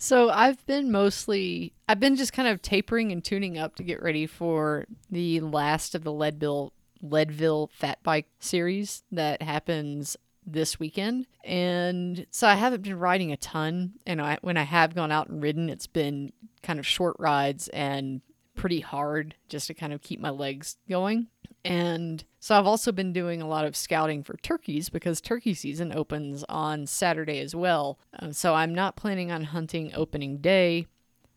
So 0.00 0.30
I've 0.30 0.66
been 0.66 0.90
mostly 0.90 1.72
I've 1.88 2.00
been 2.00 2.16
just 2.16 2.32
kind 2.32 2.48
of 2.48 2.60
tapering 2.60 3.12
and 3.12 3.24
tuning 3.24 3.56
up 3.56 3.76
to 3.76 3.84
get 3.84 4.02
ready 4.02 4.26
for 4.26 4.84
the 5.12 5.38
last 5.38 5.94
of 5.94 6.02
the 6.02 6.12
Leadville 6.12 6.72
Leadville 7.00 7.70
Fat 7.72 8.02
Bike 8.02 8.26
series 8.40 9.04
that 9.12 9.42
happens 9.42 10.16
this 10.44 10.80
weekend. 10.80 11.26
And 11.44 12.26
so 12.32 12.48
I 12.48 12.54
haven't 12.54 12.82
been 12.82 12.98
riding 12.98 13.30
a 13.30 13.36
ton 13.36 13.92
and 14.04 14.20
I 14.20 14.38
when 14.40 14.56
I 14.56 14.64
have 14.64 14.94
gone 14.96 15.12
out 15.12 15.28
and 15.28 15.40
ridden 15.40 15.70
it's 15.70 15.86
been 15.86 16.32
kind 16.64 16.80
of 16.80 16.86
short 16.86 17.14
rides 17.20 17.68
and 17.68 18.22
pretty 18.56 18.80
hard 18.80 19.34
just 19.48 19.66
to 19.68 19.74
kind 19.74 19.92
of 19.92 20.02
keep 20.02 20.20
my 20.20 20.30
legs 20.30 20.76
going. 20.88 21.28
And 21.64 22.24
so 22.38 22.56
I've 22.56 22.66
also 22.66 22.92
been 22.92 23.12
doing 23.12 23.42
a 23.42 23.48
lot 23.48 23.64
of 23.64 23.74
scouting 23.74 24.22
for 24.22 24.36
turkeys 24.36 24.88
because 24.88 25.20
turkey 25.20 25.52
season 25.52 25.92
opens 25.92 26.44
on 26.48 26.86
Saturday 26.86 27.40
as 27.40 27.56
well. 27.56 27.98
Uh, 28.18 28.30
so 28.30 28.54
I'm 28.54 28.74
not 28.74 28.96
planning 28.96 29.32
on 29.32 29.44
hunting 29.44 29.90
opening 29.94 30.38
day, 30.38 30.86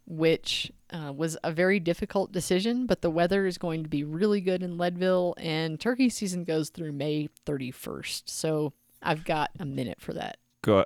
which 0.05 0.71
uh, 0.91 1.11
was 1.15 1.35
a 1.43 1.51
very 1.51 1.79
difficult 1.79 2.31
decision, 2.31 2.85
but 2.85 3.01
the 3.01 3.09
weather 3.09 3.47
is 3.47 3.57
going 3.57 3.81
to 3.83 3.89
be 3.89 4.03
really 4.03 4.39
good 4.39 4.61
in 4.61 4.77
Leadville 4.77 5.33
and 5.37 5.79
turkey 5.79 6.09
season 6.09 6.43
goes 6.43 6.69
through 6.69 6.91
May 6.91 7.29
31st. 7.47 8.23
So 8.25 8.73
I've 9.01 9.23
got 9.23 9.49
a 9.59 9.65
minute 9.65 9.99
for 9.99 10.13
that. 10.13 10.37
Go. 10.61 10.85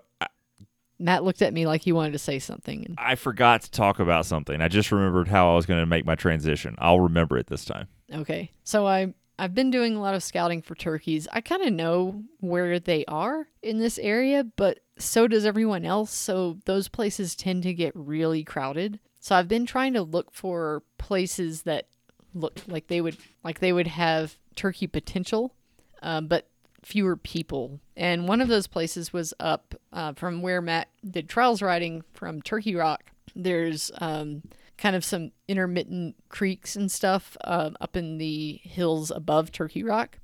Matt 0.99 1.23
looked 1.23 1.41
at 1.41 1.53
me 1.53 1.65
like 1.65 1.81
he 1.81 1.91
wanted 1.91 2.13
to 2.13 2.19
say 2.19 2.39
something. 2.39 2.85
And, 2.85 2.95
I 2.97 3.15
forgot 3.15 3.61
to 3.63 3.71
talk 3.71 3.99
about 3.99 4.25
something. 4.25 4.61
I 4.61 4.67
just 4.67 4.91
remembered 4.91 5.27
how 5.27 5.51
I 5.51 5.55
was 5.55 5.65
going 5.65 5.79
to 5.79 5.85
make 5.85 6.05
my 6.05 6.15
transition. 6.15 6.75
I'll 6.77 6.99
remember 6.99 7.37
it 7.37 7.47
this 7.47 7.65
time. 7.65 7.87
Okay. 8.13 8.51
So 8.63 8.87
I 8.87 9.13
I've 9.39 9.55
been 9.55 9.71
doing 9.71 9.95
a 9.95 10.01
lot 10.01 10.13
of 10.13 10.23
scouting 10.23 10.61
for 10.61 10.75
turkeys. 10.75 11.27
I 11.31 11.41
kind 11.41 11.63
of 11.63 11.73
know 11.73 12.23
where 12.39 12.79
they 12.79 13.03
are 13.05 13.47
in 13.61 13.79
this 13.79 13.97
area, 13.97 14.43
but 14.43 14.79
so 14.97 15.27
does 15.27 15.45
everyone 15.45 15.85
else. 15.85 16.13
So 16.13 16.59
those 16.65 16.87
places 16.87 17.35
tend 17.35 17.63
to 17.63 17.73
get 17.73 17.93
really 17.95 18.43
crowded. 18.43 18.99
So 19.19 19.35
I've 19.35 19.47
been 19.47 19.65
trying 19.65 19.93
to 19.93 20.03
look 20.03 20.31
for 20.31 20.83
places 20.97 21.63
that 21.63 21.87
look 22.35 22.59
like 22.67 22.87
they 22.87 23.01
would 23.01 23.17
like 23.43 23.59
they 23.59 23.73
would 23.73 23.87
have 23.87 24.37
turkey 24.55 24.87
potential, 24.87 25.55
um, 26.01 26.27
but 26.27 26.47
fewer 26.83 27.15
people. 27.15 27.79
And 27.95 28.27
one 28.27 28.41
of 28.41 28.47
those 28.47 28.67
places 28.67 29.13
was 29.13 29.33
up 29.39 29.75
uh, 29.91 30.13
from 30.13 30.41
where 30.41 30.61
Matt 30.61 30.89
did 31.09 31.29
trials 31.29 31.61
riding 31.61 32.03
from 32.13 32.41
Turkey 32.41 32.75
Rock. 32.75 33.11
There's 33.35 33.91
um, 33.99 34.43
kind 34.77 34.95
of 34.95 35.05
some 35.05 35.31
intermittent 35.47 36.15
creeks 36.29 36.75
and 36.75 36.91
stuff 36.91 37.37
uh, 37.43 37.71
up 37.79 37.95
in 37.95 38.17
the 38.17 38.59
hills 38.63 39.11
above 39.11 39.51
Turkey 39.51 39.83
Rock. 39.83 40.19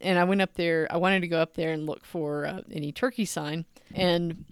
And 0.00 0.18
I 0.18 0.24
went 0.24 0.42
up 0.42 0.54
there. 0.54 0.86
I 0.90 0.98
wanted 0.98 1.20
to 1.20 1.28
go 1.28 1.40
up 1.40 1.54
there 1.54 1.72
and 1.72 1.86
look 1.86 2.04
for 2.04 2.46
uh, 2.46 2.60
any 2.70 2.92
turkey 2.92 3.24
sign. 3.24 3.64
And 3.94 4.44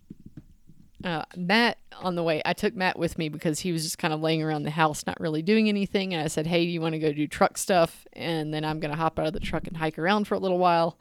uh, 1.04 1.24
Matt, 1.36 1.78
on 2.00 2.14
the 2.14 2.22
way, 2.22 2.40
I 2.44 2.54
took 2.54 2.74
Matt 2.74 2.98
with 2.98 3.18
me 3.18 3.28
because 3.28 3.60
he 3.60 3.72
was 3.72 3.84
just 3.84 3.98
kind 3.98 4.14
of 4.14 4.20
laying 4.20 4.42
around 4.42 4.62
the 4.62 4.70
house, 4.70 5.06
not 5.06 5.20
really 5.20 5.42
doing 5.42 5.68
anything. 5.68 6.14
And 6.14 6.22
I 6.22 6.28
said, 6.28 6.46
Hey, 6.46 6.64
do 6.64 6.70
you 6.70 6.80
want 6.80 6.94
to 6.94 6.98
go 6.98 7.12
do 7.12 7.26
truck 7.26 7.58
stuff? 7.58 8.06
And 8.14 8.52
then 8.54 8.64
I'm 8.64 8.80
going 8.80 8.90
to 8.90 8.96
hop 8.96 9.18
out 9.18 9.26
of 9.26 9.34
the 9.34 9.40
truck 9.40 9.66
and 9.66 9.76
hike 9.76 9.98
around 9.98 10.26
for 10.26 10.34
a 10.34 10.38
little 10.38 10.58
while. 10.58 10.98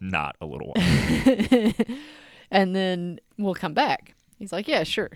Not 0.00 0.36
a 0.40 0.46
little 0.46 0.72
while. 0.72 1.72
and 2.50 2.74
then 2.74 3.18
we'll 3.36 3.54
come 3.54 3.74
back. 3.74 4.14
He's 4.38 4.52
like, 4.52 4.68
Yeah, 4.68 4.84
sure. 4.84 5.10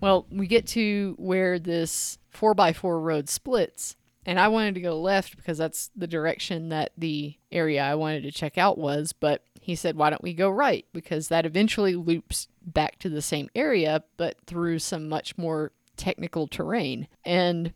Well, 0.00 0.26
we 0.30 0.46
get 0.46 0.66
to 0.68 1.14
where 1.18 1.58
this 1.58 2.18
4x4 2.34 3.02
road 3.02 3.28
splits, 3.28 3.96
and 4.26 4.40
I 4.40 4.48
wanted 4.48 4.74
to 4.74 4.80
go 4.80 5.00
left 5.00 5.36
because 5.36 5.58
that's 5.58 5.90
the 5.96 6.06
direction 6.06 6.70
that 6.70 6.92
the 6.96 7.36
area 7.52 7.82
I 7.82 7.94
wanted 7.94 8.22
to 8.24 8.32
check 8.32 8.58
out 8.58 8.76
was, 8.76 9.12
but 9.12 9.42
he 9.60 9.74
said, 9.74 9.96
Why 9.96 10.10
don't 10.10 10.22
we 10.22 10.32
go 10.32 10.48
right? 10.48 10.86
Because 10.92 11.28
that 11.28 11.44
eventually 11.44 11.94
loops 11.94 12.48
back 12.66 12.98
to 12.98 13.08
the 13.08 13.22
same 13.22 13.48
area, 13.54 14.02
but 14.16 14.36
through 14.46 14.80
some 14.80 15.08
much 15.08 15.38
more 15.38 15.72
technical 15.96 16.46
terrain. 16.46 17.08
And 17.24 17.72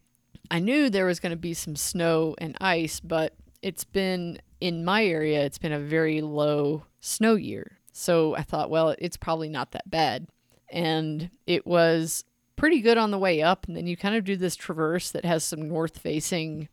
I 0.51 0.59
knew 0.59 0.91
there 0.91 1.07
was 1.07 1.21
going 1.21 1.31
to 1.31 1.37
be 1.37 1.55
some 1.55 1.77
snow 1.77 2.35
and 2.39 2.57
ice, 2.61 3.01
but 3.01 3.35
it's 3.63 3.85
been 3.85 4.41
in 4.61 4.85
my 4.85 5.05
area, 5.05 5.45
it's 5.45 5.59
been 5.59 5.73
a 5.73 5.81
very 5.81 6.21
low 6.21 6.85
snow 7.01 7.35
year. 7.35 7.79
So 7.93 8.35
I 8.37 8.43
thought, 8.43 8.71
well, 8.71 8.95
it's 8.99 9.17
probably 9.17 9.49
not 9.49 9.73
that 9.73 9.91
bad. 9.91 10.27
And 10.71 11.31
it 11.47 11.67
was 11.67 12.25
pretty 12.57 12.81
good 12.81 12.99
on 12.99 13.11
the 13.11 13.19
way 13.19 13.43
up. 13.43 13.67
And 13.67 13.77
then 13.77 13.87
you 13.87 13.97
kind 13.97 14.15
of 14.15 14.25
do 14.25 14.37
this 14.37 14.57
traverse 14.57 15.11
that 15.13 15.25
has 15.25 15.45
some 15.45 15.69
north 15.69 15.99
facing 15.99 16.69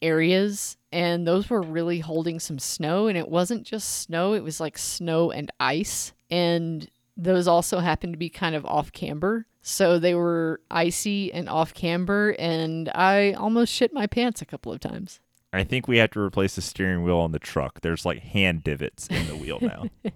areas. 0.00 0.76
And 0.90 1.26
those 1.26 1.50
were 1.50 1.62
really 1.62 2.00
holding 2.00 2.40
some 2.40 2.58
snow. 2.58 3.06
And 3.06 3.16
it 3.16 3.28
wasn't 3.28 3.64
just 3.64 4.00
snow, 4.00 4.32
it 4.34 4.42
was 4.42 4.60
like 4.60 4.78
snow 4.78 5.30
and 5.30 5.50
ice. 5.60 6.12
And 6.30 6.88
those 7.18 7.48
also 7.48 7.80
happened 7.80 8.14
to 8.14 8.18
be 8.18 8.30
kind 8.30 8.54
of 8.54 8.64
off 8.64 8.92
camber. 8.92 9.46
So 9.60 9.98
they 9.98 10.14
were 10.14 10.60
icy 10.70 11.32
and 11.32 11.48
off 11.48 11.74
camber. 11.74 12.34
And 12.38 12.88
I 12.94 13.32
almost 13.32 13.72
shit 13.72 13.92
my 13.92 14.06
pants 14.06 14.40
a 14.40 14.46
couple 14.46 14.72
of 14.72 14.80
times. 14.80 15.20
I 15.52 15.64
think 15.64 15.88
we 15.88 15.98
have 15.98 16.10
to 16.12 16.20
replace 16.20 16.54
the 16.54 16.62
steering 16.62 17.02
wheel 17.02 17.18
on 17.18 17.32
the 17.32 17.38
truck. 17.38 17.80
There's 17.80 18.06
like 18.06 18.20
hand 18.20 18.64
divots 18.64 19.08
in 19.08 19.26
the 19.26 19.36
wheel 19.36 19.58
now. 19.60 19.86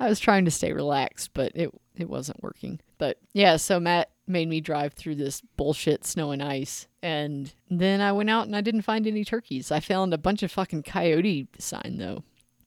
I 0.00 0.08
was 0.08 0.18
trying 0.18 0.46
to 0.46 0.50
stay 0.50 0.72
relaxed, 0.72 1.30
but 1.34 1.52
it 1.54 1.70
it 1.94 2.08
wasn't 2.08 2.42
working. 2.42 2.80
But 2.96 3.18
yeah, 3.34 3.56
so 3.56 3.78
Matt 3.78 4.10
made 4.26 4.48
me 4.48 4.62
drive 4.62 4.94
through 4.94 5.16
this 5.16 5.42
bullshit 5.58 6.06
snow 6.06 6.30
and 6.30 6.42
ice, 6.42 6.86
and 7.02 7.52
then 7.68 8.00
I 8.00 8.12
went 8.12 8.30
out 8.30 8.46
and 8.46 8.56
I 8.56 8.62
didn't 8.62 8.82
find 8.82 9.06
any 9.06 9.24
turkeys. 9.24 9.70
I 9.70 9.80
found 9.80 10.14
a 10.14 10.18
bunch 10.18 10.42
of 10.42 10.50
fucking 10.50 10.84
coyote 10.84 11.48
sign 11.58 11.96
though. 11.98 12.24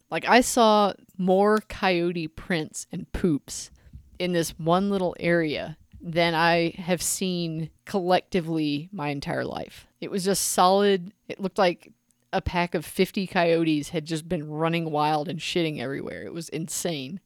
Like 0.10 0.28
I 0.28 0.42
saw 0.42 0.94
more 1.18 1.60
coyote 1.70 2.28
prints 2.28 2.88
and 2.92 3.12
poops 3.12 3.72
in 4.20 4.34
this 4.34 4.52
one 4.60 4.90
little 4.90 5.16
area 5.20 5.78
than 6.02 6.36
I 6.36 6.74
have 6.78 7.02
seen 7.02 7.70
collectively 7.86 8.90
my 8.92 9.10
entire 9.10 9.46
life. 9.46 9.88
It 10.02 10.12
was 10.12 10.26
just 10.26 10.52
solid. 10.52 11.14
It 11.30 11.40
looked 11.40 11.58
like 11.58 11.92
a 12.34 12.42
pack 12.42 12.76
of 12.76 12.86
50 12.86 13.28
coyotes 13.28 13.90
had 13.90 14.06
just 14.06 14.28
been 14.28 14.50
running 14.50 14.92
wild 14.92 15.30
and 15.30 15.40
shitting 15.40 15.80
everywhere. 15.80 16.24
It 16.24 16.34
was 16.34 16.50
insane. 16.50 17.22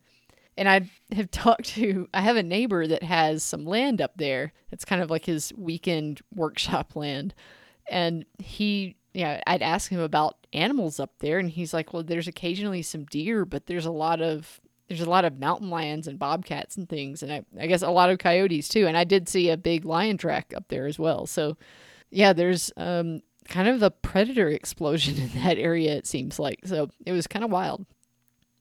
And 0.57 0.69
I 0.69 0.89
have 1.15 1.31
talked 1.31 1.65
to, 1.75 2.07
I 2.13 2.21
have 2.21 2.35
a 2.35 2.43
neighbor 2.43 2.85
that 2.85 3.03
has 3.03 3.43
some 3.43 3.65
land 3.65 4.01
up 4.01 4.13
there. 4.17 4.53
It's 4.71 4.85
kind 4.85 5.01
of 5.01 5.09
like 5.09 5.25
his 5.25 5.51
weekend 5.57 6.21
workshop 6.35 6.91
land. 6.95 7.33
And 7.89 8.25
he, 8.37 8.97
yeah, 9.17 9.41
I'd 9.47 9.63
ask 9.63 9.89
him 9.89 9.99
about 9.99 10.37
animals 10.53 10.99
up 10.99 11.09
there. 11.17 11.39
And 11.39 11.49
he's 11.49 11.73
like, 11.73 11.91
well, 11.91 12.03
there's 12.03 12.27
occasionally 12.27 12.83
some 12.83 13.05
deer, 13.05 13.45
but 13.45 13.65
there's 13.65 13.87
a 13.87 13.91
lot 13.91 14.21
of, 14.21 14.61
there's 14.87 15.01
a 15.01 15.09
lot 15.09 15.25
of 15.25 15.39
mountain 15.39 15.71
lions 15.71 16.07
and 16.07 16.19
bobcats 16.19 16.77
and 16.77 16.87
things. 16.87 17.23
And 17.23 17.33
I, 17.33 17.43
I 17.59 17.65
guess 17.65 17.81
a 17.81 17.89
lot 17.89 18.11
of 18.11 18.19
coyotes 18.19 18.69
too. 18.69 18.85
And 18.85 18.95
I 18.95 19.05
did 19.05 19.27
see 19.27 19.49
a 19.49 19.57
big 19.57 19.85
lion 19.85 20.19
track 20.19 20.53
up 20.55 20.67
there 20.67 20.85
as 20.85 20.99
well. 20.99 21.25
So 21.25 21.57
yeah, 22.11 22.31
there's 22.31 22.71
um, 22.77 23.23
kind 23.47 23.67
of 23.67 23.81
a 23.81 23.89
predator 23.89 24.49
explosion 24.49 25.17
in 25.21 25.29
that 25.41 25.57
area, 25.57 25.95
it 25.95 26.05
seems 26.05 26.37
like. 26.37 26.59
So 26.65 26.91
it 27.03 27.11
was 27.11 27.25
kind 27.25 27.43
of 27.43 27.49
wild. 27.49 27.87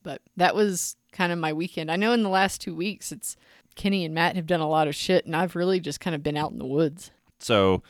But 0.03 0.23
that 0.39 0.55
was 0.55 0.97
kind 1.13 1.33
of 1.33 1.39
my 1.39 1.53
weekend. 1.53 1.91
I 1.91 1.97
know 1.97 2.13
in 2.13 2.23
the 2.23 2.31
last 2.31 2.63
two 2.63 2.75
weeks, 2.75 3.13
it's 3.13 3.37
Kenny 3.75 4.07
and 4.07 4.15
Matt 4.15 4.37
have 4.37 4.47
done 4.47 4.61
a 4.61 4.69
lot 4.69 4.89
of 4.89 4.95
shit, 4.95 5.27
and 5.27 5.37
I've 5.37 5.55
really 5.55 5.81
just 5.81 6.01
kind 6.01 6.17
of 6.17 6.23
been 6.23 6.37
out 6.39 6.53
in 6.53 6.59
the 6.59 6.65
woods. 6.65 7.11
So 7.41 7.83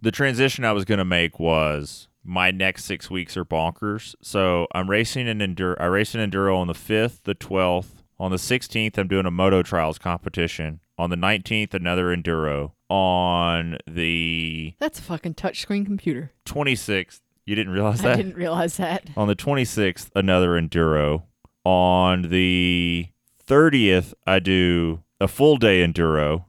the 0.00 0.10
transition 0.10 0.64
I 0.64 0.72
was 0.72 0.84
going 0.84 0.98
to 0.98 1.04
make 1.04 1.38
was 1.40 2.08
my 2.24 2.50
next 2.50 2.84
six 2.84 3.10
weeks 3.10 3.36
are 3.36 3.44
bonkers. 3.44 4.14
So 4.22 4.66
I'm 4.72 4.88
racing 4.90 5.28
an 5.28 5.38
enduro. 5.40 5.76
I 5.80 5.86
race 5.86 6.14
an 6.14 6.30
enduro 6.30 6.56
on 6.56 6.66
the 6.66 6.74
fifth, 6.74 7.22
the 7.24 7.34
twelfth. 7.34 8.02
On 8.20 8.32
the 8.32 8.36
16th, 8.36 8.98
I'm 8.98 9.06
doing 9.06 9.26
a 9.26 9.30
moto 9.30 9.62
trials 9.62 9.96
competition. 9.96 10.80
On 10.98 11.08
the 11.08 11.14
19th, 11.14 11.72
another 11.72 12.06
enduro. 12.06 12.72
on 12.90 13.78
the 13.86 14.74
That's 14.80 14.98
a 14.98 15.02
fucking 15.02 15.34
touchscreen 15.34 15.86
computer. 15.86 16.32
26th. 16.44 17.20
You 17.46 17.54
didn't 17.54 17.72
realize 17.72 18.00
that. 18.02 18.14
I 18.14 18.16
didn't 18.16 18.34
realize 18.34 18.76
that. 18.78 19.04
On 19.16 19.28
the 19.28 19.36
26th, 19.36 20.10
another 20.16 20.60
enduro. 20.60 21.22
On 21.64 22.22
the 22.22 23.06
30th, 23.46 24.14
I 24.26 24.40
do 24.40 25.04
a 25.20 25.28
full 25.28 25.56
day 25.56 25.86
enduro. 25.86 26.46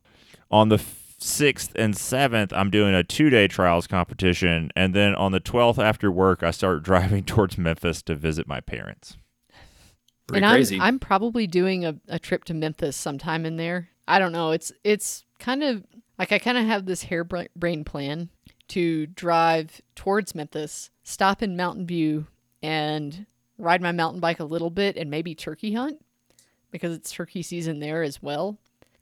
On 0.50 0.70
the 0.70 0.80
6th 1.20 1.72
and 1.76 1.94
7th, 1.94 2.54
I'm 2.54 2.70
doing 2.70 2.94
a 2.94 3.04
two 3.04 3.30
day 3.30 3.48
trials 3.48 3.88
competition. 3.88 4.72
And 4.76 4.94
then 4.94 5.16
on 5.16 5.32
the 5.32 5.40
12th, 5.40 5.84
after 5.84 6.12
work, 6.12 6.44
I 6.44 6.52
start 6.52 6.84
driving 6.84 7.24
towards 7.24 7.58
Memphis 7.58 8.02
to 8.04 8.16
visit 8.16 8.48
my 8.48 8.62
parents. 8.62 9.18
Pretty 10.28 10.46
and 10.46 10.54
crazy. 10.54 10.76
I'm 10.76 10.82
I'm 10.82 11.00
probably 11.00 11.48
doing 11.48 11.86
a, 11.86 11.96
a 12.08 12.20
trip 12.20 12.46
to 12.46 12.54
Memphis 12.54 12.96
sometime 12.96 13.46
in 13.46 13.58
there. 13.58 13.90
I 14.08 14.20
don't 14.20 14.32
know. 14.32 14.52
It's 14.52 14.72
it's 14.84 15.26
kind 15.40 15.64
of 15.64 15.84
like 16.18 16.32
I 16.32 16.40
kind 16.40 16.58
of 16.58 16.66
have 16.66 16.86
this 16.86 17.04
harebrained 17.04 17.86
plan 17.86 18.30
to 18.70 19.08
drive 19.08 19.82
towards 19.96 20.36
Memphis, 20.36 20.92
stop 21.04 21.42
in 21.42 21.58
Mountain 21.58 21.88
View, 21.88 22.28
and 22.62 23.26
ride 23.58 23.82
my 23.82 23.92
mountain 23.92 24.20
bike 24.20 24.40
a 24.40 24.46
little 24.46 24.70
bit, 24.70 24.96
and 24.96 25.10
maybe 25.10 25.36
turkey 25.36 25.74
hunt 25.74 26.04
because 26.72 26.94
it's 26.94 27.12
turkey 27.12 27.42
season 27.42 27.80
there 27.80 28.04
as 28.04 28.22
well. 28.22 28.58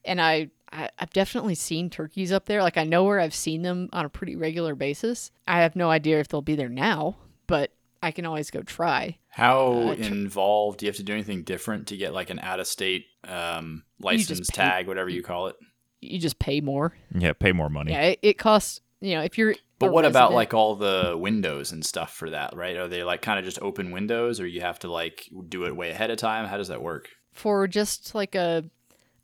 And 0.05 0.22
I, 0.22 0.49
I 0.72 0.89
I've 0.99 1.11
definitely 1.11 1.55
seen 1.55 1.89
turkeys 1.89 2.32
up 2.32 2.45
there. 2.45 2.61
Like 2.61 2.78
I 2.78 2.84
know 2.84 3.03
where 3.03 3.20
I've 3.20 3.36
seen 3.36 3.61
them 3.61 3.89
on 3.93 4.05
a 4.05 4.09
pretty 4.09 4.36
regular 4.36 4.76
basis. 4.76 5.32
I 5.47 5.61
have 5.61 5.76
no 5.76 5.89
idea 5.89 6.20
if 6.20 6.28
they'll 6.28 6.41
be 6.41 6.55
there 6.55 6.70
now, 6.70 7.18
but 7.47 7.72
I 8.01 8.11
can 8.11 8.26
always 8.26 8.51
go 8.51 8.61
try. 8.61 9.18
How 9.30 9.72
uh, 9.72 9.95
tr- 9.95 10.03
involved? 10.03 10.80
Do 10.80 10.86
you 10.86 10.89
have 10.89 10.97
to 10.97 11.03
do 11.03 11.13
anything 11.13 11.43
different 11.43 11.88
to 11.88 11.97
get 11.97 12.13
like 12.13 12.30
an 12.30 12.39
out 12.39 12.59
of 12.59 12.68
state 12.68 13.05
um, 13.24 13.84
license 13.99 14.47
tag, 14.47 14.88
whatever 14.88 15.09
you 15.09 15.24
call 15.24 15.47
it? 15.47 15.55
You 16.01 16.20
just 16.20 16.39
pay 16.39 16.61
more. 16.61 16.93
Yeah, 17.13 17.34
pay 17.34 17.51
more 17.51 17.70
money. 17.70 17.91
Yeah, 17.91 18.01
it, 18.01 18.20
it 18.22 18.38
costs. 18.38 18.82
You 19.01 19.15
know, 19.15 19.22
if 19.22 19.38
you're. 19.38 19.55
But 19.80 19.89
a 19.89 19.91
what 19.91 20.05
about 20.05 20.34
like 20.34 20.53
all 20.55 20.76
the 20.76 21.15
windows 21.15 21.72
and 21.72 21.86
stuff 21.86 22.13
for 22.13 22.32
that, 22.32 22.55
right? 22.55 22.78
Are 22.78 22.88
they 22.88 23.03
like 23.03 23.22
kind 23.22 23.38
of 23.38 23.45
just 23.45 23.61
open 23.61 23.91
windows 23.91 24.39
or 24.39 24.47
you 24.47 24.61
have 24.61 24.80
to 24.80 24.91
like 24.91 25.30
do 25.49 25.65
it 25.65 25.76
way 25.76 25.91
ahead 25.91 26.09
of 26.09 26.18
time? 26.18 26.47
How 26.47 26.57
does 26.57 26.70
that 26.70 26.82
work? 26.82 27.09
for 27.38 27.68
just 27.68 28.15
like 28.15 28.36
a 28.36 28.63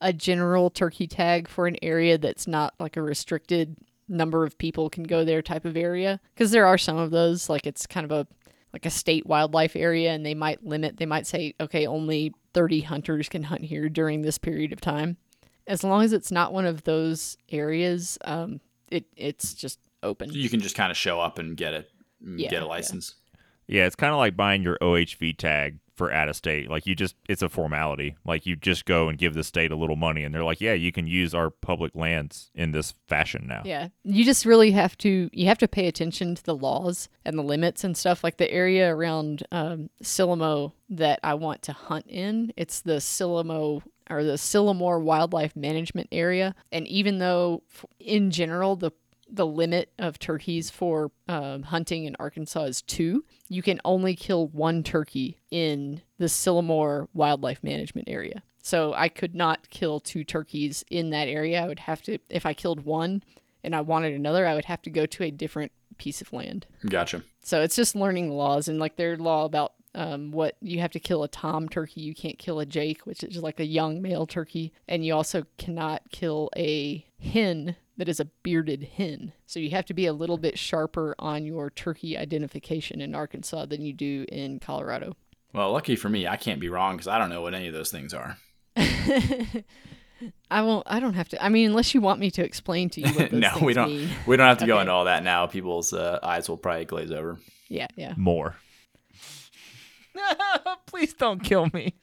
a 0.01 0.11
general 0.13 0.69
turkey 0.69 1.07
tag 1.07 1.47
for 1.47 1.67
an 1.67 1.77
area 1.81 2.17
that's 2.17 2.47
not 2.47 2.73
like 2.79 2.97
a 2.97 3.01
restricted 3.01 3.77
number 4.07 4.43
of 4.43 4.57
people 4.57 4.89
can 4.89 5.03
go 5.03 5.23
there 5.23 5.41
type 5.41 5.65
of 5.65 5.77
area 5.77 6.19
because 6.33 6.51
there 6.51 6.65
are 6.67 6.77
some 6.77 6.97
of 6.97 7.11
those 7.11 7.49
like 7.49 7.65
it's 7.65 7.87
kind 7.87 8.03
of 8.03 8.11
a 8.11 8.27
like 8.73 8.85
a 8.85 8.89
state 8.89 9.25
wildlife 9.25 9.75
area 9.75 10.11
and 10.11 10.25
they 10.25 10.33
might 10.33 10.63
limit 10.65 10.97
they 10.97 11.05
might 11.05 11.25
say 11.25 11.53
okay 11.61 11.87
only 11.87 12.33
30 12.53 12.81
hunters 12.81 13.29
can 13.29 13.43
hunt 13.43 13.61
here 13.61 13.87
during 13.87 14.21
this 14.21 14.37
period 14.37 14.73
of 14.73 14.81
time 14.81 15.15
as 15.67 15.83
long 15.83 16.03
as 16.03 16.11
it's 16.11 16.31
not 16.31 16.51
one 16.51 16.65
of 16.65 16.83
those 16.83 17.37
areas 17.49 18.17
um 18.25 18.59
it 18.91 19.05
it's 19.15 19.53
just 19.53 19.79
open 20.03 20.29
You 20.33 20.49
can 20.49 20.59
just 20.59 20.75
kind 20.75 20.91
of 20.91 20.97
show 20.97 21.19
up 21.21 21.39
and 21.39 21.55
get 21.55 21.73
it, 21.73 21.89
Yeah, 22.21 22.49
get 22.49 22.61
a 22.61 22.65
yeah. 22.65 22.69
license. 22.69 23.15
Yeah, 23.67 23.85
it's 23.85 23.95
kind 23.95 24.11
of 24.11 24.17
like 24.17 24.35
buying 24.35 24.61
your 24.63 24.77
OHV 24.81 25.37
tag 25.37 25.79
for 25.95 26.11
out 26.11 26.29
of 26.29 26.35
state. 26.35 26.69
Like 26.69 26.85
you 26.85 26.95
just, 26.95 27.15
it's 27.29 27.41
a 27.41 27.49
formality. 27.49 28.15
Like 28.25 28.45
you 28.45 28.55
just 28.55 28.85
go 28.85 29.09
and 29.09 29.17
give 29.17 29.33
the 29.33 29.43
state 29.43 29.71
a 29.71 29.75
little 29.75 29.95
money, 29.95 30.23
and 30.23 30.33
they're 30.33 30.43
like, 30.43 30.61
"Yeah, 30.61 30.73
you 30.73 30.91
can 30.91 31.07
use 31.07 31.33
our 31.33 31.49
public 31.49 31.95
lands 31.95 32.51
in 32.55 32.71
this 32.71 32.93
fashion 33.07 33.45
now." 33.47 33.61
Yeah. 33.65 33.89
You 34.03 34.25
just 34.25 34.45
really 34.45 34.71
have 34.71 34.97
to 34.99 35.29
you 35.31 35.47
have 35.47 35.57
to 35.59 35.67
pay 35.67 35.87
attention 35.87 36.35
to 36.35 36.43
the 36.43 36.55
laws 36.55 37.09
and 37.25 37.37
the 37.37 37.43
limits 37.43 37.83
and 37.83 37.95
stuff 37.95 38.23
like 38.23 38.37
the 38.37 38.51
area 38.51 38.93
around 38.93 39.43
um 39.51 39.89
Silamo 40.01 40.73
that 40.89 41.19
I 41.23 41.33
want 41.35 41.61
to 41.63 41.73
hunt 41.73 42.05
in. 42.07 42.53
It's 42.57 42.81
the 42.81 42.97
Silamo 42.97 43.81
or 44.09 44.23
the 44.23 44.33
Sylamore 44.33 45.01
Wildlife 45.01 45.55
Management 45.55 46.09
Area. 46.11 46.55
And 46.71 46.87
even 46.87 47.19
though 47.19 47.63
in 47.99 48.31
general 48.31 48.75
the 48.75 48.91
the 49.33 49.47
limit 49.47 49.91
of 49.97 50.19
turkeys 50.19 50.69
for 50.69 51.11
um, 51.27 51.63
hunting 51.63 52.05
in 52.05 52.15
Arkansas 52.19 52.63
is 52.63 52.81
two. 52.83 53.25
You 53.49 53.63
can 53.63 53.81
only 53.83 54.15
kill 54.15 54.47
one 54.47 54.83
turkey 54.83 55.39
in 55.49 56.01
the 56.19 56.27
Sylamore 56.27 57.07
Wildlife 57.13 57.63
Management 57.63 58.07
Area. 58.07 58.43
So 58.61 58.93
I 58.93 59.09
could 59.09 59.35
not 59.35 59.69
kill 59.71 59.99
two 59.99 60.23
turkeys 60.23 60.85
in 60.89 61.09
that 61.09 61.27
area. 61.27 61.61
I 61.61 61.67
would 61.67 61.79
have 61.79 62.01
to, 62.03 62.19
if 62.29 62.45
I 62.45 62.53
killed 62.53 62.85
one 62.85 63.23
and 63.63 63.75
I 63.75 63.81
wanted 63.81 64.13
another, 64.13 64.45
I 64.45 64.53
would 64.53 64.65
have 64.65 64.83
to 64.83 64.89
go 64.89 65.05
to 65.07 65.23
a 65.23 65.31
different 65.31 65.71
piece 65.97 66.21
of 66.21 66.31
land. 66.31 66.67
Gotcha. 66.87 67.23
So 67.41 67.61
it's 67.61 67.75
just 67.75 67.95
learning 67.95 68.29
the 68.29 68.35
laws 68.35 68.67
and 68.67 68.79
like 68.79 68.95
their 68.95 69.17
law 69.17 69.45
about 69.45 69.73
um, 69.95 70.31
what 70.31 70.55
you 70.61 70.79
have 70.79 70.91
to 70.91 70.99
kill 70.99 71.23
a 71.23 71.27
tom 71.27 71.69
turkey. 71.69 72.01
You 72.01 72.15
can't 72.15 72.39
kill 72.39 72.59
a 72.59 72.65
jake, 72.65 73.05
which 73.05 73.23
is 73.23 73.37
like 73.37 73.59
a 73.59 73.65
young 73.65 74.01
male 74.01 74.25
turkey, 74.25 74.73
and 74.87 75.05
you 75.05 75.13
also 75.13 75.43
cannot 75.57 76.03
kill 76.11 76.49
a 76.55 77.05
hen 77.21 77.75
that 77.97 78.09
is 78.09 78.19
a 78.19 78.25
bearded 78.43 78.89
hen. 78.97 79.33
So 79.45 79.59
you 79.59 79.69
have 79.71 79.85
to 79.85 79.93
be 79.93 80.05
a 80.05 80.13
little 80.13 80.37
bit 80.37 80.57
sharper 80.57 81.15
on 81.19 81.45
your 81.45 81.69
turkey 81.69 82.17
identification 82.17 83.01
in 83.01 83.13
Arkansas 83.15 83.65
than 83.67 83.81
you 83.81 83.93
do 83.93 84.25
in 84.29 84.59
Colorado. 84.59 85.15
Well, 85.53 85.71
lucky 85.71 85.95
for 85.95 86.09
me, 86.09 86.27
I 86.27 86.35
can't 86.37 86.59
be 86.59 86.69
wrong 86.69 86.95
because 86.95 87.07
I 87.07 87.19
don't 87.19 87.29
know 87.29 87.41
what 87.41 87.53
any 87.53 87.67
of 87.67 87.73
those 87.73 87.91
things 87.91 88.13
are. 88.13 88.37
I 90.49 90.61
won't. 90.61 90.83
I 90.87 90.99
don't 90.99 91.13
have 91.13 91.29
to. 91.29 91.43
I 91.43 91.49
mean, 91.49 91.69
unless 91.69 91.93
you 91.93 92.01
want 92.01 92.19
me 92.19 92.31
to 92.31 92.43
explain 92.43 92.89
to 92.91 93.01
you 93.01 93.07
what 93.13 93.31
those 93.31 93.41
no, 93.41 93.51
we 93.61 93.73
don't. 93.73 93.89
mean. 93.89 94.09
We 94.25 94.37
don't 94.37 94.47
have 94.47 94.59
to 94.59 94.65
go 94.67 94.79
into 94.79 94.91
all 94.91 95.05
that 95.05 95.23
now. 95.23 95.45
People's 95.47 95.93
uh, 95.93 96.19
eyes 96.23 96.49
will 96.49 96.57
probably 96.57 96.85
glaze 96.85 97.11
over. 97.11 97.39
Yeah, 97.69 97.87
yeah. 97.95 98.13
More. 98.17 98.55
Please 100.85 101.13
don't 101.13 101.43
kill 101.43 101.67
me. 101.73 101.95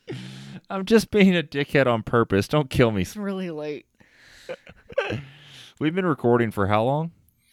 I'm 0.68 0.84
just 0.84 1.10
being 1.10 1.36
a 1.36 1.42
dickhead 1.42 1.86
on 1.86 2.02
purpose. 2.02 2.46
Don't 2.48 2.68
kill 2.68 2.90
me. 2.90 3.02
It's 3.02 3.16
really 3.16 3.50
late. 3.50 3.86
We've 5.80 5.94
been 5.94 6.04
recording 6.06 6.50
for 6.50 6.66
how 6.66 6.84
long? 6.84 7.10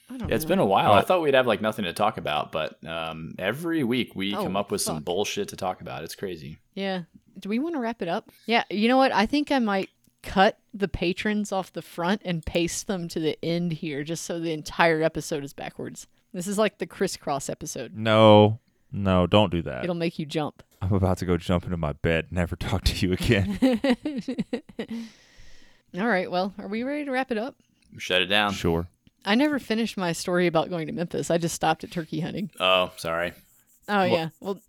I 0.09 0.17
don't 0.17 0.31
It's 0.31 0.43
know. 0.43 0.49
been 0.49 0.59
a 0.59 0.65
while. 0.65 0.91
Oh. 0.91 0.95
I 0.95 1.01
thought 1.01 1.21
we'd 1.21 1.33
have 1.33 1.47
like 1.47 1.61
nothing 1.61 1.85
to 1.85 1.93
talk 1.93 2.17
about, 2.17 2.51
but 2.51 2.77
um, 2.85 3.33
every 3.39 3.83
week 3.85 4.15
we 4.15 4.35
Oh, 4.35 4.43
come 4.43 4.55
up 4.57 4.69
with 4.69 4.81
some 4.81 5.01
bullshit 5.01 5.47
to 5.49 5.55
talk 5.55 5.79
about. 5.81 6.03
It's 6.03 6.13
crazy. 6.15 6.57
Yeah. 6.75 7.03
Do 7.39 7.47
we 7.49 7.57
want 7.57 7.75
to 7.75 7.79
wrap 7.79 8.01
it 8.01 8.07
up? 8.09 8.29
Yeah. 8.45 8.63
You 8.69 8.89
know 8.89 8.97
what? 8.97 9.13
I 9.13 9.25
think 9.25 9.49
I 9.51 9.59
might 9.59 9.89
cut 10.23 10.59
the 10.73 10.89
patrons 10.89 11.51
off 11.53 11.71
the 11.71 11.81
front 11.81 12.21
and 12.25 12.45
paste 12.45 12.87
them 12.87 13.07
to 13.09 13.19
the 13.19 13.37
end 13.43 13.71
here 13.71 14.03
just 14.03 14.25
so 14.25 14.39
the 14.39 14.51
entire 14.51 15.01
episode 15.01 15.43
is 15.45 15.53
backwards. 15.53 16.05
This 16.33 16.47
is 16.47 16.57
like 16.57 16.79
the 16.79 16.85
crisscross 16.87 17.49
episode. 17.49 17.95
No, 17.95 18.59
no, 18.91 19.25
don't 19.25 19.51
do 19.51 19.61
that. 19.61 19.83
It'll 19.85 19.95
make 19.95 20.19
you 20.19 20.25
jump. 20.25 20.63
I'm 20.81 20.93
about 20.93 21.17
to 21.19 21.25
go 21.25 21.37
jump 21.37 21.63
into 21.63 21.77
my 21.77 21.93
bed, 21.93 22.27
never 22.31 22.55
talk 22.57 22.83
to 22.83 23.05
you 23.07 23.13
again. 23.13 23.57
All 25.97 26.07
right. 26.07 26.29
Well, 26.29 26.53
are 26.59 26.67
we 26.67 26.83
ready 26.83 27.05
to 27.05 27.11
wrap 27.11 27.31
it 27.31 27.37
up? 27.37 27.55
Shut 27.97 28.21
it 28.21 28.27
down. 28.27 28.53
sure. 28.53 28.87
I 29.25 29.35
never 29.35 29.59
finished 29.59 29.97
my 29.97 30.13
story 30.13 30.47
about 30.47 30.69
going 30.69 30.87
to 30.87 30.93
Memphis. 30.93 31.29
I 31.29 31.37
just 31.37 31.55
stopped 31.55 31.83
at 31.83 31.91
turkey 31.91 32.21
hunting. 32.21 32.49
Oh, 32.59 32.91
sorry. 32.95 33.33
Oh 33.89 34.03
yeah. 34.03 34.29
Well, 34.39 34.59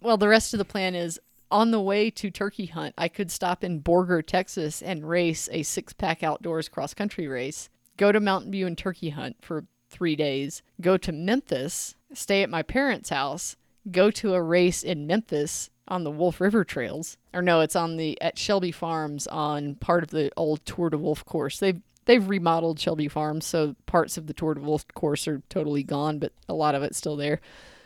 well, 0.00 0.16
the 0.16 0.28
rest 0.28 0.54
of 0.54 0.58
the 0.58 0.64
plan 0.64 0.94
is 0.94 1.20
on 1.50 1.70
the 1.70 1.80
way 1.80 2.10
to 2.10 2.30
turkey 2.30 2.66
hunt. 2.66 2.94
I 2.96 3.08
could 3.08 3.30
stop 3.30 3.62
in 3.62 3.82
Borger, 3.82 4.24
Texas, 4.24 4.82
and 4.82 5.08
race 5.08 5.48
a 5.52 5.62
six-pack 5.62 6.22
outdoors 6.22 6.68
cross-country 6.68 7.26
race. 7.26 7.68
Go 7.96 8.10
to 8.10 8.20
Mountain 8.20 8.52
View 8.52 8.66
and 8.66 8.76
turkey 8.76 9.10
hunt 9.10 9.36
for 9.42 9.64
three 9.90 10.16
days. 10.16 10.62
Go 10.80 10.96
to 10.96 11.12
Memphis, 11.12 11.94
stay 12.12 12.42
at 12.42 12.50
my 12.50 12.62
parents' 12.62 13.10
house. 13.10 13.56
Go 13.90 14.10
to 14.10 14.34
a 14.34 14.42
race 14.42 14.82
in 14.82 15.06
Memphis 15.06 15.70
on 15.88 16.04
the 16.04 16.10
Wolf 16.10 16.40
River 16.40 16.64
trails, 16.64 17.16
or 17.32 17.42
no, 17.42 17.60
it's 17.60 17.76
on 17.76 17.96
the 17.96 18.20
at 18.20 18.38
Shelby 18.38 18.72
Farms 18.72 19.26
on 19.28 19.76
part 19.76 20.02
of 20.02 20.10
the 20.10 20.30
old 20.36 20.64
Tour 20.66 20.90
de 20.90 20.98
Wolf 20.98 21.24
course. 21.24 21.60
They've 21.60 21.80
they've 22.06 22.26
remodeled 22.26 22.80
Shelby 22.80 23.08
Farms, 23.08 23.44
so 23.44 23.76
parts 23.84 24.16
of 24.16 24.26
the 24.26 24.32
Tour 24.32 24.54
de 24.54 24.60
Wolf 24.60 24.86
course 24.94 25.28
are 25.28 25.42
totally 25.48 25.82
gone, 25.82 26.18
but 26.18 26.32
a 26.48 26.54
lot 26.54 26.74
of 26.74 26.82
it's 26.82 26.96
still 26.96 27.16
there. 27.16 27.40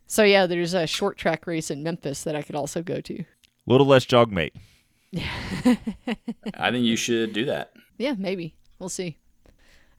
So 0.06 0.22
yeah, 0.22 0.47
there's 0.47 0.74
a 0.74 0.86
short 0.86 1.18
track 1.18 1.47
race 1.47 1.70
in 1.70 1.82
Memphis 1.82 2.22
that 2.24 2.36
I 2.36 2.42
could 2.42 2.56
also 2.56 2.82
go 2.82 3.01
to. 3.01 3.24
Little 3.66 3.86
less 3.86 4.05
jog 4.05 4.32
mate. 4.32 4.55
I 5.16 6.70
think 6.70 6.84
you 6.84 6.97
should 6.97 7.32
do 7.32 7.44
that. 7.47 7.72
Yeah, 7.98 8.14
maybe. 8.16 8.55
We'll 8.78 8.88
see. 8.88 9.18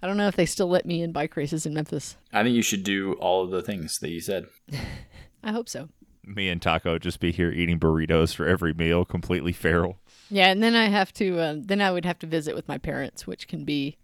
I 0.01 0.07
don't 0.07 0.17
know 0.17 0.27
if 0.27 0.35
they 0.35 0.45
still 0.45 0.67
let 0.67 0.85
me 0.85 1.03
in 1.03 1.11
bike 1.11 1.35
races 1.35 1.65
in 1.65 1.73
Memphis. 1.73 2.17
I 2.33 2.43
think 2.43 2.55
you 2.55 2.63
should 2.63 2.83
do 2.83 3.13
all 3.13 3.43
of 3.43 3.51
the 3.51 3.61
things 3.61 3.99
that 3.99 4.09
you 4.09 4.19
said. 4.19 4.47
I 5.43 5.51
hope 5.51 5.69
so. 5.69 5.89
Me 6.23 6.49
and 6.49 6.61
Taco 6.61 6.97
just 6.97 7.19
be 7.19 7.31
here 7.31 7.51
eating 7.51 7.79
burritos 7.79 8.33
for 8.33 8.47
every 8.47 8.73
meal, 8.73 9.05
completely 9.05 9.53
feral. 9.53 9.97
Yeah, 10.29 10.47
and 10.47 10.61
then 10.63 10.75
I 10.75 10.85
have 10.85 11.13
to. 11.13 11.39
Uh, 11.39 11.55
then 11.57 11.81
I 11.81 11.91
would 11.91 12.05
have 12.05 12.19
to 12.19 12.27
visit 12.27 12.55
with 12.55 12.67
my 12.67 12.77
parents, 12.77 13.27
which 13.27 13.47
can 13.47 13.65
be 13.65 13.97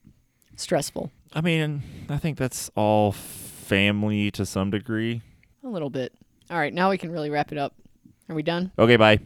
stressful 0.58 1.12
I 1.34 1.42
mean, 1.42 1.84
I 2.10 2.18
think 2.18 2.38
that's 2.38 2.70
all 2.76 3.12
family 3.12 4.32
to 4.32 4.46
some 4.46 4.72
degree. 4.72 5.22
a 5.64 5.68
little 5.68 5.90
bit. 5.90 6.14
All 6.50 6.58
right, 6.58 6.74
now 6.74 6.90
we 6.90 6.98
can 6.98 7.12
really 7.12 7.30
wrap 7.30 7.52
it 7.52 7.58
up. 7.58 7.76
Are 8.30 8.36
we 8.36 8.44
done? 8.44 8.72
Okay, 8.80 8.96
bye. 8.96 9.20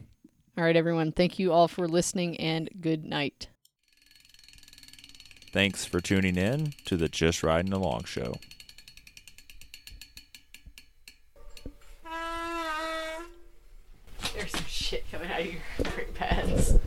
All 0.58 0.64
right, 0.64 0.76
everyone. 0.76 1.12
Thank 1.12 1.38
you 1.38 1.52
all 1.52 1.68
for 1.68 1.86
listening, 1.88 2.36
and 2.38 2.68
good 2.80 3.04
night. 3.04 3.48
Thanks 5.52 5.84
for 5.84 6.00
tuning 6.00 6.36
in 6.36 6.72
to 6.86 6.96
the 6.96 7.08
Just 7.08 7.42
Riding 7.42 7.72
Along 7.72 8.04
show. 8.04 8.34
There's 14.34 14.50
some 14.50 14.64
shit 14.66 15.04
coming 15.10 15.30
out 15.30 15.40
of 15.40 15.46
your 15.46 15.60
brake 15.94 16.14
pads. 16.14 16.78